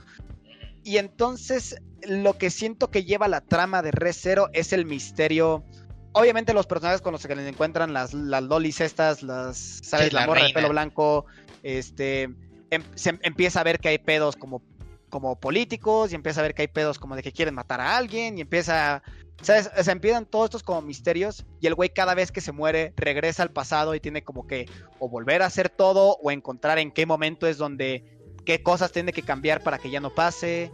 Y 0.82 0.98
entonces 0.98 1.76
lo 2.02 2.36
que 2.36 2.50
siento 2.50 2.90
que 2.90 3.04
lleva 3.04 3.28
la 3.28 3.40
trama 3.40 3.82
de 3.82 3.90
Re 3.90 4.12
Zero 4.12 4.48
es 4.52 4.72
el 4.72 4.86
misterio. 4.86 5.64
Obviamente 6.12 6.52
los 6.52 6.66
personajes 6.66 7.00
con 7.00 7.12
los 7.12 7.26
que 7.26 7.34
se 7.34 7.48
encuentran, 7.48 7.92
las, 7.92 8.12
las 8.12 8.42
lolis 8.42 8.80
estas, 8.80 9.22
las, 9.22 9.80
¿sabes? 9.82 10.08
Sí, 10.08 10.14
la, 10.14 10.22
la 10.22 10.26
morra 10.26 10.44
de 10.44 10.52
pelo 10.52 10.70
blanco, 10.70 11.26
este, 11.62 12.22
em- 12.70 12.84
se 12.94 13.18
empieza 13.22 13.60
a 13.60 13.64
ver 13.64 13.78
que 13.78 13.90
hay 13.90 13.98
pedos 13.98 14.36
como, 14.36 14.62
como 15.10 15.38
políticos 15.38 16.12
y 16.12 16.14
empieza 16.14 16.40
a 16.40 16.44
ver 16.44 16.54
que 16.54 16.62
hay 16.62 16.68
pedos 16.68 16.98
como 16.98 17.16
de 17.16 17.22
que 17.22 17.32
quieren 17.32 17.54
matar 17.54 17.80
a 17.80 17.96
alguien 17.96 18.38
y 18.38 18.40
empieza, 18.40 19.02
¿sabes? 19.42 19.70
O 19.78 19.82
sea, 19.82 19.92
empiezan 19.92 20.24
todos 20.24 20.46
estos 20.46 20.62
como 20.62 20.80
misterios 20.80 21.44
y 21.60 21.66
el 21.66 21.74
güey 21.74 21.90
cada 21.90 22.14
vez 22.14 22.32
que 22.32 22.40
se 22.40 22.52
muere 22.52 22.94
regresa 22.96 23.42
al 23.42 23.50
pasado 23.50 23.94
y 23.94 24.00
tiene 24.00 24.22
como 24.22 24.46
que 24.46 24.66
o 24.98 25.08
volver 25.08 25.42
a 25.42 25.46
hacer 25.46 25.68
todo 25.68 26.16
o 26.22 26.30
encontrar 26.30 26.78
en 26.78 26.90
qué 26.92 27.04
momento 27.04 27.46
es 27.46 27.58
donde, 27.58 28.18
qué 28.46 28.62
cosas 28.62 28.92
tiene 28.92 29.12
que 29.12 29.22
cambiar 29.22 29.62
para 29.62 29.78
que 29.78 29.90
ya 29.90 30.00
no 30.00 30.14
pase. 30.14 30.70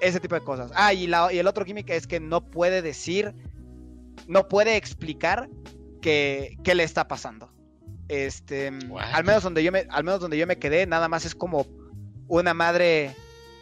Ese 0.00 0.20
tipo 0.20 0.34
de 0.34 0.42
cosas. 0.42 0.70
Ah, 0.74 0.92
y, 0.92 1.06
la, 1.06 1.32
y 1.32 1.38
el 1.38 1.46
otro 1.46 1.64
químico 1.64 1.92
es 1.92 2.06
que 2.06 2.20
no 2.20 2.50
puede 2.50 2.82
decir, 2.82 3.32
no 4.26 4.48
puede 4.48 4.76
explicar 4.76 5.48
qué, 6.02 6.58
qué 6.62 6.74
le 6.74 6.82
está 6.82 7.08
pasando. 7.08 7.54
Este, 8.08 8.70
What? 8.88 9.04
al 9.12 9.24
menos 9.24 9.42
donde 9.42 9.64
yo 9.64 9.72
me, 9.72 9.86
al 9.88 10.04
menos 10.04 10.20
donde 10.20 10.36
yo 10.36 10.46
me 10.46 10.58
quedé, 10.58 10.86
nada 10.86 11.08
más 11.08 11.24
es 11.24 11.34
como 11.34 11.66
una 12.28 12.54
madre, 12.54 13.14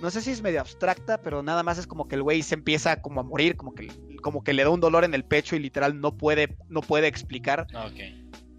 no 0.03 0.11
sé 0.11 0.21
si 0.21 0.33
es 0.33 0.43
medio 0.43 0.61
abstracta, 0.61 1.23
pero 1.23 1.43
nada 1.43 1.63
más 1.63 1.79
es 1.79 1.87
como 1.87 2.09
que 2.09 2.17
el 2.17 2.23
güey 2.23 2.43
se 2.43 2.57
empieza 2.57 3.01
como 3.01 3.21
a 3.21 3.23
morir, 3.23 3.57
como 3.57 3.73
que, 3.73 3.89
como 4.21 4.43
que 4.43 4.53
le 4.53 4.65
da 4.65 4.71
un 4.71 4.81
dolor 4.81 5.05
en 5.05 5.15
el 5.15 5.25
pecho 5.25 5.55
y 5.55 5.61
literal 5.61 6.01
no 6.01 6.17
puede, 6.17 6.57
no 6.69 6.81
puede 6.83 7.07
explicar 7.07 7.69
Ok. 7.75 8.01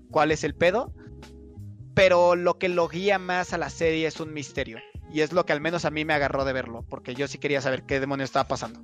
cuál 0.09 0.31
es 0.31 0.45
el 0.45 0.55
pedo. 0.55 0.93
Pero 1.95 2.35
lo 2.35 2.57
que 2.57 2.69
lo 2.69 2.87
guía 2.87 3.19
más 3.19 3.53
a 3.53 3.57
la 3.57 3.69
serie 3.69 4.07
es 4.07 4.19
un 4.19 4.33
misterio. 4.33 4.79
Y 5.11 5.19
es 5.19 5.31
lo 5.31 5.45
que 5.45 5.53
al 5.53 5.61
menos 5.61 5.85
a 5.85 5.91
mí 5.91 6.05
me 6.05 6.13
agarró 6.13 6.43
de 6.43 6.53
verlo. 6.53 6.83
Porque 6.89 7.13
yo 7.13 7.27
sí 7.27 7.37
quería 7.37 7.61
saber 7.61 7.83
qué 7.83 7.99
demonios 7.99 8.29
estaba 8.29 8.47
pasando. 8.47 8.79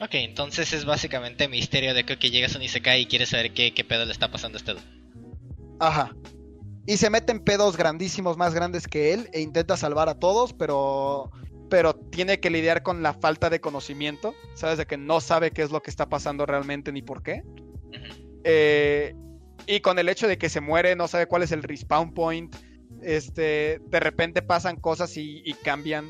Ok, 0.00 0.14
entonces 0.14 0.72
es 0.72 0.84
básicamente 0.84 1.48
misterio 1.48 1.92
de 1.92 2.04
que, 2.04 2.16
llegas 2.30 2.54
a 2.54 2.58
un 2.58 2.64
Isekai 2.64 3.00
y 3.02 3.06
quieres 3.06 3.30
saber 3.30 3.52
qué, 3.52 3.74
qué 3.74 3.84
pedo 3.84 4.04
le 4.04 4.12
está 4.12 4.30
pasando 4.30 4.56
a 4.56 4.60
este 4.60 4.72
dude. 4.74 4.84
Ajá. 5.80 6.14
Y 6.86 6.98
se 6.98 7.10
meten 7.10 7.40
pedos 7.40 7.76
grandísimos 7.76 8.36
más 8.36 8.54
grandes 8.54 8.86
que 8.86 9.14
él 9.14 9.30
e 9.32 9.40
intenta 9.40 9.76
salvar 9.76 10.08
a 10.08 10.18
todos, 10.18 10.52
pero 10.52 11.32
Pero 11.68 11.94
tiene 11.94 12.40
que 12.40 12.50
lidiar 12.50 12.82
con 12.82 13.02
la 13.02 13.14
falta 13.14 13.50
de 13.50 13.60
conocimiento. 13.60 14.34
Sabes 14.54 14.78
de 14.78 14.86
que 14.86 14.96
no 14.96 15.20
sabe 15.20 15.50
qué 15.50 15.62
es 15.62 15.70
lo 15.70 15.82
que 15.82 15.90
está 15.90 16.08
pasando 16.08 16.46
realmente 16.46 16.92
ni 16.92 17.02
por 17.02 17.22
qué. 17.22 17.42
Eh, 18.44 19.14
y 19.66 19.80
con 19.80 19.98
el 19.98 20.08
hecho 20.08 20.28
de 20.28 20.36
que 20.38 20.48
se 20.48 20.60
muere, 20.60 20.94
no 20.96 21.08
sabe 21.08 21.26
cuál 21.26 21.42
es 21.42 21.52
el 21.52 21.62
respawn 21.62 22.12
point. 22.12 22.54
Este, 23.02 23.80
de 23.86 24.00
repente 24.00 24.42
pasan 24.42 24.76
cosas 24.76 25.16
y, 25.16 25.42
y 25.44 25.54
cambian. 25.54 26.08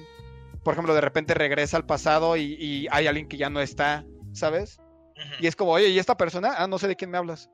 Por 0.62 0.74
ejemplo, 0.74 0.94
de 0.94 1.00
repente 1.00 1.34
regresa 1.34 1.76
al 1.76 1.86
pasado 1.86 2.36
y, 2.36 2.54
y 2.54 2.86
hay 2.90 3.06
alguien 3.06 3.28
que 3.28 3.36
ya 3.36 3.50
no 3.50 3.60
está, 3.60 4.04
¿sabes? 4.32 4.80
Y 5.40 5.46
es 5.46 5.56
como, 5.56 5.72
oye, 5.72 5.88
¿y 5.88 5.98
esta 5.98 6.16
persona? 6.16 6.54
Ah, 6.56 6.66
no 6.66 6.78
sé 6.78 6.88
de 6.88 6.96
quién 6.96 7.10
me 7.10 7.18
hablas. 7.18 7.50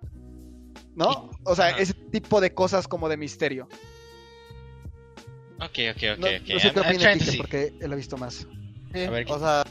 ¿No? 0.95 1.31
O 1.45 1.55
sea, 1.55 1.71
ese 1.71 1.95
tipo 1.95 2.41
de 2.41 2.53
cosas 2.55 2.89
como 2.89 3.09
de 3.09 3.17
misterio. 3.17 3.69
Ok, 5.62 5.78
ok, 5.91 6.03
ok. 6.15 6.19
no, 6.19 6.27
ok. 6.27 6.32
no 6.55 6.59
sé 6.61 6.69
I'm- 6.69 6.74
qué 6.74 6.81
I'm 6.81 6.87
opina 6.87 7.12
Kike 7.19 7.37
porque 7.37 7.74
él 7.81 7.93
ha 7.93 7.97
visto 7.97 8.16
más. 8.16 8.47
Sí, 8.93 9.05
A 9.05 9.11
ver, 9.11 9.24
¿qué- 9.27 9.32
o 9.32 9.39
sea, 9.39 9.65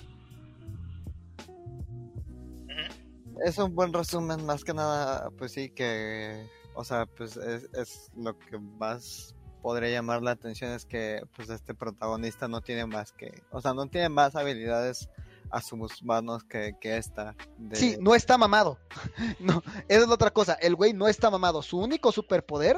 es 3.45 3.57
un 3.57 3.73
buen 3.73 3.93
resumen, 3.93 4.45
más 4.45 4.63
que 4.63 4.73
nada, 4.73 5.29
pues 5.37 5.53
sí, 5.53 5.69
que, 5.69 6.45
o 6.73 6.83
sea, 6.83 7.05
pues 7.05 7.37
es, 7.37 7.69
es 7.73 8.11
lo 8.15 8.37
que 8.37 8.57
más 8.59 9.33
podría 9.61 9.89
llamar 9.89 10.21
la 10.21 10.31
atención 10.31 10.71
es 10.73 10.85
que, 10.85 11.21
pues 11.35 11.49
este 11.49 11.73
protagonista 11.73 12.47
no 12.47 12.61
tiene 12.61 12.85
más 12.85 13.11
que, 13.13 13.41
o 13.51 13.61
sea, 13.61 13.73
no 13.73 13.87
tiene 13.87 14.09
más 14.09 14.35
habilidades 14.35 15.09
a 15.51 15.61
sus 15.61 16.03
manos 16.03 16.43
que, 16.43 16.75
que 16.79 16.97
esta. 16.97 17.35
De... 17.57 17.75
Sí, 17.75 17.97
no 17.99 18.13
está 18.13 18.37
mamado. 18.37 18.77
no, 19.39 19.63
esa 19.87 20.01
es 20.03 20.07
la 20.07 20.13
otra 20.13 20.31
cosa. 20.31 20.53
El 20.53 20.75
güey 20.75 20.93
no 20.93 21.07
está 21.07 21.31
mamado. 21.31 21.63
Su 21.63 21.79
único 21.79 22.11
superpoder 22.11 22.77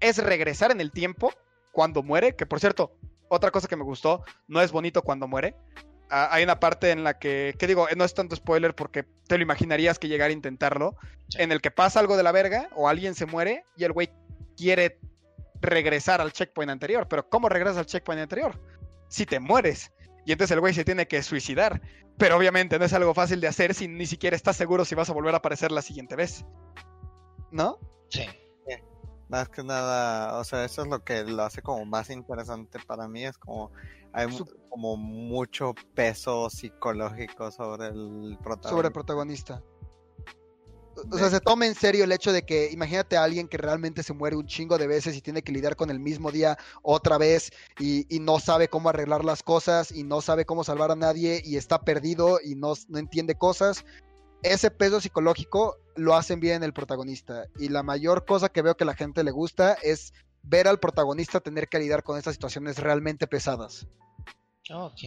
Es 0.00 0.18
regresar 0.18 0.72
en 0.72 0.80
el 0.80 0.90
tiempo 0.90 1.32
cuando 1.76 2.02
muere. 2.02 2.34
Que 2.34 2.46
por 2.46 2.58
cierto, 2.58 2.96
otra 3.28 3.50
cosa 3.50 3.68
que 3.68 3.76
me 3.76 3.84
gustó, 3.84 4.24
no 4.48 4.62
es 4.62 4.72
bonito 4.72 5.02
cuando 5.02 5.28
muere. 5.28 5.54
Ah, 6.08 6.30
hay 6.32 6.42
una 6.42 6.58
parte 6.58 6.90
en 6.90 7.04
la 7.04 7.18
que, 7.18 7.54
que 7.58 7.66
digo, 7.66 7.86
no 7.94 8.04
es 8.04 8.14
tanto 8.14 8.34
spoiler 8.34 8.74
porque 8.74 9.04
te 9.28 9.36
lo 9.36 9.42
imaginarías 9.42 9.98
que 9.98 10.08
llegar 10.08 10.30
a 10.30 10.32
intentarlo. 10.32 10.96
Sí. 11.28 11.42
En 11.42 11.52
el 11.52 11.60
que 11.60 11.70
pasa 11.70 12.00
algo 12.00 12.16
de 12.16 12.22
la 12.22 12.32
verga 12.32 12.70
o 12.74 12.88
alguien 12.88 13.14
se 13.14 13.26
muere 13.26 13.66
y 13.76 13.84
el 13.84 13.92
güey 13.92 14.10
quiere 14.56 14.98
regresar 15.60 16.22
al 16.22 16.32
checkpoint 16.32 16.70
anterior. 16.70 17.08
Pero 17.08 17.28
¿cómo 17.28 17.50
regresas 17.50 17.76
al 17.76 17.86
checkpoint 17.86 18.22
anterior? 18.22 18.58
Si 19.08 19.26
te 19.26 19.38
mueres. 19.38 19.92
Y 20.24 20.32
entonces 20.32 20.54
el 20.54 20.60
güey 20.60 20.72
se 20.72 20.84
tiene 20.84 21.06
que 21.06 21.22
suicidar. 21.22 21.82
Pero 22.16 22.38
obviamente 22.38 22.78
no 22.78 22.86
es 22.86 22.94
algo 22.94 23.12
fácil 23.12 23.42
de 23.42 23.48
hacer 23.48 23.74
si 23.74 23.86
ni 23.86 24.06
siquiera 24.06 24.34
estás 24.34 24.56
seguro 24.56 24.86
si 24.86 24.94
vas 24.94 25.10
a 25.10 25.12
volver 25.12 25.34
a 25.34 25.38
aparecer 25.38 25.72
la 25.72 25.82
siguiente 25.82 26.16
vez. 26.16 26.46
¿No? 27.50 27.78
Sí. 28.08 28.24
Más 29.28 29.48
que 29.48 29.64
nada, 29.64 30.38
o 30.38 30.44
sea, 30.44 30.64
eso 30.64 30.82
es 30.82 30.88
lo 30.88 31.02
que 31.02 31.24
lo 31.24 31.42
hace 31.42 31.62
como 31.62 31.84
más 31.84 32.10
interesante 32.10 32.78
para 32.86 33.08
mí, 33.08 33.24
es 33.24 33.36
como 33.36 33.72
hay 34.12 34.28
como 34.70 34.96
mucho 34.96 35.74
peso 35.94 36.48
psicológico 36.48 37.50
sobre 37.50 37.88
el 37.88 38.38
protagonista. 38.42 38.68
sobre 38.70 38.86
el 38.86 38.92
protagonista. 38.92 39.62
O 41.12 41.18
sea, 41.18 41.28
se 41.28 41.40
toma 41.40 41.66
en 41.66 41.74
serio 41.74 42.04
el 42.04 42.12
hecho 42.12 42.32
de 42.32 42.42
que 42.42 42.70
imagínate 42.72 43.18
a 43.18 43.24
alguien 43.24 43.48
que 43.48 43.58
realmente 43.58 44.02
se 44.02 44.14
muere 44.14 44.36
un 44.36 44.46
chingo 44.46 44.78
de 44.78 44.86
veces 44.86 45.14
y 45.14 45.20
tiene 45.20 45.42
que 45.42 45.52
lidiar 45.52 45.76
con 45.76 45.90
el 45.90 46.00
mismo 46.00 46.32
día 46.32 46.56
otra 46.82 47.18
vez 47.18 47.50
y, 47.78 48.06
y 48.14 48.20
no 48.20 48.40
sabe 48.40 48.68
cómo 48.68 48.88
arreglar 48.88 49.22
las 49.22 49.42
cosas 49.42 49.92
y 49.92 50.04
no 50.04 50.22
sabe 50.22 50.46
cómo 50.46 50.64
salvar 50.64 50.90
a 50.90 50.96
nadie 50.96 51.42
y 51.44 51.56
está 51.56 51.82
perdido 51.82 52.38
y 52.42 52.54
no, 52.54 52.72
no 52.88 52.98
entiende 52.98 53.34
cosas. 53.34 53.84
Ese 54.42 54.70
peso 54.70 55.00
psicológico 55.00 55.76
lo 55.96 56.14
hacen 56.14 56.40
bien 56.40 56.62
el 56.62 56.72
protagonista. 56.72 57.46
Y 57.58 57.68
la 57.68 57.82
mayor 57.82 58.24
cosa 58.24 58.48
que 58.48 58.62
veo 58.62 58.76
que 58.76 58.84
la 58.84 58.94
gente 58.94 59.24
le 59.24 59.30
gusta 59.30 59.74
es 59.82 60.12
ver 60.42 60.68
al 60.68 60.78
protagonista 60.78 61.40
tener 61.40 61.68
que 61.68 61.78
lidiar 61.78 62.02
con 62.02 62.18
estas 62.18 62.34
situaciones 62.34 62.78
realmente 62.78 63.26
pesadas. 63.26 63.86
Ok. 64.70 65.02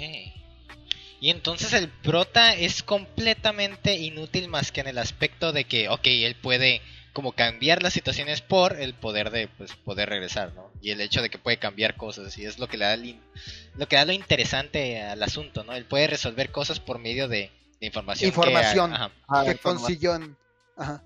Y 1.22 1.32
entonces 1.32 1.74
el 1.74 1.90
prota 1.90 2.54
es 2.54 2.82
completamente 2.82 3.96
inútil 3.96 4.48
más 4.48 4.72
que 4.72 4.82
en 4.82 4.88
el 4.88 4.98
aspecto 4.98 5.52
de 5.52 5.66
que, 5.66 5.90
ok, 5.90 6.06
él 6.06 6.36
puede 6.36 6.82
como 7.12 7.34
cambiar 7.34 7.84
las 7.84 7.94
situaciones 7.94 8.42
por 8.42 8.80
el 8.80 8.94
poder 8.94 9.30
de 9.32 9.48
pues 9.50 9.76
poder 9.76 10.10
regresar, 10.10 10.54
¿no? 10.54 10.72
Y 10.82 10.92
el 10.92 11.02
hecho 11.02 11.22
de 11.22 11.30
que 11.30 11.38
puede 11.38 11.58
cambiar 11.58 11.98
cosas 11.98 12.38
y 12.38 12.46
es 12.46 12.60
lo 12.60 12.68
que 12.68 12.78
le 12.78 12.86
da 12.86 12.98
lo 13.76 13.88
que 13.88 13.96
da 13.96 14.06
lo 14.06 14.14
interesante 14.14 15.02
al 15.02 15.22
asunto, 15.22 15.64
¿no? 15.64 15.74
Él 15.74 15.86
puede 15.86 16.08
resolver 16.08 16.52
cosas 16.52 16.80
por 16.80 17.00
medio 17.00 17.28
de, 17.28 17.52
de 17.80 17.88
información. 17.88 18.20
que- 18.32 18.36
Información. 18.36 18.94
ajá. 18.94 19.12
Ah, 19.28 19.44
que 19.46 19.52
informa- 19.52 19.80
consiguió 19.80 20.16
en- 20.16 20.38
Ajá. 20.78 21.04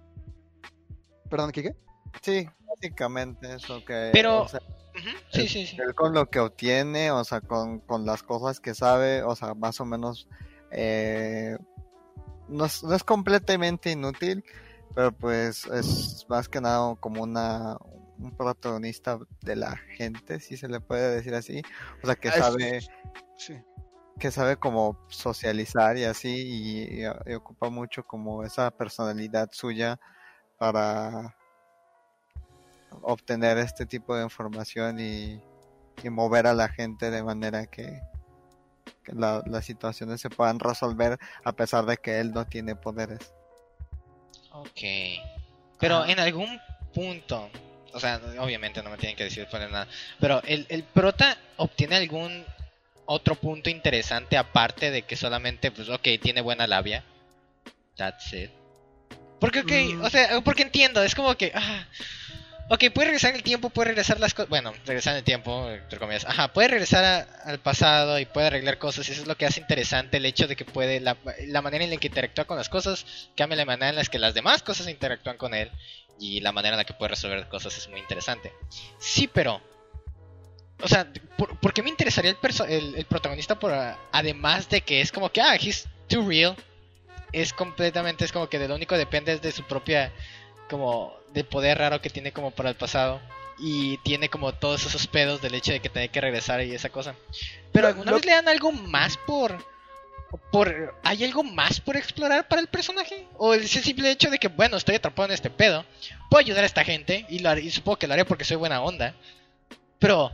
Perdón, 1.30 1.52
¿qué? 1.52 1.76
Sí, 2.22 2.48
básicamente 2.68 3.56
eso 3.56 3.84
que... 3.86 4.10
Pero- 4.14 4.44
o 4.44 4.48
sea, 4.48 4.60
Ujú, 4.95 5.10
Sí, 5.32 5.48
sí, 5.48 5.66
sí. 5.66 5.78
él 5.82 5.95
con 5.95 6.14
lo 6.14 6.30
que 6.30 6.40
obtiene, 6.40 7.10
o 7.10 7.24
sea, 7.24 7.41
con, 7.41 7.80
con 7.80 8.06
las 8.06 8.22
cosas 8.22 8.60
que 8.60 8.76
sabe, 8.76 9.24
o 9.24 9.36
sea, 9.36 9.56
más 9.56 9.80
o 9.82 9.86
menos... 9.86 10.28
eh, 10.72 11.58
no, 12.48 12.66
es, 12.66 12.84
no 12.84 12.94
es 12.94 13.04
completamente 13.04 13.90
inútil, 13.90 14.44
pero 14.94 15.12
pues 15.12 15.66
es 15.66 16.26
más 16.30 16.48
que 16.50 16.62
nada 16.62 16.95
como 17.00 17.24
una 17.24 17.78
un 18.20 18.32
protagonista 18.38 19.18
de 19.41 19.56
la 19.56 19.76
gente, 19.98 20.40
si 20.40 20.56
se 20.58 20.68
le 20.68 20.80
puede 20.80 21.16
decir 21.16 21.34
así. 21.34 21.62
O 22.04 22.06
sea, 22.06 22.16
que 22.16 22.28
Es- 22.30 22.36
sabe 22.36 22.80
Sí. 23.38 23.58
Que 24.19 24.31
sabe 24.31 24.57
como 24.57 24.98
socializar 25.10 25.98
y 25.98 26.03
así 26.06 26.30
y, 26.30 27.02
y- 27.03 27.31
y 27.31 27.34
ocupa 27.34 27.69
mucho 27.69 28.03
como 28.03 28.44
esa 28.44 28.72
personalidad 28.72 29.49
suya 29.52 29.99
para 30.57 31.35
obtener 33.02 33.57
este 33.57 33.85
tipo 33.85 34.15
de 34.15 34.23
información 34.23 34.99
y, 34.99 35.41
y 36.03 36.10
mover 36.10 36.48
a 36.48 36.53
la 36.53 36.69
gente 36.69 37.10
de 37.11 37.23
manera 37.23 37.65
que, 37.65 38.02
que 39.03 39.14
la- 39.14 39.41
las 39.45 39.65
situaciones 39.65 40.22
se 40.22 40.30
puedan 40.30 40.60
resolver 40.60 41.18
a 41.44 41.52
pesar 41.52 41.85
de 41.85 41.98
que 41.98 42.19
él 42.19 42.31
no 42.34 42.45
tiene 42.45 42.76
poderes. 42.76 43.34
Ok. 44.52 44.80
Pero 45.80 45.98
Ajá. 45.98 46.11
en 46.11 46.19
algún 46.19 46.61
punto, 46.94 47.49
o 47.94 47.99
sea, 47.99 48.22
obviamente 48.40 48.81
no 48.84 48.91
me 48.91 48.98
tienen 48.98 49.18
que 49.18 49.23
decir 49.26 49.48
poner 49.49 49.72
nada, 49.72 49.88
pero 50.19 50.41
el, 50.44 50.65
el 50.69 50.84
prota 50.84 51.35
obtiene 51.57 51.95
algún 51.95 52.45
otro 53.06 53.36
punto 53.36 53.70
interesante 53.70 54.38
aparte 54.38 54.92
de 54.92 55.02
que 55.04 55.16
solamente, 55.16 55.72
pues, 55.72 55.90
ok, 55.90 56.08
tiene 56.22 56.42
buena 56.42 56.68
labia. 56.68 57.04
That's 57.98 58.34
it. 58.34 58.50
Porque, 59.40 59.60
ok, 59.60 59.72
Mm. 59.72 60.02
o 60.04 60.10
sea, 60.10 60.42
porque 60.42 60.64
entiendo, 60.64 61.04
es 61.04 61.14
como 61.16 61.36
que, 61.36 61.52
ah, 61.54 61.86
ok, 62.70 62.86
puede 62.94 63.08
regresar 63.08 63.32
en 63.32 63.36
el 63.36 63.44
tiempo, 63.44 63.70
puede 63.70 63.90
regresar 63.90 64.20
las 64.20 64.34
cosas, 64.34 64.50
bueno, 64.50 64.72
regresar 64.86 65.14
en 65.14 65.18
el 65.18 65.24
tiempo, 65.26 65.70
entre 65.70 66.00
comillas, 66.00 66.24
ajá, 66.26 66.54
puede 66.54 66.70
regresar 66.70 67.04
a- 67.04 67.28
al 67.44 67.60
pasado 67.60 68.18
y 68.20 68.26
puede 68.26 68.48
arreglar 68.48 68.78
cosas, 68.78 69.08
y 69.10 69.12
eso 69.12 69.22
es 69.24 69.28
lo 69.28 69.36
que 69.36 69.46
hace 69.46 69.60
interesante 69.60 70.18
el 70.18 70.26
hecho 70.26 70.48
de 70.48 70.56
que 70.56 70.64
puede, 70.64 71.02
la, 71.02 71.18
la 71.48 71.62
manera 71.62 71.84
en 71.84 71.90
la 71.92 71.98
que 71.98 72.08
interactúa 72.08 72.46
con 72.46 72.58
las 72.58 72.70
cosas, 72.70 73.06
cambia 73.36 73.58
la 73.58 73.66
manera 73.66 73.90
en 73.90 73.96
la 73.98 74.04
que 74.06 74.18
las 74.18 74.34
demás 74.34 74.64
cosas 74.64 74.88
interactúan 74.88 75.36
con 75.38 75.54
él, 75.54 75.70
y 76.20 76.40
la 76.40 76.54
manera 76.54 76.76
en 76.76 76.78
la 76.78 76.86
que 76.86 76.94
puede 76.94 77.10
resolver 77.10 77.46
cosas 77.50 77.78
es 77.78 77.90
muy 77.90 78.00
interesante. 78.00 78.54
Sí, 78.98 79.28
pero, 79.28 79.62
o 80.84 80.88
sea, 80.88 81.07
¿por, 81.38 81.57
por 81.60 81.73
qué 81.73 81.81
me 81.81 81.89
interesaría 81.89 82.31
el, 82.31 82.38
el, 82.69 82.95
el 82.95 83.05
protagonista 83.05 83.57
por, 83.57 83.72
ah, 83.73 83.97
además 84.11 84.69
de 84.69 84.81
que 84.81 85.01
es 85.01 85.11
como 85.11 85.30
que, 85.31 85.41
ah, 85.41 85.55
he's 85.55 85.88
too 86.07 86.27
real, 86.27 86.55
es 87.31 87.53
completamente, 87.53 88.26
es 88.26 88.31
como 88.31 88.47
que 88.49 88.60
de 88.60 88.68
lo 88.68 88.76
único 88.76 88.93
que 88.95 88.99
depende 88.99 89.34
es 89.34 89.41
de 89.41 89.51
su 89.51 89.64
propia, 89.64 90.11
como, 90.69 91.15
de 91.34 91.43
poder 91.43 91.77
raro 91.80 92.01
que 92.01 92.10
tiene 92.10 92.31
como 92.31 92.51
para 92.51 92.69
el 92.69 92.76
pasado. 92.76 93.19
Y 93.60 93.97
tiene 93.99 94.30
como 94.30 94.51
todos 94.55 94.84
esos 94.84 95.05
pedos 95.05 95.39
del 95.39 95.53
hecho 95.53 95.72
de 95.72 95.80
que 95.80 95.88
tiene 95.88 96.10
que 96.10 96.19
regresar 96.19 96.64
y 96.64 96.73
esa 96.73 96.89
cosa. 96.89 97.15
Pero 97.72 97.88
alguna 97.88 98.10
lo- 98.10 98.18
vez 98.18 98.26
le 98.26 98.31
dan 98.31 98.47
algo 98.49 98.72
más 98.72 99.15
por... 99.18 99.64
por 100.51 100.95
¿Hay 101.03 101.23
algo 101.23 101.43
más 101.43 101.80
por 101.80 101.95
explorar 101.95 102.47
para 102.47 102.61
el 102.61 102.68
personaje? 102.68 103.27
¿O 103.38 103.53
el 103.53 103.68
simple 103.68 104.10
hecho 104.10 104.31
de 104.31 104.39
que, 104.39 104.47
bueno, 104.47 104.76
estoy 104.76 104.95
atrapado 104.95 105.27
en 105.27 105.34
este 105.35 105.51
pedo? 105.51 105.85
Puedo 106.31 106.39
ayudar 106.43 106.64
a 106.64 106.65
esta 106.65 106.84
gente 106.84 107.27
y, 107.30 107.39
lo 107.39 107.49
haré- 107.51 107.61
y 107.64 107.69
supongo 107.69 107.99
que 107.99 108.07
lo 108.07 108.14
haré 108.15 108.26
porque 108.26 108.43
soy 108.43 108.57
buena 108.57 108.81
onda. 108.81 109.14
Pero... 109.99 110.31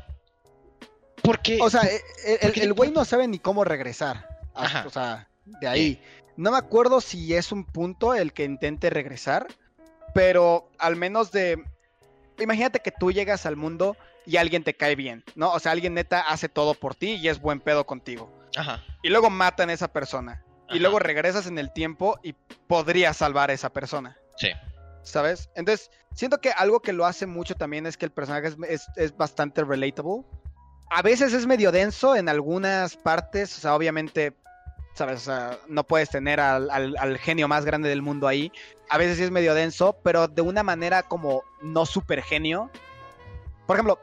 ¿Por 1.21 1.39
qué? 1.41 1.59
O 1.61 1.69
sea, 1.69 1.81
eh, 1.83 2.01
eh, 2.25 2.37
¿por 2.41 2.57
el, 2.63 2.73
güey 2.73 2.91
no 2.91 3.05
sabe 3.05 3.27
ni 3.27 3.39
cómo 3.39 3.63
regresar. 3.63 4.27
Ajá. 4.53 4.83
O 4.85 4.89
sea, 4.89 5.27
de 5.45 5.67
ahí. 5.67 6.01
No 6.37 6.51
me 6.51 6.57
acuerdo 6.57 7.01
si 7.01 7.33
es 7.33 7.51
un 7.51 7.65
punto 7.65 8.13
el 8.13 8.31
que 8.33 8.45
intente 8.45 8.89
regresar, 8.89 9.47
pero 10.13 10.69
al 10.77 10.95
menos 10.95 11.31
de... 11.31 11.61
Imagínate 12.39 12.79
que 12.79 12.91
tú 12.91 13.11
llegas 13.11 13.45
al 13.45 13.57
mundo 13.57 13.97
y 14.25 14.37
alguien 14.37 14.63
te 14.63 14.73
cae 14.73 14.95
bien, 14.95 15.23
¿no? 15.35 15.51
O 15.51 15.59
sea, 15.59 15.73
alguien 15.73 15.93
neta 15.93 16.21
hace 16.21 16.47
todo 16.47 16.73
por 16.75 16.95
ti 16.95 17.15
y 17.15 17.27
es 17.27 17.41
buen 17.41 17.59
pedo 17.59 17.85
contigo. 17.85 18.31
Ajá. 18.55 18.81
Y 19.03 19.09
luego 19.09 19.29
matan 19.29 19.69
a 19.69 19.73
esa 19.73 19.89
persona. 19.91 20.43
Y 20.71 20.77
luego 20.79 20.99
regresas 20.99 21.47
en 21.47 21.57
el 21.57 21.73
tiempo 21.73 22.19
y 22.21 22.33
podrías 22.67 23.17
salvar 23.17 23.49
a 23.49 23.53
esa 23.53 23.71
persona. 23.71 24.17
Sí. 24.37 24.49
¿Sabes? 25.01 25.49
Entonces, 25.55 25.89
siento 26.13 26.39
que 26.39 26.51
algo 26.51 26.79
que 26.81 26.93
lo 26.93 27.05
hace 27.07 27.25
mucho 27.25 27.55
también 27.55 27.87
es 27.87 27.97
que 27.97 28.05
el 28.05 28.11
personaje 28.11 28.47
es, 28.49 28.55
es- 28.69 28.87
es 28.95 29.17
bastante 29.17 29.63
relatable. 29.63 30.23
A 30.89 31.01
veces 31.01 31.33
es 31.33 31.45
medio 31.45 31.71
denso 31.71 32.15
en 32.15 32.29
algunas 32.29 32.95
partes, 32.97 33.55
o 33.57 33.61
sea, 33.61 33.75
obviamente, 33.75 34.33
¿sabes? 34.95 35.21
O 35.21 35.25
sea, 35.25 35.57
no 35.67 35.83
puedes 35.83 36.09
tener 36.09 36.39
al, 36.39 36.69
al- 36.71 36.97
al 36.97 37.17
genio 37.19 37.47
más 37.47 37.63
grande 37.65 37.89
del 37.89 38.01
mundo 38.01 38.27
ahí. 38.27 38.51
A 38.89 38.97
veces 38.97 39.17
sí 39.17 39.23
es 39.23 39.31
medio 39.31 39.53
denso, 39.53 39.97
pero 40.03 40.27
de 40.27 40.41
una 40.41 40.63
manera 40.63 41.03
como 41.03 41.43
no 41.61 41.85
super 41.85 42.23
genio. 42.23 42.71
Por 43.67 43.75
ejemplo, 43.75 43.99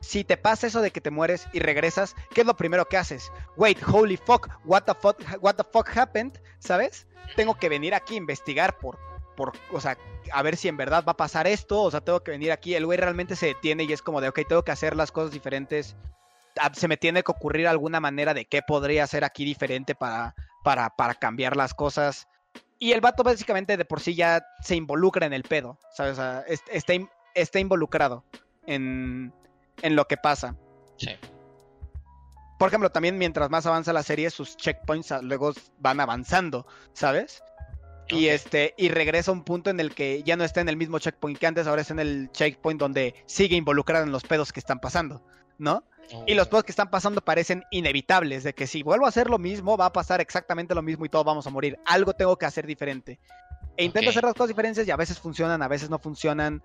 si 0.00 0.22
te 0.22 0.36
pasa 0.36 0.66
eso 0.66 0.82
de 0.82 0.90
que 0.90 1.00
te 1.00 1.10
mueres 1.10 1.46
y 1.54 1.60
regresas, 1.60 2.14
¿qué 2.34 2.42
es 2.42 2.46
lo 2.46 2.56
primero 2.56 2.86
que 2.86 2.98
haces? 2.98 3.32
Wait, 3.56 3.78
holy 3.86 4.18
fuck, 4.18 4.48
what 4.64 4.82
the 4.82 4.94
fuck, 4.94 5.16
what 5.40 5.54
the 5.54 5.64
fuck 5.64 5.88
happened? 5.96 6.38
¿Sabes? 6.58 7.06
Tengo 7.36 7.54
que 7.54 7.70
venir 7.70 7.94
aquí 7.94 8.14
a 8.14 8.18
investigar 8.18 8.76
por, 8.78 8.98
por, 9.36 9.52
o 9.72 9.80
sea, 9.80 9.96
a 10.32 10.42
ver 10.42 10.56
si 10.56 10.68
en 10.68 10.76
verdad 10.76 11.04
va 11.06 11.12
a 11.12 11.16
pasar 11.16 11.46
esto, 11.46 11.80
o 11.82 11.90
sea, 11.90 12.00
tengo 12.00 12.20
que 12.22 12.30
venir 12.32 12.52
aquí. 12.52 12.74
El 12.74 12.86
güey 12.86 12.98
realmente 12.98 13.36
se 13.36 13.46
detiene 13.46 13.84
y 13.84 13.92
es 13.92 14.02
como 14.02 14.20
de, 14.20 14.28
ok, 14.28 14.40
tengo 14.48 14.62
que 14.64 14.72
hacer 14.72 14.96
las 14.96 15.10
cosas 15.12 15.30
diferentes. 15.32 15.96
Ah, 16.60 16.70
Se 16.74 16.88
me 16.88 16.96
tiene 16.96 17.22
que 17.22 17.32
ocurrir 17.32 17.66
alguna 17.66 18.00
manera 18.00 18.34
de 18.34 18.44
qué 18.44 18.60
podría 18.62 19.04
hacer 19.04 19.24
aquí 19.24 19.44
diferente 19.44 19.94
para, 19.94 20.34
para, 20.64 20.90
para 20.90 21.14
cambiar 21.14 21.56
las 21.56 21.74
cosas. 21.74 22.28
Y 22.78 22.92
el 22.92 23.00
vato 23.00 23.22
básicamente 23.22 23.76
de 23.76 23.84
por 23.84 24.00
sí 24.00 24.14
ya 24.14 24.44
se 24.62 24.74
involucra 24.76 25.24
en 25.26 25.32
el 25.32 25.44
pedo, 25.44 25.78
¿sabes? 25.94 26.12
O 26.14 26.16
sea, 26.16 26.44
es- 26.46 26.62
está, 26.70 26.92
está 27.34 27.58
involucrado 27.60 28.24
en, 28.66 29.32
en 29.82 29.96
lo 29.96 30.06
que 30.06 30.16
pasa. 30.16 30.56
Sí. 30.96 31.10
Por 32.58 32.68
ejemplo, 32.68 32.90
también 32.90 33.18
mientras 33.18 33.50
más 33.50 33.66
avanza 33.66 33.92
la 33.92 34.02
serie, 34.02 34.30
sus 34.30 34.56
checkpoints 34.56 35.12
luego 35.22 35.52
van 35.78 35.98
avanzando, 36.00 36.66
¿sabes? 36.92 37.42
Y 38.08 38.26
este, 38.26 38.74
y 38.76 38.88
regresa 38.88 39.30
a 39.30 39.34
un 39.34 39.44
punto 39.44 39.70
en 39.70 39.80
el 39.80 39.94
que 39.94 40.22
ya 40.22 40.36
no 40.36 40.44
está 40.44 40.60
en 40.60 40.68
el 40.68 40.76
mismo 40.76 40.98
checkpoint 40.98 41.38
que 41.38 41.46
antes, 41.46 41.66
ahora 41.66 41.82
está 41.82 41.94
en 41.94 42.00
el 42.00 42.30
checkpoint 42.32 42.78
donde 42.78 43.14
sigue 43.26 43.56
involucrado 43.56 44.04
en 44.04 44.12
los 44.12 44.22
pedos 44.24 44.52
que 44.52 44.60
están 44.60 44.80
pasando, 44.80 45.24
¿no? 45.58 45.84
Y 46.26 46.34
los 46.34 46.48
pedos 46.48 46.64
que 46.64 46.72
están 46.72 46.90
pasando 46.90 47.22
parecen 47.22 47.64
inevitables, 47.70 48.44
de 48.44 48.54
que 48.54 48.66
si 48.66 48.82
vuelvo 48.82 49.06
a 49.06 49.08
hacer 49.08 49.30
lo 49.30 49.38
mismo, 49.38 49.76
va 49.76 49.86
a 49.86 49.92
pasar 49.92 50.20
exactamente 50.20 50.74
lo 50.74 50.82
mismo 50.82 51.06
y 51.06 51.08
todos 51.08 51.24
vamos 51.24 51.46
a 51.46 51.50
morir. 51.50 51.78
Algo 51.86 52.12
tengo 52.12 52.36
que 52.36 52.44
hacer 52.44 52.66
diferente. 52.66 53.18
E 53.76 53.84
intento 53.84 54.10
hacer 54.10 54.24
las 54.24 54.34
cosas 54.34 54.48
diferentes 54.48 54.86
y 54.86 54.90
a 54.90 54.96
veces 54.96 55.18
funcionan, 55.18 55.62
a 55.62 55.68
veces 55.68 55.88
no 55.88 55.98
funcionan. 55.98 56.62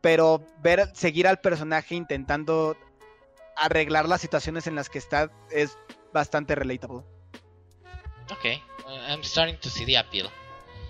Pero 0.00 0.44
ver, 0.62 0.90
seguir 0.94 1.28
al 1.28 1.38
personaje 1.38 1.94
intentando 1.94 2.76
arreglar 3.56 4.08
las 4.08 4.20
situaciones 4.20 4.66
en 4.66 4.74
las 4.74 4.88
que 4.88 4.98
está 4.98 5.30
es 5.50 5.76
bastante 6.12 6.54
relatable. 6.54 7.04
Ok. 8.30 8.60
I'm 9.08 9.22
starting 9.22 9.56
to 9.58 9.68
see 9.68 9.84
the 9.84 9.98
appeal. 9.98 10.28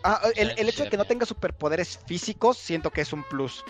Ah, 0.02 0.20
el, 0.36 0.50
Sí, 0.50 0.54
el 0.58 0.68
hecho 0.68 0.84
de 0.84 0.90
que 0.90 0.96
no 0.96 1.04
tenga 1.04 1.26
superpoderes 1.26 1.98
físicos, 2.06 2.56
siento 2.56 2.90
que 2.90 3.00
es 3.00 3.12
un 3.12 3.24
plus. 3.24 3.64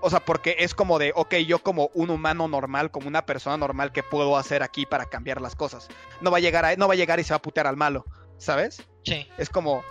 O 0.00 0.10
sea, 0.10 0.20
porque 0.20 0.56
es 0.60 0.74
como 0.74 0.98
de, 0.98 1.12
ok, 1.14 1.34
yo 1.36 1.58
como 1.58 1.90
un 1.94 2.10
humano 2.10 2.46
normal, 2.46 2.90
como 2.90 3.08
una 3.08 3.26
persona 3.26 3.56
normal, 3.56 3.92
¿qué 3.92 4.02
puedo 4.02 4.36
hacer 4.36 4.62
aquí 4.62 4.86
para 4.86 5.06
cambiar 5.06 5.40
las 5.40 5.56
cosas? 5.56 5.88
No 6.20 6.30
va 6.30 6.36
a 6.36 6.40
llegar, 6.40 6.64
a, 6.64 6.76
no 6.76 6.86
va 6.86 6.94
a 6.94 6.96
llegar 6.96 7.18
y 7.18 7.24
se 7.24 7.32
va 7.32 7.38
a 7.38 7.42
putear 7.42 7.66
al 7.66 7.76
malo, 7.76 8.04
¿sabes? 8.38 8.82
Sí. 9.04 9.28
Es 9.38 9.48
como, 9.48 9.82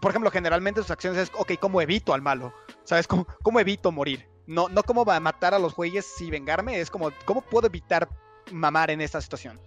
por 0.00 0.10
ejemplo, 0.10 0.30
generalmente 0.32 0.80
sus 0.80 0.90
acciones 0.90 1.20
es, 1.20 1.30
ok, 1.36 1.52
¿cómo 1.60 1.80
evito 1.80 2.14
al 2.14 2.22
malo? 2.22 2.52
¿Sabes? 2.82 3.06
¿Cómo, 3.06 3.26
cómo 3.42 3.60
evito 3.60 3.92
morir? 3.92 4.28
No, 4.46 4.68
no 4.68 4.82
cómo 4.82 5.04
va 5.04 5.16
a 5.16 5.20
matar 5.20 5.54
a 5.54 5.58
los 5.58 5.74
güeyes 5.74 6.20
y 6.20 6.30
vengarme, 6.30 6.80
es 6.80 6.90
como, 6.90 7.12
¿cómo 7.24 7.40
puedo 7.40 7.68
evitar 7.68 8.08
mamar 8.50 8.90
en 8.90 9.00
esta 9.00 9.20
situación? 9.20 9.60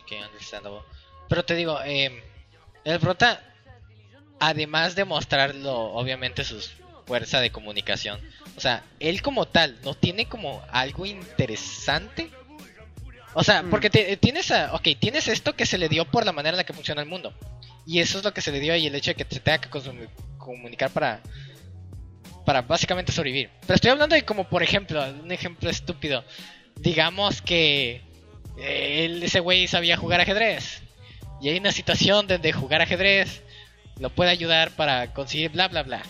Ok, 0.00 0.12
understandable. 0.26 0.82
Pero 1.28 1.44
te 1.44 1.54
digo, 1.54 1.78
eh, 1.84 2.22
el 2.88 3.00
prota, 3.00 3.40
además 4.40 4.94
de 4.94 5.04
mostrarlo, 5.04 5.74
obviamente, 5.92 6.44
su 6.44 6.60
fuerza 7.06 7.40
de 7.40 7.50
comunicación, 7.50 8.20
o 8.56 8.60
sea, 8.60 8.84
él 9.00 9.22
como 9.22 9.46
tal, 9.46 9.76
¿no 9.84 9.94
tiene 9.94 10.26
como 10.26 10.62
algo 10.70 11.06
interesante? 11.06 12.30
O 13.34 13.44
sea, 13.44 13.62
Mm. 13.62 13.70
porque 13.70 13.88
te- 13.90 14.16
tienes 14.16 14.50
a, 14.50 14.74
ok, 14.74 14.88
tienes 14.98 15.28
esto 15.28 15.54
que 15.54 15.66
se 15.66 15.78
le 15.78 15.88
dio 15.88 16.04
por 16.04 16.24
la 16.26 16.32
manera 16.32 16.50
en 16.54 16.58
la 16.58 16.64
que 16.64 16.72
funciona 16.72 17.00
el 17.02 17.08
mundo. 17.08 17.32
Y 17.86 18.00
eso 18.00 18.18
es 18.18 18.24
lo 18.24 18.34
que 18.34 18.40
se 18.42 18.52
le 18.52 18.60
dio 18.60 18.74
y 18.76 18.86
el 18.86 18.94
hecho 18.94 19.10
de 19.12 19.14
que 19.14 19.26
se 19.34 19.40
tenga 19.40 19.58
que 19.58 19.68
comunicar 20.38 20.90
para 20.90 21.20
para 22.44 22.62
básicamente 22.62 23.12
sobrevivir. 23.12 23.50
Pero 23.60 23.74
estoy 23.74 23.90
hablando 23.90 24.14
de 24.14 24.24
como, 24.24 24.44
por 24.48 24.62
ejemplo, 24.62 25.04
un 25.22 25.30
ejemplo 25.30 25.68
estúpido. 25.68 26.24
Digamos 26.76 27.42
que 27.42 28.00
eh, 28.58 29.04
él- 29.04 29.22
ese 29.22 29.40
güey 29.40 29.66
sabía 29.68 29.98
jugar 29.98 30.20
ajedrez. 30.22 30.82
Y 31.40 31.48
hay 31.48 31.58
una 31.58 31.72
situación 31.72 32.26
donde 32.26 32.52
jugar 32.52 32.82
ajedrez 32.82 33.42
lo 33.98 34.10
puede 34.10 34.30
ayudar 34.30 34.70
para 34.72 35.12
conseguir 35.12 35.50
bla 35.50 35.68
bla 35.68 35.82
bla. 35.82 36.02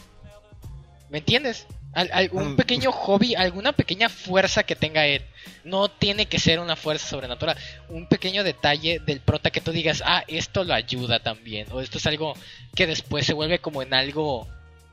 ¿Me 1.11 1.19
entiendes? 1.19 1.67
Al- 1.95 2.11
algún 2.13 2.55
pequeño 2.57 2.93
hobby, 2.93 3.35
alguna 3.35 3.73
pequeña 3.73 4.09
fuerza 4.11 4.63
que 4.63 4.77
tenga 4.77 5.07
Ed. 5.07 5.23
No 5.65 5.89
tiene 5.89 6.27
que 6.27 6.39
ser 6.39 6.61
una 6.61 6.77
fuerza 6.77 7.09
sobrenatural. 7.09 7.57
Un 7.89 8.07
pequeño 8.07 8.45
detalle 8.45 9.01
del 9.01 9.21
prota 9.21 9.51
que 9.51 9.61
tú 9.63 9.73
digas, 9.73 10.03
ah, 10.05 10.23
esto 10.29 10.65
lo 10.65 10.75
ayuda 10.75 11.21
también. 11.21 11.67
O 11.73 11.81
esto 11.81 11.97
es 11.99 12.07
algo 12.07 12.35
que 12.75 12.87
después 12.87 13.25
se 13.27 13.33
vuelve 13.33 13.59
como 13.59 13.81
en 13.83 13.95
algo 13.95 14.47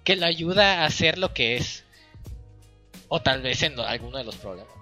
que 0.05 0.15
lo 0.15 0.25
ayuda 0.25 0.81
a 0.81 0.85
hacer 0.85 1.17
lo 1.17 1.33
que 1.33 1.57
es. 1.57 1.83
O 3.09 3.21
tal 3.21 3.41
vez 3.41 3.61
en 3.63 3.75
lo- 3.75 3.85
alguno 3.85 4.17
de 4.17 4.23
los 4.23 4.35
problemas. 4.37 4.73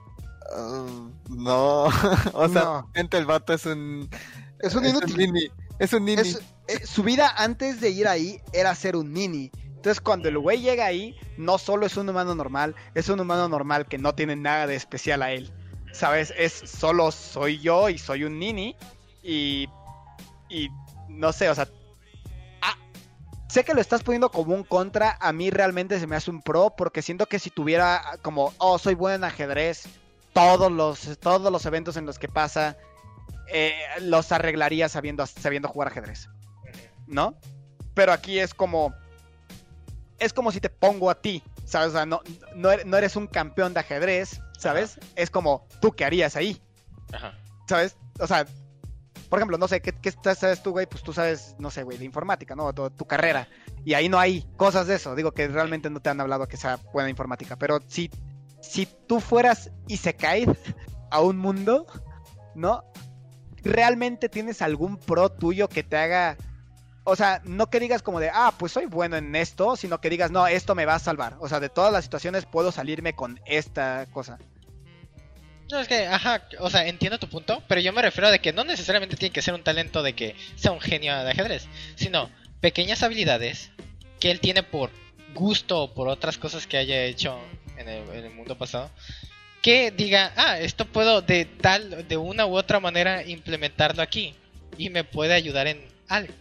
Uh, 0.55 1.09
no, 1.30 1.84
o 2.34 2.49
sea, 2.49 2.63
No. 2.63 2.89
el 2.93 3.25
vato 3.25 3.53
es 3.53 3.65
un. 3.65 4.09
Es 4.64 4.76
un 4.76 4.85
inútil. 4.85 5.18
nini. 5.18 5.48
Es 5.80 5.94
un 5.94 6.06
nini. 6.06 6.22
Es- 6.22 6.41
eh, 6.68 6.85
su 6.85 7.03
vida 7.03 7.34
antes 7.38 7.81
de 7.81 7.90
ir 7.90 8.07
ahí 8.07 8.41
era 8.53 8.73
ser 8.76 8.95
un 8.95 9.11
nini. 9.14 9.52
Entonces 9.76 9.99
cuando 9.99 10.30
el 10.30 10.38
güey 10.40 10.61
llega 10.61 10.85
ahí, 10.85 11.15
no 11.38 11.57
solo 11.57 11.85
es 11.85 11.98
un 11.98 12.07
humano 12.07 12.34
normal, 12.35 12.73
es 12.95 13.10
un 13.10 13.19
humano 13.19 13.49
normal 13.49 13.85
que 13.85 13.98
no 13.98 14.15
tiene 14.15 14.35
nada 14.38 14.65
de 14.65 14.76
especial 14.76 15.22
a 15.22 15.31
él. 15.31 15.52
¿Sabes? 15.91 16.34
Es 16.38 16.53
solo 16.53 17.11
soy 17.11 17.60
yo 17.60 17.90
y 17.90 17.98
soy 17.98 18.23
un 18.23 18.40
nini. 18.40 18.76
Y. 19.22 19.68
Y 20.49 20.69
no 21.10 21.34
sé, 21.34 21.49
o 21.49 21.56
sea. 21.56 21.68
ah, 22.61 22.76
sé 23.49 23.64
que 23.65 23.73
lo 23.73 23.81
estás 23.81 24.03
poniendo 24.03 24.31
como 24.31 24.56
un 24.56 24.64
contra. 24.64 25.18
A 25.19 25.34
mí 25.34 25.49
realmente 25.49 25.99
se 25.99 26.07
me 26.07 26.15
hace 26.15 26.31
un 26.31 26.41
pro. 26.41 26.73
Porque 26.76 27.02
siento 27.02 27.26
que 27.27 27.38
si 27.40 27.49
tuviera 27.49 28.02
como, 28.22 28.53
oh, 28.60 28.80
soy 28.80 28.94
bueno 28.95 29.15
en 29.15 29.23
ajedrez. 29.26 29.84
Todos 30.31 30.72
los, 30.72 31.19
todos 31.19 31.52
los 31.52 31.65
eventos 31.65 31.95
en 31.98 32.06
los 32.07 32.18
que 32.18 32.27
pasa. 32.30 32.77
Eh, 33.48 33.74
los 34.02 34.32
arreglaría 34.32 34.90
sabiendo, 34.90 35.26
sabiendo 35.26 35.68
jugar 35.68 35.90
ajedrez. 35.90 36.28
¿no? 37.07 37.36
Pero 37.94 38.11
aquí 38.11 38.40
es 38.40 38.53
como. 38.53 38.94
Es 40.20 40.34
como 40.34 40.52
si 40.52 40.61
te 40.61 40.70
pongo 40.70 41.10
a 41.10 41.22
ti, 41.22 41.44
¿sabes? 41.65 41.90
O 41.90 41.91
sea, 41.91 42.06
no, 42.06 42.22
no, 42.56 42.72
eres, 42.72 42.86
no 42.86 42.98
eres 42.98 43.15
un 43.15 43.28
campeón 43.28 43.74
de 43.74 43.82
ajedrez, 43.82 44.40
¿sabes? 44.57 44.99
Es 45.15 45.30
como, 45.30 45.68
¿tú 45.82 45.91
qué 45.91 46.06
harías 46.06 46.36
ahí? 46.36 46.61
Ajá. 47.11 47.38
¿Sabes? 47.68 47.98
O 48.20 48.28
sea, 48.28 48.45
por 49.30 49.40
ejemplo, 49.40 49.57
no 49.57 49.68
sé, 49.68 49.82
¿qué, 49.82 49.91
qué 49.91 50.11
sabes 50.11 50.64
tú, 50.64 50.72
güey? 50.72 50.86
Pues 50.86 51.03
tú 51.03 51.11
sabes, 51.11 51.56
no 51.60 51.72
sé, 51.72 51.84
güey, 51.84 51.98
de 51.98 52.06
informática, 52.06 52.56
¿no? 52.56 52.72
Tu, 52.74 52.90
tu 52.91 53.06
carrera. 53.06 53.49
Y 53.84 53.95
ahí 53.95 54.07
no 54.07 54.18
hay 54.18 54.44
cosas 54.56 54.88
de 54.88 54.95
eso. 54.95 55.15
Digo 55.15 55.34
que 55.34 55.48
realmente 55.48 55.90
no 55.90 55.99
te 55.99 56.10
han 56.10 56.22
hablado 56.22 56.48
que 56.48 56.57
sea 56.57 56.78
buena 56.94 57.10
informática. 57.10 57.57
Pero 57.57 57.80
si, 57.88 58.10
si 58.61 58.86
tú 59.07 59.20
fueras 59.20 59.72
y 59.88 59.98
se 59.98 60.15
cae 60.15 60.45
a 61.11 61.20
un 61.20 61.38
mundo, 61.38 61.86
¿no? 62.56 62.86
¿Realmente 63.64 64.30
tienes 64.30 64.61
algún 64.61 64.98
pro 64.98 65.30
tuyo 65.30 65.69
que 65.69 65.84
te 65.84 65.98
haga 65.98 66.38
o 67.06 67.15
sea, 67.15 67.41
no 67.44 67.69
que 67.69 67.80
digas 67.80 68.02
como 68.02 68.19
de, 68.19 68.30
ah, 68.34 68.53
pues 68.57 68.72
soy 68.72 68.85
bueno 68.85 69.18
en 69.18 69.35
esto, 69.35 69.76
sino 69.76 69.99
que 69.99 70.10
digas, 70.10 70.31
no, 70.31 70.48
esto 70.48 70.73
me 70.73 70.85
va 70.85 70.95
a 70.95 70.99
salvar. 70.99 71.35
O 71.40 71.49
sea, 71.49 71.60
de 71.60 71.69
todas 71.69 71.91
las 71.91 72.06
situaciones 72.06 72.45
puedo 72.45 72.72
salirme 72.72 73.14
con 73.14 73.40
esta 73.45 74.06
cosa. 74.11 74.40
No, 75.69 75.80
es 75.80 75.88
que, 75.88 76.07
ajá, 76.07 76.48
o 76.60 76.69
sea, 76.69 76.88
entiendo 76.88 77.19
tu 77.19 77.27
punto, 77.27 77.61
pero 77.68 77.81
yo 77.81 77.91
me 77.94 78.02
refiero 78.02 78.27
a 78.27 78.31
de 78.31 78.40
que 78.40 78.53
no 78.53 78.64
necesariamente 78.64 79.15
tiene 79.15 79.34
que 79.34 79.41
ser 79.41 79.53
un 79.53 79.64
talento 79.64 80.03
de 80.03 80.14
que 80.14 80.35
sea 80.56 80.72
un 80.72 80.80
genio 80.80 81.15
de 81.23 81.31
ajedrez, 81.31 81.68
sino 81.95 82.30
pequeñas 82.61 83.03
habilidades 83.03 83.72
que 84.19 84.31
él 84.31 84.40
tiene 84.40 84.64
por 84.64 84.91
gusto 85.34 85.84
o 85.84 85.94
por 85.94 86.07
otras 86.07 86.38
cosas 86.38 86.68
que 86.68 86.77
haya 86.77 87.03
hecho 87.03 87.38
en 87.77 87.90
el, 87.90 88.10
en 88.10 88.26
el 88.26 88.34
mundo 88.34 88.57
pasado, 88.57 88.91
que 89.64 89.90
diga, 89.91 90.31
ah, 90.35 90.60
esto 90.60 90.85
puedo 90.85 91.22
de 91.22 91.45
tal, 91.45 92.07
de 92.07 92.18
una 92.18 92.45
u 92.45 92.56
otra 92.56 92.80
manera 92.80 93.23
implementarlo 93.26 94.03
aquí 94.03 94.35
y 94.77 94.90
me 94.90 95.03
puede 95.06 95.34
ayudar 95.34 95.65
en 95.68 95.88
algo. 96.07 96.34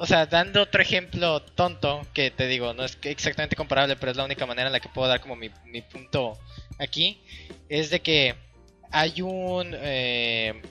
O 0.00 0.06
sea, 0.06 0.26
dando 0.26 0.62
otro 0.62 0.80
ejemplo 0.80 1.40
tonto, 1.40 2.06
que 2.14 2.30
te 2.30 2.46
digo, 2.46 2.72
no 2.74 2.84
es 2.84 2.96
exactamente 3.02 3.56
comparable, 3.56 3.96
pero 3.96 4.12
es 4.12 4.16
la 4.16 4.24
única 4.24 4.46
manera 4.46 4.68
en 4.68 4.72
la 4.72 4.78
que 4.78 4.88
puedo 4.88 5.08
dar 5.08 5.20
como 5.20 5.34
mi, 5.34 5.50
mi 5.64 5.82
punto 5.82 6.38
aquí, 6.78 7.20
es 7.68 7.90
de 7.90 8.00
que 8.00 8.36
hay 8.92 9.20
un... 9.22 9.74
Eh, 9.74 10.62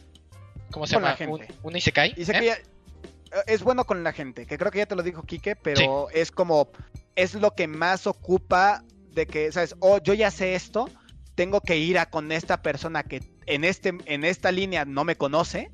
¿Cómo 0.72 0.88
se 0.88 0.94
llama? 0.96 1.18
Un, 1.28 1.46
un 1.64 1.76
Isekai. 1.76 2.14
Y 2.16 2.24
sé 2.24 2.38
¿eh? 2.38 2.46
ya- 2.46 3.42
es 3.48 3.64
bueno 3.64 3.84
con 3.84 4.04
la 4.04 4.14
gente, 4.14 4.46
que 4.46 4.58
creo 4.58 4.72
que 4.72 4.78
ya 4.78 4.86
te 4.86 4.96
lo 4.96 5.04
dijo 5.04 5.24
Quique, 5.24 5.58
pero 5.58 6.10
es 6.12 6.32
como, 6.32 6.70
es 7.16 7.34
lo 7.34 7.52
que 7.52 7.68
más 7.68 8.08
ocupa 8.08 8.86
de 9.18 9.26
que, 9.26 9.52
¿sabes? 9.52 9.76
Oh, 9.80 9.98
yo 9.98 10.14
ya 10.14 10.30
sé 10.30 10.54
esto, 10.54 10.90
tengo 11.34 11.60
que 11.60 11.78
ir 11.78 11.98
a 11.98 12.10
con 12.10 12.32
esta 12.32 12.62
persona 12.62 13.02
que 13.02 13.22
en, 13.48 13.64
este, 13.64 13.98
en 14.06 14.24
esta 14.24 14.52
línea 14.52 14.86
no 14.86 15.04
me 15.04 15.16
conoce 15.16 15.72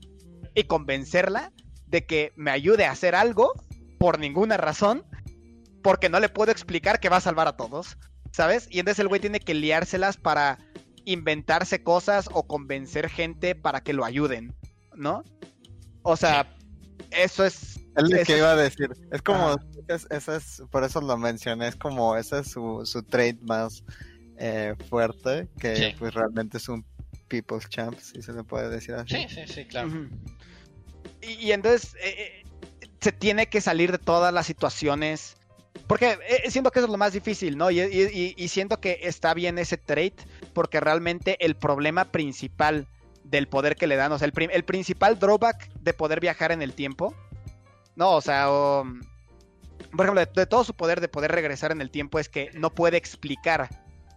y 0.55 0.63
convencerla 0.63 1.51
de 1.85 2.05
que 2.05 2.31
me 2.37 2.51
ayude 2.51 2.85
a 2.85 2.91
hacer 2.91 3.15
algo 3.15 3.51
por 3.99 4.17
ninguna 4.17 4.55
razón, 4.55 5.05
porque 5.83 6.07
no 6.07 6.21
le 6.21 6.29
puedo 6.29 6.51
explicar 6.51 7.01
que 7.01 7.09
va 7.09 7.17
a 7.17 7.21
salvar 7.21 7.49
a 7.49 7.57
todos, 7.57 7.97
¿sabes? 8.31 8.67
Y 8.71 8.79
entonces 8.79 8.99
el 8.99 9.09
güey 9.09 9.19
tiene 9.19 9.41
que 9.41 9.53
liárselas 9.53 10.15
para 10.15 10.57
inventarse 11.03 11.83
cosas 11.83 12.29
o 12.31 12.47
convencer 12.47 13.09
gente 13.09 13.55
para 13.55 13.81
que 13.81 13.91
lo 13.91 14.05
ayuden, 14.05 14.55
¿no? 14.95 15.23
O 16.03 16.15
sea, 16.15 16.55
eso 17.11 17.45
es... 17.45 17.77
Es 17.97 18.09
lo 18.09 18.23
que 18.23 18.37
iba 18.37 18.51
a 18.51 18.55
decir. 18.55 18.89
Es 19.11 19.21
como. 19.21 19.55
Es, 19.87 20.07
es, 20.09 20.63
por 20.71 20.83
eso 20.83 21.01
lo 21.01 21.17
mencioné, 21.17 21.67
es 21.67 21.75
como, 21.75 22.15
ese 22.15 22.39
es 22.39 22.51
su, 22.51 22.81
su 22.85 23.03
trait 23.03 23.39
más 23.41 23.83
eh, 24.37 24.75
fuerte, 24.89 25.47
que 25.59 25.75
Sí. 25.75 25.95
pues 25.99 26.13
realmente 26.13 26.57
es 26.57 26.67
un 26.69 26.85
people's 27.27 27.67
champ, 27.69 27.97
si 27.99 28.21
se 28.21 28.33
le 28.33 28.43
puede 28.43 28.69
decir 28.69 28.95
así. 28.95 29.15
Sí, 29.15 29.25
sí, 29.29 29.41
sí, 29.47 29.65
claro. 29.65 29.89
Y, 31.21 31.31
y 31.47 31.51
entonces 31.51 31.95
eh, 32.03 32.43
eh, 32.81 32.87
se 33.01 33.11
tiene 33.11 33.47
que 33.47 33.61
salir 33.61 33.91
de 33.91 33.97
todas 33.97 34.33
las 34.33 34.45
situaciones. 34.45 35.35
Porque 35.87 36.17
eh, 36.27 36.49
siento 36.49 36.71
que 36.71 36.79
eso 36.79 36.85
es 36.85 36.91
lo 36.91 36.97
más 36.97 37.13
difícil, 37.13 37.57
¿no? 37.57 37.69
Y, 37.71 37.81
y- 37.81 38.47
siento 38.47 38.79
que 38.79 38.99
está 39.03 39.33
bien 39.33 39.57
ese 39.57 39.77
trait, 39.77 40.13
porque 40.53 40.79
realmente 40.79 41.35
el 41.43 41.55
problema 41.55 42.05
principal 42.05 42.87
del 43.23 43.47
poder 43.47 43.75
que 43.75 43.87
le 43.87 43.95
dan, 43.95 44.11
o 44.11 44.17
sea, 44.17 44.25
el, 44.25 44.31
prim- 44.33 44.51
el 44.53 44.63
principal 44.63 45.17
drawback 45.19 45.69
de 45.81 45.93
poder 45.93 46.19
viajar 46.19 46.51
en 46.51 46.61
el 46.61 46.73
tiempo, 46.73 47.13
¿no? 47.95 48.11
O 48.11 48.21
sea, 48.21 48.51
o, 48.51 48.85
por 49.91 50.05
ejemplo, 50.05 50.25
de, 50.25 50.31
de 50.33 50.45
todo 50.45 50.63
su 50.63 50.73
poder 50.73 51.01
de 51.01 51.07
poder 51.07 51.31
regresar 51.31 51.71
en 51.71 51.81
el 51.81 51.89
tiempo 51.89 52.19
es 52.19 52.29
que 52.29 52.49
no 52.53 52.73
puede 52.73 52.97
explicar 52.97 53.69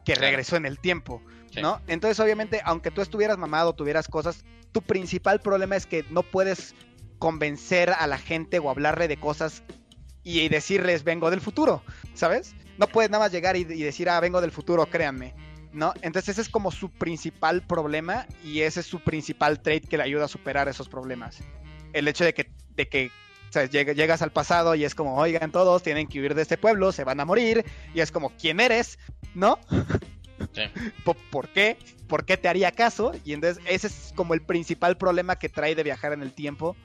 que 0.05 0.15
regresó 0.15 0.57
en 0.57 0.67
el 0.67 0.79
tiempo, 0.79 1.21
Sí. 1.51 1.63
¿no? 1.63 1.81
Entonces, 1.87 2.19
obviamente, 2.21 2.61
aunque 2.65 2.91
tú 2.91 3.01
estuvieras 3.01 3.39
mamado, 3.39 3.73
tuvieras 3.75 4.09
cosas, 4.09 4.45
tu 4.73 4.83
principal 4.83 5.41
problema 5.41 5.77
es 5.77 5.87
que 5.87 6.05
no 6.11 6.23
puedes 6.23 6.75
convencer 7.19 7.91
a 7.91 8.07
la 8.07 8.19
gente 8.19 8.59
o 8.59 8.69
hablarle 8.69 9.09
de 9.09 9.17
cosas 9.17 9.63
y 10.23 10.49
decirles 10.49 11.05
vengo 11.05 11.31
del 11.31 11.41
futuro, 11.41 11.83
¿sabes? 12.15 12.55
No 12.79 12.89
puedes 12.89 13.11
nada 13.11 13.25
más 13.25 13.33
llegar 13.33 13.57
y, 13.57 13.61
y 13.61 13.83
decir, 13.83 14.11
ah, 14.11 14.21
vengo 14.21 14.41
del 14.41 14.51
futuro, 14.51 14.85
créanme, 14.87 15.35
¿no? 15.73 15.95
Entonces 16.03 16.31
ese 16.31 16.43
es 16.43 16.49
como 16.49 16.71
su 16.73 16.91
principal 16.91 17.63
problema 17.63 18.27
y 18.45 18.61
ese 18.63 18.81
es 18.81 18.87
su 18.87 19.01
principal 19.01 19.63
trait 19.63 19.89
que 19.89 19.97
le 19.97 20.03
ayuda 20.03 20.27
a 20.27 20.29
superar 20.29 20.69
esos 20.69 20.89
problemas. 20.89 21.39
El 21.93 22.07
hecho 22.09 22.25
de 22.25 22.35
que, 22.35 22.51
de 22.71 22.89
que 22.89 23.11
¿sabes? 23.51 23.70
Lleg- 23.70 23.94
llegas 23.94 24.23
al 24.23 24.32
pasado 24.32 24.74
y 24.74 24.85
es 24.85 24.94
como, 24.94 25.16
oigan, 25.16 25.51
todos 25.52 25.82
tienen 25.82 26.06
que 26.06 26.20
huir 26.20 26.35
de 26.35 26.43
este 26.43 26.56
pueblo, 26.59 26.93
se 26.93 27.05
van 27.05 27.20
a 27.20 27.24
morir, 27.24 27.64
y 27.94 28.01
es 28.01 28.10
como, 28.12 28.31
¿quién 28.36 28.60
eres? 28.60 28.98
¿No? 29.35 29.59
Sí. 30.52 30.62
¿Por, 31.31 31.48
qué? 31.48 31.77
¿Por 32.09 32.24
qué 32.24 32.36
te 32.36 32.48
haría 32.48 32.70
caso? 32.73 33.12
Y 33.24 33.32
entonces 33.32 33.62
ese 33.66 33.86
es 33.86 34.12
como 34.14 34.35
el 34.35 34.43
principal 34.43 34.97
problema 34.97 35.36
que 35.36 35.48
trae 35.48 35.74
de 35.74 35.82
viajar 35.82 36.12
en 36.12 36.23
el 36.23 36.32
tiempo. 36.32 36.77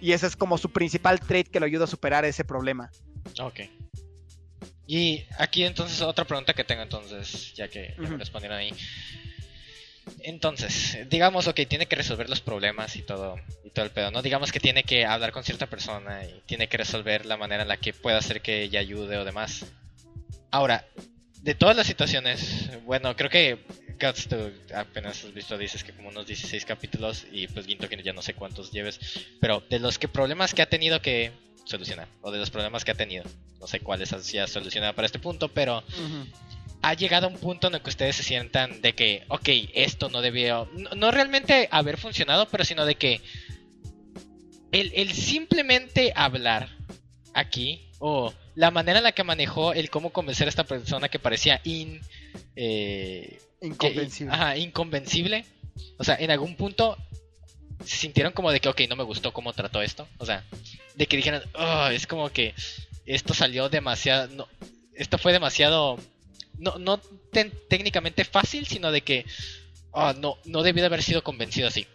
Y 0.00 0.12
ese 0.12 0.26
es 0.26 0.36
como 0.36 0.56
su 0.56 0.70
principal 0.72 1.20
trait 1.20 1.48
que 1.48 1.60
lo 1.60 1.66
ayuda 1.66 1.84
a 1.84 1.86
superar 1.86 2.24
ese 2.24 2.44
problema. 2.44 2.90
Ok. 3.40 3.60
Y 4.86 5.24
aquí 5.38 5.64
entonces 5.64 6.00
otra 6.00 6.24
pregunta 6.24 6.52
que 6.54 6.64
tengo 6.64 6.82
entonces, 6.82 7.52
ya 7.54 7.68
que 7.68 7.94
ya 7.96 8.02
me 8.02 8.08
Ujú. 8.08 8.16
respondieron 8.18 8.58
ahí. 8.58 8.72
Entonces, 10.22 10.98
digamos, 11.08 11.46
ok, 11.46 11.60
tiene 11.68 11.86
que 11.86 11.96
resolver 11.96 12.28
los 12.28 12.40
problemas 12.40 12.96
y 12.96 13.02
todo, 13.02 13.36
y 13.64 13.70
todo 13.70 13.84
el 13.84 13.90
pedo, 13.90 14.10
¿no? 14.10 14.22
Digamos 14.22 14.52
que 14.52 14.60
tiene 14.60 14.82
que 14.82 15.04
hablar 15.04 15.32
con 15.32 15.44
cierta 15.44 15.66
persona 15.66 16.24
y 16.24 16.42
tiene 16.46 16.68
que 16.68 16.76
resolver 16.76 17.26
la 17.26 17.36
manera 17.36 17.62
en 17.62 17.68
la 17.68 17.76
que 17.76 17.92
pueda 17.92 18.18
hacer 18.18 18.42
que 18.42 18.62
ella 18.62 18.80
ayude 18.80 19.18
o 19.18 19.24
demás. 19.24 19.66
Ahora, 20.50 20.84
de 21.42 21.54
todas 21.54 21.76
las 21.76 21.86
situaciones, 21.86 22.70
bueno, 22.84 23.16
creo 23.16 23.30
que 23.30 23.58
Guts, 24.00 24.28
tú 24.28 24.36
apenas 24.74 25.24
has 25.24 25.34
visto, 25.34 25.58
dices 25.58 25.84
que 25.84 25.92
como 25.92 26.08
unos 26.08 26.26
16 26.26 26.64
capítulos 26.64 27.26
y 27.30 27.46
pues 27.48 27.66
Ginto 27.66 27.88
que 27.88 28.02
ya 28.02 28.12
no 28.12 28.22
sé 28.22 28.34
cuántos 28.34 28.72
lleves, 28.72 28.98
pero 29.40 29.62
de 29.68 29.78
los 29.78 29.98
que 29.98 30.08
problemas 30.08 30.54
que 30.54 30.62
ha 30.62 30.68
tenido 30.68 31.02
que 31.02 31.32
solucionar, 31.64 32.08
o 32.22 32.30
de 32.30 32.38
los 32.38 32.50
problemas 32.50 32.84
que 32.84 32.90
ha 32.92 32.94
tenido, 32.94 33.24
no 33.60 33.66
sé 33.66 33.80
cuáles 33.80 34.12
ha 34.12 34.46
solucionado 34.46 34.94
para 34.94 35.06
este 35.06 35.18
punto, 35.18 35.48
pero 35.48 35.84
ha 36.82 36.94
llegado 36.94 37.26
a 37.26 37.30
un 37.30 37.36
punto 37.38 37.66
en 37.68 37.74
el 37.74 37.82
que 37.82 37.90
ustedes 37.90 38.16
se 38.16 38.22
sientan 38.22 38.80
de 38.80 38.94
que, 38.94 39.24
ok, 39.28 39.48
esto 39.74 40.08
no 40.08 40.22
debió, 40.22 40.68
no, 40.72 40.90
no 40.90 41.10
realmente 41.10 41.68
haber 41.70 41.98
funcionado, 41.98 42.48
pero 42.48 42.64
sino 42.64 42.86
de 42.86 42.94
que 42.94 43.20
el, 44.72 44.92
el 44.94 45.12
simplemente 45.12 46.12
hablar 46.14 46.68
aquí, 47.34 47.90
o 47.98 48.32
la 48.54 48.70
manera 48.70 48.98
en 48.98 49.04
la 49.04 49.12
que 49.12 49.24
manejó 49.24 49.72
el 49.72 49.90
cómo 49.90 50.10
convencer 50.10 50.46
a 50.46 50.50
esta 50.50 50.64
persona 50.64 51.08
que 51.08 51.18
parecía 51.18 51.60
in... 51.64 52.00
eh, 52.56 53.38
que- 53.60 53.66
Inconvencible. 53.66 54.32
ajá, 54.34 54.56
inconvencible. 54.56 55.44
O 55.98 56.04
sea, 56.04 56.16
en 56.18 56.30
algún 56.30 56.56
punto 56.56 56.96
se 57.84 57.96
sintieron 57.96 58.32
como 58.32 58.50
de 58.52 58.60
que, 58.60 58.68
ok, 58.68 58.82
no 58.88 58.96
me 58.96 59.04
gustó 59.04 59.32
cómo 59.32 59.52
trató 59.52 59.82
esto. 59.82 60.08
O 60.18 60.24
sea, 60.26 60.44
de 60.94 61.06
que 61.06 61.16
dijeran, 61.16 61.42
"Oh, 61.54 61.88
es 61.88 62.06
como 62.06 62.30
que 62.30 62.54
esto 63.06 63.34
salió 63.34 63.68
demasiado. 63.68 64.28
No, 64.28 64.48
esto 64.94 65.18
fue 65.18 65.32
demasiado, 65.32 65.98
no, 66.60 66.78
no 66.78 66.98
ten- 67.32 67.52
técnicamente 67.68 68.24
fácil, 68.24 68.66
sino 68.66 68.92
de 68.92 69.00
que, 69.02 69.26
ah, 69.92 70.14
no, 70.16 70.36
no 70.44 70.62
debió 70.62 70.82
de 70.82 70.86
haber 70.86 71.02
sido 71.02 71.22
convencido 71.24 71.66
así. 71.68 71.86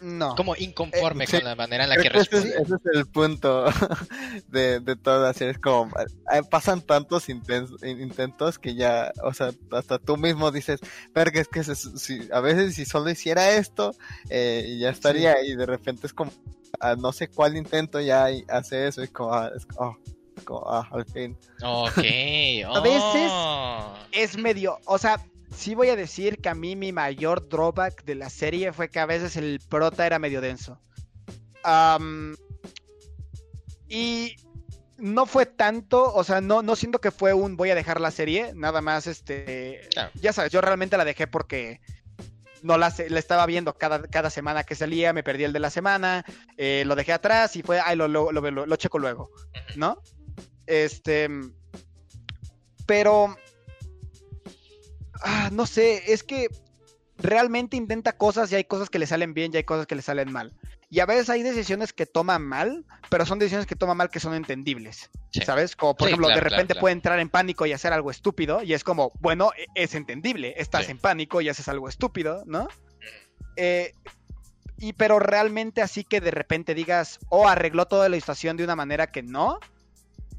No. 0.00 0.34
Como 0.36 0.56
inconforme 0.56 1.24
Eh, 1.24 1.26
sí. 1.26 1.36
con 1.36 1.44
la 1.44 1.54
manera 1.54 1.84
en 1.84 1.90
la 1.90 1.96
que 1.96 2.08
es, 2.08 2.12
responde. 2.14 2.48
ese 2.48 2.74
es 2.74 2.96
el 2.96 3.06
punto 3.06 3.66
de, 4.48 4.80
de 4.80 4.96
todo 4.96 5.26
así 5.26 5.44
es 5.44 5.58
como 5.58 5.92
eh, 6.32 6.40
pasan 6.50 6.80
tantos 6.80 7.28
inten- 7.28 7.68
intentos 7.86 8.58
que 8.58 8.74
ya 8.74 9.12
o 9.22 9.34
sea 9.34 9.50
hasta 9.70 9.98
tú 9.98 10.16
mismo 10.16 10.50
dices 10.50 10.80
verga 11.14 11.42
es 11.42 11.48
que 11.48 11.62
se- 11.62 11.74
si, 11.76 12.26
a 12.32 12.40
veces 12.40 12.74
si 12.74 12.86
solo 12.86 13.10
hiciera 13.10 13.50
esto 13.54 13.94
eh, 14.30 14.78
ya 14.80 14.88
estaría 14.88 15.44
y 15.44 15.54
de 15.56 15.66
repente 15.66 16.06
es 16.06 16.14
como 16.14 16.32
a 16.80 16.96
no 16.96 17.12
sé 17.12 17.28
cuál 17.28 17.58
intento 17.58 18.00
ya 18.00 18.28
hace 18.48 18.86
eso 18.88 19.04
y 19.04 19.08
como 19.08 19.34
ah, 19.34 19.50
es 19.54 19.66
como, 19.66 19.98
es 20.06 20.14
como, 20.44 20.64
ah, 20.70 20.88
al 20.92 21.04
fin. 21.06 21.36
A 22.74 22.80
veces- 22.80 23.30
oh. 23.32 23.94
es 24.12 24.36
medio, 24.36 24.78
o 24.86 24.98
sea, 24.98 25.20
sí 25.54 25.74
voy 25.74 25.88
a 25.88 25.96
decir 25.96 26.38
que 26.40 26.48
a 26.48 26.54
mí 26.54 26.76
mi 26.76 26.92
mayor 26.92 27.48
drawback 27.48 28.04
de 28.04 28.14
la 28.14 28.30
serie 28.30 28.72
fue 28.72 28.88
que 28.88 28.98
a 29.00 29.06
veces 29.06 29.36
el 29.36 29.60
prota 29.68 30.06
era 30.06 30.18
medio 30.18 30.40
denso. 30.40 30.80
Y 33.88 34.36
no 34.98 35.26
fue 35.26 35.46
tanto, 35.46 36.12
o 36.14 36.24
sea, 36.24 36.40
no, 36.40 36.62
no 36.62 36.76
siento 36.76 37.00
que 37.00 37.10
fue 37.10 37.34
un 37.34 37.56
voy 37.56 37.70
a 37.70 37.74
dejar 37.74 38.00
la 38.00 38.10
serie, 38.10 38.52
nada 38.54 38.80
más, 38.80 39.06
este, 39.06 39.80
Claro. 39.92 40.10
ya 40.14 40.32
sabes, 40.32 40.52
yo 40.52 40.60
realmente 40.60 40.96
la 40.96 41.04
dejé 41.04 41.26
porque 41.26 41.80
no 42.62 42.78
la, 42.78 42.94
la 43.08 43.18
estaba 43.18 43.44
viendo 43.46 43.74
cada, 43.74 44.02
cada 44.02 44.30
semana 44.30 44.62
que 44.64 44.74
salía, 44.76 45.12
me 45.12 45.24
perdí 45.24 45.44
el 45.44 45.52
de 45.52 45.58
la 45.58 45.70
semana, 45.70 46.24
eh, 46.56 46.84
lo 46.86 46.94
dejé 46.94 47.12
atrás 47.12 47.56
y 47.56 47.62
fue, 47.62 47.80
ay, 47.80 47.96
lo, 47.96 48.06
lo, 48.08 48.30
lo, 48.32 48.50
lo- 48.50 48.66
lo 48.66 48.76
checo 48.76 48.98
luego, 48.98 49.30
¿no? 49.76 49.98
Este, 50.66 51.28
pero, 52.86 53.36
ah, 55.22 55.50
no 55.52 55.66
sé, 55.66 56.12
es 56.12 56.22
que 56.22 56.48
realmente 57.18 57.76
intenta 57.76 58.16
cosas 58.16 58.50
y 58.52 58.56
hay 58.56 58.64
cosas 58.64 58.90
que 58.90 58.98
le 58.98 59.06
salen 59.06 59.34
bien 59.34 59.52
y 59.54 59.58
hay 59.58 59.64
cosas 59.64 59.86
que 59.86 59.94
le 59.94 60.02
salen 60.02 60.32
mal. 60.32 60.54
Y 60.90 61.00
a 61.00 61.06
veces 61.06 61.30
hay 61.30 61.42
decisiones 61.42 61.94
que 61.94 62.04
toma 62.04 62.38
mal, 62.38 62.84
pero 63.08 63.24
son 63.24 63.38
decisiones 63.38 63.66
que 63.66 63.76
toma 63.76 63.94
mal 63.94 64.10
que 64.10 64.20
son 64.20 64.34
entendibles. 64.34 65.08
Sí. 65.30 65.40
¿Sabes? 65.40 65.74
Como 65.74 65.94
por 65.94 66.06
Sí, 66.06 66.10
ejemplo, 66.10 66.26
claro, 66.26 66.38
de 66.42 66.50
repente 66.50 66.74
claro. 66.74 66.80
puede 66.82 66.92
entrar 66.92 67.18
en 67.18 67.30
pánico 67.30 67.64
y 67.64 67.72
hacer 67.72 67.94
algo 67.94 68.10
estúpido. 68.10 68.62
Y 68.62 68.74
es 68.74 68.84
como, 68.84 69.12
bueno, 69.20 69.52
e- 69.56 69.64
es 69.74 69.94
entendible. 69.94 70.52
Estás 70.58 70.84
Sí. 70.86 70.90
en 70.90 70.98
pánico 70.98 71.40
y 71.40 71.48
haces 71.48 71.66
algo 71.68 71.88
estúpido, 71.88 72.42
¿no? 72.46 72.68
Eh, 73.56 73.94
y 74.76 74.92
pero 74.92 75.18
realmente 75.18 75.80
así 75.80 76.04
que 76.04 76.20
de 76.20 76.30
repente 76.30 76.74
digas, 76.74 77.20
oh, 77.30 77.48
arregló 77.48 77.86
toda 77.86 78.10
la 78.10 78.16
situación 78.16 78.58
de 78.58 78.64
una 78.64 78.76
manera 78.76 79.06
que 79.06 79.22
no. 79.22 79.60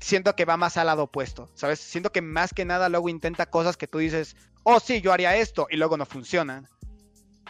Siento 0.03 0.35
que 0.35 0.43
va 0.43 0.57
más 0.57 0.75
al 0.75 0.87
lado 0.87 1.03
opuesto, 1.03 1.49
¿sabes? 1.53 1.79
Siento 1.79 2.11
que 2.11 2.21
más 2.21 2.53
que 2.53 2.65
nada 2.65 2.89
luego 2.89 3.07
intenta 3.07 3.45
cosas 3.45 3.77
que 3.77 3.87
tú 3.87 3.99
dices, 3.99 4.35
oh, 4.63 4.81
sí, 4.81 4.99
yo 4.99 5.13
haría 5.13 5.37
esto, 5.37 5.65
y 5.69 5.77
luego 5.77 5.95
no 5.95 6.05
funcionan, 6.05 6.67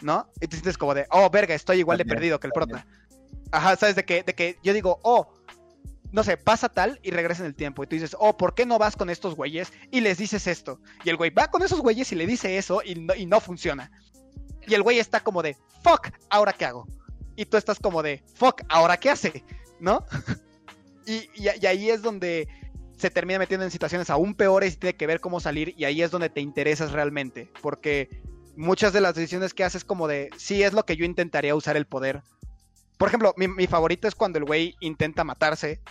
¿no? 0.03 0.29
Y 0.39 0.47
te 0.47 0.57
sientes 0.57 0.77
como 0.77 0.93
de, 0.93 1.07
oh, 1.09 1.31
verga, 1.31 1.55
estoy 1.55 1.79
igual 1.79 1.97
de 1.97 2.05
perdido 2.05 2.39
que 2.39 2.45
el 2.45 2.53
prota. 2.53 2.85
Ajá, 3.51 3.75
¿sabes? 3.75 3.95
De 3.95 4.05
que, 4.05 4.21
de 4.21 4.35
que 4.35 4.59
yo 4.61 4.71
digo, 4.71 4.99
oh, 5.01 5.33
no 6.11 6.23
sé, 6.23 6.37
pasa 6.37 6.69
tal 6.69 6.99
y 7.01 7.09
regresa 7.09 7.41
en 7.41 7.47
el 7.47 7.55
tiempo. 7.55 7.83
Y 7.83 7.87
tú 7.87 7.95
dices, 7.95 8.15
oh, 8.19 8.37
¿por 8.37 8.53
qué 8.53 8.67
no 8.67 8.77
vas 8.77 8.95
con 8.95 9.09
estos 9.09 9.35
güeyes 9.35 9.73
y 9.89 10.01
les 10.01 10.19
dices 10.19 10.45
esto? 10.45 10.79
Y 11.03 11.09
el 11.09 11.17
güey 11.17 11.31
va 11.31 11.47
con 11.47 11.63
esos 11.63 11.79
güeyes 11.79 12.11
y 12.11 12.15
le 12.15 12.27
dice 12.27 12.59
eso 12.59 12.83
y 12.85 12.93
no, 12.93 13.15
y 13.15 13.25
no 13.25 13.41
funciona. 13.41 13.89
Y 14.67 14.75
el 14.75 14.83
güey 14.83 14.99
está 14.99 15.21
como 15.21 15.41
de, 15.41 15.57
fuck, 15.81 16.09
¿ahora 16.29 16.53
qué 16.53 16.65
hago? 16.65 16.85
Y 17.35 17.45
tú 17.45 17.57
estás 17.57 17.79
como 17.79 18.03
de, 18.03 18.23
fuck, 18.35 18.61
¿ahora 18.69 18.95
qué 18.97 19.09
hace? 19.09 19.43
¿No? 19.79 20.05
y, 21.05 21.65
ahí 21.67 21.89
es 21.89 22.01
donde 22.01 22.47
se 22.97 23.09
termina 23.09 23.39
metiendo 23.39 23.65
en 23.65 23.71
situaciones 23.71 24.09
aún 24.09 24.33
peores 24.35 24.73
y 24.73 24.77
tiene 24.77 24.95
que 24.95 25.07
ver 25.07 25.19
cómo 25.19 25.39
salir. 25.39 25.73
Y 25.77 25.85
ahí 25.85 26.01
es 26.01 26.11
donde 26.11 26.29
te 26.29 26.41
interesas 26.41 26.91
realmente. 26.91 27.49
Porque 27.61 28.09
muchas 28.55 28.93
de 28.93 29.01
las 29.01 29.15
decisiones 29.15 29.53
que 29.53 29.63
haces 29.63 29.83
como 29.83 30.07
de, 30.07 30.29
sí, 30.37 30.63
es 30.63 30.73
lo 30.73 30.85
que 30.85 30.95
yo 30.95 31.05
intentaría 31.05 31.55
usar 31.55 31.77
el 31.77 31.85
poder. 31.85 32.21
Por 32.97 33.07
ejemplo, 33.07 33.33
mi, 33.37 33.47
mi 33.47 33.67
favorito 33.67 34.07
es 34.07 34.15
cuando 34.15 34.39
el 34.39 34.45
güey 34.45 34.75
intenta 34.79 35.23
matarse 35.23 35.81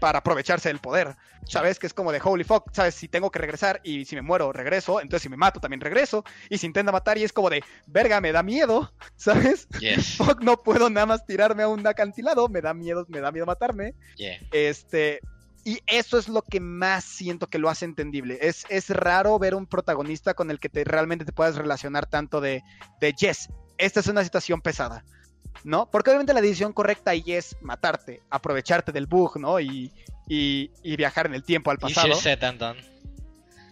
para 0.00 0.18
aprovecharse 0.18 0.68
del 0.68 0.78
poder. 0.78 1.16
¿Sabes? 1.46 1.78
Que 1.78 1.86
es 1.86 1.92
como 1.92 2.10
de 2.10 2.20
holy 2.22 2.42
fuck, 2.42 2.70
¿sabes? 2.72 2.94
Si 2.94 3.06
tengo 3.06 3.30
que 3.30 3.38
regresar 3.38 3.80
y 3.84 4.06
si 4.06 4.16
me 4.16 4.22
muero, 4.22 4.52
regreso. 4.52 5.00
Entonces 5.00 5.22
si 5.22 5.28
me 5.28 5.36
mato, 5.36 5.60
también 5.60 5.80
regreso. 5.80 6.24
Y 6.48 6.58
si 6.58 6.66
intenta 6.66 6.90
matar 6.90 7.18
y 7.18 7.24
es 7.24 7.32
como 7.32 7.50
de, 7.50 7.62
verga, 7.86 8.20
me 8.20 8.32
da 8.32 8.42
miedo. 8.42 8.92
¿Sabes? 9.16 9.68
Yes. 9.80 10.16
Fuck, 10.16 10.42
no 10.42 10.62
puedo 10.62 10.88
nada 10.88 11.06
más 11.06 11.26
tirarme 11.26 11.62
a 11.62 11.68
un 11.68 11.86
acantilado. 11.86 12.48
Me 12.48 12.60
da 12.60 12.72
miedo, 12.72 13.04
me 13.08 13.20
da 13.20 13.30
miedo 13.30 13.46
matarme. 13.46 13.94
Yeah. 14.16 14.38
Este. 14.52 15.20
Y 15.66 15.80
eso 15.86 16.18
es 16.18 16.28
lo 16.28 16.42
que 16.42 16.60
más 16.60 17.04
siento 17.04 17.48
que 17.48 17.58
lo 17.58 17.70
hace 17.70 17.86
entendible. 17.86 18.38
Es, 18.42 18.66
es 18.68 18.90
raro 18.90 19.38
ver 19.38 19.54
un 19.54 19.66
protagonista 19.66 20.34
con 20.34 20.50
el 20.50 20.60
que 20.60 20.68
te, 20.68 20.84
realmente 20.84 21.24
te 21.24 21.32
puedas 21.32 21.56
relacionar 21.56 22.04
tanto 22.04 22.42
de, 22.42 22.62
de 23.00 23.12
yes, 23.14 23.48
esta 23.78 24.00
es 24.00 24.06
una 24.06 24.22
situación 24.24 24.60
pesada. 24.60 25.04
¿No? 25.62 25.88
Porque 25.90 26.10
obviamente 26.10 26.34
la 26.34 26.40
decisión 26.40 26.72
correcta 26.72 27.12
ahí 27.12 27.22
es 27.26 27.56
matarte, 27.62 28.20
aprovecharte 28.30 28.92
del 28.92 29.06
bug, 29.06 29.38
¿no? 29.38 29.60
Y, 29.60 29.92
y, 30.28 30.70
y 30.82 30.96
viajar 30.96 31.26
en 31.26 31.34
el 31.34 31.42
tiempo 31.44 31.70
al 31.70 31.78
pasado, 31.78 32.08
done. 32.58 32.94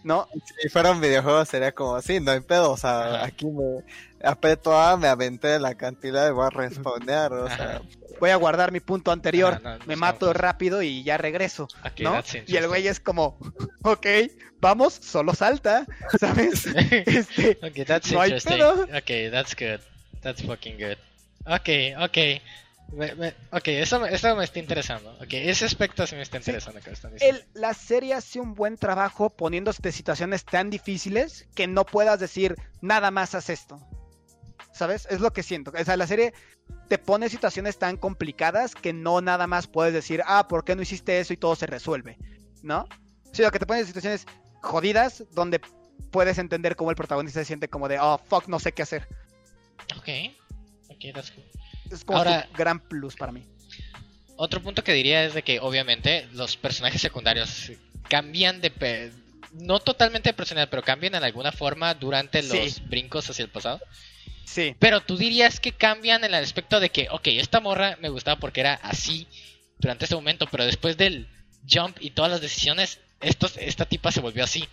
¿no? 0.03 0.27
si 0.61 0.69
fuera 0.69 0.91
un 0.91 0.99
videojuego 0.99 1.45
sería 1.45 1.71
como 1.71 2.01
sí 2.01 2.19
no 2.19 2.31
hay 2.31 2.41
pedo 2.41 2.71
o 2.71 2.77
sea 2.77 3.15
Ajá. 3.15 3.25
aquí 3.25 3.45
me 3.45 3.83
aprieto 4.21 4.77
A 4.77 4.97
me 4.97 5.07
aventé 5.07 5.47
de 5.47 5.59
la 5.59 5.75
cantidad 5.75 6.27
y 6.27 6.31
voy 6.31 6.45
a 6.45 6.49
respawnear 6.49 7.31
o 7.33 7.47
sea. 7.47 7.81
Voy 8.19 8.29
a 8.29 8.35
guardar 8.37 8.71
mi 8.71 8.79
punto 8.79 9.11
anterior, 9.11 9.55
Ajá, 9.55 9.77
no, 9.79 9.85
me 9.85 9.95
no 9.95 9.99
mato 10.01 10.31
rápido 10.31 10.81
y 10.81 11.03
ya 11.03 11.17
regreso. 11.17 11.67
Ok, 11.83 12.01
¿no? 12.01 12.21
Y 12.45 12.55
el 12.55 12.67
güey 12.67 12.87
es 12.87 12.99
como, 13.01 13.37
ok, 13.81 14.05
vamos, 14.61 14.93
solo 14.93 15.33
salta, 15.33 15.85
¿sabes? 16.19 16.67
Este, 17.05 17.57
okay, 17.61 17.83
that's 17.83 18.11
No 18.11 18.21
hay 18.21 18.31
interesting. 18.31 18.57
pedo. 18.59 18.97
Okay, 18.99 19.29
that's 19.29 19.53
good. 19.55 19.81
That's 20.21 20.41
fucking 20.41 20.77
good. 20.77 20.97
Okay, 21.45 21.93
okay. 21.95 22.41
Me- 22.91 23.15
me- 23.15 23.33
ok, 23.51 23.67
eso, 23.69 23.99
me- 23.99 24.13
eso 24.13 24.35
me 24.35 24.43
está 24.43 24.59
interesando. 24.59 25.11
Ok, 25.19 25.33
ese 25.33 25.65
aspecto 25.65 26.05
sí 26.05 26.15
me 26.15 26.21
está 26.21 26.37
interesando 26.37 26.79
que 26.79 26.91
están 26.91 27.13
diciendo. 27.13 27.39
el- 27.53 27.59
la 27.61 27.73
serie 27.73 28.13
hace 28.13 28.39
un 28.39 28.53
buen 28.53 28.77
trabajo 28.77 29.29
poniéndote 29.31 29.91
situaciones 29.91 30.45
tan 30.45 30.69
difíciles 30.69 31.47
que 31.55 31.65
no 31.67 31.85
puedas 31.85 32.19
decir 32.19 32.55
nada 32.81 33.09
más 33.09 33.33
haz 33.35 33.49
esto. 33.49 33.79
¿Sabes? 34.73 35.07
Es 35.09 35.21
lo 35.21 35.31
que 35.33 35.43
siento. 35.43 35.71
O 35.79 35.83
sea, 35.83 35.97
la 35.97 36.07
serie 36.07 36.33
te 36.87 36.97
pone 36.97 37.29
situaciones 37.29 37.77
tan 37.77 37.97
complicadas 37.97 38.75
que 38.75 38.93
no 38.93 39.21
nada 39.21 39.47
más 39.47 39.67
puedes 39.67 39.93
decir, 39.93 40.21
ah, 40.25 40.47
¿por 40.47 40.63
qué 40.63 40.75
no 40.75 40.81
hiciste 40.81 41.19
eso 41.19 41.33
y 41.33 41.37
todo 41.37 41.55
se 41.55 41.65
resuelve? 41.67 42.17
¿No? 42.61 42.87
Sino 43.31 43.51
que 43.51 43.59
te 43.59 43.65
pone 43.65 43.81
en 43.81 43.87
situaciones 43.87 44.25
jodidas 44.61 45.23
donde 45.31 45.61
puedes 46.11 46.37
entender 46.37 46.75
cómo 46.75 46.89
el 46.91 46.95
protagonista 46.95 47.39
se 47.41 47.45
siente 47.45 47.67
como 47.67 47.87
de, 47.87 47.99
oh, 47.99 48.19
fuck, 48.19 48.47
no 48.47 48.59
sé 48.59 48.71
qué 48.71 48.83
hacer. 48.83 49.07
Ok, 49.97 50.07
good. 51.11 51.93
Es 51.93 52.03
como 52.05 52.17
Ahora- 52.19 52.47
su 52.49 52.57
gran 52.57 52.79
plus 52.79 53.15
para 53.15 53.31
mí. 53.31 53.43
Otro 54.35 54.61
punto 54.61 54.83
que 54.83 54.93
diría 54.93 55.23
es 55.25 55.33
de 55.33 55.43
que 55.43 55.59
obviamente 55.59 56.27
los 56.33 56.57
personajes 56.57 57.01
secundarios 57.01 57.71
cambian 58.09 58.61
de... 58.61 58.71
pe- 58.71 59.11
No 59.53 59.79
totalmente 59.79 60.29
de 60.29 60.33
personalidad, 60.33 60.69
pero 60.71 60.81
cambian 60.81 61.13
en 61.13 61.23
alguna 61.23 61.51
forma 61.51 61.93
durante 61.93 62.41
Sí. 62.41 62.57
los 62.57 62.87
brincos 62.89 63.29
hacia 63.29 63.43
el 63.43 63.49
pasado. 63.51 63.79
Sí. 64.45 64.75
Pero 64.79 65.01
tú 65.01 65.15
dirías 65.17 65.59
que 65.59 65.71
cambian 65.71 66.23
en 66.23 66.33
el 66.33 66.43
aspecto 66.43 66.79
de 66.79 66.89
que, 66.89 67.07
ok, 67.11 67.27
esta 67.27 67.59
morra 67.59 67.95
me 68.01 68.09
gustaba 68.09 68.39
porque 68.39 68.61
era 68.61 68.73
así 68.75 69.27
durante 69.77 70.05
ese 70.05 70.15
momento, 70.15 70.47
pero 70.49 70.65
después 70.65 70.97
del 70.97 71.27
jump 71.71 71.97
y 71.99 72.09
todas 72.11 72.31
las 72.31 72.41
decisiones, 72.41 72.99
estos, 73.21 73.55
esta 73.57 73.85
tipa 73.85 74.11
se 74.11 74.21
volvió 74.21 74.43
así. 74.43 74.67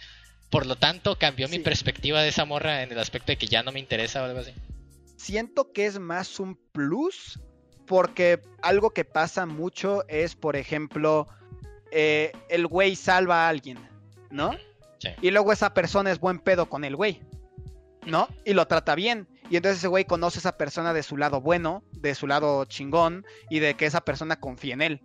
Por 0.48 0.64
lo 0.66 0.76
tanto, 0.76 1.16
cambió 1.16 1.46
mi 1.48 1.56
Sí. 1.58 1.62
perspectiva 1.62 2.22
de 2.22 2.30
esa 2.30 2.46
morra 2.46 2.82
en 2.82 2.90
el 2.90 2.98
aspecto 2.98 3.32
de 3.32 3.36
que 3.36 3.46
ya 3.48 3.62
no 3.62 3.72
me 3.72 3.78
interesa 3.80 4.22
o 4.22 4.24
algo 4.24 4.40
así. 4.40 4.52
Siento 5.20 5.72
que 5.72 5.86
es 5.86 5.98
más 5.98 6.40
un 6.40 6.56
plus 6.72 7.38
porque 7.86 8.40
algo 8.62 8.90
que 8.90 9.04
pasa 9.04 9.46
mucho 9.46 10.04
es, 10.08 10.34
por 10.34 10.56
ejemplo, 10.56 11.26
eh, 11.90 12.32
el 12.48 12.66
güey 12.66 12.96
salva 12.96 13.46
a 13.46 13.48
alguien, 13.48 13.78
¿no? 14.30 14.52
Sí. 14.98 15.10
Y 15.20 15.30
luego 15.30 15.52
esa 15.52 15.74
persona 15.74 16.10
es 16.10 16.20
buen 16.20 16.38
pedo 16.38 16.68
con 16.68 16.84
el 16.84 16.96
güey, 16.96 17.20
¿no? 18.06 18.28
Y 18.44 18.54
lo 18.54 18.66
trata 18.66 18.94
bien. 18.94 19.28
Y 19.50 19.56
entonces 19.56 19.78
ese 19.78 19.88
güey 19.88 20.04
conoce 20.04 20.38
a 20.38 20.40
esa 20.40 20.56
persona 20.56 20.94
de 20.94 21.02
su 21.02 21.16
lado 21.16 21.40
bueno, 21.40 21.82
de 21.92 22.14
su 22.14 22.26
lado 22.26 22.64
chingón 22.64 23.26
y 23.50 23.58
de 23.58 23.74
que 23.74 23.86
esa 23.86 24.02
persona 24.02 24.38
confía 24.38 24.74
en 24.74 24.82
él, 24.82 25.02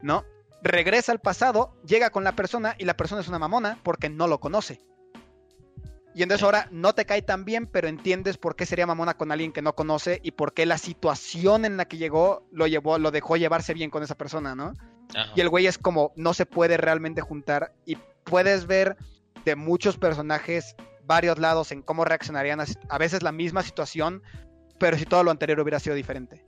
¿no? 0.00 0.24
Regresa 0.62 1.10
al 1.12 1.20
pasado, 1.20 1.74
llega 1.84 2.10
con 2.10 2.22
la 2.24 2.36
persona 2.36 2.76
y 2.78 2.84
la 2.84 2.96
persona 2.96 3.20
es 3.20 3.28
una 3.28 3.40
mamona 3.40 3.80
porque 3.82 4.08
no 4.08 4.28
lo 4.28 4.38
conoce. 4.38 4.80
Y 6.14 6.22
entonces 6.22 6.44
ahora 6.44 6.68
no 6.70 6.94
te 6.94 7.06
cae 7.06 7.22
tan 7.22 7.44
bien, 7.44 7.66
pero 7.66 7.88
entiendes 7.88 8.36
por 8.36 8.54
qué 8.54 8.66
sería 8.66 8.86
mamona 8.86 9.14
con 9.14 9.32
alguien 9.32 9.52
que 9.52 9.62
no 9.62 9.74
conoce 9.74 10.20
y 10.22 10.32
por 10.32 10.52
qué 10.52 10.66
la 10.66 10.78
situación 10.78 11.64
en 11.64 11.76
la 11.76 11.86
que 11.86 11.96
llegó 11.96 12.46
lo 12.52 12.66
llevó, 12.66 12.98
lo 12.98 13.10
dejó 13.10 13.36
llevarse 13.36 13.72
bien 13.72 13.90
con 13.90 14.02
esa 14.02 14.14
persona, 14.14 14.54
¿no? 14.54 14.74
Ajá. 15.14 15.32
Y 15.34 15.40
el 15.40 15.48
güey 15.48 15.66
es 15.66 15.78
como, 15.78 16.12
no 16.16 16.34
se 16.34 16.44
puede 16.44 16.76
realmente 16.76 17.22
juntar. 17.22 17.72
Y 17.86 17.96
puedes 18.24 18.66
ver 18.66 18.96
de 19.44 19.56
muchos 19.56 19.96
personajes 19.96 20.76
varios 21.04 21.38
lados 21.38 21.72
en 21.72 21.82
cómo 21.82 22.04
reaccionarían 22.04 22.60
a, 22.60 22.66
a 22.88 22.98
veces 22.98 23.22
la 23.22 23.32
misma 23.32 23.62
situación, 23.62 24.22
pero 24.78 24.98
si 24.98 25.06
todo 25.06 25.24
lo 25.24 25.30
anterior 25.30 25.60
hubiera 25.60 25.80
sido 25.80 25.96
diferente. 25.96 26.44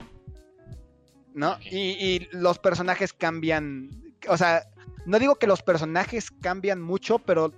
¿no? 1.35 1.57
Y, 1.69 1.77
y 1.77 2.29
los 2.31 2.57
personajes 2.59 3.13
cambian. 3.13 3.89
O 4.27 4.37
sea, 4.37 4.63
no 5.05 5.19
digo 5.19 5.35
que 5.35 5.47
los 5.47 5.61
personajes 5.61 6.31
cambian 6.31 6.81
mucho, 6.81 7.19
pero 7.19 7.51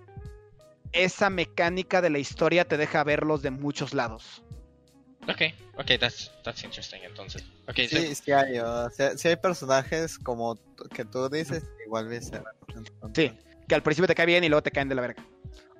esa 0.92 1.30
mecánica 1.30 2.02
de 2.02 2.10
la 2.10 2.20
historia 2.20 2.66
te 2.66 2.78
deja 2.78 3.04
verlos 3.04 3.42
de 3.42 3.52
muchos 3.52 3.94
lados. 3.94 4.44
Ok, 5.30 5.42
ok, 5.78 5.92
that's, 6.00 6.32
that's 6.44 6.64
interesting 6.64 7.02
entonces. 7.04 7.44
Ok, 7.68 7.76
so- 7.90 7.98
Sí, 7.98 8.16
sí 8.16 8.32
hay, 8.32 8.60
o 8.60 8.90
sea, 8.90 9.18
sí 9.18 9.28
hay 9.28 9.36
personajes 9.36 10.18
como 10.18 10.58
que 10.94 11.04
tú 11.06 11.28
dices, 11.30 11.64
igual 11.86 12.08
viceversa. 12.08 12.52
Sí, 13.14 13.32
que 13.68 13.76
al 13.76 13.84
principio 13.84 14.08
te 14.08 14.16
cae 14.16 14.26
bien 14.26 14.44
y 14.44 14.50
luego 14.50 14.64
te 14.64 14.72
caen 14.72 14.88
de 14.90 14.96
la 14.96 15.02
verga. 15.02 15.26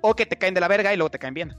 O 0.02 0.14
que 0.14 0.26
te 0.26 0.36
caen 0.36 0.54
de 0.54 0.60
la 0.60 0.68
verga 0.68 0.92
y 0.92 0.96
luego 0.96 1.10
te 1.10 1.18
caen 1.18 1.34
bien. 1.34 1.54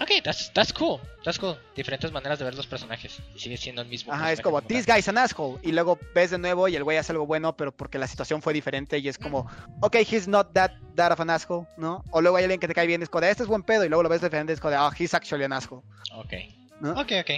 Ok, 0.00 0.10
that's, 0.24 0.52
that's 0.52 0.72
cool, 0.72 1.00
that's 1.24 1.38
cool. 1.38 1.56
Diferentes 1.76 2.10
maneras 2.12 2.38
de 2.38 2.44
ver 2.44 2.54
los 2.54 2.66
personajes. 2.66 3.20
Y 3.34 3.38
sigue 3.38 3.56
siendo 3.56 3.82
el 3.82 3.88
mismo. 3.88 4.12
Ajá, 4.12 4.32
es 4.32 4.40
como, 4.40 4.60
tal. 4.60 4.68
this 4.68 4.86
guy's 4.86 5.08
an 5.08 5.18
asshole. 5.18 5.58
Y 5.62 5.72
luego 5.72 5.98
ves 6.14 6.30
de 6.30 6.38
nuevo 6.38 6.68
y 6.68 6.76
el 6.76 6.84
güey 6.84 6.96
hace 6.98 7.12
algo 7.12 7.26
bueno, 7.26 7.56
pero 7.56 7.72
porque 7.72 7.98
la 7.98 8.06
situación 8.06 8.42
fue 8.42 8.52
diferente 8.52 8.98
y 8.98 9.08
es 9.08 9.18
como, 9.18 9.46
ok, 9.80 9.96
he's 10.10 10.26
not 10.28 10.52
that, 10.54 10.72
that 10.96 11.12
of 11.12 11.20
an 11.20 11.30
asshole, 11.30 11.66
¿no? 11.76 12.04
O 12.10 12.20
luego 12.20 12.36
hay 12.36 12.44
alguien 12.44 12.60
que 12.60 12.68
te 12.68 12.74
cae 12.74 12.86
bien 12.86 13.00
y 13.00 13.04
es 13.04 13.10
como, 13.10 13.22
de, 13.22 13.30
este 13.30 13.42
es 13.42 13.48
buen 13.48 13.62
pedo. 13.62 13.84
Y 13.84 13.88
luego 13.88 14.02
lo 14.02 14.08
ves 14.08 14.20
diferente 14.22 14.52
y 14.52 14.54
es 14.54 14.60
como, 14.60 14.70
de, 14.72 14.78
oh, 14.78 14.90
he's 14.98 15.14
actually 15.14 15.44
an 15.44 15.52
asshole. 15.52 15.82
Ok. 16.14 16.32
¿No? 16.80 16.92
Ok, 16.92 17.12
ok. 17.20 17.30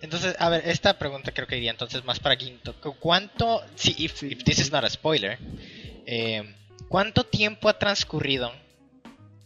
Entonces, 0.00 0.36
a 0.38 0.48
ver, 0.48 0.62
esta 0.68 0.96
pregunta 0.96 1.32
creo 1.32 1.48
que 1.48 1.56
iría 1.56 1.72
entonces 1.72 2.04
más 2.04 2.20
para 2.20 2.36
Quinto. 2.36 2.72
¿Cu- 2.80 2.94
¿Cuánto, 3.00 3.62
si 3.74 3.94
if, 3.98 4.16
Sí. 4.16 4.28
if 4.30 4.44
this 4.44 4.60
is 4.60 4.70
not 4.70 4.84
a 4.84 4.88
spoiler, 4.90 5.38
eh, 6.06 6.54
cuánto 6.88 7.24
tiempo 7.24 7.68
ha 7.68 7.78
transcurrido 7.78 8.52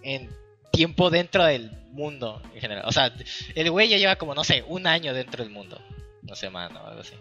en 0.02 0.30
tiempo 0.72 1.10
dentro 1.10 1.44
del 1.44 1.70
mundo 1.92 2.42
en 2.54 2.60
general? 2.60 2.84
O 2.86 2.92
sea, 2.92 3.12
el 3.54 3.70
güey 3.70 3.88
ya 3.88 3.98
lleva 3.98 4.16
como, 4.16 4.34
no 4.34 4.42
sé, 4.42 4.64
un 4.66 4.86
año 4.86 5.14
dentro 5.14 5.44
del 5.44 5.52
mundo. 5.52 5.80
No 6.22 6.34
sé, 6.34 6.50
mano, 6.50 6.84
algo 6.86 7.00
así. 7.00 7.14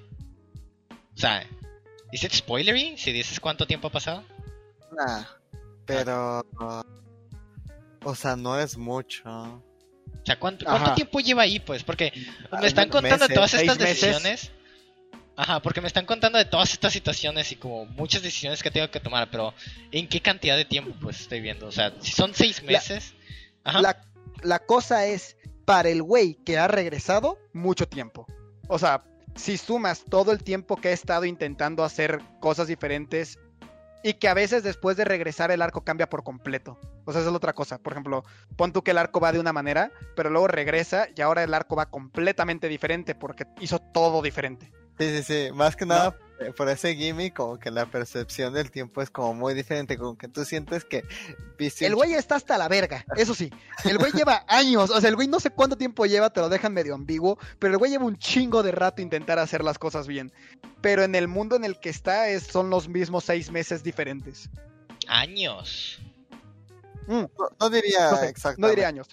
O 1.13 1.17
sea, 1.17 1.45
¿is 2.11 2.23
it 2.23 2.33
spoilery 2.33 2.97
si 2.97 3.11
dices 3.11 3.39
cuánto 3.39 3.67
tiempo 3.67 3.87
ha 3.87 3.91
pasado? 3.91 4.23
Nah, 4.91 5.23
pero... 5.85 6.45
O 8.03 8.15
sea, 8.15 8.35
no 8.35 8.59
es 8.59 8.77
mucho. 8.77 9.21
O 9.25 10.25
sea, 10.25 10.39
¿cuánto, 10.39 10.65
cuánto 10.65 10.93
tiempo 10.95 11.19
lleva 11.19 11.43
ahí, 11.43 11.59
pues? 11.59 11.83
Porque 11.83 12.11
me 12.59 12.67
están 12.67 12.87
Meses, 12.87 13.01
contando 13.01 13.27
de 13.27 13.33
todas 13.35 13.53
estas 13.53 13.77
meses. 13.77 14.01
decisiones. 14.01 14.51
Ajá, 15.35 15.61
porque 15.61 15.81
me 15.81 15.87
están 15.87 16.05
contando 16.05 16.37
de 16.37 16.45
todas 16.45 16.73
estas 16.73 16.93
situaciones 16.93 17.51
y 17.51 17.55
como 17.55 17.85
muchas 17.85 18.21
decisiones 18.21 18.61
que 18.61 18.69
tengo 18.69 18.89
que 18.91 18.99
tomar, 18.99 19.29
pero 19.31 19.53
¿en 19.91 20.07
qué 20.07 20.21
cantidad 20.21 20.57
de 20.57 20.65
tiempo 20.65 20.91
pues 21.01 21.21
estoy 21.21 21.41
viendo? 21.41 21.67
O 21.67 21.71
sea, 21.71 21.93
si 22.01 22.11
son 22.11 22.33
seis 22.33 22.61
meses. 22.63 23.13
La, 23.63 24.01
la 24.41 24.59
cosa 24.59 25.05
es, 25.05 25.37
para 25.65 25.89
el 25.89 26.01
güey 26.03 26.35
que 26.43 26.57
ha 26.57 26.67
regresado, 26.67 27.37
mucho 27.53 27.87
tiempo. 27.87 28.25
O 28.67 28.79
sea, 28.79 29.03
si 29.35 29.57
sumas 29.57 30.03
todo 30.09 30.31
el 30.31 30.43
tiempo 30.43 30.77
que 30.77 30.89
ha 30.89 30.91
estado 30.91 31.25
intentando 31.25 31.83
hacer 31.83 32.21
cosas 32.39 32.67
diferentes 32.67 33.39
y 34.03 34.13
que 34.13 34.27
a 34.27 34.33
veces 34.33 34.63
después 34.63 34.97
de 34.97 35.05
regresar 35.05 35.51
el 35.51 35.61
arco 35.61 35.83
cambia 35.83 36.09
por 36.09 36.23
completo. 36.23 36.79
O 37.05 37.11
sea, 37.11 37.21
esa 37.21 37.29
es 37.29 37.31
la 37.31 37.37
otra 37.37 37.53
cosa. 37.53 37.77
Por 37.77 37.93
ejemplo, 37.93 38.23
pon 38.55 38.73
tú 38.73 38.83
que 38.83 38.91
el 38.91 38.97
arco 38.97 39.19
va 39.19 39.31
de 39.31 39.39
una 39.39 39.53
manera, 39.53 39.91
pero 40.15 40.29
luego 40.29 40.47
regresa 40.47 41.07
y 41.15 41.21
ahora 41.21 41.43
el 41.43 41.53
arco 41.53 41.75
va 41.75 41.87
completamente 41.87 42.67
diferente 42.67 43.15
porque 43.15 43.45
hizo 43.59 43.79
todo 43.79 44.21
diferente. 44.21 44.71
Sí, 44.97 45.17
sí, 45.17 45.23
sí. 45.23 45.49
Más 45.53 45.75
que 45.75 45.85
nada 45.85 46.15
por 46.57 46.69
ese 46.69 46.95
gimmick, 46.95 47.35
como 47.35 47.59
que 47.59 47.71
la 47.71 47.85
percepción 47.85 48.53
del 48.53 48.71
tiempo 48.71 49.01
es 49.01 49.09
como 49.09 49.33
muy 49.33 49.53
diferente. 49.53 49.97
Como 49.97 50.17
que 50.17 50.27
tú 50.27 50.43
sientes 50.45 50.85
que 50.85 51.03
viste 51.57 51.85
El 51.85 51.95
güey 51.95 52.13
está 52.13 52.35
hasta 52.35 52.57
la 52.57 52.67
verga, 52.67 53.05
eso 53.15 53.33
sí. 53.35 53.51
El 53.83 53.97
güey 53.97 54.11
lleva 54.11 54.43
años, 54.47 54.89
o 54.89 54.99
sea, 54.99 55.09
el 55.09 55.15
güey 55.15 55.27
no 55.27 55.39
sé 55.39 55.49
cuánto 55.51 55.77
tiempo 55.77 56.05
lleva, 56.05 56.29
te 56.31 56.39
lo 56.41 56.49
dejan 56.49 56.73
medio 56.73 56.95
ambiguo, 56.95 57.37
pero 57.59 57.73
el 57.73 57.77
güey 57.77 57.91
lleva 57.91 58.05
un 58.05 58.17
chingo 58.17 58.63
de 58.63 58.71
rato 58.71 59.01
intentar 59.01 59.39
hacer 59.39 59.63
las 59.63 59.77
cosas 59.77 60.07
bien. 60.07 60.31
Pero 60.81 61.03
en 61.03 61.13
el 61.15 61.27
mundo 61.27 61.55
en 61.55 61.63
el 61.63 61.79
que 61.79 61.89
está 61.89 62.29
es, 62.29 62.43
son 62.43 62.69
los 62.69 62.87
mismos 62.89 63.23
seis 63.25 63.51
meses 63.51 63.83
diferentes. 63.83 64.49
Años. 65.07 65.99
Mm, 67.07 67.25
No, 67.37 67.49
no 67.59 67.69
diría 67.69 68.11
no, 68.11 68.17
sé, 68.17 68.29
exactamente. 68.29 68.61
no 68.61 68.69
diría 68.69 68.87
años, 68.87 69.07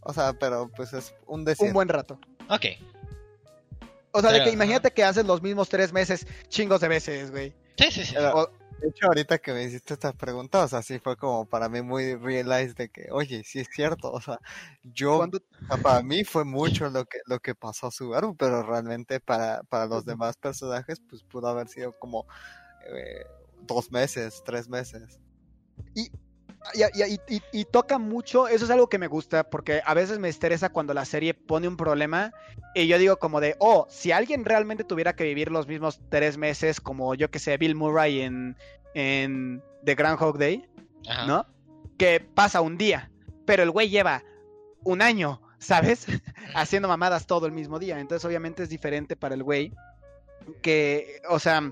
O 0.00 0.12
sea, 0.12 0.32
pero 0.32 0.70
pues 0.74 0.92
es 0.92 1.14
un 1.26 1.44
decir. 1.44 1.66
un 1.68 1.72
buen 1.74 1.88
rato. 1.88 2.18
Ok. 2.48 2.66
O 4.12 4.20
sea, 4.20 4.32
de 4.32 4.42
que 4.44 4.50
imagínate 4.50 4.90
que 4.90 5.04
haces 5.04 5.24
los 5.24 5.40
mismos 5.42 5.68
tres 5.68 5.92
meses 5.92 6.26
chingos 6.48 6.80
de 6.80 6.88
veces, 6.88 7.30
güey. 7.30 7.54
Sí, 7.76 7.90
sí, 7.90 8.04
sí. 8.04 8.14
Pero, 8.14 8.34
O- 8.36 8.50
de 8.80 8.88
hecho, 8.88 9.06
ahorita 9.08 9.38
que 9.38 9.52
me 9.52 9.62
hiciste 9.64 9.92
esta 9.92 10.12
pregunta, 10.14 10.64
o 10.64 10.68
sea, 10.68 10.80
sí 10.80 10.98
fue 10.98 11.14
como 11.16 11.44
para 11.44 11.68
mí 11.68 11.82
muy 11.82 12.14
realize 12.14 12.72
de 12.72 12.88
que, 12.88 13.08
oye, 13.12 13.44
sí 13.44 13.60
es 13.60 13.68
cierto, 13.70 14.10
o 14.10 14.20
sea, 14.22 14.38
yo, 14.82 15.18
¿Cuándo- 15.18 15.36
o 15.38 15.66
sea, 15.74 15.82
para 15.82 16.02
mí 16.02 16.24
fue 16.24 16.44
mucho 16.46 16.88
lo 16.88 17.04
que, 17.04 17.18
lo 17.26 17.40
que 17.40 17.54
pasó 17.54 17.88
a 17.88 17.90
Subaru, 17.90 18.34
pero 18.36 18.62
realmente 18.62 19.20
para, 19.20 19.62
para 19.64 19.84
los 19.86 20.06
demás 20.06 20.36
personajes, 20.38 20.98
pues 21.10 21.22
pudo 21.22 21.48
haber 21.48 21.68
sido 21.68 21.92
como 21.98 22.26
eh, 22.86 23.26
dos 23.60 23.92
meses, 23.92 24.42
tres 24.46 24.66
meses. 24.66 25.20
Y, 25.94 26.10
y, 26.74 26.82
y- 27.02 27.20
y- 27.36 27.42
y 27.52 27.64
toca 27.64 27.98
mucho, 27.98 28.46
eso 28.48 28.64
es 28.64 28.70
algo 28.70 28.88
que 28.88 28.98
me 28.98 29.06
gusta, 29.06 29.44
porque 29.44 29.80
a 29.84 29.94
veces 29.94 30.18
me 30.18 30.28
estresa 30.28 30.68
cuando 30.68 30.92
la 30.94 31.04
serie 31.04 31.32
pone 31.34 31.66
un 31.68 31.76
problema 31.76 32.32
y 32.74 32.86
yo 32.86 32.98
digo 32.98 33.16
como 33.18 33.40
de, 33.40 33.56
oh, 33.60 33.86
si 33.88 34.12
alguien 34.12 34.44
realmente 34.44 34.84
tuviera 34.84 35.14
que 35.16 35.24
vivir 35.24 35.50
los 35.50 35.66
mismos 35.66 36.00
tres 36.10 36.36
meses 36.36 36.80
como 36.80 37.14
yo 37.14 37.30
que 37.30 37.38
sé, 37.38 37.56
Bill 37.56 37.74
Murray 37.74 38.20
en, 38.20 38.56
en 38.94 39.62
The 39.84 39.94
Groundhog 39.94 40.38
Day, 40.38 40.68
Ajá. 41.08 41.26
¿no? 41.26 41.46
Que 41.98 42.20
pasa 42.20 42.60
un 42.60 42.76
día, 42.76 43.10
pero 43.46 43.62
el 43.62 43.70
güey 43.70 43.88
lleva 43.88 44.22
un 44.84 45.00
año, 45.02 45.40
¿sabes? 45.58 46.06
Haciendo 46.54 46.88
mamadas 46.88 47.26
todo 47.26 47.46
el 47.46 47.52
mismo 47.52 47.78
día, 47.78 47.98
entonces 48.00 48.24
obviamente 48.24 48.62
es 48.62 48.68
diferente 48.68 49.16
para 49.16 49.34
el 49.34 49.42
güey 49.42 49.72
que, 50.62 51.20
o 51.28 51.38
sea, 51.38 51.70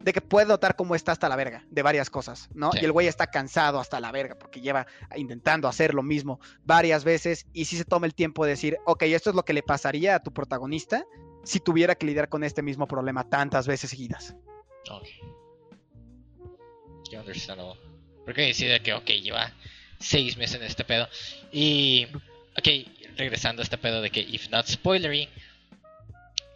de 0.00 0.12
que 0.12 0.20
puede 0.20 0.46
notar 0.46 0.76
cómo 0.76 0.94
está 0.94 1.12
hasta 1.12 1.28
la 1.28 1.36
verga 1.36 1.64
de 1.70 1.82
varias 1.82 2.10
cosas, 2.10 2.48
¿no? 2.54 2.72
Sí. 2.72 2.78
Y 2.80 2.84
el 2.84 2.92
güey 2.92 3.06
está 3.06 3.26
cansado 3.28 3.78
hasta 3.78 4.00
la 4.00 4.10
verga 4.10 4.36
porque 4.38 4.60
lleva 4.60 4.86
intentando 5.14 5.68
hacer 5.68 5.94
lo 5.94 6.02
mismo 6.02 6.40
varias 6.64 7.04
veces 7.04 7.46
y 7.52 7.66
si 7.66 7.76
se 7.76 7.84
toma 7.84 8.06
el 8.06 8.14
tiempo 8.14 8.44
de 8.44 8.50
decir, 8.50 8.78
ok, 8.86 9.02
esto 9.02 9.30
es 9.30 9.36
lo 9.36 9.44
que 9.44 9.52
le 9.52 9.62
pasaría 9.62 10.16
a 10.16 10.22
tu 10.22 10.32
protagonista 10.32 11.04
si 11.44 11.60
tuviera 11.60 11.94
que 11.94 12.06
lidiar 12.06 12.28
con 12.28 12.44
este 12.44 12.62
mismo 12.62 12.86
problema 12.86 13.28
tantas 13.28 13.66
veces 13.66 13.90
seguidas. 13.90 14.34
Ok. 14.90 15.06
Qué 17.08 17.18
understandable. 17.18 17.80
Porque 18.24 18.42
decide 18.42 18.80
que, 18.82 18.94
ok, 18.94 19.06
lleva 19.06 19.52
seis 19.98 20.36
meses 20.36 20.56
en 20.60 20.66
este 20.66 20.84
pedo. 20.84 21.08
Y, 21.52 22.06
ok, 22.56 22.68
regresando 23.16 23.62
a 23.62 23.64
este 23.64 23.78
pedo 23.78 24.00
de 24.00 24.10
que, 24.10 24.20
if 24.20 24.48
not 24.50 24.66
spoilery, 24.66 25.28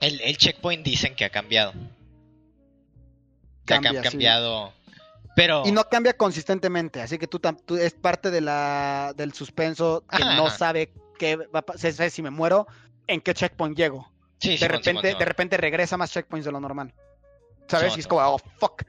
el, 0.00 0.20
el 0.20 0.36
checkpoint 0.36 0.84
dicen 0.84 1.14
que 1.14 1.24
ha 1.24 1.30
cambiado. 1.30 1.72
Que 3.66 3.74
ha 3.74 3.80
Cambia, 3.80 4.00
cam- 4.00 4.04
sí. 4.04 4.10
cambiado. 4.10 4.72
Pero, 5.36 5.62
Y 5.66 5.72
no 5.72 5.84
cambia 5.88 6.16
consistentemente, 6.16 7.02
así 7.02 7.18
que 7.18 7.26
tú, 7.26 7.40
tú- 7.40 7.76
es 7.76 7.92
parte 7.94 8.30
de 8.30 8.40
la, 8.40 9.12
del 9.16 9.32
suspenso 9.34 10.04
que 10.08 10.22
Ajá, 10.22 10.36
no 10.36 10.48
sabe 10.50 10.92
qué 11.18 11.36
va 11.36 11.58
a 11.60 11.62
pa- 11.62 11.76
se- 11.76 11.92
se- 11.92 12.10
si 12.10 12.22
me 12.22 12.30
muero, 12.30 12.66
en 13.08 13.20
qué 13.20 13.34
checkpoint 13.34 13.76
llego. 13.76 14.08
sí, 14.38 14.50
de 14.50 14.58
Simón, 14.58 14.68
repente, 14.70 14.90
Simón, 14.90 15.02
Simón. 15.04 15.18
de 15.18 15.24
repente 15.24 15.56
regresa 15.56 15.96
más 15.96 16.12
checkpoints 16.12 16.44
de 16.46 16.52
lo 16.52 16.60
normal. 16.60 16.92
¿Sabes? 17.68 17.86
Simón, 17.94 17.98
y 17.98 18.00
es 18.00 18.06
como, 18.06 18.20
oh, 18.22 18.38
fuck. 18.58 18.82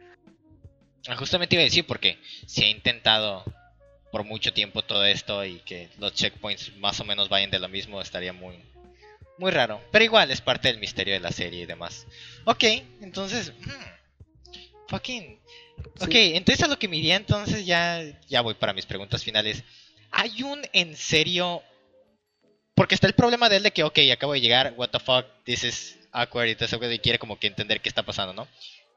Ah, 1.08 1.16
Justamente 1.16 1.56
iba 1.56 1.62
a 1.62 1.66
decir 1.66 1.86
porque 1.88 2.20
si 2.46 2.64
ha 2.64 2.68
intentado 2.70 3.44
por 4.12 4.24
mucho 4.24 4.54
tiempo 4.54 4.82
todo 4.84 5.04
esto 5.06 5.44
y 5.46 5.60
que 5.62 5.90
los 6.00 6.14
checkpoints 6.14 6.76
más 6.78 7.00
o 7.00 7.06
menos 7.06 7.28
vayan 7.30 7.50
de 7.52 7.60
lo 7.60 7.70
mismo, 7.70 8.02
estaría 8.02 8.34
muy 8.34 8.60
muy 9.38 9.52
raro. 9.52 9.82
Pero 9.92 10.06
igual 10.06 10.32
es 10.32 10.40
parte 10.42 10.68
del 10.70 10.78
misterio 10.80 11.14
de 11.14 11.20
la 11.20 11.32
serie 11.32 11.64
y 11.64 11.66
demás. 11.66 12.06
Ok, 12.46 12.64
entonces... 13.02 13.52
hmm, 13.62 13.95
fucking... 14.88 15.40
Ok, 16.02 16.14
entonces 16.14 16.64
a 16.64 16.68
lo 16.68 16.80
que 16.80 16.88
me 16.88 16.98
iría 16.98 17.16
entonces 17.16 17.66
ya, 17.66 18.02
ya 18.28 18.42
voy 18.42 18.54
para 18.54 18.74
mis 18.74 18.86
preguntas 18.86 19.24
finales. 19.24 19.64
¿Hay 20.12 20.44
un 20.44 20.62
en 20.74 20.96
serio... 20.96 21.62
Porque 22.74 22.96
está 22.96 23.08
el 23.08 23.14
problema 23.14 23.48
de 23.48 23.58
él 23.58 23.64
de 23.64 23.72
que, 23.72 23.84
ok, 23.84 24.00
acabo 24.12 24.34
de 24.34 24.42
llegar, 24.42 24.74
what 24.76 24.90
the 24.90 25.00
fuck, 25.00 25.26
this 25.46 25.64
is 25.64 25.98
awkward 26.12 26.50
y 26.50 26.56
todo 26.56 26.66
eso, 26.66 26.92
y 26.92 27.00
quiere 27.00 27.20
como 27.20 27.40
que 27.40 27.48
entender 27.48 27.80
qué 27.80 27.88
está 27.88 28.04
pasando, 28.04 28.34
¿no? 28.34 28.48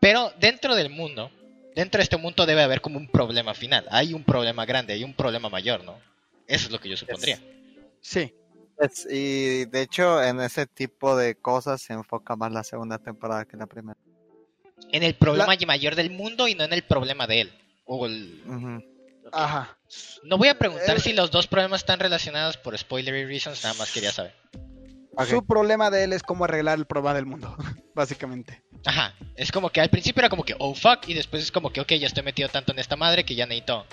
Pero 0.01 0.33
dentro 0.41 0.75
del 0.75 0.91
mundo, 0.91 1.31
dentro 1.77 1.99
de 1.99 2.03
este 2.03 2.17
mundo 2.17 2.45
debe 2.45 2.63
haber 2.63 2.81
como 2.81 2.99
un 2.99 3.07
problema 3.07 3.55
final. 3.55 3.87
Hay 3.91 4.15
un 4.15 4.25
problema 4.25 4.65
grande, 4.65 4.95
hay 4.95 5.05
un 5.05 5.15
problema 5.15 5.49
mayor, 5.49 5.85
¿no? 5.85 5.97
Eso 6.49 6.67
es 6.67 6.73
lo 6.73 6.81
que 6.81 6.89
yo 6.89 6.97
supondría. 6.97 7.39
Sí. 8.01 8.33
Es- 8.81 9.07
y 9.11 9.65
de 9.67 9.83
hecho, 9.83 10.23
en 10.25 10.41
ese 10.41 10.67
tipo 10.67 11.17
de 11.17 11.37
cosas 11.37 11.81
se 11.81 11.93
enfoca 11.93 12.35
más 12.35 12.51
la 12.51 12.65
segunda 12.65 12.99
temporada 12.99 13.45
que 13.45 13.57
la 13.57 13.67
primera. 13.67 13.99
En 14.91 15.03
el 15.03 15.15
problema 15.15 15.55
mayor 15.67 15.95
del 15.95 16.11
mundo 16.11 16.49
y 16.49 16.55
no 16.55 16.65
en 16.65 16.73
el 16.73 16.83
problema 16.83 17.27
de 17.27 17.43
él. 17.43 17.53
O 17.85 18.07
el-. 18.07 18.85
Ajá. 19.33 19.79
No 20.25 20.39
voy 20.39 20.49
a 20.49 20.59
preguntar 20.59 20.97
Eh, 20.97 21.01
si 21.01 21.13
los 21.13 21.31
dos 21.31 21.47
problemas 21.47 21.81
están 21.81 22.01
relacionados 22.01 22.57
por 22.57 22.77
spoilery 22.77 23.25
reasons, 23.25 23.63
nada 23.63 23.75
más 23.75 23.93
quería 23.93 24.13
saber. 24.13 24.35
Su 25.29 25.45
problema 25.45 25.91
de 25.91 26.05
él 26.05 26.13
es 26.13 26.23
cómo 26.23 26.45
arreglar 26.45 26.79
el 26.79 26.87
problema 26.87 27.15
del 27.15 27.27
mundo, 27.27 27.57
básicamente. 27.95 28.63
Ajá, 28.85 29.15
es 29.35 29.51
como 29.51 29.71
que 29.71 29.81
al 29.81 29.91
principio 29.91 30.21
era 30.21 30.29
como 30.29 30.45
que, 30.45 30.55
oh 30.59 30.75
fuck, 30.75 31.09
y 31.09 31.15
después 31.15 31.43
es 31.43 31.51
como 31.51 31.71
que, 31.71 31.81
ok, 31.81 31.95
ya 31.95 32.07
estoy 32.07 32.23
metido 32.23 32.49
tanto 32.49 32.73
en 32.73 32.79
esta 32.79 32.95
madre 32.95 33.25
que 33.25 33.35
ya 33.35 33.47
necesito 33.47 33.85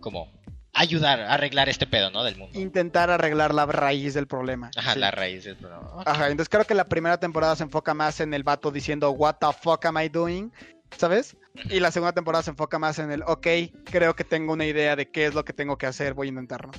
como 0.00 0.32
ayudar 0.76 1.20
a 1.20 1.34
arreglar 1.34 1.68
este 1.68 1.86
pedo, 1.86 2.10
¿no? 2.10 2.22
Del 2.24 2.36
mundo. 2.36 2.58
Intentar 2.58 3.10
arreglar 3.10 3.54
la 3.54 3.66
raíz 3.66 4.14
del 4.14 4.26
problema. 4.26 4.70
Ajá, 4.76 4.92
Sí. 4.94 4.98
la 4.98 5.10
raíz 5.10 5.44
del 5.44 5.56
problema. 5.56 6.02
Ajá, 6.04 6.26
entonces 6.28 6.48
creo 6.48 6.64
que 6.64 6.74
la 6.74 6.88
primera 6.88 7.18
temporada 7.18 7.56
se 7.56 7.62
enfoca 7.64 7.94
más 7.94 8.20
en 8.20 8.32
el 8.34 8.42
vato 8.44 8.70
diciendo 8.70 9.10
what 9.10 9.36
the 9.40 9.46
fuck 9.62 9.84
am 9.86 9.98
I 9.98 10.08
doing 10.08 10.52
¿sabes? 10.96 11.36
Y 11.70 11.80
la 11.80 11.90
segunda 11.90 12.12
temporada 12.12 12.42
se 12.44 12.50
enfoca 12.50 12.78
más 12.78 12.98
en 13.00 13.10
el, 13.10 13.22
ok, 13.22 13.46
creo 13.84 14.14
que 14.14 14.22
tengo 14.24 14.52
una 14.52 14.66
idea 14.66 14.94
de 14.94 15.10
qué 15.10 15.26
es 15.26 15.34
lo 15.34 15.44
que 15.44 15.52
tengo 15.52 15.76
que 15.76 15.86
hacer, 15.86 16.14
voy 16.14 16.28
a 16.28 16.30
intentarlo. 16.30 16.70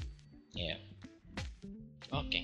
Yeah. 0.53 0.80
Ok. 2.11 2.36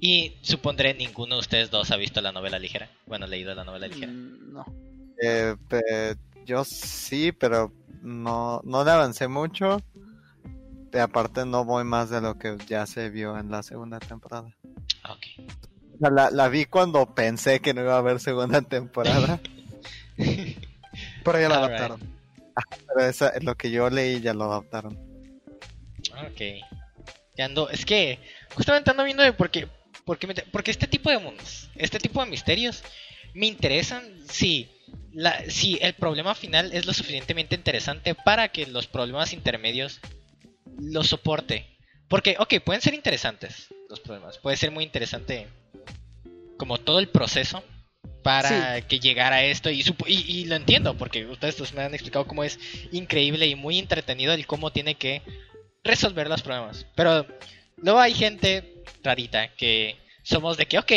Y 0.00 0.38
supondré 0.42 0.94
ninguno 0.94 1.36
de 1.36 1.40
ustedes 1.40 1.70
dos 1.70 1.90
ha 1.92 1.96
visto 1.96 2.20
la 2.20 2.32
novela 2.32 2.58
ligera. 2.58 2.88
Bueno, 3.06 3.26
leído 3.28 3.54
la 3.54 3.64
novela 3.64 3.86
ligera. 3.86 4.10
Mm, 4.10 4.52
no. 4.52 4.66
Eh, 5.22 5.54
pe- 5.68 6.16
yo 6.44 6.64
sí, 6.64 7.30
pero 7.30 7.72
no, 8.02 8.60
no 8.64 8.84
le 8.84 8.90
avancé 8.90 9.28
mucho. 9.28 9.80
Y 10.92 10.98
aparte 10.98 11.46
no 11.46 11.64
voy 11.64 11.84
más 11.84 12.10
de 12.10 12.20
lo 12.20 12.38
que 12.38 12.56
ya 12.68 12.86
se 12.86 13.08
vio 13.10 13.38
en 13.38 13.50
la 13.50 13.62
segunda 13.62 13.98
temporada. 13.98 14.48
Ok. 15.08 15.46
O 15.94 15.98
sea, 15.98 16.10
la, 16.10 16.30
la 16.30 16.48
vi 16.48 16.66
cuando 16.66 17.14
pensé 17.14 17.60
que 17.60 17.72
no 17.72 17.80
iba 17.82 17.94
a 17.94 17.98
haber 17.98 18.20
segunda 18.20 18.60
temporada. 18.62 19.40
Pero 21.24 21.40
ya 21.40 21.46
Alright. 21.46 21.52
adaptaron. 21.52 22.00
pero 22.86 23.06
esa, 23.08 23.32
lo 23.40 23.54
que 23.56 23.70
yo 23.70 23.88
leí 23.88 24.20
ya 24.20 24.34
lo 24.34 24.44
adaptaron. 24.44 24.98
Ok. 26.26 26.40
Ya 27.36 27.46
ando. 27.46 27.70
Es 27.70 27.86
que 27.86 28.18
justamente 28.54 28.90
ando 28.90 29.04
viendo 29.04 29.22
de 29.22 29.32
por 29.32 29.50
qué. 29.50 29.68
Porque, 30.04 30.26
me- 30.26 30.34
porque 30.34 30.70
este 30.72 30.86
tipo 30.86 31.08
de 31.10 31.18
mundos, 31.18 31.70
este 31.76 31.98
tipo 31.98 32.22
de 32.22 32.28
misterios, 32.30 32.82
me 33.34 33.46
interesan 33.46 34.02
si, 34.28 34.68
la, 35.12 35.48
si 35.48 35.78
el 35.80 35.94
problema 35.94 36.34
final 36.34 36.72
es 36.72 36.84
lo 36.86 36.92
suficientemente 36.92 37.54
interesante 37.54 38.14
para 38.14 38.48
que 38.48 38.66
los 38.66 38.86
problemas 38.88 39.32
intermedios 39.32 40.00
los 40.78 41.08
soporte. 41.08 41.78
Porque, 42.08 42.36
ok, 42.38 42.54
pueden 42.64 42.82
ser 42.82 42.94
interesantes 42.94 43.68
los 43.88 44.00
problemas. 44.00 44.38
Puede 44.38 44.56
ser 44.56 44.70
muy 44.70 44.84
interesante 44.84 45.48
como 46.56 46.78
todo 46.78 46.98
el 46.98 47.08
proceso 47.08 47.62
para 48.22 48.80
que 48.82 49.00
llegara 49.00 49.36
a 49.36 49.44
esto. 49.44 49.70
Y, 49.70 49.82
y, 50.06 50.14
y 50.14 50.44
lo 50.44 50.56
entiendo, 50.56 50.96
porque 50.96 51.26
ustedes 51.26 51.56
pues, 51.56 51.72
me 51.74 51.82
han 51.82 51.94
explicado 51.94 52.26
cómo 52.26 52.44
es 52.44 52.58
increíble 52.92 53.46
y 53.46 53.54
muy 53.54 53.78
entretenido 53.78 54.32
el 54.32 54.46
cómo 54.46 54.72
tiene 54.72 54.94
que 54.94 55.22
resolver 55.82 56.28
los 56.28 56.42
problemas. 56.42 56.86
Pero 56.94 57.26
luego 57.76 57.98
hay 58.00 58.14
gente 58.14 58.84
rarita 59.02 59.48
que 59.54 59.96
somos 60.22 60.56
de 60.56 60.66
que, 60.66 60.78
ok, 60.78 60.92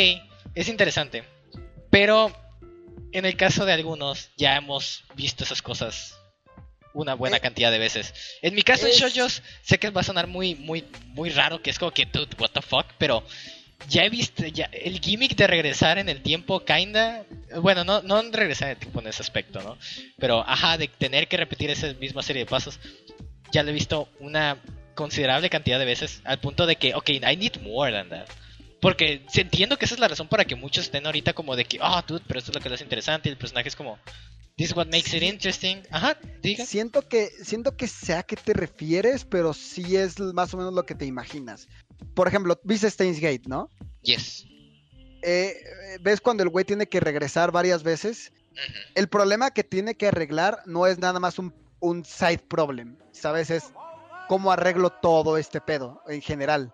es 0.54 0.68
interesante. 0.68 1.24
Pero 1.90 2.32
en 3.12 3.24
el 3.24 3.36
caso 3.36 3.64
de 3.64 3.72
algunos 3.72 4.30
ya 4.36 4.56
hemos 4.56 5.04
visto 5.14 5.44
esas 5.44 5.62
cosas 5.62 6.18
una 6.96 7.14
buena 7.14 7.36
Eh, 7.36 7.40
cantidad 7.40 7.70
de 7.70 7.78
veces. 7.78 8.12
En 8.42 8.54
mi 8.54 8.62
caso 8.62 8.86
es- 8.86 9.00
en 9.00 9.08
shoujos 9.08 9.42
sé 9.62 9.78
que 9.78 9.90
va 9.90 10.00
a 10.00 10.04
sonar 10.04 10.26
muy 10.26 10.54
muy 10.54 10.84
muy 11.08 11.30
raro, 11.30 11.60
que 11.62 11.70
es 11.70 11.78
como 11.78 11.92
que 11.92 12.06
dude, 12.06 12.34
what 12.38 12.50
the 12.52 12.62
fuck, 12.62 12.86
pero 12.98 13.22
ya 13.88 14.04
he 14.04 14.08
visto 14.08 14.44
ya 14.46 14.64
el 14.72 14.98
gimmick 15.00 15.36
de 15.36 15.46
regresar 15.46 15.98
en 15.98 16.08
el 16.08 16.22
tiempo 16.22 16.64
kinda, 16.64 17.24
bueno, 17.60 17.84
no 17.84 18.02
no 18.02 18.22
regresar 18.32 18.68
en 18.68 18.72
el 18.74 18.78
tiempo 18.78 19.00
en 19.00 19.08
ese 19.08 19.22
aspecto, 19.22 19.60
¿no? 19.62 19.76
Pero 20.18 20.40
ajá, 20.48 20.78
de 20.78 20.88
tener 20.88 21.28
que 21.28 21.36
repetir 21.36 21.70
esa 21.70 21.92
misma 21.94 22.22
serie 22.22 22.44
de 22.44 22.50
pasos 22.50 22.78
ya 23.52 23.62
lo 23.62 23.70
he 23.70 23.74
visto 23.74 24.08
una 24.18 24.56
considerable 24.94 25.50
cantidad 25.50 25.78
de 25.78 25.84
veces 25.84 26.20
al 26.24 26.40
punto 26.40 26.66
de 26.66 26.76
que, 26.76 26.94
ok, 26.94 27.10
I 27.10 27.36
need 27.36 27.60
more 27.60 27.92
than 27.92 28.08
that. 28.08 28.26
Porque 28.80 29.22
entiendo 29.34 29.76
que 29.76 29.84
esa 29.84 29.94
es 29.94 30.00
la 30.00 30.08
razón 30.08 30.28
para 30.28 30.44
que 30.46 30.54
muchos 30.54 30.84
estén 30.84 31.04
ahorita 31.06 31.32
como 31.34 31.54
de 31.56 31.64
que, 31.64 31.78
ah, 31.80 32.02
dude, 32.06 32.22
pero 32.26 32.38
esto 32.38 32.50
es 32.50 32.54
lo 32.56 32.60
que 32.62 32.72
hace 32.74 32.82
interesante 32.84 33.28
y 33.28 33.32
el 33.32 33.38
personaje 33.38 33.68
es 33.68 33.76
como, 33.76 33.98
this 34.56 34.70
is 34.70 34.76
what 34.76 34.88
makes 34.88 35.14
it 35.14 35.22
interesting. 35.22 35.82
Ajá, 35.90 36.18
diga. 36.42 36.64
Siento 36.64 37.02
que, 37.02 37.30
siento 37.42 37.76
que 37.76 37.86
sé 37.86 38.14
a 38.14 38.22
qué 38.22 38.36
te 38.36 38.52
refieres, 38.52 39.24
pero 39.24 39.52
sí 39.52 39.96
es 39.96 40.18
más 40.18 40.54
o 40.54 40.56
menos 40.56 40.72
lo 40.72 40.84
que 40.84 40.94
te 40.94 41.04
imaginas. 41.04 41.68
Por 42.14 42.28
ejemplo, 42.28 42.58
viste 42.64 42.90
Steins 42.90 43.20
Gate, 43.20 43.42
¿no? 43.46 43.70
Yes. 44.02 44.46
Eh, 45.22 45.54
¿Ves 46.00 46.20
cuando 46.20 46.42
el 46.42 46.48
güey 46.48 46.64
tiene 46.64 46.86
que 46.86 47.00
regresar 47.00 47.52
varias 47.52 47.82
veces? 47.82 48.32
El 48.94 49.08
problema 49.08 49.50
que 49.50 49.64
tiene 49.64 49.94
que 49.94 50.08
arreglar 50.08 50.62
no 50.64 50.86
es 50.86 50.98
nada 50.98 51.20
más 51.20 51.38
un, 51.38 51.52
un 51.80 52.04
side 52.04 52.38
problem, 52.48 52.96
¿sabes? 53.12 53.50
Es 53.50 53.64
cómo 54.28 54.50
arreglo 54.50 54.90
todo 54.90 55.36
este 55.36 55.60
pedo 55.60 56.02
en 56.08 56.22
general. 56.22 56.72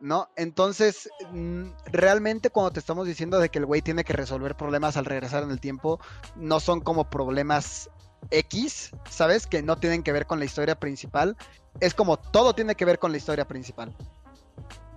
¿No? 0.00 0.28
Entonces, 0.36 1.08
mm, 1.30 1.70
realmente 1.86 2.50
cuando 2.50 2.72
te 2.72 2.80
estamos 2.80 3.06
diciendo 3.06 3.38
de 3.38 3.48
que 3.48 3.58
el 3.58 3.66
güey 3.66 3.80
tiene 3.80 4.04
que 4.04 4.12
resolver 4.12 4.54
problemas 4.54 4.96
al 4.96 5.06
regresar 5.06 5.42
en 5.42 5.50
el 5.50 5.60
tiempo, 5.60 5.98
no 6.36 6.60
son 6.60 6.80
como 6.80 7.08
problemas 7.08 7.88
X, 8.30 8.90
¿sabes? 9.08 9.46
Que 9.46 9.62
no 9.62 9.76
tienen 9.76 10.02
que 10.02 10.12
ver 10.12 10.26
con 10.26 10.38
la 10.38 10.44
historia 10.44 10.78
principal. 10.78 11.36
Es 11.80 11.94
como 11.94 12.18
todo 12.18 12.54
tiene 12.54 12.74
que 12.74 12.84
ver 12.84 12.98
con 12.98 13.12
la 13.12 13.18
historia 13.18 13.46
principal. 13.46 13.94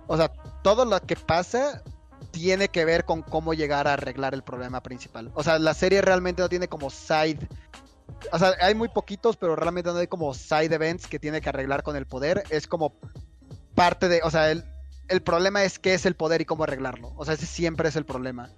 O 0.06 0.16
sea, 0.16 0.32
todo 0.62 0.84
lo 0.84 1.00
que 1.00 1.16
pasa 1.16 1.82
tiene 2.30 2.68
que 2.68 2.84
ver 2.84 3.04
con 3.04 3.22
cómo 3.22 3.54
llegar 3.54 3.88
a 3.88 3.94
arreglar 3.94 4.34
el 4.34 4.42
problema 4.42 4.82
principal. 4.82 5.30
O 5.34 5.42
sea, 5.42 5.58
la 5.58 5.74
serie 5.74 6.00
realmente 6.02 6.42
no 6.42 6.48
tiene 6.48 6.68
como 6.68 6.90
side. 6.90 7.48
O 8.32 8.38
sea, 8.38 8.54
hay 8.60 8.74
muy 8.74 8.88
poquitos, 8.88 9.36
pero 9.36 9.54
realmente 9.54 9.90
no 9.90 9.98
hay 9.98 10.06
como 10.06 10.34
side 10.34 10.74
events 10.74 11.06
que 11.06 11.18
tiene 11.18 11.40
que 11.40 11.48
arreglar 11.48 11.82
con 11.82 11.96
el 11.96 12.06
poder. 12.06 12.42
Es 12.50 12.66
como 12.66 12.94
parte 13.74 14.08
de. 14.08 14.20
O 14.24 14.30
sea, 14.30 14.50
el, 14.50 14.64
el 15.08 15.22
problema 15.22 15.64
es 15.64 15.78
qué 15.78 15.94
es 15.94 16.06
el 16.06 16.14
poder 16.14 16.40
y 16.40 16.44
cómo 16.44 16.64
arreglarlo. 16.64 17.12
O 17.16 17.24
sea, 17.24 17.34
ese 17.34 17.46
siempre 17.46 17.88
es 17.88 17.96
el 17.96 18.04
problema. 18.04 18.50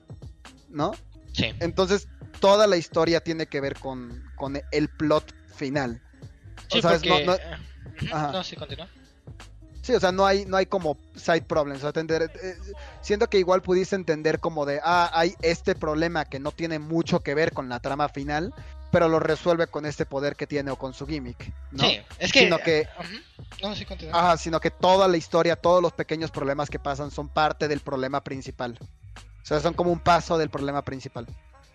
¿No? 0.69 0.93
Sí. 1.33 1.53
Entonces, 1.61 2.09
toda 2.41 2.67
la 2.67 2.77
historia 2.77 3.21
tiene 3.21 3.47
que 3.47 3.61
ver 3.61 3.79
con, 3.79 4.23
con 4.37 4.61
el 4.71 4.89
plot 4.89 5.35
final. 5.55 6.01
Sí, 6.71 6.79
o 6.79 6.83
sea, 6.83 6.93
porque... 6.93 7.09
no- 7.09 7.33
no- 7.33 7.35
eh, 7.35 8.33
no, 8.33 8.45
sí, 8.45 8.57
continúa. 8.57 8.89
Sí, 9.83 9.95
o 9.95 10.01
sea, 10.01 10.13
no 10.13 10.27
hay, 10.27 10.45
no 10.45 10.57
hay 10.57 10.67
como 10.67 10.97
side 11.17 11.43
problems. 11.43 11.83
O 11.83 11.91
sea, 11.93 12.03
eh, 12.03 12.57
siento 13.01 13.29
que 13.29 13.39
igual 13.39 13.63
pudiste 13.63 13.97
entender 13.97 14.39
como 14.39 14.67
de, 14.67 14.81
ah, 14.85 15.11
hay 15.15 15.35
este 15.43 15.75
problema 15.75 16.25
que 16.25 16.39
no 16.39 16.53
tiene 16.53 16.79
mucho 16.79 17.21
que 17.21 17.35
ver 17.35 17.53
con 17.53 17.69
la 17.69 17.81
trama 17.81 18.09
final, 18.09 18.53
pero 18.91 19.09
lo 19.09 19.21
resuelve 19.21 19.67
con 19.67 19.87
este 19.87 20.07
poder 20.07 20.37
que 20.37 20.47
tiene 20.47 20.71
o 20.71 20.77
con 20.77 20.95
su 20.95 21.07
gimmick, 21.07 21.53
¿no? 21.71 21.85
Sí, 21.85 22.01
es 22.19 22.33
que... 22.33 22.41
Sino 22.41 22.59
que. 22.59 22.89
No, 23.63 23.75
sí, 23.75 23.87
ajá, 24.13 24.37
sino 24.37 24.61
que 24.61 24.71
toda 24.71 25.09
la 25.09 25.17
historia, 25.17 25.57
todos 25.57 25.83
los 25.83 25.93
pequeños 25.93 26.31
problemas 26.31 26.71
que 26.71 26.79
pasan 26.79 27.11
son 27.11 27.29
parte 27.29 27.69
del 27.69 27.81
problema 27.81 28.23
principal. 28.23 28.79
O 29.43 29.47
sea, 29.47 29.61
son 29.61 29.75
como 29.75 29.91
un 29.91 30.01
paso 30.01 30.39
del 30.39 30.51
problema 30.51 30.83
principal. 30.83 31.27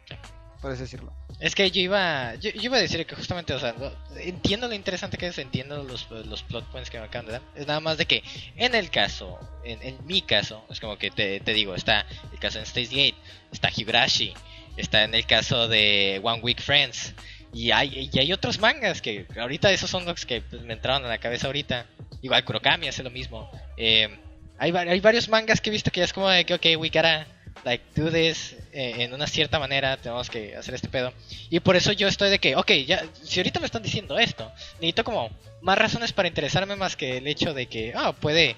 Sí. 0.07 0.15
Por 0.61 0.71
así 0.71 0.81
decirlo. 0.81 1.13
Es 1.39 1.53
que 1.53 1.69
yo 1.69 1.81
iba, 1.81 2.33
yo, 2.35 2.49
yo 2.51 2.61
iba 2.63 2.77
a 2.77 2.81
decir 2.81 3.05
que 3.05 3.15
justamente, 3.15 3.53
o 3.53 3.59
sea, 3.59 3.75
entiendo 4.17 4.67
lo 4.67 4.73
interesante 4.73 5.17
que 5.17 5.27
es, 5.27 5.37
entiendo 5.37 5.83
los, 5.83 6.09
los 6.09 6.43
plot 6.43 6.65
points 6.71 6.89
que 6.89 6.97
me 6.97 7.05
acaban 7.05 7.25
de 7.27 7.33
dar. 7.33 7.41
Es 7.55 7.67
nada 7.67 7.81
más 7.81 7.97
de 7.97 8.05
que 8.05 8.23
en 8.55 8.73
el 8.73 8.89
caso, 8.89 9.37
en, 9.63 9.81
en 9.83 9.97
mi 10.07 10.21
caso, 10.21 10.65
es 10.69 10.79
como 10.79 10.97
que 10.97 11.11
te, 11.11 11.39
te 11.41 11.53
digo, 11.53 11.75
está 11.75 12.05
el 12.31 12.39
caso 12.39 12.59
en 12.59 12.65
Stays 12.65 12.89
Gate, 12.89 13.15
está 13.51 13.69
Higurashi, 13.75 14.33
está 14.77 15.03
en 15.03 15.13
el 15.15 15.25
caso 15.25 15.67
de 15.67 16.19
One 16.23 16.41
Week 16.41 16.61
Friends. 16.61 17.13
Y 17.53 17.71
hay, 17.71 18.09
y 18.13 18.19
hay 18.19 18.33
otros 18.33 18.59
mangas 18.59 19.01
que 19.01 19.25
ahorita 19.39 19.71
esos 19.71 19.89
son 19.89 20.03
los 20.05 20.25
que 20.25 20.41
pues, 20.41 20.61
me 20.63 20.73
entraron 20.73 21.05
a 21.05 21.07
la 21.07 21.17
cabeza 21.17 21.47
ahorita. 21.47 21.85
Igual 22.21 22.43
Kurokami 22.43 22.87
hace 22.87 23.01
lo 23.03 23.09
mismo. 23.11 23.49
Eh, 23.77 24.09
hay, 24.57 24.71
hay 24.75 24.99
varios 24.99 25.29
mangas 25.29 25.61
que 25.61 25.69
he 25.69 25.73
visto 25.73 25.91
que 25.91 25.99
ya 26.01 26.05
es 26.05 26.13
como 26.13 26.27
de 26.29 26.45
que, 26.45 26.53
ok, 26.55 26.65
we 26.77 26.89
gotta 26.89 27.25
like 27.63 27.83
do 27.95 28.11
this 28.11 28.57
eh, 28.73 28.95
en 28.99 29.13
una 29.13 29.25
cierta 29.25 29.57
manera, 29.57 29.95
tenemos 29.97 30.29
que 30.29 30.55
hacer 30.55 30.75
este 30.75 30.89
pedo. 30.89 31.13
Y 31.49 31.61
por 31.61 31.75
eso 31.77 31.93
yo 31.93 32.07
estoy 32.09 32.29
de 32.29 32.39
que, 32.39 32.55
ok, 32.57 32.71
ya, 32.85 33.05
si 33.23 33.39
ahorita 33.39 33.59
me 33.61 33.65
están 33.67 33.83
diciendo 33.83 34.19
esto, 34.19 34.51
necesito 34.75 35.03
como 35.05 35.29
más 35.61 35.77
razones 35.77 36.11
para 36.11 36.27
interesarme 36.27 36.75
más 36.75 36.95
que 36.97 37.17
el 37.17 37.27
hecho 37.27 37.53
de 37.53 37.67
que, 37.67 37.93
ah, 37.95 38.11
puede, 38.13 38.55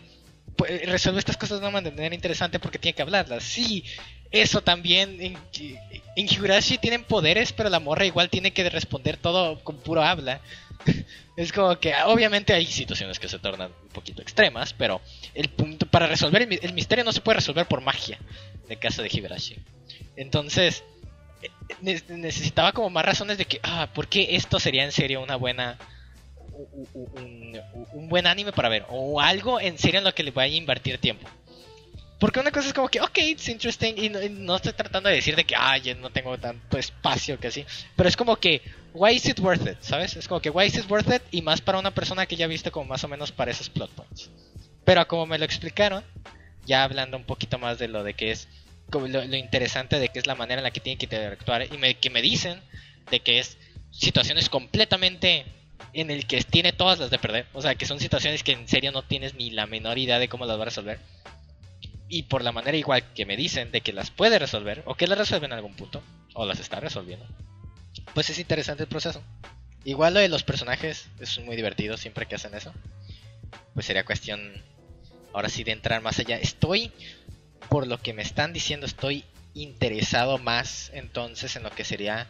puede- 0.55 0.85
resuelve 0.87 1.19
estas 1.19 1.37
cosas 1.37 1.61
de 1.61 1.67
una 1.67 1.81
manera 1.81 2.15
interesante 2.15 2.59
porque 2.59 2.79
tiene 2.79 2.95
que 2.95 3.03
hablarlas. 3.03 3.43
Sí, 3.43 3.83
eso 4.31 4.61
también, 4.61 5.21
en, 5.21 5.37
en 6.15 6.27
tienen 6.81 7.03
poderes, 7.03 7.53
pero 7.53 7.69
la 7.69 7.79
morra 7.79 8.05
igual 8.05 8.29
tiene 8.29 8.51
que 8.51 8.69
responder 8.69 9.17
todo 9.17 9.63
con 9.63 9.77
puro 9.77 10.03
habla. 10.03 10.41
Es 11.37 11.51
como 11.51 11.79
que 11.79 11.93
obviamente 12.07 12.51
hay 12.53 12.65
situaciones 12.65 13.19
que 13.19 13.27
se 13.27 13.37
tornan 13.37 13.71
un 13.83 13.89
poquito 13.89 14.23
extremas, 14.23 14.73
pero 14.73 15.01
el 15.35 15.49
punto 15.49 15.85
para 15.85 16.07
resolver 16.07 16.41
el, 16.41 16.47
mi- 16.47 16.57
el 16.59 16.73
misterio 16.73 17.03
no 17.05 17.11
se 17.11 17.21
puede 17.21 17.35
resolver 17.35 17.67
por 17.67 17.79
magia, 17.81 18.17
en 18.65 18.71
el 18.71 18.79
caso 18.79 19.03
de 19.03 19.09
Higurashi. 19.11 19.55
Entonces, 20.15 20.83
eh, 21.43 21.51
ne- 21.81 22.01
necesitaba 22.09 22.71
como 22.71 22.89
más 22.89 23.05
razones 23.05 23.37
de 23.37 23.45
que, 23.45 23.59
ah, 23.61 23.87
¿por 23.93 24.07
qué 24.07 24.35
esto 24.35 24.59
sería 24.59 24.83
en 24.83 24.91
serio 24.91 25.21
una 25.21 25.35
buena... 25.35 25.77
un 27.93 28.09
buen 28.09 28.25
anime 28.25 28.51
para 28.51 28.69
ver, 28.69 28.85
o 28.89 29.21
algo 29.21 29.59
en 29.61 29.77
serio 29.77 29.99
en 29.99 30.05
lo 30.05 30.15
que 30.15 30.23
le 30.23 30.31
vaya 30.31 30.53
a 30.53 30.57
invertir 30.57 30.97
tiempo. 30.97 31.27
Porque 32.19 32.39
una 32.39 32.51
cosa 32.51 32.67
es 32.67 32.73
como 32.73 32.87
que, 32.87 32.99
ok, 32.99 33.17
it's 33.19 33.47
interesting, 33.47 33.95
y 33.95 34.09
no, 34.09 34.19
no 34.29 34.55
estoy 34.55 34.73
tratando 34.73 35.09
de 35.09 35.15
decir 35.15 35.35
de 35.35 35.43
que, 35.43 35.55
ah, 35.55 35.77
ya 35.77 35.93
no 35.93 36.09
tengo 36.09 36.37
tanto 36.39 36.77
espacio 36.77 37.39
que 37.39 37.47
así, 37.47 37.65
pero 37.95 38.09
es 38.09 38.17
como 38.17 38.37
que, 38.37 38.61
why 38.93 39.11
is 39.11 39.27
it 39.27 39.39
worth 39.39 39.67
it, 39.67 39.77
¿sabes? 39.81 40.15
Es 40.15 40.27
como 40.27 40.41
que, 40.41 40.49
why 40.49 40.65
is 40.65 40.75
it 40.75 40.89
worth 40.89 41.13
it, 41.13 41.21
y 41.29 41.43
más 41.43 41.61
para 41.61 41.77
una 41.77 41.91
persona 41.91 42.25
que 42.25 42.35
ya 42.35 42.45
ha 42.45 42.47
visto 42.47 42.71
como 42.71 42.87
más 42.87 43.03
o 43.03 43.07
menos 43.07 43.31
para 43.31 43.51
esos 43.51 43.69
plot 43.69 43.91
points. 43.91 44.31
Pero 44.83 45.07
como 45.07 45.27
me 45.27 45.37
lo 45.37 45.45
explicaron, 45.45 46.03
ya 46.65 46.83
hablando 46.83 47.17
un 47.17 47.23
poquito 47.23 47.59
más 47.59 47.77
de 47.77 47.87
lo 47.87 48.03
de 48.03 48.15
que 48.15 48.31
es, 48.31 48.47
lo 48.91 49.35
interesante 49.35 49.99
de 49.99 50.09
que 50.09 50.17
es 50.17 50.25
la 50.25 50.35
manera 50.35 50.59
en 50.59 50.63
la 50.63 50.71
que 50.71 50.79
tienen 50.79 50.97
que 50.97 51.05
interactuar, 51.05 51.71
y 51.71 51.77
me, 51.77 51.95
que 51.95 52.09
me 52.09 52.23
dicen 52.23 52.59
de 53.11 53.19
que 53.19 53.37
es 53.37 53.59
situaciones 53.91 54.49
completamente 54.49 55.45
en 55.93 56.09
el 56.09 56.25
que 56.25 56.41
tiene 56.41 56.73
todas 56.73 56.97
las 56.97 57.11
de 57.11 57.19
perder, 57.19 57.45
o 57.53 57.61
sea, 57.61 57.75
que 57.75 57.85
son 57.85 57.99
situaciones 57.99 58.41
que 58.41 58.53
en 58.53 58.67
serio 58.67 58.91
no 58.91 59.03
tienes 59.03 59.35
ni 59.35 59.51
la 59.51 59.67
menor 59.67 59.99
idea 59.99 60.17
de 60.17 60.27
cómo 60.27 60.47
las 60.47 60.57
va 60.57 60.63
a 60.63 60.65
resolver 60.65 60.99
y 62.09 62.23
por 62.23 62.43
la 62.43 62.51
manera 62.51 62.77
igual 62.77 63.13
que 63.13 63.25
me 63.25 63.37
dicen 63.37 63.71
de 63.71 63.81
que 63.81 63.93
las 63.93 64.11
puede 64.11 64.39
resolver 64.39 64.83
o 64.85 64.95
que 64.95 65.07
las 65.07 65.17
resuelve 65.17 65.47
en 65.47 65.53
algún 65.53 65.75
punto 65.75 66.01
o 66.33 66.45
las 66.45 66.59
está 66.59 66.79
resolviendo 66.79 67.25
pues 68.13 68.29
es 68.29 68.39
interesante 68.39 68.83
el 68.83 68.89
proceso. 68.89 69.21
Igual 69.83 70.13
lo 70.13 70.19
de 70.19 70.29
los 70.29 70.43
personajes 70.43 71.07
es 71.19 71.39
muy 71.39 71.55
divertido 71.55 71.97
siempre 71.97 72.25
que 72.25 72.35
hacen 72.35 72.53
eso. 72.53 72.73
Pues 73.73 73.85
sería 73.85 74.05
cuestión, 74.05 74.63
ahora 75.33 75.49
sí, 75.49 75.63
de 75.63 75.71
entrar 75.71 76.01
más 76.01 76.19
allá. 76.19 76.37
Estoy, 76.37 76.91
por 77.69 77.87
lo 77.87 78.01
que 78.01 78.13
me 78.13 78.21
están 78.21 78.53
diciendo, 78.53 78.85
estoy 78.85 79.23
interesado 79.53 80.37
más 80.37 80.91
entonces 80.93 81.55
en 81.55 81.63
lo 81.63 81.71
que 81.71 81.83
sería 81.83 82.27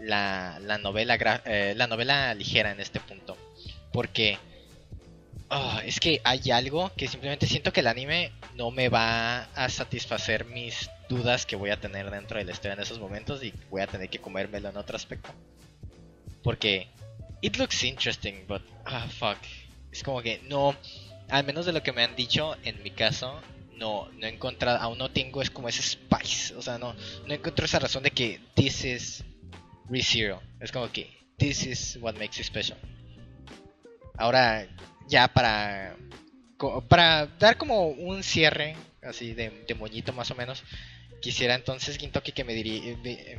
la, 0.00 0.58
la 0.60 0.78
novela 0.78 1.16
eh, 1.44 1.74
la 1.76 1.86
novela 1.86 2.34
ligera 2.34 2.70
en 2.70 2.80
este 2.80 3.00
punto. 3.00 3.36
Porque 3.92 4.38
ah, 5.50 5.82
es 5.84 6.00
que 6.00 6.20
hay 6.24 6.50
algo 6.50 6.92
que 6.96 7.08
simplemente 7.08 7.46
siento 7.46 7.72
que 7.72 7.80
el 7.80 7.86
anime 7.86 8.32
no 8.56 8.70
me 8.70 8.88
va 8.88 9.44
a 9.54 9.68
satisfacer 9.68 10.44
mis 10.44 10.90
dudas 11.08 11.46
que 11.46 11.56
voy 11.56 11.70
a 11.70 11.80
tener 11.80 12.10
dentro 12.10 12.38
de 12.38 12.44
la 12.44 12.52
historia 12.52 12.74
en 12.74 12.80
esos 12.80 12.98
momentos 12.98 13.42
y 13.42 13.52
voy 13.70 13.82
a 13.82 13.86
tener 13.86 14.08
que 14.08 14.18
comérmelo 14.18 14.68
en 14.68 14.76
otro 14.76 14.96
aspecto. 14.96 15.30
Porque 16.42 16.88
it 17.40 17.56
looks 17.56 17.82
interesting, 17.84 18.46
but 18.46 18.62
ah 18.84 19.06
fuck. 19.08 19.38
Es 19.92 20.02
como 20.02 20.22
que 20.22 20.40
no, 20.48 20.74
al 21.30 21.44
menos 21.44 21.66
de 21.66 21.72
lo 21.72 21.82
que 21.82 21.92
me 21.92 22.02
han 22.02 22.16
dicho, 22.16 22.56
en 22.64 22.82
mi 22.82 22.90
caso, 22.90 23.40
no, 23.76 24.08
no 24.12 24.26
he 24.26 24.30
encontrado, 24.30 24.78
aún 24.78 24.98
no 24.98 25.10
tengo 25.10 25.42
es 25.42 25.50
como 25.50 25.68
ese 25.68 25.82
spice, 25.82 26.54
o 26.54 26.62
sea, 26.62 26.78
no, 26.78 26.94
no 27.26 27.34
encuentro 27.34 27.64
esa 27.64 27.78
razón 27.78 28.02
de 28.02 28.10
que 28.10 28.40
this 28.54 28.84
is 28.84 29.24
ReZero. 29.88 30.42
Es 30.60 30.72
como 30.72 30.90
que 30.90 31.10
this 31.38 31.64
is 31.64 31.98
what 32.00 32.14
makes 32.14 32.40
it 32.40 32.46
special. 32.46 32.78
Ahora, 34.16 34.66
ya 35.08 35.28
para 35.28 35.96
para 36.88 37.26
dar 37.38 37.56
como 37.58 37.88
un 37.88 38.22
cierre 38.22 38.76
así 39.02 39.34
de, 39.34 39.50
de 39.66 39.74
moñito 39.74 40.12
más 40.12 40.30
o 40.30 40.34
menos, 40.34 40.62
quisiera 41.20 41.54
entonces 41.54 41.98
Gintoki 41.98 42.32
que 42.32 42.44
me, 42.44 42.54
diri- 42.54 42.96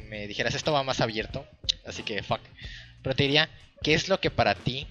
me 0.10 0.28
dijeras 0.28 0.54
esto 0.54 0.72
va 0.72 0.84
más 0.84 1.02
abierto, 1.02 1.46
así 1.86 2.04
que 2.04 2.22
fuck. 2.22 2.42
Pero 3.02 3.16
te 3.16 3.24
diría, 3.24 3.50
¿qué 3.82 3.94
es 3.96 4.10
lo 4.10 4.20
que 4.20 4.30
para 4.32 4.54
ti 4.56 4.86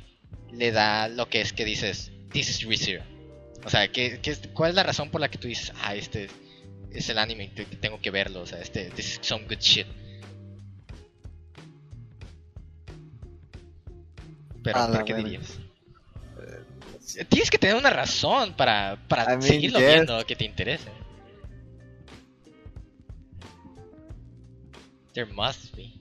le 0.52 0.72
da 0.72 1.08
lo 1.08 1.28
que 1.28 1.40
es 1.40 1.52
que 1.52 1.64
dices 1.64 2.10
this 2.32 2.48
is 2.48 2.62
ReZero? 2.66 3.04
O 3.64 3.70
sea, 3.70 3.86
¿qué, 3.88 4.18
qué 4.20 4.36
¿cuál 4.52 4.70
es 4.70 4.74
la 4.76 4.82
razón 4.82 5.10
por 5.10 5.20
la 5.20 5.28
que 5.30 5.38
tú 5.38 5.46
dices, 5.48 5.72
ah, 5.82 5.94
este 5.94 6.28
es 6.92 7.08
el 7.08 7.18
anime 7.18 7.48
tengo 7.80 8.00
que 8.00 8.10
verlo, 8.10 8.40
o 8.40 8.46
sea, 8.46 8.58
este 8.60 8.90
this 8.90 9.12
is 9.12 9.18
some 9.22 9.44
good 9.44 9.58
shit? 9.60 9.86
Pero, 14.62 14.78
A 14.80 14.88
la 14.88 14.96
¿por 14.98 15.04
qué 15.04 15.14
dirías? 15.14 15.58
Tienes 17.28 17.50
que 17.50 17.58
tener 17.58 17.76
una 17.76 17.90
razón 17.90 18.54
para, 18.54 18.98
para 19.08 19.24
I 19.24 19.26
mean, 19.28 19.42
seguirlo 19.42 19.78
yes. 19.78 19.88
viendo 19.88 20.26
que 20.26 20.36
te 20.36 20.44
interese. 20.44 20.90
There 25.12 25.30
must 25.32 25.74
be. 25.76 25.92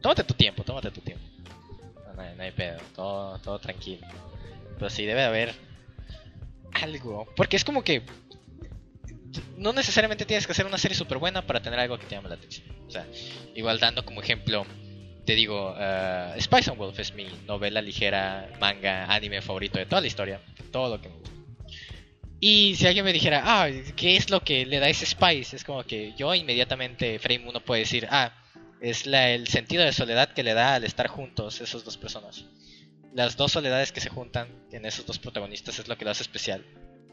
Tómate 0.00 0.24
tu 0.24 0.34
tiempo, 0.34 0.62
tómate 0.64 0.90
tu 0.90 1.00
tiempo. 1.00 1.24
No, 2.06 2.14
no 2.14 2.22
hay, 2.22 2.34
no 2.36 2.42
hay 2.42 2.52
pedo, 2.52 2.80
todo, 2.94 3.38
todo 3.38 3.58
tranquilo. 3.58 4.06
Pero 4.78 4.90
sí 4.90 5.04
debe 5.04 5.22
haber 5.24 5.54
algo. 6.72 7.26
Porque 7.36 7.56
es 7.56 7.64
como 7.64 7.82
que 7.84 8.02
no 9.56 9.72
necesariamente 9.72 10.24
tienes 10.24 10.46
que 10.46 10.52
hacer 10.52 10.66
una 10.66 10.78
serie 10.78 10.96
súper 10.96 11.18
buena 11.18 11.46
para 11.46 11.60
tener 11.60 11.78
algo 11.78 11.98
que 11.98 12.06
te 12.06 12.14
llame 12.14 12.28
la 12.28 12.34
atención. 12.36 12.66
O 12.86 12.90
sea, 12.90 13.06
igual 13.54 13.78
dando 13.78 14.04
como 14.04 14.20
ejemplo, 14.22 14.66
te 15.24 15.34
digo, 15.34 15.74
eh, 15.78 16.34
Spice 16.40 16.70
and 16.70 16.78
Wolf 16.78 16.98
es 16.98 17.14
mi 17.14 17.26
novela 17.46 17.80
ligera, 17.80 18.50
manga, 18.60 19.04
anime 19.12 19.40
favorito 19.40 19.78
de 19.78 19.86
toda 19.86 20.00
la 20.00 20.06
historia. 20.06 20.40
Todo 20.70 20.96
lo 20.96 21.02
que 21.02 21.08
me 21.08 21.16
gusta. 21.16 21.32
Y 22.40 22.74
si 22.74 22.88
alguien 22.88 23.04
me 23.04 23.12
dijera, 23.12 23.42
ah, 23.44 23.68
¿qué 23.94 24.16
es 24.16 24.28
lo 24.30 24.40
que 24.40 24.66
le 24.66 24.80
da 24.80 24.88
ese 24.88 25.06
Spice? 25.06 25.54
Es 25.54 25.62
como 25.62 25.84
que 25.84 26.12
yo 26.16 26.34
inmediatamente, 26.34 27.20
Frame 27.20 27.48
1 27.48 27.60
puede 27.60 27.82
decir, 27.82 28.08
ah, 28.10 28.32
es 28.80 29.06
la, 29.06 29.30
el 29.30 29.46
sentido 29.46 29.84
de 29.84 29.92
soledad 29.92 30.32
que 30.32 30.42
le 30.42 30.54
da 30.54 30.74
al 30.74 30.82
estar 30.82 31.06
juntos 31.06 31.60
esos 31.60 31.84
dos 31.84 31.96
personas. 31.96 32.44
Las 33.14 33.36
dos 33.36 33.52
soledades 33.52 33.92
que 33.92 34.00
se 34.00 34.08
juntan 34.08 34.48
en 34.72 34.86
esos 34.86 35.06
dos 35.06 35.20
protagonistas 35.20 35.78
es 35.78 35.86
lo 35.86 35.96
que 35.96 36.04
lo 36.04 36.10
hace 36.10 36.24
especial 36.24 36.64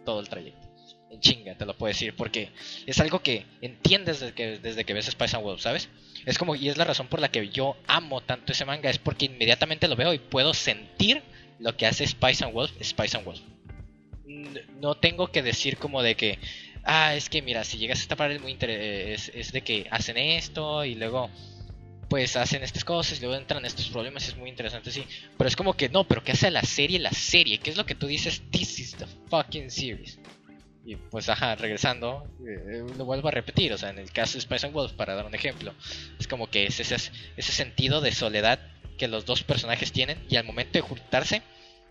todo 0.03 0.19
el 0.19 0.30
trayecto. 0.30 0.68
En 1.11 1.19
chinga, 1.19 1.56
te 1.56 1.65
lo 1.68 1.77
puedo 1.77 1.90
decir, 1.90 2.15
porque 2.15 2.49
es 2.88 2.99
algo 2.99 3.22
que 3.22 3.45
entiendes 3.61 4.22
desde 4.22 4.34
que, 4.34 4.57
desde 4.57 4.84
que 4.84 4.94
ves 4.94 5.06
Spice 5.06 5.36
and 5.36 5.45
Wolf, 5.45 5.61
¿sabes? 5.61 5.90
Es 6.26 6.38
como, 6.38 6.56
y 6.56 6.70
es 6.70 6.78
la 6.78 6.86
razón 6.86 7.08
por 7.08 7.20
la 7.20 7.30
que 7.30 7.50
yo 7.50 7.78
amo 7.88 8.22
tanto 8.22 8.52
ese 8.52 8.66
manga, 8.66 8.90
es 8.90 8.98
porque 8.98 9.26
inmediatamente 9.26 9.88
lo 9.88 9.96
veo 9.96 10.14
y 10.14 10.20
puedo 10.20 10.54
sentir 10.54 11.22
lo 11.60 11.76
que 11.76 11.86
hace 11.86 12.06
Spice 12.06 12.44
and 12.44 12.54
Wolf, 12.54 12.72
Spice 12.82 13.18
and 13.18 13.26
Wolf. 13.26 13.41
No 14.80 14.96
tengo 14.96 15.28
que 15.32 15.41
decir 15.41 15.78
como 15.78 16.04
de 16.04 16.16
que, 16.16 16.40
ah, 16.84 17.16
es 17.16 17.30
que 17.30 17.41
mira, 17.41 17.64
si 17.64 17.78
llegas 17.78 18.00
a 18.00 18.02
esta 18.02 18.16
parte 18.16 18.36
es 18.36 18.41
muy 18.41 18.58
es, 18.62 19.32
es 19.34 19.52
de 19.52 19.62
que 19.62 19.88
hacen 19.91 20.18
esto 20.18 20.86
y 20.86 20.96
luego 20.96 21.30
pues 22.10 22.36
hacen 22.36 22.64
estas 22.64 22.84
cosas 22.84 23.20
y 23.20 23.22
luego 23.22 23.36
entran 23.36 23.64
estos 23.66 23.88
problemas, 23.90 24.28
es 24.28 24.36
muy 24.36 24.50
interesante, 24.50 24.91
sí. 24.91 25.06
Pero 25.38 25.48
es 25.48 25.56
como 25.56 25.76
que 25.76 25.90
no, 25.90 26.08
pero 26.08 26.24
¿qué 26.24 26.32
hace 26.32 26.50
la 26.50 26.64
serie 26.64 26.98
la 27.00 27.12
serie? 27.12 27.60
¿Qué 27.60 27.70
es 27.70 27.78
lo 27.78 27.86
que 27.86 27.96
tú 27.96 28.08
dices? 28.08 28.41
This 28.50 28.80
is 28.80 28.96
the 28.96 29.06
fucking 29.30 29.70
series. 29.70 30.18
Y 30.85 30.95
pues, 30.95 31.30
ajá, 31.30 31.56
regresando, 31.56 32.26
eh, 32.47 32.84
lo 32.97 33.06
vuelvo 33.06 33.27
a 33.27 33.31
repetir, 33.31 33.73
o 33.73 33.77
sea, 33.77 33.89
en 33.89 33.99
el 33.99 34.11
caso 34.11 34.35
de 34.35 34.41
Spice 34.41 34.68
and 34.68 34.76
Wolf, 34.76 34.93
para 34.93 35.14
dar 35.14 35.26
un 35.26 35.35
ejemplo, 35.35 35.73
es 36.19 36.27
como 36.27 36.49
que 36.49 36.65
es 36.65 36.80
ese, 36.80 36.95
ese 36.95 37.51
sentido 37.51 38.01
de 38.01 38.11
soledad 38.11 38.60
que 38.97 39.07
los 39.07 39.26
dos 39.26 39.43
personajes 39.43 39.91
tienen 39.91 40.23
y 40.30 40.35
al 40.38 40.45
momento 40.45 40.73
de 40.73 40.81
juntarse 40.81 41.41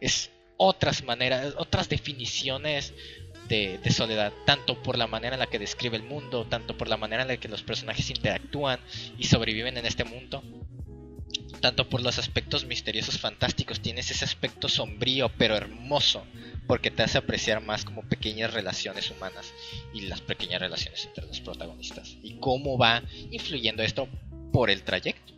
es 0.01 0.31
otras 0.57 1.05
maneras, 1.05 1.55
otras 1.59 1.89
definiciones 1.89 2.93
de, 3.49 3.79
de 3.79 3.91
soledad, 3.91 4.33
tanto 4.45 4.83
por 4.83 4.99
la 4.99 5.07
manera 5.07 5.37
en 5.37 5.41
la 5.41 5.47
que 5.47 5.59
describe 5.59 5.97
el 5.97 6.03
mundo, 6.03 6.47
tanto 6.47 6.77
por 6.77 6.89
la 6.89 6.97
manera 6.97 7.23
en 7.23 7.29
la 7.29 7.37
que 7.37 7.49
los 7.49 7.63
personajes 7.63 8.11
interactúan 8.11 8.81
y 9.17 9.25
sobreviven 9.25 9.77
en 9.77 9.87
este 9.87 10.05
mundo, 10.05 10.43
tanto 11.61 11.89
por 11.89 12.03
los 12.03 12.19
aspectos 12.19 12.65
misteriosos 12.65 13.19
fantásticos, 13.19 13.81
tienes 13.81 14.11
ese 14.11 14.25
aspecto 14.25 14.69
sombrío 14.69 15.31
pero 15.37 15.57
hermoso, 15.57 16.25
porque 16.67 16.91
te 16.91 17.03
hace 17.03 17.19
apreciar 17.19 17.63
más 17.63 17.85
como 17.85 18.03
pequeñas 18.03 18.53
relaciones 18.53 19.11
humanas 19.11 19.53
y 19.95 20.03
las 20.03 20.21
pequeñas 20.21 20.61
relaciones 20.61 21.07
entre 21.07 21.27
los 21.27 21.41
protagonistas 21.41 22.17
y 22.23 22.39
cómo 22.39 22.79
va 22.79 23.03
influyendo 23.31 23.83
esto 23.83 24.09
por 24.53 24.71
el 24.71 24.83
trayecto. 24.83 25.33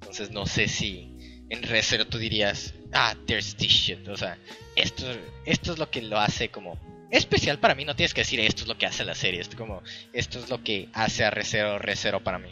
Entonces 0.00 0.30
no 0.30 0.46
sé 0.46 0.68
si 0.68 1.44
en 1.50 1.62
Re:Zero 1.62 2.06
tú 2.06 2.18
dirías, 2.18 2.74
ah, 2.92 3.14
there's 3.26 3.56
this 3.56 3.72
shit, 3.72 4.06
o 4.08 4.16
sea, 4.16 4.38
esto, 4.76 5.04
esto 5.44 5.72
es 5.72 5.78
lo 5.78 5.90
que 5.90 6.02
lo 6.02 6.18
hace 6.18 6.50
como 6.50 6.78
especial 7.10 7.58
para 7.58 7.74
mí, 7.74 7.84
no 7.84 7.96
tienes 7.96 8.14
que 8.14 8.20
decir 8.20 8.38
esto 8.40 8.62
es 8.62 8.68
lo 8.68 8.78
que 8.78 8.86
hace 8.86 9.04
la 9.04 9.14
serie, 9.14 9.40
esto 9.40 9.56
como 9.56 9.82
esto 10.12 10.38
es 10.38 10.50
lo 10.50 10.62
que 10.62 10.88
hace 10.92 11.24
a 11.24 11.30
Re:Zero 11.30 11.78
Re:Zero 11.78 12.22
para 12.22 12.38
mí. 12.38 12.50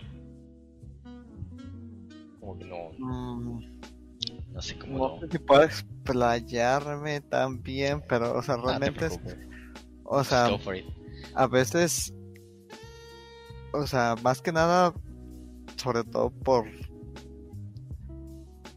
Como 2.47 2.59
que 2.61 2.65
no, 2.65 2.93
Mm, 2.99 3.61
no 4.53 4.63
sé 4.63 4.79
cómo 4.79 4.99
no 4.99 5.21
sé 5.21 5.27
si 5.33 5.39
puedo 5.41 5.65
explayarme 5.65 7.21
tan 7.23 7.61
bien, 7.61 8.01
pero, 8.09 8.39
o 8.39 8.43
sea, 8.43 8.55
Ah, 8.55 8.59
te 8.59 8.63
realmente 8.63 9.07
es, 9.07 9.19
o 10.05 10.23
sea, 10.23 10.49
a 11.35 11.47
veces, 11.49 12.15
o 13.73 13.85
sea, 13.87 14.15
más 14.23 14.41
que 14.41 14.53
nada, 14.53 14.95
sobre 15.77 16.05
todo 16.05 16.31
por, 16.31 16.67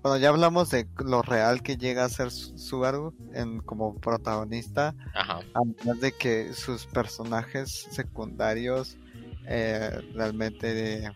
bueno, 0.02 0.18
ya 0.18 0.30
hablamos 0.30 0.72
de 0.72 0.88
lo 1.06 1.22
real 1.22 1.62
que 1.62 1.78
llega 1.78 2.06
a 2.06 2.10
ser 2.10 2.32
Su- 2.32 2.58
Subaru 2.58 3.14
en 3.34 3.60
como 3.60 3.94
protagonista, 3.96 4.96
Ajá. 5.14 5.42
además 5.54 6.00
de 6.02 6.12
que 6.14 6.54
sus 6.54 6.88
personajes 6.88 7.88
secundarios 7.92 8.98
eh, 9.46 10.02
realmente 10.16 11.04
eh, 11.06 11.12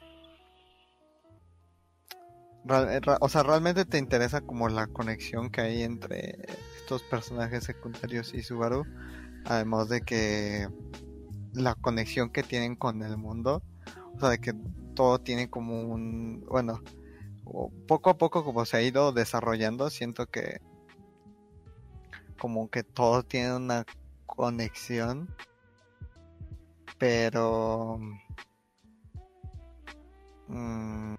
o 3.20 3.30
sea 3.30 3.44
realmente 3.44 3.86
te 3.86 3.98
interesa 3.98 4.42
como 4.42 4.70
la 4.70 4.88
conexión 4.88 5.50
que 5.50 5.62
hay 5.62 5.84
entre 5.84 6.38
estos 6.78 7.04
personajes 7.04 7.66
secundarios 7.66 8.34
y 8.34 8.42
Subaru 8.42 8.86
además 9.46 9.90
de 9.90 10.02
que 10.02 10.68
la 11.54 11.76
conexión 11.76 12.30
que 12.30 12.44
tienen 12.44 12.76
con 12.76 13.04
el 13.04 13.18
mundo 13.18 13.62
o 14.16 14.20
sea 14.20 14.30
de 14.30 14.40
que 14.40 14.54
todo 14.96 15.20
tiene 15.20 15.50
como 15.50 15.82
un 15.82 16.46
bueno 16.50 16.82
poco 17.88 18.10
a 18.10 18.18
poco 18.18 18.46
como 18.46 18.66
se 18.66 18.78
ha 18.78 18.82
ido 18.82 19.12
desarrollando 19.12 19.90
siento 19.90 20.28
que 20.28 20.62
como 22.40 22.70
que 22.70 22.84
todo 22.84 23.24
tiene 23.24 23.56
una 23.56 23.86
conexión 24.26 25.36
pero 26.98 28.00
mm, 30.48 31.16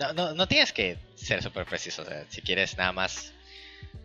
No, 0.00 0.12
no, 0.14 0.34
no 0.34 0.48
tienes 0.48 0.72
que 0.72 0.98
ser 1.14 1.42
súper 1.42 1.64
preciso, 1.64 2.02
o 2.02 2.04
sea, 2.04 2.26
si 2.28 2.42
quieres 2.42 2.76
nada 2.76 2.92
más 2.92 3.32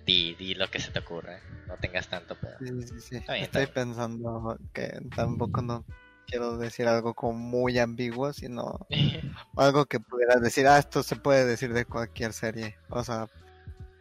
di, 0.06 0.36
di 0.36 0.54
lo 0.54 0.70
que 0.70 0.80
se 0.80 0.92
te 0.92 1.00
ocurre, 1.00 1.42
no 1.68 1.76
tengas 1.78 2.08
tanto 2.08 2.36
pedo. 2.36 2.58
sí, 2.60 2.82
sí, 2.84 3.00
sí. 3.00 3.16
Está 3.18 3.34
bien, 3.34 3.46
está 3.46 3.64
estoy 3.64 3.74
pensando 3.74 4.58
que 4.74 5.00
tampoco 5.16 5.62
no 5.62 5.84
quiero 6.28 6.58
decir 6.58 6.88
algo 6.88 7.14
como 7.14 7.34
muy 7.34 7.80
ambiguo 7.80 8.34
sino 8.34 8.86
algo 9.56 9.86
que 9.86 10.00
pudiera 10.00 10.36
decir 10.36 10.68
ah 10.68 10.78
esto 10.78 11.02
se 11.02 11.16
puede 11.16 11.46
decir 11.46 11.74
de 11.74 11.86
cualquier 11.86 12.34
serie 12.34 12.78
o 12.90 13.04
sea 13.04 13.28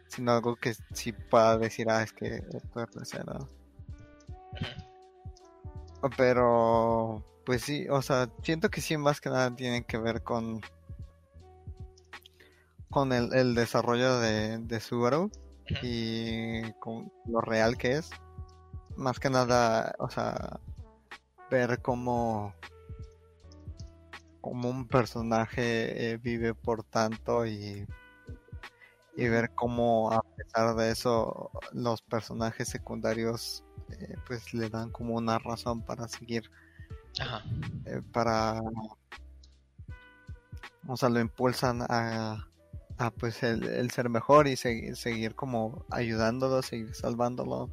sino 0.07 0.33
algo 0.33 0.55
que 0.57 0.75
sí 0.93 1.13
pueda 1.13 1.57
decir 1.57 1.89
ah 1.89 2.03
es 2.03 2.11
que 2.11 2.35
esto 2.35 2.83
es 2.83 2.89
tercero 2.91 3.49
Pero, 6.15 7.23
pues 7.45 7.63
sí, 7.63 7.87
o 7.89 8.01
sea, 8.01 8.29
siento 8.43 8.69
que 8.69 8.81
sí, 8.81 8.97
más 8.97 9.19
que 9.21 9.29
nada 9.29 9.55
tiene 9.55 9.85
que 9.85 9.97
ver 9.97 10.23
con 10.23 10.61
con 12.89 13.11
el, 13.13 13.33
el 13.33 13.55
desarrollo 13.55 14.19
de, 14.19 14.59
de 14.59 14.79
Subaru 14.79 15.29
y 15.81 16.71
con 16.79 17.11
lo 17.25 17.41
real 17.41 17.77
que 17.77 17.93
es. 17.93 18.09
Más 18.95 19.19
que 19.19 19.29
nada, 19.29 19.93
o 19.99 20.09
sea, 20.09 20.59
ver 21.51 21.81
cómo, 21.81 22.53
cómo 24.41 24.69
un 24.69 24.87
personaje 24.87 26.13
eh, 26.13 26.17
vive 26.17 26.53
por 26.53 26.83
tanto 26.83 27.45
y, 27.45 27.85
y 29.15 29.27
ver 29.27 29.51
cómo 29.53 30.11
a 30.11 30.21
pesar 30.35 30.75
de 30.75 30.91
eso 30.91 31.51
los 31.73 32.01
personajes 32.01 32.67
secundarios 32.69 33.63
eh, 33.91 34.15
pues 34.25 34.53
le 34.53 34.69
dan 34.69 34.89
como 34.91 35.15
una 35.15 35.39
razón 35.39 35.81
para 35.81 36.07
seguir 36.07 36.49
Ajá. 37.19 37.43
eh, 37.85 38.01
para 38.11 38.61
o 40.87 40.95
sea 40.97 41.09
lo 41.09 41.19
impulsan 41.19 41.81
a, 41.89 42.47
a 42.97 43.11
pues 43.11 43.43
el, 43.43 43.63
el 43.63 43.91
ser 43.91 44.09
mejor 44.09 44.47
y 44.47 44.53
segui- 44.53 44.95
seguir 44.95 45.35
como 45.35 45.85
ayudándolo 45.89 46.61
seguir 46.61 46.93
salvándolo. 46.95 47.69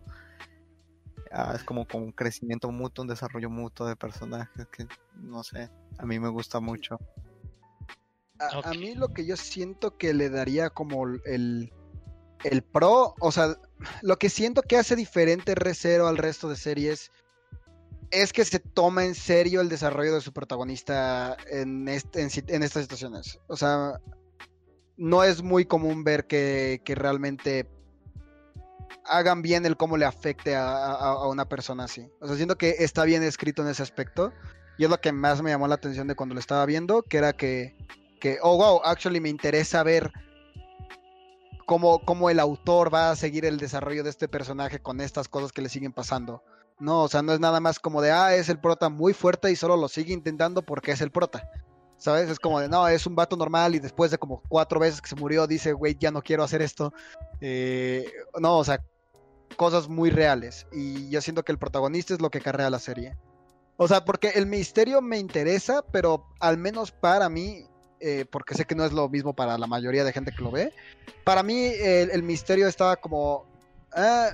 Ah, 1.33 1.53
es 1.57 1.65
como, 1.65 1.87
como 1.87 2.05
un 2.05 2.13
crecimiento 2.13 2.71
mutuo 2.71 3.03
un 3.03 3.09
desarrollo 3.09 3.51
mutuo 3.51 3.87
de 3.89 3.97
personajes 3.97 4.67
que 4.69 4.87
no 5.15 5.43
sé 5.43 5.69
a 5.99 6.07
mí 6.07 6.19
me 6.21 6.29
gusta 6.29 6.61
mucho. 6.61 6.99
A, 8.39 8.71
a 8.71 8.75
mí 8.75 8.95
lo 8.95 9.09
que 9.09 9.27
yo 9.27 9.37
siento 9.37 9.97
que 9.97 10.13
le 10.13 10.29
daría 10.29 10.71
como 10.71 11.07
el, 11.25 11.73
el 12.45 12.63
pro, 12.63 13.15
o 13.21 13.33
sea, 13.33 13.57
lo 14.03 14.19
que 14.19 14.29
siento 14.29 14.63
que 14.63 14.77
hace 14.77 14.97
diferente 14.97 15.55
Re:Zero 15.55 16.07
al 16.07 16.19
resto 16.19 16.49
de 16.49 16.57
series 16.57 17.11
es 18.11 18.33
que 18.33 18.45
se 18.45 18.61
toma 18.61 19.05
en 19.05 19.15
serio 19.15 19.61
el 19.61 19.69
desarrollo 19.69 20.15
de 20.15 20.21
su 20.21 20.33
protagonista 20.33 21.37
en, 21.51 21.89
estas 21.89 22.33
situaciones. 22.33 23.41
O 23.49 23.57
sea, 23.57 24.01
no 24.97 25.25
es 25.25 25.43
muy 25.43 25.65
común 25.65 26.05
ver 26.05 26.27
que, 26.27 26.81
realmente 26.87 27.69
hagan 29.07 29.43
bien 29.43 29.67
el 29.67 29.77
cómo 29.77 29.97
le 29.97 30.05
afecte 30.05 30.55
a 30.55 31.27
una 31.27 31.49
persona 31.49 31.85
así. 31.85 32.09
O 32.21 32.27
sea, 32.27 32.37
siento 32.37 32.57
que 32.57 32.77
está 32.79 33.05
bien 33.05 33.23
escrito 33.23 33.63
en 33.63 33.69
ese 33.69 33.83
aspecto. 33.83 34.33
Y 34.77 34.85
es 34.85 34.91
lo 34.91 35.01
que 35.01 35.13
más 35.13 35.41
me 35.43 35.51
llamó 35.51 35.69
la 35.69 35.77
atención 35.77 36.07
de 36.09 36.17
cuando 36.17 36.35
lo 36.35 36.41
estaba 36.41 36.67
viendo, 36.67 37.03
que 37.03 37.19
era 37.19 37.33
que 37.33 37.77
que, 38.25 38.39
oh, 38.41 38.57
wow, 38.57 38.81
actually 38.85 39.21
me 39.21 39.29
interesa 39.29 39.83
ver 39.83 40.11
cómo, 41.67 42.01
cómo 42.05 42.31
el 42.31 42.41
autor 42.41 42.93
va 42.93 43.11
a 43.11 43.17
seguir 43.17 43.45
el 43.45 43.59
desarrollo 43.59 44.05
de 44.05 44.11
este 44.11 44.29
personaje 44.29 44.81
con 44.81 45.01
estas 45.01 45.29
cosas 45.29 45.53
que 45.53 45.63
le 45.63 45.69
siguen 45.69 45.93
pasando. 45.93 46.43
No, 46.79 47.03
o 47.03 47.09
sea, 47.09 47.23
no 47.23 47.33
es 47.33 47.41
nada 47.41 47.61
más 47.61 47.79
como 47.79 48.03
de, 48.03 48.11
ah, 48.11 48.35
es 48.35 48.49
el 48.49 48.59
prota 48.59 48.89
muy 48.89 49.15
fuerte 49.15 49.51
y 49.51 49.57
solo 49.57 49.77
lo 49.77 49.89
sigue 49.89 50.13
intentando 50.13 50.63
porque 50.63 50.93
es 50.93 51.01
el 51.01 51.11
prota. 51.11 51.49
¿Sabes? 51.97 52.29
Es 52.29 52.41
como 52.41 52.61
de, 52.61 52.69
no, 52.69 52.87
es 52.89 53.07
un 53.07 53.15
vato 53.15 53.37
normal 53.37 53.75
y 53.75 53.79
después 53.79 54.11
de 54.11 54.19
como 54.19 54.43
cuatro 54.49 54.81
veces 54.81 55.01
que 55.01 55.09
se 55.09 55.17
murió 55.17 55.47
dice, 55.47 55.73
güey, 55.73 55.97
ya 55.99 56.11
no 56.11 56.23
quiero 56.23 56.43
hacer 56.43 56.61
esto. 56.61 56.93
Eh, 57.41 58.11
no, 58.41 58.59
o 58.59 58.65
sea, 58.65 58.85
cosas 59.57 59.89
muy 59.89 60.11
reales. 60.11 60.67
Y 60.73 61.09
yo 61.11 61.21
siento 61.21 61.45
que 61.45 61.53
el 61.53 61.59
protagonista 61.59 62.13
es 62.13 62.21
lo 62.21 62.31
que 62.31 62.41
carrea 62.41 62.69
la 62.69 62.81
serie. 62.81 63.17
O 63.77 63.89
sea, 63.89 64.05
porque 64.05 64.31
el 64.35 64.47
misterio 64.47 65.01
me 65.03 65.19
interesa, 65.19 65.83
pero 65.91 66.27
al 66.41 66.59
menos 66.59 66.93
para 66.93 67.29
mí, 67.29 67.67
eh, 68.07 68.27
porque 68.31 68.55
sé 68.55 68.67
que 68.67 68.75
no 68.75 68.85
es 68.85 68.93
lo 68.93 69.09
mismo 69.09 69.33
para 69.35 69.57
la 69.57 69.67
mayoría 69.67 70.05
de 70.05 70.13
gente 70.13 70.31
que 70.31 70.43
lo 70.43 70.51
ve, 70.51 70.75
para 71.25 71.43
mí 71.43 71.65
el, 71.65 72.11
el 72.11 72.23
misterio 72.23 72.69
estaba 72.69 72.97
como... 72.97 73.47
ah, 73.93 74.31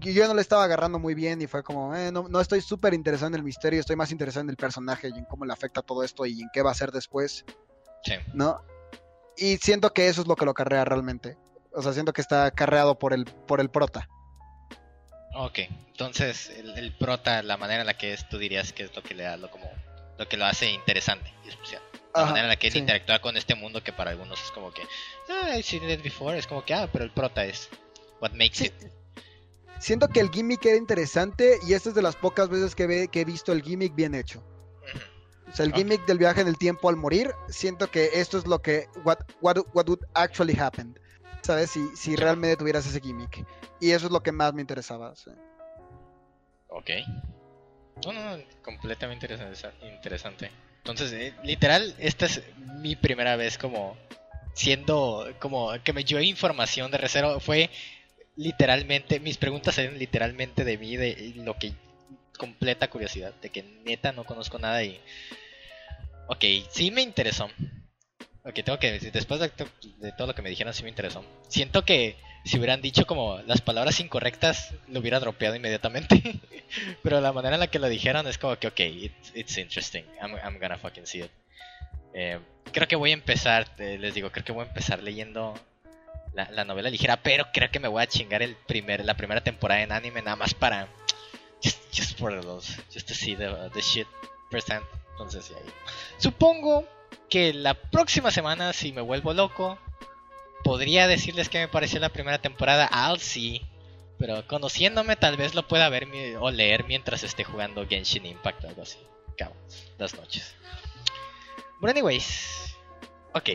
yo 0.00 0.26
no 0.26 0.34
le 0.34 0.40
estaba 0.40 0.64
agarrando 0.64 0.98
muy 0.98 1.14
bien 1.14 1.42
y 1.42 1.46
fue 1.46 1.62
como, 1.62 1.94
eh, 1.94 2.10
no, 2.12 2.28
no 2.28 2.40
estoy 2.40 2.60
súper 2.60 2.94
interesado 2.94 3.28
en 3.28 3.34
el 3.34 3.42
misterio, 3.42 3.80
estoy 3.80 3.96
más 3.96 4.12
interesado 4.12 4.42
en 4.44 4.50
el 4.50 4.56
personaje 4.56 5.08
y 5.08 5.18
en 5.18 5.24
cómo 5.24 5.44
le 5.44 5.52
afecta 5.52 5.82
todo 5.82 6.02
esto 6.04 6.24
y 6.24 6.40
en 6.40 6.48
qué 6.52 6.62
va 6.62 6.70
a 6.70 6.72
hacer 6.72 6.92
después, 6.92 7.44
Sí. 8.04 8.14
¿no? 8.32 8.62
Y 9.36 9.56
siento 9.58 9.92
que 9.92 10.08
eso 10.08 10.22
es 10.22 10.28
lo 10.28 10.36
que 10.36 10.44
lo 10.44 10.54
carrea 10.54 10.84
realmente. 10.84 11.36
O 11.74 11.82
sea, 11.82 11.92
siento 11.92 12.12
que 12.12 12.20
está 12.20 12.50
carreado 12.52 12.98
por 12.98 13.12
el, 13.12 13.24
por 13.24 13.60
el 13.60 13.70
prota. 13.70 14.08
Ok, 15.34 15.58
entonces 15.88 16.48
el, 16.50 16.78
el 16.78 16.96
prota, 16.96 17.42
la 17.42 17.56
manera 17.56 17.80
en 17.82 17.86
la 17.86 17.98
que 17.98 18.12
es, 18.14 18.28
tú 18.28 18.38
dirías 18.38 18.72
que 18.72 18.84
es 18.84 18.96
lo 18.96 19.02
que 19.02 19.14
le 19.14 19.24
da 19.24 19.36
lo 19.36 19.50
como 19.50 19.68
lo 20.18 20.28
que 20.28 20.36
lo 20.36 20.46
hace 20.46 20.70
interesante 20.70 21.32
y 21.44 21.48
especial. 21.48 21.82
La 22.20 22.26
manera 22.26 22.44
en 22.44 22.48
la 22.48 22.56
que 22.56 22.66
él 22.68 22.72
sí. 22.72 22.78
interactúa 22.78 23.20
con 23.20 23.36
este 23.36 23.54
mundo 23.54 23.82
que 23.82 23.92
para 23.92 24.10
algunos 24.10 24.42
es 24.42 24.50
como 24.52 24.70
que, 24.72 24.82
ah, 25.28 25.50
I've 25.54 25.62
seen 25.62 25.88
it 25.90 26.02
before, 26.02 26.36
es 26.38 26.46
como 26.46 26.64
que, 26.64 26.74
ah, 26.74 26.88
pero 26.92 27.04
el 27.04 27.10
prota 27.10 27.44
es 27.44 27.68
what 28.20 28.32
makes 28.32 28.54
Sí, 28.56 28.66
it. 28.66 28.74
Siento 29.80 30.08
que 30.08 30.20
el 30.20 30.30
gimmick 30.30 30.64
era 30.66 30.76
interesante 30.76 31.58
y 31.66 31.74
esta 31.74 31.90
es 31.90 31.94
de 31.94 32.02
las 32.02 32.16
pocas 32.16 32.48
veces 32.48 32.74
que, 32.74 32.86
ve- 32.86 33.08
que 33.08 33.20
he 33.20 33.24
visto 33.24 33.52
el 33.52 33.62
gimmick 33.62 33.94
bien 33.94 34.14
hecho. 34.14 34.42
O 35.50 35.52
sea, 35.54 35.64
el 35.64 35.70
Ok. 35.72 35.78
gimmick 35.78 36.04
del 36.04 36.18
viaje 36.18 36.40
en 36.42 36.48
el 36.48 36.58
tiempo 36.58 36.88
al 36.90 36.96
morir, 36.96 37.32
siento 37.48 37.90
que 37.90 38.10
esto 38.14 38.36
es 38.38 38.46
lo 38.46 38.60
que, 38.60 38.86
what, 39.04 39.18
what, 39.40 39.56
what 39.72 39.86
would 39.88 40.00
actually 40.14 40.58
happen. 40.58 40.98
¿Sabes? 41.42 41.70
Si, 41.70 41.96
si 41.96 42.16
realmente 42.16 42.56
tuvieras 42.56 42.84
ese 42.86 43.00
gimmick. 43.00 43.46
Y 43.80 43.92
eso 43.92 44.06
es 44.06 44.12
lo 44.12 44.20
que 44.22 44.32
más 44.32 44.52
me 44.52 44.60
interesaba. 44.60 45.14
sí. 45.14 45.30
Ok. 46.68 46.90
No, 48.04 48.12
no, 48.12 48.36
no, 48.36 48.44
completamente 48.62 49.26
interesa- 49.26 49.72
interesante. 49.80 50.50
Entonces, 50.88 51.12
eh, 51.12 51.34
literal, 51.42 51.94
esta 51.98 52.24
es 52.24 52.42
mi 52.80 52.96
primera 52.96 53.36
vez 53.36 53.58
como 53.58 53.96
siendo, 54.54 55.30
como 55.38 55.70
que 55.84 55.92
me 55.92 56.02
dio 56.02 56.20
información 56.20 56.90
de 56.90 56.96
Recero. 56.96 57.40
Fue 57.40 57.68
literalmente, 58.36 59.20
mis 59.20 59.36
preguntas 59.36 59.76
eran 59.76 59.98
literalmente 59.98 60.64
de 60.64 60.78
mí, 60.78 60.96
de 60.96 61.34
lo 61.36 61.58
que 61.58 61.72
completa 62.38 62.88
curiosidad, 62.88 63.34
de 63.42 63.50
que 63.50 63.64
neta 63.84 64.12
no 64.12 64.24
conozco 64.24 64.58
nada 64.58 64.82
y... 64.82 64.98
Ok, 66.28 66.44
sí 66.70 66.90
me 66.90 67.02
interesó. 67.02 67.50
Ok, 68.44 68.54
tengo 68.64 68.78
que 68.78 68.92
decir, 68.92 69.12
después 69.12 69.40
de, 69.40 69.50
de 69.98 70.12
todo 70.12 70.28
lo 70.28 70.34
que 70.34 70.42
me 70.42 70.50
dijeron, 70.50 70.72
sí 70.72 70.82
me 70.82 70.88
interesó. 70.88 71.22
Siento 71.48 71.84
que 71.84 72.16
si 72.48 72.56
hubieran 72.56 72.80
dicho 72.80 73.06
como 73.06 73.38
las 73.46 73.60
palabras 73.60 74.00
incorrectas, 74.00 74.74
lo 74.88 75.00
hubiera 75.00 75.20
dropeado 75.20 75.54
inmediatamente. 75.54 76.40
Pero 77.02 77.20
la 77.20 77.32
manera 77.32 77.56
en 77.56 77.60
la 77.60 77.66
que 77.66 77.78
lo 77.78 77.88
dijeron 77.88 78.26
es 78.26 78.38
como 78.38 78.56
que, 78.56 78.68
ok, 78.68 78.80
it's, 78.80 79.32
it's 79.34 79.58
interesting. 79.58 80.04
I'm, 80.22 80.34
I'm 80.42 80.58
gonna 80.58 80.78
fucking 80.78 81.06
see 81.06 81.20
it. 81.20 81.30
Eh, 82.14 82.38
creo 82.72 82.88
que 82.88 82.96
voy 82.96 83.10
a 83.10 83.14
empezar, 83.14 83.68
les 83.78 84.14
digo, 84.14 84.30
creo 84.32 84.46
que 84.46 84.52
voy 84.52 84.64
a 84.64 84.68
empezar 84.68 85.02
leyendo 85.02 85.54
la, 86.32 86.50
la 86.50 86.64
novela 86.64 86.88
ligera, 86.88 87.22
pero 87.22 87.48
creo 87.52 87.70
que 87.70 87.80
me 87.80 87.88
voy 87.88 88.02
a 88.02 88.06
chingar 88.06 88.42
el 88.42 88.56
primer, 88.56 89.04
la 89.04 89.14
primera 89.14 89.42
temporada 89.42 89.82
en 89.82 89.92
anime 89.92 90.22
nada 90.22 90.36
más 90.36 90.54
para. 90.54 90.88
Just, 91.62 91.80
just 91.94 92.18
for 92.18 92.40
those, 92.40 92.80
just 92.94 93.06
to 93.08 93.14
see 93.14 93.36
the, 93.36 93.68
the 93.74 93.82
shit 93.82 94.06
firsthand. 94.50 94.84
Entonces. 95.10 95.52
Supongo 96.16 96.86
que 97.28 97.52
la 97.52 97.74
próxima 97.74 98.30
semana, 98.30 98.72
si 98.72 98.92
me 98.92 99.02
vuelvo 99.02 99.34
loco, 99.34 99.78
podría 100.68 101.08
decirles 101.08 101.48
que 101.48 101.60
me 101.60 101.68
pareció 101.68 101.98
la 101.98 102.10
primera 102.10 102.36
temporada. 102.42 102.90
I'll 102.92 103.18
see. 103.18 103.62
Pero 104.18 104.46
conociéndome, 104.46 105.16
tal 105.16 105.38
vez 105.38 105.54
lo 105.54 105.66
pueda 105.66 105.88
ver 105.88 106.06
o 106.40 106.50
leer 106.50 106.84
mientras 106.84 107.22
esté 107.22 107.42
jugando 107.42 107.86
Genshin 107.86 108.26
Impact 108.26 108.64
o 108.64 108.68
algo 108.68 108.82
así. 108.82 108.98
Cabo, 109.38 109.56
las 109.96 110.14
noches. 110.14 110.54
But 111.80 111.90
anyways, 111.90 112.76
ok, 113.32 113.48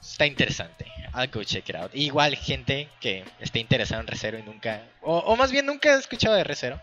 está 0.00 0.26
interesante. 0.26 0.86
I'll 1.14 1.30
go 1.30 1.44
check 1.44 1.68
it 1.68 1.76
out. 1.76 1.94
Igual 1.94 2.34
gente 2.34 2.88
que 3.00 3.24
esté 3.38 3.60
interesada 3.60 4.00
en 4.00 4.08
Recero 4.08 4.36
y 4.36 4.42
nunca, 4.42 4.82
o, 5.02 5.16
o 5.16 5.36
más 5.36 5.52
bien 5.52 5.64
nunca 5.64 5.94
he 5.94 5.98
escuchado 5.98 6.34
de 6.34 6.42
Recero. 6.42 6.80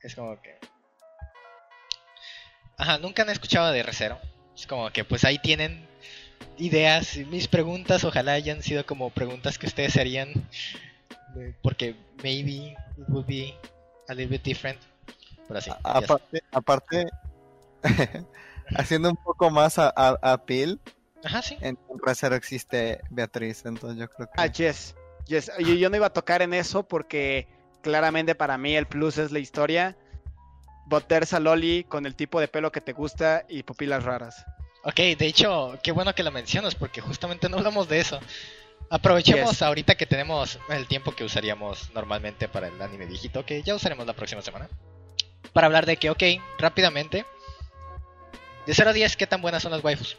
Es 0.00 0.14
como 0.14 0.40
que, 0.40 0.56
ajá, 2.78 2.96
nunca 2.96 3.24
han 3.24 3.30
escuchado 3.30 3.72
de 3.72 3.82
Recero. 3.82 4.18
Es 4.54 4.66
como 4.66 4.88
que 4.90 5.04
pues 5.04 5.24
ahí 5.24 5.38
tienen 5.38 5.86
ideas. 6.58 7.16
Mis 7.30 7.48
preguntas 7.48 8.04
ojalá 8.04 8.32
hayan 8.32 8.62
sido 8.62 8.84
como 8.86 9.10
preguntas 9.10 9.58
que 9.58 9.66
ustedes 9.66 9.96
harían. 9.96 10.28
eh, 11.38 11.54
Porque 11.62 11.94
maybe 12.22 12.76
it 12.96 13.04
would 13.08 13.26
be 13.26 13.54
a 14.08 14.14
little 14.14 14.36
bit 14.38 14.42
different. 14.44 14.78
Pero 15.48 15.58
así. 15.58 15.70
A- 15.70 16.00
ya 16.00 16.06
aparte, 16.06 16.42
aparte 16.52 17.06
haciendo 18.76 19.10
un 19.10 19.16
poco 19.16 19.50
más 19.50 19.78
a, 19.78 19.92
a, 19.94 20.18
a 20.22 20.44
Pil, 20.44 20.80
Ajá, 21.24 21.42
sí. 21.42 21.56
en 21.60 21.78
Recero 22.04 22.34
existe 22.34 23.00
Beatriz, 23.10 23.64
entonces 23.64 23.98
yo 23.98 24.08
creo 24.08 24.26
que... 24.28 24.32
Ah, 24.36 24.46
yes. 24.46 24.94
yes. 25.26 25.50
Yo, 25.58 25.74
yo 25.74 25.90
no 25.90 25.96
iba 25.96 26.06
a 26.06 26.12
tocar 26.12 26.42
en 26.42 26.54
eso 26.54 26.82
porque 26.82 27.46
claramente 27.82 28.34
para 28.34 28.58
mí 28.58 28.74
el 28.76 28.86
plus 28.86 29.18
es 29.18 29.30
la 29.32 29.38
historia. 29.38 29.96
Boterza 30.88 31.40
Loli 31.40 31.84
con 31.84 32.06
el 32.06 32.14
tipo 32.14 32.38
de 32.40 32.48
pelo 32.48 32.70
que 32.70 32.80
te 32.80 32.92
gusta 32.92 33.44
y 33.48 33.62
pupilas 33.64 34.04
raras. 34.04 34.44
Ok, 34.82 34.96
de 34.96 35.26
hecho, 35.26 35.78
qué 35.82 35.92
bueno 35.92 36.14
que 36.14 36.22
lo 36.22 36.30
mencionas 36.30 36.74
porque 36.74 37.00
justamente 37.00 37.48
no 37.48 37.58
hablamos 37.58 37.88
de 37.88 37.98
eso. 38.00 38.20
Aprovechemos 38.88 39.50
Yes. 39.50 39.62
ahorita 39.62 39.96
que 39.96 40.06
tenemos 40.06 40.60
el 40.68 40.86
tiempo 40.86 41.12
que 41.12 41.24
usaríamos 41.24 41.90
normalmente 41.92 42.48
para 42.48 42.68
el 42.68 42.80
anime 42.80 43.06
viejito, 43.06 43.44
que 43.44 43.62
ya 43.62 43.74
usaremos 43.74 44.06
la 44.06 44.12
próxima 44.12 44.42
semana. 44.42 44.68
Para 45.52 45.66
hablar 45.66 45.86
de 45.86 45.96
que, 45.96 46.10
ok, 46.10 46.22
rápidamente. 46.58 47.24
De 48.66 48.74
0 48.74 48.90
a 48.90 48.92
10, 48.92 49.16
¿qué 49.16 49.26
tan 49.26 49.40
buenas 49.42 49.62
son 49.62 49.72
las 49.72 49.82
waifus? 49.82 50.16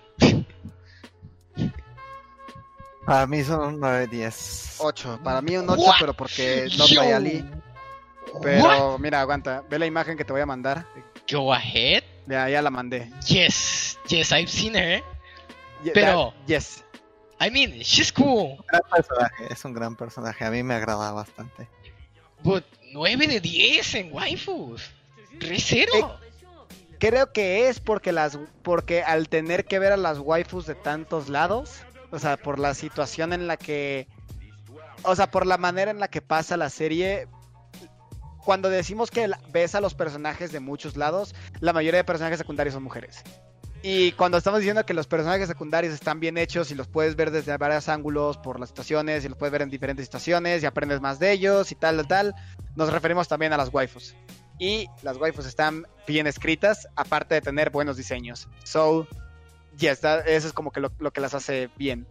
Para 3.05 3.25
mí 3.25 3.41
son 3.43 3.79
9-10. 3.79 4.75
8. 4.79 5.19
Para 5.23 5.41
mí 5.41 5.55
un 5.55 5.69
8, 5.69 5.81
What? 5.81 5.95
pero 5.99 6.13
porque 6.13 6.67
no 6.77 6.85
trae 6.87 7.13
Ali. 7.13 7.45
Pero 8.41 8.99
mira, 8.99 9.21
aguanta. 9.21 9.63
Ve 9.69 9.79
la 9.79 9.85
imagen 9.85 10.17
que 10.17 10.25
te 10.25 10.33
voy 10.33 10.41
a 10.41 10.45
mandar. 10.45 10.85
Go 11.31 11.53
ahead. 11.53 12.03
Ya, 12.27 12.49
ya 12.49 12.61
la 12.61 12.69
mandé. 12.69 13.09
Yes, 13.25 13.96
yes, 14.09 14.31
I've 14.31 14.49
seen 14.49 14.75
her. 14.75 15.03
Ye- 15.83 15.91
Pero- 15.93 16.31
that- 16.31 16.47
yes. 16.47 16.83
I 17.39 17.51
mean, 17.51 17.81
she's 17.81 18.11
cool. 18.11 18.57
Gran 18.67 18.81
personaje, 18.89 19.53
es 19.53 19.63
un 19.63 19.73
gran 19.73 19.95
personaje, 19.95 20.43
a 20.43 20.49
mí 20.49 20.63
me 20.63 20.73
agrada 20.73 21.11
bastante. 21.11 21.67
But 22.43 22.63
9 22.93 23.27
de 23.27 23.39
10 23.39 23.93
en 23.95 24.11
waifus. 24.13 24.89
Re 25.39 25.59
cero. 25.59 26.17
Creo 26.99 27.31
que 27.31 27.69
es 27.69 27.79
porque 27.79 28.11
las 28.11 28.39
porque 28.63 29.03
al 29.03 29.29
tener 29.29 29.65
que 29.65 29.77
ver 29.77 29.91
a 29.91 29.97
las 29.97 30.17
waifus 30.17 30.65
de 30.65 30.73
tantos 30.73 31.29
lados, 31.29 31.81
o 32.11 32.17
sea, 32.17 32.37
por 32.37 32.57
la 32.57 32.73
situación 32.73 33.33
en 33.33 33.45
la 33.45 33.57
que 33.57 34.07
o 35.03 35.15
sea, 35.15 35.29
por 35.29 35.45
la 35.45 35.57
manera 35.57 35.91
en 35.91 35.99
la 35.99 36.07
que 36.07 36.21
pasa 36.23 36.57
la 36.57 36.71
serie 36.71 37.27
cuando 38.43 38.69
decimos 38.69 39.11
que 39.11 39.29
ves 39.51 39.75
a 39.75 39.81
los 39.81 39.93
personajes 39.93 40.51
de 40.51 40.59
muchos 40.59 40.97
lados, 40.97 41.35
la 41.59 41.71
mayoría 41.73 41.99
de 41.99 42.03
personajes 42.03 42.39
secundarios 42.39 42.73
son 42.73 42.81
mujeres. 42.83 43.23
Y 43.83 44.11
cuando 44.13 44.37
estamos 44.37 44.59
diciendo 44.59 44.85
que 44.85 44.93
los 44.93 45.07
personajes 45.07 45.47
secundarios 45.47 45.93
están 45.93 46.19
bien 46.19 46.37
hechos 46.37 46.71
y 46.71 46.75
los 46.75 46.87
puedes 46.87 47.15
ver 47.15 47.31
desde 47.31 47.55
varios 47.57 47.87
ángulos 47.89 48.37
por 48.37 48.59
las 48.59 48.69
situaciones 48.69 49.23
y 49.23 49.29
los 49.29 49.37
puedes 49.37 49.51
ver 49.51 49.61
en 49.61 49.69
diferentes 49.69 50.05
situaciones 50.05 50.63
y 50.63 50.65
aprendes 50.65 50.99
más 50.99 51.19
de 51.19 51.31
ellos 51.31 51.71
y 51.71 51.75
tal, 51.75 51.97
tal, 51.97 52.07
tal, 52.07 52.35
nos 52.75 52.91
referimos 52.91 53.27
también 53.27 53.53
a 53.53 53.57
las 53.57 53.69
waifus. 53.71 54.15
Y 54.59 54.87
las 55.03 55.17
waifus 55.17 55.45
están 55.45 55.85
bien 56.07 56.25
escritas, 56.27 56.87
aparte 56.95 57.35
de 57.35 57.41
tener 57.41 57.69
buenos 57.69 57.95
diseños. 57.95 58.47
So, 58.63 59.07
yes, 59.77 60.01
that- 60.01 60.27
eso 60.27 60.47
es 60.47 60.53
como 60.53 60.71
que 60.71 60.79
lo, 60.81 60.91
lo 60.99 61.11
que 61.13 61.21
las 61.21 61.35
hace 61.35 61.69
bien. 61.77 62.07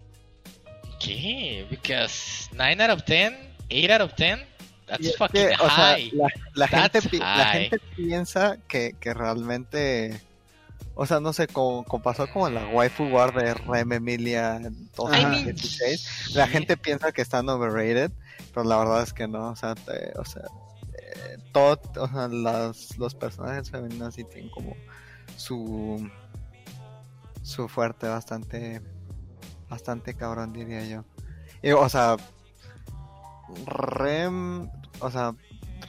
¿Qué? 1.01 1.67
Because 1.69 2.49
9 2.53 2.83
out 2.85 2.91
of 2.91 3.05
10, 3.05 3.37
8 3.71 3.91
out 3.93 4.01
of 4.03 4.15
10, 4.15 4.41
that's 4.87 5.17
fucking 5.17 5.49
que, 5.49 5.55
o 5.55 5.59
sea, 5.67 5.69
high. 5.95 6.11
la, 6.15 6.29
gente, 6.69 7.19
la 7.19 7.27
high. 7.45 7.61
gente 7.69 7.81
piensa 7.97 8.57
que, 8.69 8.95
que 8.99 9.13
realmente, 9.13 10.21
o 10.99 11.07
sea, 11.07 11.21
no 11.21 11.33
sé, 11.33 11.47
como, 11.47 11.85
como 11.85 12.03
pasó 12.03 12.27
como 12.29 12.49
la 12.49 12.67
waifu 12.69 13.05
war 13.05 13.33
de 13.35 13.53
Rem 13.55 13.93
Emilia 13.93 14.57
en 14.57 14.65
I 14.75 14.89
2016, 14.97 16.35
la 16.35 16.49
gente 16.49 16.77
piensa 16.77 17.13
que 17.13 17.23
están 17.23 17.49
overrated, 17.49 18.11
pero 18.53 18.65
la 18.65 18.79
verdad 18.79 19.03
es 19.03 19.13
que 19.13 19.29
no, 19.29 19.51
o 19.51 19.57
sea, 19.57 19.75
te- 19.75 20.13
o 20.19 20.25
sea, 20.25 20.43
eh, 20.99 21.37
todo, 21.53 21.79
o 22.01 22.09
sea, 22.09 22.29
las, 22.29 22.97
los 22.99 23.15
personajes 23.15 23.71
femeninos 23.71 24.15
sí 24.15 24.25
tienen 24.25 24.51
como 24.51 24.75
su 25.37 26.11
su 27.43 27.69
fuerte 27.69 28.09
bastante 28.09 28.81
bastante 29.69 30.15
cabrón 30.15 30.53
diría 30.53 30.85
yo. 30.85 31.05
Y, 31.63 31.71
o 31.73 31.89
sea, 31.89 32.17
Rem, 33.67 34.69
o 35.01 35.11
sea, 35.11 35.35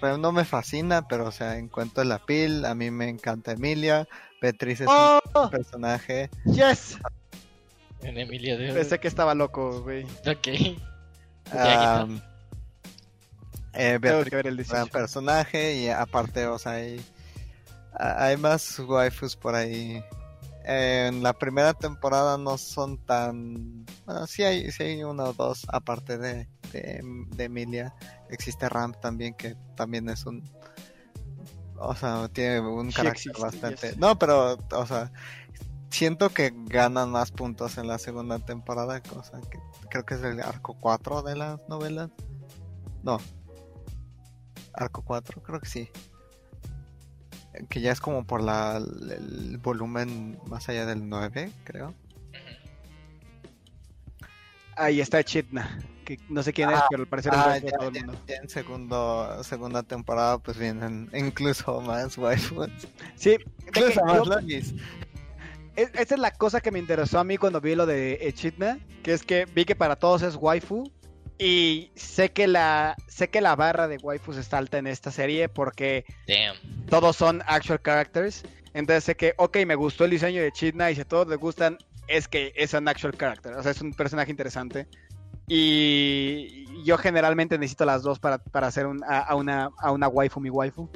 Rem 0.02 0.22
no 0.22 0.32
me 0.32 0.46
fascina, 0.46 1.08
pero 1.08 1.28
o 1.28 1.32
sea, 1.32 1.58
en 1.58 1.70
cuanto 1.70 2.02
a 2.02 2.06
la 2.06 2.20
pil, 2.20 2.66
a 2.66 2.76
mí 2.76 2.92
me 2.92 3.10
encanta 3.10 3.54
Emilia, 3.54 4.08
Beatriz 4.42 4.82
es 4.82 4.88
¡Oh! 4.90 5.20
un 5.36 5.50
personaje, 5.50 6.30
Yes. 6.46 6.98
En 8.02 8.18
Emilio 8.18 8.58
de... 8.58 8.74
Pensé 8.74 9.00
que 9.00 9.08
estaba 9.08 9.34
loco, 9.34 9.82
güey. 9.82 10.04
Ok. 10.04 10.80
am, 11.52 12.22
eh, 13.74 13.98
Tengo 14.00 14.00
Beatriz 14.00 14.30
que 14.30 14.36
ver 14.36 14.48
el 14.48 14.60
es 14.60 14.72
un 14.72 14.88
personaje 14.90 15.76
y 15.76 15.90
aparte, 15.90 16.46
o 16.46 16.60
sea, 16.60 16.74
hay, 16.74 17.04
hay 17.94 18.38
más 18.38 18.80
waifus 18.80 19.36
por 19.36 19.56
ahí. 19.56 20.04
En 20.64 21.24
la 21.24 21.34
primera 21.34 21.74
temporada 21.74 22.38
no 22.38 22.58
son 22.58 22.98
tan... 23.06 23.86
Bueno, 24.06 24.28
sí 24.28 24.44
hay, 24.44 24.70
sí 24.72 24.84
hay 24.84 25.04
uno 25.04 25.24
o 25.24 25.34
dos 25.34 25.66
aparte 25.70 26.18
de, 26.18 26.48
de, 26.74 27.02
de 27.36 27.44
Emilia. 27.46 27.96
Existe 28.30 28.68
Ram 28.68 28.94
también, 29.02 29.34
que 29.34 29.56
también 29.76 30.10
es 30.10 30.26
un... 30.26 30.44
O 31.80 31.96
sea, 31.96 32.28
tiene 32.30 32.60
un 32.62 32.90
Sí 32.90 32.96
carácter 32.96 33.32
existe, 33.32 33.42
bastante... 33.42 33.96
No, 33.98 34.18
pero, 34.18 34.58
o 34.72 34.86
sea, 34.86 35.12
siento 35.90 36.30
que 36.30 36.54
ganan 36.66 37.12
más 37.12 37.32
puntos 37.32 37.78
en 37.78 37.88
la 37.88 37.98
segunda 37.98 38.40
temporada, 38.40 39.02
cosa 39.02 39.40
que 39.50 39.60
creo 39.90 40.06
que 40.06 40.16
es 40.16 40.24
el 40.24 40.40
arco 40.42 40.76
4 40.80 41.22
de 41.22 41.36
las 41.36 41.60
novelas. 41.70 42.10
No. 43.04 43.20
Arco 44.74 45.02
4, 45.04 45.42
creo 45.42 45.60
que 45.60 45.70
sí. 45.70 45.90
Que 47.70 47.82
ya 47.82 47.92
es 47.92 48.00
como 48.00 48.26
por 48.26 48.44
la, 48.44 48.78
el 48.78 49.58
volumen 49.58 50.40
más 50.48 50.70
allá 50.70 50.86
del 50.86 51.08
9, 51.10 51.52
creo. 51.64 51.94
Ahí 54.76 55.02
está 55.02 55.24
Chitna, 55.24 55.80
que 56.08 56.18
no 56.30 56.42
sé 56.42 56.54
quién 56.54 56.70
es, 56.70 56.78
Ah, 56.78 56.86
pero 56.90 57.04
al 57.04 57.08
parecer 57.10 57.34
Ah, 57.36 57.58
ya, 57.58 57.70
todo 57.78 57.90
el 57.90 58.06
mundo. 58.06 58.22
ya 58.26 58.36
en 58.38 58.48
segundo, 58.50 59.44
segunda 59.44 59.84
temporada 59.84 60.38
pues 60.38 60.58
vienen 60.58 61.10
incluso 61.14 61.82
más 61.82 62.18
waifus. 62.18 62.70
Sí, 63.16 63.36
Incluso 63.68 64.02
más 64.06 64.18
yo- 64.24 64.26
logis. 64.26 64.74
es- 65.76 65.92
esa 65.94 66.16
es 66.16 66.20
la 66.20 66.32
cosa 66.32 66.62
que 66.62 66.72
me 66.72 66.80
interesó 66.80 67.20
a 67.20 67.24
mí 67.26 67.38
cuando 67.38 67.60
vi 67.60 67.76
lo 67.76 67.86
de 67.86 68.20
Echidna, 68.22 68.80
que 69.04 69.12
es 69.14 69.24
que 69.24 69.46
vi 69.54 69.66
que 69.66 69.76
para 69.76 69.98
todos 69.98 70.22
es 70.22 70.36
waifu 70.36 70.90
y 71.38 71.92
sé 71.96 72.32
que 72.32 72.48
la 72.48 72.96
sé 73.08 73.30
que 73.30 73.42
la 73.42 73.56
barra 73.58 73.88
de 73.90 73.98
waifus 73.98 74.38
está 74.38 74.58
alta 74.58 74.78
en 74.78 74.88
esta 74.88 75.12
serie 75.12 75.50
porque 75.50 76.06
Damn. 76.28 76.86
todos 76.88 77.16
son 77.18 77.44
actual 77.48 77.82
characters. 77.82 78.44
Entonces 78.74 79.04
sé 79.04 79.16
que, 79.16 79.34
ok, 79.38 79.58
me 79.66 79.76
gustó 79.76 80.06
el 80.06 80.12
diseño 80.12 80.42
de 80.42 80.52
Chidna 80.52 80.90
y 80.92 80.96
si 80.96 81.02
a 81.02 81.06
todos 81.06 81.28
les 81.28 81.38
gustan, 81.40 81.78
es 82.08 82.28
que 82.28 82.54
es 82.56 82.74
un 82.74 82.88
actual 82.88 83.18
character. 83.18 83.54
O 83.56 83.62
sea, 83.64 83.72
es 83.72 83.82
un 83.82 83.92
personaje 83.94 84.30
interesante. 84.32 84.88
Y 85.48 86.84
yo 86.84 86.98
generalmente 86.98 87.58
necesito 87.58 87.86
las 87.86 88.04
dos 88.04 88.20
para, 88.20 88.38
para 88.38 88.68
hacer 88.68 88.86
un- 88.86 89.04
a, 89.04 89.20
a 89.20 89.36
una, 89.36 89.70
a 89.80 89.92
una 89.92 90.08
waifu 90.08 90.40
mi 90.40 90.50
waifu, 90.50 90.90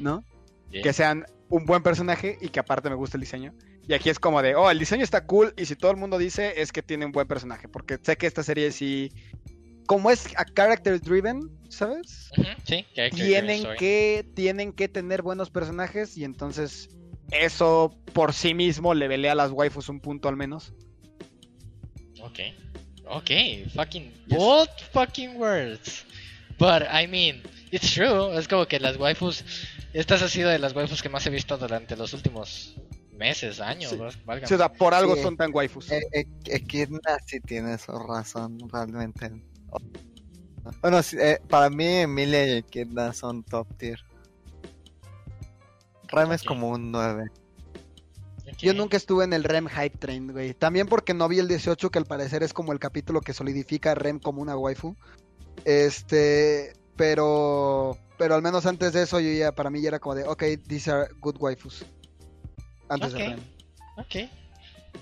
¿no? 0.00 0.24
Yeah. 0.70 0.82
Que 0.82 0.92
sean 0.92 1.24
un 1.50 1.66
buen 1.66 1.82
personaje 1.82 2.38
y 2.40 2.48
que 2.48 2.60
aparte 2.60 2.88
me 2.88 2.96
guste 2.96 3.16
el 3.16 3.20
diseño. 3.22 3.52
Y 3.86 3.92
aquí 3.92 4.08
es 4.08 4.18
como 4.18 4.40
de, 4.40 4.54
oh, 4.54 4.70
el 4.70 4.78
diseño 4.78 5.04
está 5.04 5.26
cool 5.26 5.52
y 5.58 5.66
si 5.66 5.76
todo 5.76 5.90
el 5.90 5.98
mundo 5.98 6.16
dice 6.16 6.54
es 6.62 6.72
que 6.72 6.82
tiene 6.82 7.04
un 7.04 7.12
buen 7.12 7.28
personaje. 7.28 7.68
Porque 7.68 7.98
sé 8.02 8.16
que 8.16 8.26
esta 8.26 8.42
serie 8.42 8.72
sí, 8.72 9.12
como 9.86 10.10
es 10.10 10.26
a 10.38 10.44
character 10.46 10.98
driven, 11.00 11.40
¿sabes? 11.68 12.30
Ujú, 12.32 12.46
Sí, 12.64 12.86
character 12.94 13.10
tienen 13.14 13.62
que 13.76 14.26
tienen 14.34 14.72
que 14.72 14.88
tener 14.88 15.20
buenos 15.20 15.50
personajes 15.50 16.16
y 16.16 16.24
entonces 16.24 16.88
eso 17.30 17.94
por 18.14 18.32
sí 18.32 18.54
mismo 18.54 18.94
le 18.94 19.08
velea 19.08 19.32
a 19.32 19.34
las 19.34 19.50
waifus 19.50 19.90
un 19.90 20.00
punto 20.00 20.30
al 20.30 20.36
menos. 20.36 20.72
Ok. 22.22 22.38
Ok, 23.06 23.30
fucking 23.74 24.12
bold 24.28 24.70
fucking 24.92 25.36
words. 25.36 26.04
But 26.58 26.82
I 26.90 27.06
mean, 27.06 27.42
it's 27.70 27.92
true. 27.92 28.36
Es 28.38 28.48
como 28.48 28.66
que 28.66 28.78
las 28.80 28.96
waifus. 28.96 29.44
Estas 29.92 30.22
ha 30.22 30.28
sido 30.28 30.50
de 30.50 30.58
las 30.58 30.74
waifus 30.74 31.02
que 31.02 31.08
más 31.08 31.26
he 31.26 31.30
visto 31.30 31.56
durante 31.58 31.96
los 31.96 32.12
últimos 32.12 32.74
meses, 33.12 33.60
años. 33.60 33.90
Sí. 33.90 33.98
O 34.00 34.46
sea, 34.58 34.72
por 34.72 34.94
algo 34.94 35.14
Sí. 35.16 35.22
son 35.22 35.36
tan 35.36 35.54
waifus. 35.54 35.90
Eh, 35.90 36.02
eh, 36.12 36.64
sí 37.26 37.40
tiene 37.40 37.78
su 37.78 37.92
razón, 37.98 38.58
realmente. 38.72 39.30
Bueno, 40.80 41.02
sí, 41.02 41.16
eh, 41.20 41.40
para 41.48 41.68
mí 41.68 41.84
Emilia 41.86 42.46
y 42.46 42.50
Echidna 42.58 43.12
son 43.12 43.42
top 43.44 43.68
tier. 43.76 44.00
Rem 46.08 46.32
es 46.32 46.42
como 46.42 46.70
un 46.70 46.90
9. 46.90 47.30
Yo 48.58 48.74
nunca 48.74 48.96
estuve 48.96 49.24
en 49.24 49.32
el 49.32 49.44
REM 49.44 49.68
Hype 49.68 49.98
Train, 49.98 50.32
güey. 50.32 50.54
También 50.54 50.86
porque 50.86 51.14
no 51.14 51.28
vi 51.28 51.38
el 51.38 51.48
18, 51.48 51.90
que 51.90 51.98
al 51.98 52.06
parecer 52.06 52.42
es 52.42 52.52
como 52.52 52.72
el 52.72 52.78
capítulo 52.78 53.20
que 53.20 53.32
solidifica 53.32 53.92
a 53.92 53.94
REM 53.94 54.18
como 54.18 54.42
una 54.42 54.56
waifu. 54.56 54.96
Este, 55.64 56.74
pero, 56.96 57.98
pero 58.18 58.34
al 58.34 58.42
menos 58.42 58.66
antes 58.66 58.92
de 58.92 59.02
eso, 59.02 59.20
yo 59.20 59.30
ya, 59.30 59.52
para 59.52 59.70
mí 59.70 59.80
ya 59.80 59.88
era 59.88 59.98
como 59.98 60.14
de, 60.14 60.24
ok, 60.24 60.42
these 60.66 60.90
are 60.90 61.08
good 61.20 61.36
waifus. 61.38 61.84
Antes 62.88 63.12
de 63.12 63.18
REM. 63.18 63.40
Ok. 63.96 64.30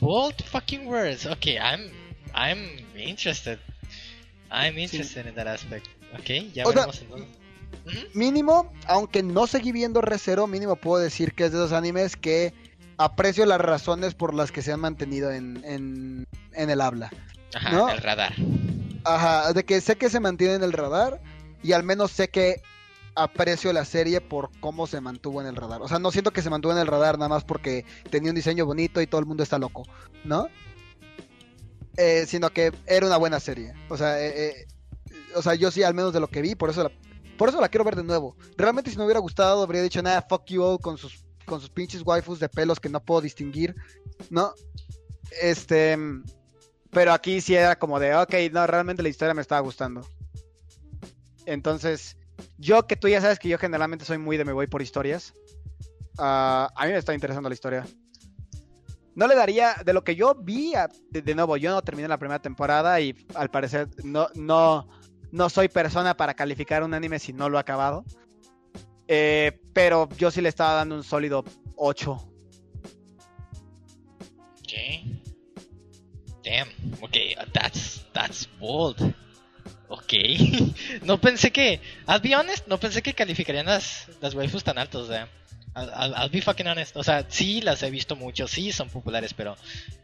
Bold 0.01 0.43
fucking 0.45 0.87
words. 0.87 1.27
Ok, 1.27 1.47
I'm. 1.47 1.91
I'm 2.35 2.59
interested. 2.97 3.59
I'm 4.51 4.79
interested 4.79 5.27
in 5.27 5.35
that 5.35 5.47
aspect. 5.47 5.87
Ok, 6.19 6.53
ya 6.53 6.65
O 6.65 6.73
sea, 6.73 6.87
veremos 6.87 7.01
entonces. 7.01 7.29
Ujú. 7.87 7.99
Mínimo, 8.15 8.73
aunque 8.87 9.23
no 9.23 9.47
seguí 9.47 9.73
viendo 9.73 10.01
Re:Zero, 10.01 10.47
mínimo 10.47 10.77
puedo 10.77 11.03
decir 11.03 11.35
que 11.35 11.45
es 11.45 11.53
de 11.53 11.59
esos 11.59 11.73
animes 11.73 12.16
que 12.16 12.53
aprecio 13.05 13.47
las 13.47 13.61
razones 13.61 14.15
por 14.15 14.35
las 14.35 14.53
que 14.53 14.62
se 14.62 14.73
han 14.73 14.81
mantenido 14.81 15.31
en, 15.31 15.62
en, 15.65 16.27
en 16.53 16.70
el 16.70 16.81
habla. 16.81 17.11
Ajá, 17.55 17.70
¿No? 17.73 17.89
el 17.89 17.99
radar. 17.99 18.35
Ajá, 19.05 19.53
de 19.53 19.65
que 19.65 19.81
sé 19.81 19.97
que 19.97 20.11
se 20.11 20.20
mantiene 20.20 20.55
en 20.55 20.62
el 20.62 20.73
radar 20.73 21.20
y 21.62 21.73
al 21.73 21.83
menos 21.83 22.12
sé 22.12 22.29
que 22.29 22.62
aprecio 23.15 23.73
la 23.73 23.85
serie 23.85 24.20
por 24.20 24.51
cómo 24.61 24.87
se 24.87 25.01
mantuvo 25.01 25.41
en 25.41 25.47
el 25.47 25.57
radar. 25.57 25.83
O 25.83 25.89
sea, 25.89 25.99
no 25.99 26.11
siento 26.11 26.31
que 26.31 26.43
se 26.43 26.51
mantuvo 26.51 26.73
en 26.73 26.79
el 26.79 26.87
radar 26.87 27.19
nada 27.19 27.29
más 27.29 27.45
porque 27.45 27.85
tenía 28.11 28.31
un 28.31 28.37
diseño 28.37 28.65
bonito 28.65 29.01
y 29.01 29.07
todo 29.07 29.20
el 29.20 29.27
mundo 29.27 29.43
está 29.43 29.59
loco, 29.59 29.83
¿no? 30.24 30.49
Eh, 31.97 32.24
sino 32.27 32.51
que 32.51 32.73
era 32.87 33.07
una 33.07 33.19
buena 33.19 33.39
serie. 33.39 33.74
O 33.91 33.97
sea, 33.97 34.19
eh, 34.20 34.47
eh, 34.49 34.66
o 35.35 35.43
sea, 35.43 35.55
yo 35.55 35.70
sí, 35.70 35.83
al 35.83 35.95
menos 35.95 36.12
de 36.12 36.20
lo 36.20 36.29
que 36.29 36.41
vi, 36.41 36.55
por 36.55 36.70
eso 36.70 36.85
la, 36.85 36.91
por 37.37 37.49
eso 37.49 37.61
la 37.61 37.69
quiero 37.69 37.85
ver 37.85 37.97
de 37.97 38.05
nuevo. 38.05 38.37
Realmente 38.57 38.91
si 38.91 38.97
me 38.97 39.05
hubiera 39.05 39.20
gustado, 39.20 39.62
habría 39.62 39.83
dicho 39.83 40.03
nada, 40.03 40.23
fuck 40.23 40.47
you 40.47 40.62
all 40.62 40.79
con 40.79 40.97
sus, 40.97 41.23
con 41.44 41.60
sus 41.60 41.70
pinches 41.70 42.02
waifus 42.05 42.39
de 42.40 42.48
pelos 42.48 42.81
que 42.81 42.89
no 42.89 43.01
puedo 43.01 43.20
distinguir, 43.20 43.74
¿no? 44.31 44.52
Este, 45.40 45.97
Pero 46.90 47.12
aquí 47.12 47.40
sí 47.40 47.55
era 47.55 47.78
como 47.78 47.98
de, 47.98 48.14
ok, 48.14 48.35
no, 48.52 48.66
realmente 48.66 49.02
la 49.02 49.09
historia 49.09 49.35
me 49.35 49.43
estaba 49.43 49.60
gustando. 49.60 50.06
Entonces, 51.47 52.16
yo 52.59 52.86
que 52.86 52.97
tú 52.97 53.09
ya 53.09 53.20
sabes 53.20 53.39
que 53.39 53.48
yo 53.48 53.59
generalmente 53.59 54.05
soy 54.05 54.19
muy 54.19 54.36
de 54.36 54.44
me 54.44 54.52
voy 54.52 54.66
por 54.66 54.82
historias. 54.82 55.32
ah, 56.19 56.69
a 56.77 56.86
mí 56.86 56.93
me 56.93 56.98
está 56.98 57.14
interesando 57.14 57.48
la 57.48 57.55
historia. 57.55 57.86
No 59.14 59.27
le 59.27 59.35
daría, 59.35 59.74
de 59.85 59.93
lo 59.93 60.05
que 60.05 60.16
yo 60.16 60.35
vi, 60.35 60.73
de 61.10 61.35
nuevo, 61.35 61.56
yo 61.59 61.70
no 61.70 61.82
terminé 61.82 62.09
la 62.09 62.19
primera 62.19 62.40
temporada 62.40 62.98
y 63.01 63.14
al 63.35 63.51
parecer 63.51 63.89
no, 64.05 64.28
no, 64.35 64.89
no 65.32 65.51
soy 65.51 65.69
persona 65.69 66.16
para 66.16 66.35
calificar 66.35 66.82
un 66.82 66.94
anime 66.94 67.19
si 67.19 67.32
no 67.32 67.48
lo 67.51 67.59
he 67.59 67.60
acabado. 67.60 68.05
Eh, 69.14 69.52
pero 69.74 70.09
yo 70.16 70.30
sí 70.30 70.40
le 70.40 70.48
estaba 70.48 70.72
dando 70.72 70.94
un 70.94 71.05
sólido 71.05 71.44
8. 71.76 72.12
Ok. 74.59 74.72
Damn. 76.43 76.68
Ok, 77.02 77.16
that's, 77.52 78.06
that's 78.14 78.48
bold. 78.59 79.14
Ok. 79.89 80.14
no 81.02 81.20
pensé 81.20 81.51
que. 81.52 81.78
I'll 82.09 82.20
be 82.22 82.34
honest, 82.34 82.66
no 82.68 82.78
pensé 82.80 83.02
que 83.02 83.12
calificarían 83.12 83.66
las, 83.66 84.06
las 84.22 84.34
waifus 84.34 84.64
tan 84.64 84.78
altos. 84.78 85.10
I'll, 85.10 85.90
I'll- 85.90 86.14
I'll 86.16 86.30
be 86.30 86.40
fucking 86.40 86.66
honest. 86.66 86.97
O 86.97 87.05
sea, 87.05 87.26
sí 87.28 87.60
las 87.60 87.82
he 87.82 87.90
visto 87.90 88.16
mucho, 88.16 88.48
sí 88.48 88.72
son 88.72 88.89
populares, 88.89 89.34
pero 89.34 89.56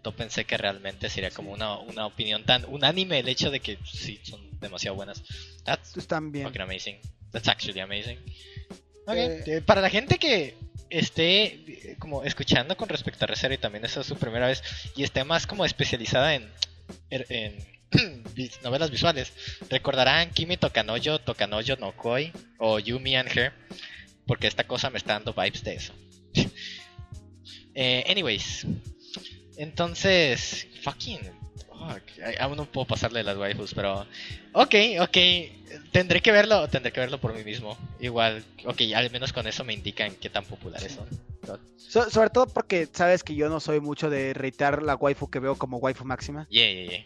no 0.05 0.12
pensé 0.14 0.44
que 0.44 0.59
realmente 0.59 1.09
sería 1.09 1.30
como 1.30 1.51
una, 1.52 1.78
una 1.78 2.05
opinión 2.06 2.44
tan 2.44 2.66
unánime 2.66 3.20
el 3.20 3.28
hecho 3.28 3.51
de 3.51 3.60
que 3.60 3.78
sí 3.90 4.20
son 4.22 4.40
demasiado 4.60 4.97
buenas. 4.97 5.22
That's 5.64 5.97
Están 5.97 6.30
bien. 6.30 6.44
fucking 6.47 6.60
amazing. 6.62 6.98
That's 7.32 7.48
actually 7.48 7.80
amazing. 7.80 8.18
Para 9.64 9.80
la 9.80 9.90
gente 9.90 10.18
que 10.18 10.55
esté 10.90 11.44
eh, 11.44 11.97
como 11.98 12.24
escuchando 12.24 12.76
con 12.76 12.89
respecto 12.89 13.24
a 13.24 13.28
Recero 13.28 13.55
y 13.55 13.59
también 13.59 13.85
esa 13.85 14.01
es 14.01 14.06
su 14.06 14.16
primera 14.16 14.47
vez 14.47 14.62
y 14.97 15.02
esté 15.02 15.24
más 15.24 15.47
como 15.47 15.64
especializada 15.64 16.35
en, 16.35 16.51
er, 17.10 17.26
en 17.28 17.59
novelas 18.62 18.90
visuales, 18.90 19.32
recordarán 19.70 20.30
Kimi 20.30 20.56
Tokanoyo, 20.56 21.18
Tokanoyo 21.20 21.76
no 21.76 21.93
Koi 21.93 22.32
o 22.59 22.78
Yumi 22.78 23.16
and 23.16 23.30
Her, 23.35 23.52
porque 24.26 24.47
esta 24.47 24.64
cosa 24.64 24.90
me 24.90 24.98
está 24.98 25.14
dando 25.14 25.32
vibes 25.32 25.64
de 25.64 25.74
eso. 25.74 25.93
Eh, 27.80 28.02
anyways, 28.10 28.66
entonces, 29.56 30.66
fucking, 30.82 31.20
fuck, 31.94 32.02
aún 32.40 32.56
no 32.56 32.65
puedo 32.66 32.86
pasarle 32.86 33.23
las 33.23 33.36
waifus, 33.36 33.74
pero 33.74 34.06
Ok, 34.52 34.74
ok. 35.01 35.16
Tendré 35.93 36.20
que 36.20 36.32
verlo, 36.32 36.66
tendré 36.69 36.93
que 36.93 37.01
verlo 37.01 37.19
por 37.19 37.35
mí 37.35 37.44
mismo. 37.44 37.77
Igual, 38.01 38.44
ok, 38.65 38.81
al 38.94 39.10
menos 39.10 39.32
con 39.32 39.47
eso 39.47 39.65
me 39.65 39.74
indican 39.74 40.15
qué 40.16 40.31
tan 40.31 40.44
populares 40.44 40.93
son. 40.93 41.06
So- 41.77 42.10
sobre 42.10 42.31
todo 42.31 42.47
porque 42.47 42.89
sabes 42.93 43.23
que 43.23 43.35
yo 43.35 43.48
no 43.48 43.60
soy 43.60 43.81
mucho 43.81 44.10
de 44.10 44.35
reiterar 44.35 44.82
la 44.82 44.97
waifu 44.97 45.31
que 45.31 45.39
veo 45.39 45.56
como 45.56 45.78
waifu 45.78 46.05
máxima. 46.05 46.47
Yeah, 46.51 46.70
yeah, 46.73 46.90
yeah. 46.90 47.05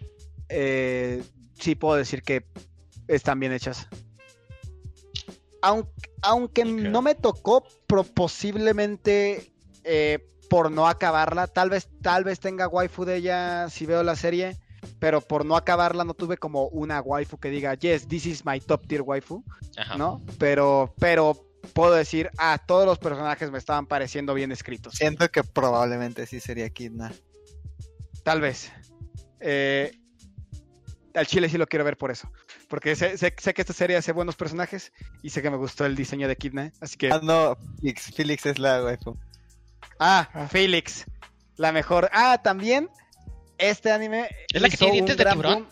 eh, 0.48 1.22
sí 1.58 1.74
puedo 1.74 1.96
decir 1.96 2.22
que 2.22 2.44
están 3.08 3.38
bien 3.40 3.52
hechas. 3.52 3.86
Aunque, 5.60 6.10
aunque 6.22 6.64
no 6.64 7.02
me 7.02 7.14
tocó, 7.14 7.64
pero 7.86 8.02
posiblemente 8.04 9.52
eh, 9.84 10.18
por 10.50 10.70
no 10.70 10.88
acabarla, 10.88 11.46
tal 11.46 11.70
vez, 11.70 11.88
tal 12.02 12.24
vez 12.24 12.40
tenga 12.40 12.66
waifu 12.68 13.04
de 13.04 13.16
ella 13.16 13.68
si 13.70 13.86
veo 13.86 14.02
la 14.02 14.16
serie, 14.16 14.56
pero 14.98 15.20
por 15.20 15.44
no 15.44 15.56
acabarla 15.56 16.04
no 16.04 16.14
tuve 16.14 16.36
como 16.36 16.66
una 16.68 17.00
waifu 17.00 17.38
que 17.38 17.50
diga, 17.50 17.74
yes, 17.74 18.06
this 18.08 18.26
is 18.26 18.44
my 18.44 18.60
top 18.60 18.86
tier 18.86 19.02
waifu, 19.02 19.44
Ajá. 19.76 19.96
¿no? 19.96 20.20
Pero, 20.38 20.94
pero 20.98 21.36
puedo 21.74 21.94
decir, 21.94 22.30
ah, 22.38 22.58
todos 22.66 22.86
los 22.86 22.98
personajes 22.98 23.50
me 23.50 23.58
estaban 23.58 23.86
pareciendo 23.86 24.34
bien 24.34 24.52
escritos. 24.52 24.94
Siento 24.94 25.28
que 25.30 25.44
probablemente 25.44 26.26
sí 26.26 26.40
sería 26.40 26.68
Kidna. 26.70 27.12
Tal 28.24 28.40
vez. 28.40 28.72
Eh, 29.40 29.98
al 31.14 31.26
chile 31.26 31.48
sí 31.48 31.58
lo 31.58 31.66
quiero 31.66 31.84
ver 31.84 31.96
por 31.98 32.10
eso. 32.10 32.30
Porque 32.68 32.96
sé, 32.96 33.18
sé- 33.18 33.34
sé 33.38 33.52
que 33.54 33.60
esta 33.62 33.72
serie 33.74 33.96
hace 33.96 34.12
buenos 34.12 34.34
personajes 34.36 34.92
y 35.22 35.30
sé 35.30 35.42
que 35.42 35.50
me 35.50 35.56
gustó 35.56 35.84
el 35.84 35.94
diseño 35.94 36.26
de 36.28 36.36
Kidna. 36.36 36.72
Así 36.80 36.96
que. 36.96 37.12
Ah, 37.12 37.20
no, 37.22 37.56
Felix, 37.80 38.14
Felix 38.14 38.46
es 38.46 38.58
la 38.58 38.82
waifu. 38.82 39.16
Ah, 39.98 40.48
Felix. 40.50 41.04
La 41.56 41.70
mejor. 41.70 42.08
Ah, 42.12 42.40
también. 42.42 42.88
Este 43.62 43.92
anime. 43.92 44.28
¿Es 44.52 44.60
la 44.60 44.68
que 44.68 44.76
tiene 44.76 44.92
dientes 44.94 45.16
de 45.16 45.24
tiburón? 45.24 45.54
boom. 45.54 45.68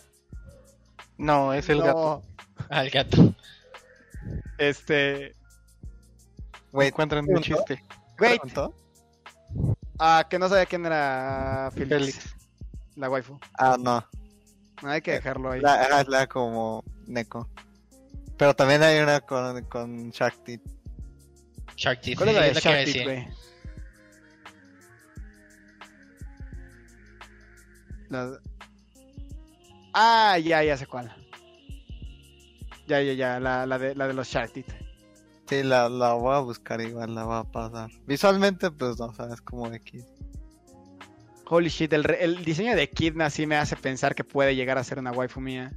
No, 1.18 1.52
es 1.52 1.68
el 1.68 1.78
No, 1.78 1.84
gato. 1.84 2.22
Al 2.70 2.90
gato. 2.90 3.34
Este. 4.58 5.34
Wait, 6.72 6.90
Encuentran 6.90 7.24
un 7.24 7.26
¿preguntó? 7.40 7.64
chiste. 7.64 7.84
Wait. 8.20 8.40
Ah, 9.98 10.26
que 10.30 10.38
no 10.38 10.48
sabía 10.48 10.66
quién 10.66 10.86
era 10.86 11.70
Felix. 11.74 11.90
Félix. 11.90 12.36
La 12.96 13.10
waifu. 13.10 13.38
Ah, 13.58 13.76
no. 13.78 14.06
Hay 14.82 15.02
que 15.02 15.12
dejarlo 15.12 15.50
ahí. 15.50 15.60
La, 15.60 15.74
ah, 15.74 16.00
es 16.00 16.08
la 16.08 16.26
como 16.26 16.84
Neko. 17.06 17.48
Pero 18.36 18.54
también 18.54 18.82
hay 18.82 19.00
una 19.00 19.20
con, 19.20 19.62
con 19.64 20.10
Shakti. 20.10 20.60
Shark 21.76 22.00
Teeth. 22.02 22.16
¿Cuál 22.16 22.30
es 22.30 22.34
la 22.36 22.42
de 22.42 22.54
Shark 22.54 22.84
Teeth, 22.84 23.04
güey? 23.04 23.28
La- 28.10 28.38
Ah, 29.92 30.38
ya, 30.38 30.62
ya 30.62 30.76
sé 30.76 30.86
cuál. 30.86 31.12
Ya, 32.86 33.00
ya, 33.02 33.12
ya, 33.14 33.40
la, 33.40 33.66
la, 33.66 33.78
de, 33.78 33.94
la 33.94 34.06
de 34.06 34.14
los 34.14 34.28
Shark 34.28 34.52
Teeth. 34.52 34.72
Sí, 35.48 35.62
la, 35.64 35.88
la 35.88 36.12
voy 36.12 36.34
a 36.34 36.38
buscar 36.40 36.80
igual, 36.80 37.14
la 37.14 37.24
voy 37.24 37.38
a 37.38 37.44
pasar. 37.44 37.90
Visualmente, 38.06 38.70
pues 38.70 38.98
no 39.00 39.12
sabes 39.12 39.40
como 39.40 39.66
X. 39.72 40.04
Holy 41.46 41.68
shit, 41.68 41.92
el, 41.92 42.04
re- 42.04 42.22
el 42.22 42.44
diseño 42.44 42.76
de 42.76 42.88
Kidna 42.90 43.30
sí 43.30 43.46
me 43.46 43.56
hace 43.56 43.74
pensar 43.76 44.14
que 44.14 44.22
puede 44.22 44.54
llegar 44.54 44.78
a 44.78 44.84
ser 44.84 45.00
una 45.00 45.10
waifu 45.10 45.40
mía. 45.40 45.72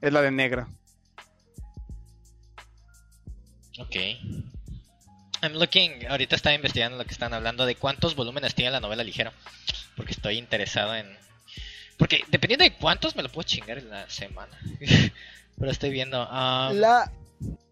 Es 0.00 0.10
la 0.12 0.22
de 0.22 0.30
negro. 0.30 0.66
Ok. 3.78 3.96
I'm 5.42 5.52
looking, 5.54 6.06
ahorita 6.08 6.36
estaba 6.36 6.54
investigando 6.54 6.96
lo 6.98 7.04
que 7.04 7.12
están 7.12 7.32
hablando 7.34 7.64
de 7.66 7.74
cuántos 7.76 8.14
volúmenes 8.14 8.54
tiene 8.54 8.70
la 8.70 8.80
novela 8.80 9.04
ligera. 9.04 9.32
Porque 9.96 10.12
estoy 10.12 10.38
interesado 10.38 10.94
en. 10.94 11.06
Porque 12.00 12.24
dependiendo 12.28 12.64
de 12.64 12.74
cuántos 12.76 13.14
me 13.14 13.22
lo 13.22 13.28
puedo 13.30 13.46
chingar 13.46 13.78
en 13.78 13.88
la 13.90 14.10
semana. 14.10 14.58
Pero 15.58 15.70
estoy 15.70 15.90
viendo. 15.90 16.26
ah, 16.28 16.72
La... 16.74 17.12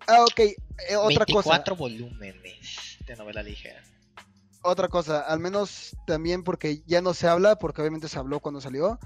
Ah, 0.06 0.22
ok, 0.22 0.38
eh, 0.40 0.56
otra 0.96 1.24
24 1.26 1.74
cosa. 1.74 1.74
volúmenes 1.74 2.96
de 3.06 3.16
novela 3.16 3.42
ligera. 3.42 3.82
Otra 4.62 4.88
cosa, 4.88 5.20
al 5.20 5.40
menos 5.40 5.96
también 6.06 6.44
porque 6.44 6.82
ya 6.86 7.00
no 7.02 7.12
se 7.14 7.26
habla, 7.28 7.56
porque 7.56 7.80
obviamente 7.80 8.08
se 8.08 8.18
habló 8.18 8.40
cuando 8.40 8.60
salió, 8.60 8.98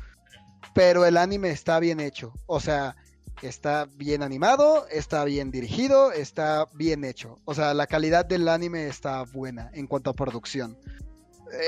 pero 0.75 1.05
el 1.07 1.17
anime 1.17 1.51
está 1.51 1.79
bien 1.81 1.99
hecho. 2.01 2.33
O 2.47 2.61
sea, 2.61 2.95
está 3.43 3.89
bien 3.97 4.23
animado, 4.23 4.87
está 4.91 5.25
bien 5.25 5.51
dirigido, 5.51 6.13
está 6.13 6.69
bien 6.75 7.05
hecho. 7.05 7.39
O 7.45 7.55
sea, 7.55 7.75
la 7.75 7.87
calidad 7.87 8.25
del 8.25 8.49
anime 8.49 8.87
está 8.87 9.23
buena 9.25 9.71
en 9.75 9.87
cuanto 9.89 10.11
a 10.11 10.15
producción. 10.15 10.77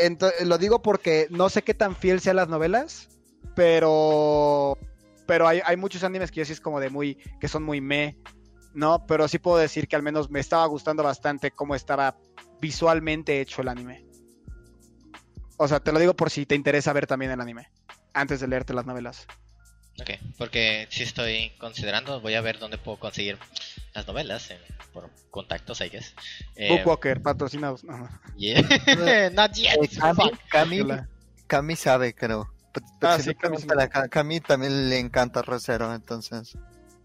Ento- 0.02 0.32
lo 0.44 0.58
digo 0.58 0.80
porque 0.82 1.26
no 1.30 1.48
sé 1.50 1.62
qué 1.62 1.74
tan 1.74 1.94
fiel 1.96 2.20
sean 2.20 2.36
las 2.36 2.48
novelas, 2.48 3.08
pero 3.54 4.78
pero 5.26 5.48
hay, 5.48 5.60
hay 5.64 5.76
muchos 5.76 6.04
animes 6.04 6.30
que 6.30 6.40
yo 6.40 6.44
sí 6.44 6.52
es 6.52 6.60
como 6.60 6.80
de 6.80 6.90
muy 6.90 7.16
que 7.40 7.48
son 7.48 7.62
muy 7.62 7.80
me 7.80 8.16
no 8.74 9.06
pero 9.06 9.26
sí 9.28 9.38
puedo 9.38 9.56
decir 9.56 9.88
que 9.88 9.96
al 9.96 10.02
menos 10.02 10.30
me 10.30 10.40
estaba 10.40 10.66
gustando 10.66 11.02
bastante 11.02 11.50
cómo 11.50 11.74
estaba 11.74 12.16
visualmente 12.60 13.40
hecho 13.40 13.62
el 13.62 13.68
anime 13.68 14.04
o 15.56 15.68
sea 15.68 15.80
te 15.80 15.92
lo 15.92 15.98
digo 15.98 16.14
por 16.14 16.30
si 16.30 16.46
te 16.46 16.54
interesa 16.54 16.92
ver 16.92 17.06
también 17.06 17.30
el 17.32 17.40
anime 17.40 17.68
antes 18.12 18.40
de 18.40 18.48
leerte 18.48 18.74
las 18.74 18.86
novelas 18.86 19.26
Ok, 20.00 20.10
porque 20.38 20.88
si 20.90 21.04
estoy 21.04 21.50
considerando, 21.56 22.20
voy 22.20 22.34
a 22.34 22.40
ver 22.40 22.58
dónde 22.58 22.78
puedo 22.78 22.98
conseguir 22.98 23.38
las 23.94 24.04
novelas 24.08 24.50
en- 24.50 24.58
por 24.92 25.08
contactos, 25.30 25.80
I 25.82 25.88
guess. 25.88 26.12
Eh, 26.56 26.68
Bookwalker 26.68 27.22
patrocinados 27.22 27.84
no, 27.84 27.96
no. 27.98 28.08
yeah. 28.36 28.60
Not 29.32 29.52
yet. 29.52 29.76
Eh, 29.80 29.88
Cami. 29.96 30.30
Cami. 30.50 30.80
Cami 31.46 31.76
sabe, 31.76 32.12
creo. 32.12 32.52
Pero- 32.74 32.86
pero 33.00 33.12
Ah, 33.12 33.18
sí, 33.18 33.30
a 33.78 33.88
Ca- 33.88 34.08
Cami 34.08 34.40
también 34.40 34.90
le 34.90 34.98
encanta 34.98 35.40
Recero, 35.42 35.94
entonces. 35.94 36.56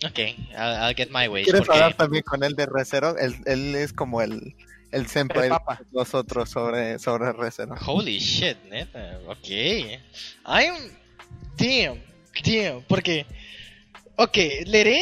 Ok, 0.05 0.17
I'll, 0.17 0.89
I'll 0.89 0.95
get 0.95 1.09
my 1.11 1.27
ways. 1.27 1.45
¿Quieres 1.45 1.61
Porque... 1.61 1.73
hablar 1.73 1.95
también 1.95 2.23
con 2.23 2.43
él 2.43 2.55
de 2.55 2.65
Recero? 2.65 3.17
Él, 3.17 3.35
él 3.45 3.75
es 3.75 3.93
como 3.93 4.21
el, 4.21 4.55
el 4.91 5.07
senpai 5.07 5.45
El 5.47 5.49
de 5.51 5.85
nosotros 5.91 6.49
sobre, 6.49 6.97
sobre 6.99 7.31
Recero. 7.33 7.75
Holy 7.85 8.17
shit, 8.19 8.57
neta. 8.69 9.19
Ok. 9.27 9.47
I'm. 10.45 10.75
Damn. 11.57 12.01
Damn. 12.43 12.81
Porque. 12.87 13.25
Ok, 14.15 14.37
leeré. 14.65 15.01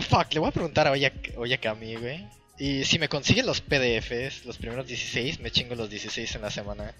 Fuck, 0.00 0.32
le 0.32 0.40
voy 0.40 0.48
a 0.48 0.52
preguntar 0.52 0.88
a 0.88 0.90
Oya, 0.90 1.12
Oya 1.36 1.58
Kami, 1.60 1.94
güey. 1.96 2.26
Y 2.58 2.84
si 2.84 2.98
me 2.98 3.08
consigue 3.08 3.42
los 3.42 3.60
PDFs, 3.60 4.44
los 4.44 4.58
primeros 4.58 4.86
16, 4.86 5.40
me 5.40 5.50
chingo 5.50 5.74
los 5.74 5.90
16 5.90 6.34
en 6.34 6.42
la 6.42 6.50
semana. 6.50 6.94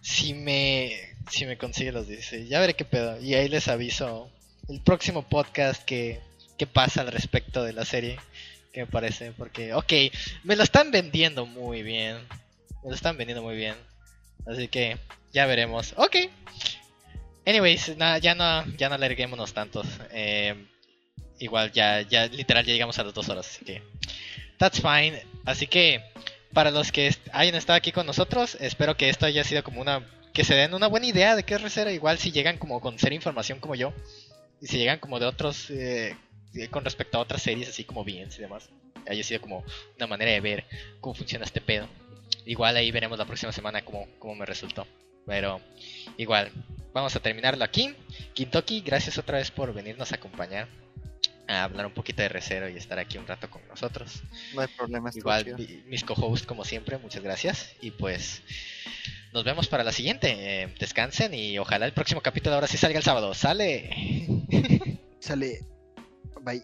Si 0.00 0.34
me. 0.34 1.16
Si 1.30 1.44
me 1.44 1.58
consigue 1.58 1.92
los 1.92 2.08
16, 2.08 2.48
ya 2.48 2.60
veré 2.60 2.74
qué 2.74 2.84
pedo. 2.84 3.20
Y 3.20 3.34
ahí 3.34 3.48
les 3.48 3.68
aviso 3.68 4.30
el 4.68 4.80
próximo 4.80 5.28
podcast 5.28 5.84
que, 5.84 6.20
pasa 6.72 7.02
al 7.02 7.12
respecto 7.12 7.62
de 7.62 7.72
la 7.72 7.84
serie. 7.84 8.18
Que 8.72 8.80
me 8.80 8.86
parece, 8.86 9.32
porque, 9.32 9.74
ok, 9.74 9.92
me 10.44 10.56
lo 10.56 10.62
están 10.62 10.90
vendiendo 10.90 11.46
muy 11.46 11.82
bien. 11.82 12.16
Me 12.82 12.90
lo 12.90 12.94
están 12.94 13.16
vendiendo 13.16 13.42
muy 13.42 13.56
bien. 13.56 13.74
Así 14.46 14.68
que 14.68 14.96
ya 15.32 15.46
veremos. 15.46 15.94
Ok. 15.96 16.16
Anyways, 17.46 17.96
nada, 17.96 18.18
ya 18.18 18.34
no, 18.34 18.64
ya 18.76 18.88
no 18.88 18.94
alarguémonos 18.94 19.52
tantos. 19.52 19.86
Eh, 20.10 20.54
igual 21.38 21.72
ya, 21.72 22.02
ya 22.02 22.26
literal 22.26 22.64
ya 22.64 22.72
llegamos 22.72 22.98
a 22.98 23.04
las 23.04 23.14
dos 23.14 23.28
horas, 23.28 23.46
así 23.46 23.64
que 23.64 23.82
that's 24.58 24.80
fine. 24.80 25.22
Así 25.44 25.66
que 25.66 26.02
para 26.52 26.70
los 26.70 26.92
que 26.92 27.14
hayan 27.32 27.54
estado 27.54 27.76
aquí 27.76 27.92
con 27.92 28.06
nosotros, 28.06 28.56
espero 28.60 28.96
que 28.96 29.08
esto 29.08 29.26
haya 29.26 29.44
sido 29.44 29.62
como 29.62 29.80
una 29.80 30.06
que 30.32 30.44
se 30.44 30.54
den 30.54 30.74
una 30.74 30.86
buena 30.86 31.06
idea 31.06 31.34
de 31.34 31.42
qué 31.42 31.54
es 31.54 31.62
Recero, 31.62 31.90
igual 31.90 32.18
si 32.18 32.30
llegan 32.30 32.58
como 32.58 32.80
con 32.80 32.98
cero 32.98 33.14
información 33.14 33.58
como 33.58 33.74
yo 33.74 33.92
y 34.60 34.66
si 34.66 34.78
llegan 34.78 34.98
como 35.00 35.18
de 35.18 35.26
otros 35.26 35.70
eh, 35.70 36.16
eh, 36.54 36.68
con 36.68 36.84
respecto 36.84 37.18
a 37.18 37.20
otras 37.20 37.42
series 37.42 37.68
así 37.68 37.84
como 37.84 38.04
Beans 38.04 38.38
y 38.38 38.42
demás, 38.42 38.68
haya 39.08 39.22
sido 39.24 39.40
como 39.40 39.64
una 39.96 40.06
manera 40.06 40.30
de 40.30 40.40
ver 40.40 40.64
cómo 41.00 41.14
funciona 41.14 41.44
este 41.44 41.60
pedo. 41.60 41.88
Igual 42.44 42.76
ahí 42.76 42.90
veremos 42.90 43.18
la 43.18 43.26
próxima 43.26 43.52
semana 43.52 43.84
cómo, 43.84 44.06
cómo 44.18 44.34
me 44.34 44.46
resultó. 44.46 44.86
Pero 45.26 45.60
igual, 46.16 46.50
vamos 46.94 47.14
a 47.14 47.20
terminarlo 47.20 47.62
aquí. 47.64 47.94
Kintoki, 48.32 48.80
gracias 48.80 49.18
otra 49.18 49.38
vez 49.38 49.50
por 49.50 49.74
venirnos 49.74 50.12
a 50.12 50.16
acompañar 50.16 50.68
a 51.48 51.64
hablar 51.64 51.86
un 51.86 51.92
poquito 51.92 52.22
de 52.22 52.28
Recero 52.28 52.68
y 52.68 52.76
estar 52.76 52.98
aquí 52.98 53.18
un 53.18 53.26
rato 53.26 53.50
con 53.50 53.66
nosotros. 53.68 54.22
No 54.54 54.60
hay 54.60 54.68
problema. 54.68 55.10
Igual, 55.14 55.54
mi- 55.58 55.82
mis 55.86 56.04
co-hosts 56.04 56.46
como 56.46 56.64
siempre, 56.64 56.98
muchas 56.98 57.22
gracias. 57.22 57.72
Y 57.80 57.90
pues 57.90 58.42
nos 59.32 59.44
vemos 59.44 59.66
para 59.66 59.82
la 59.84 59.92
siguiente. 59.92 60.62
Eh, 60.62 60.74
descansen 60.78 61.34
y 61.34 61.58
ojalá 61.58 61.86
el 61.86 61.92
próximo 61.92 62.20
capítulo 62.20 62.54
ahora 62.54 62.66
sí 62.68 62.76
salga 62.76 62.98
el 62.98 63.04
sábado. 63.04 63.34
¡Sale! 63.34 64.26
Sale. 65.20 65.60
Bye. 66.42 66.62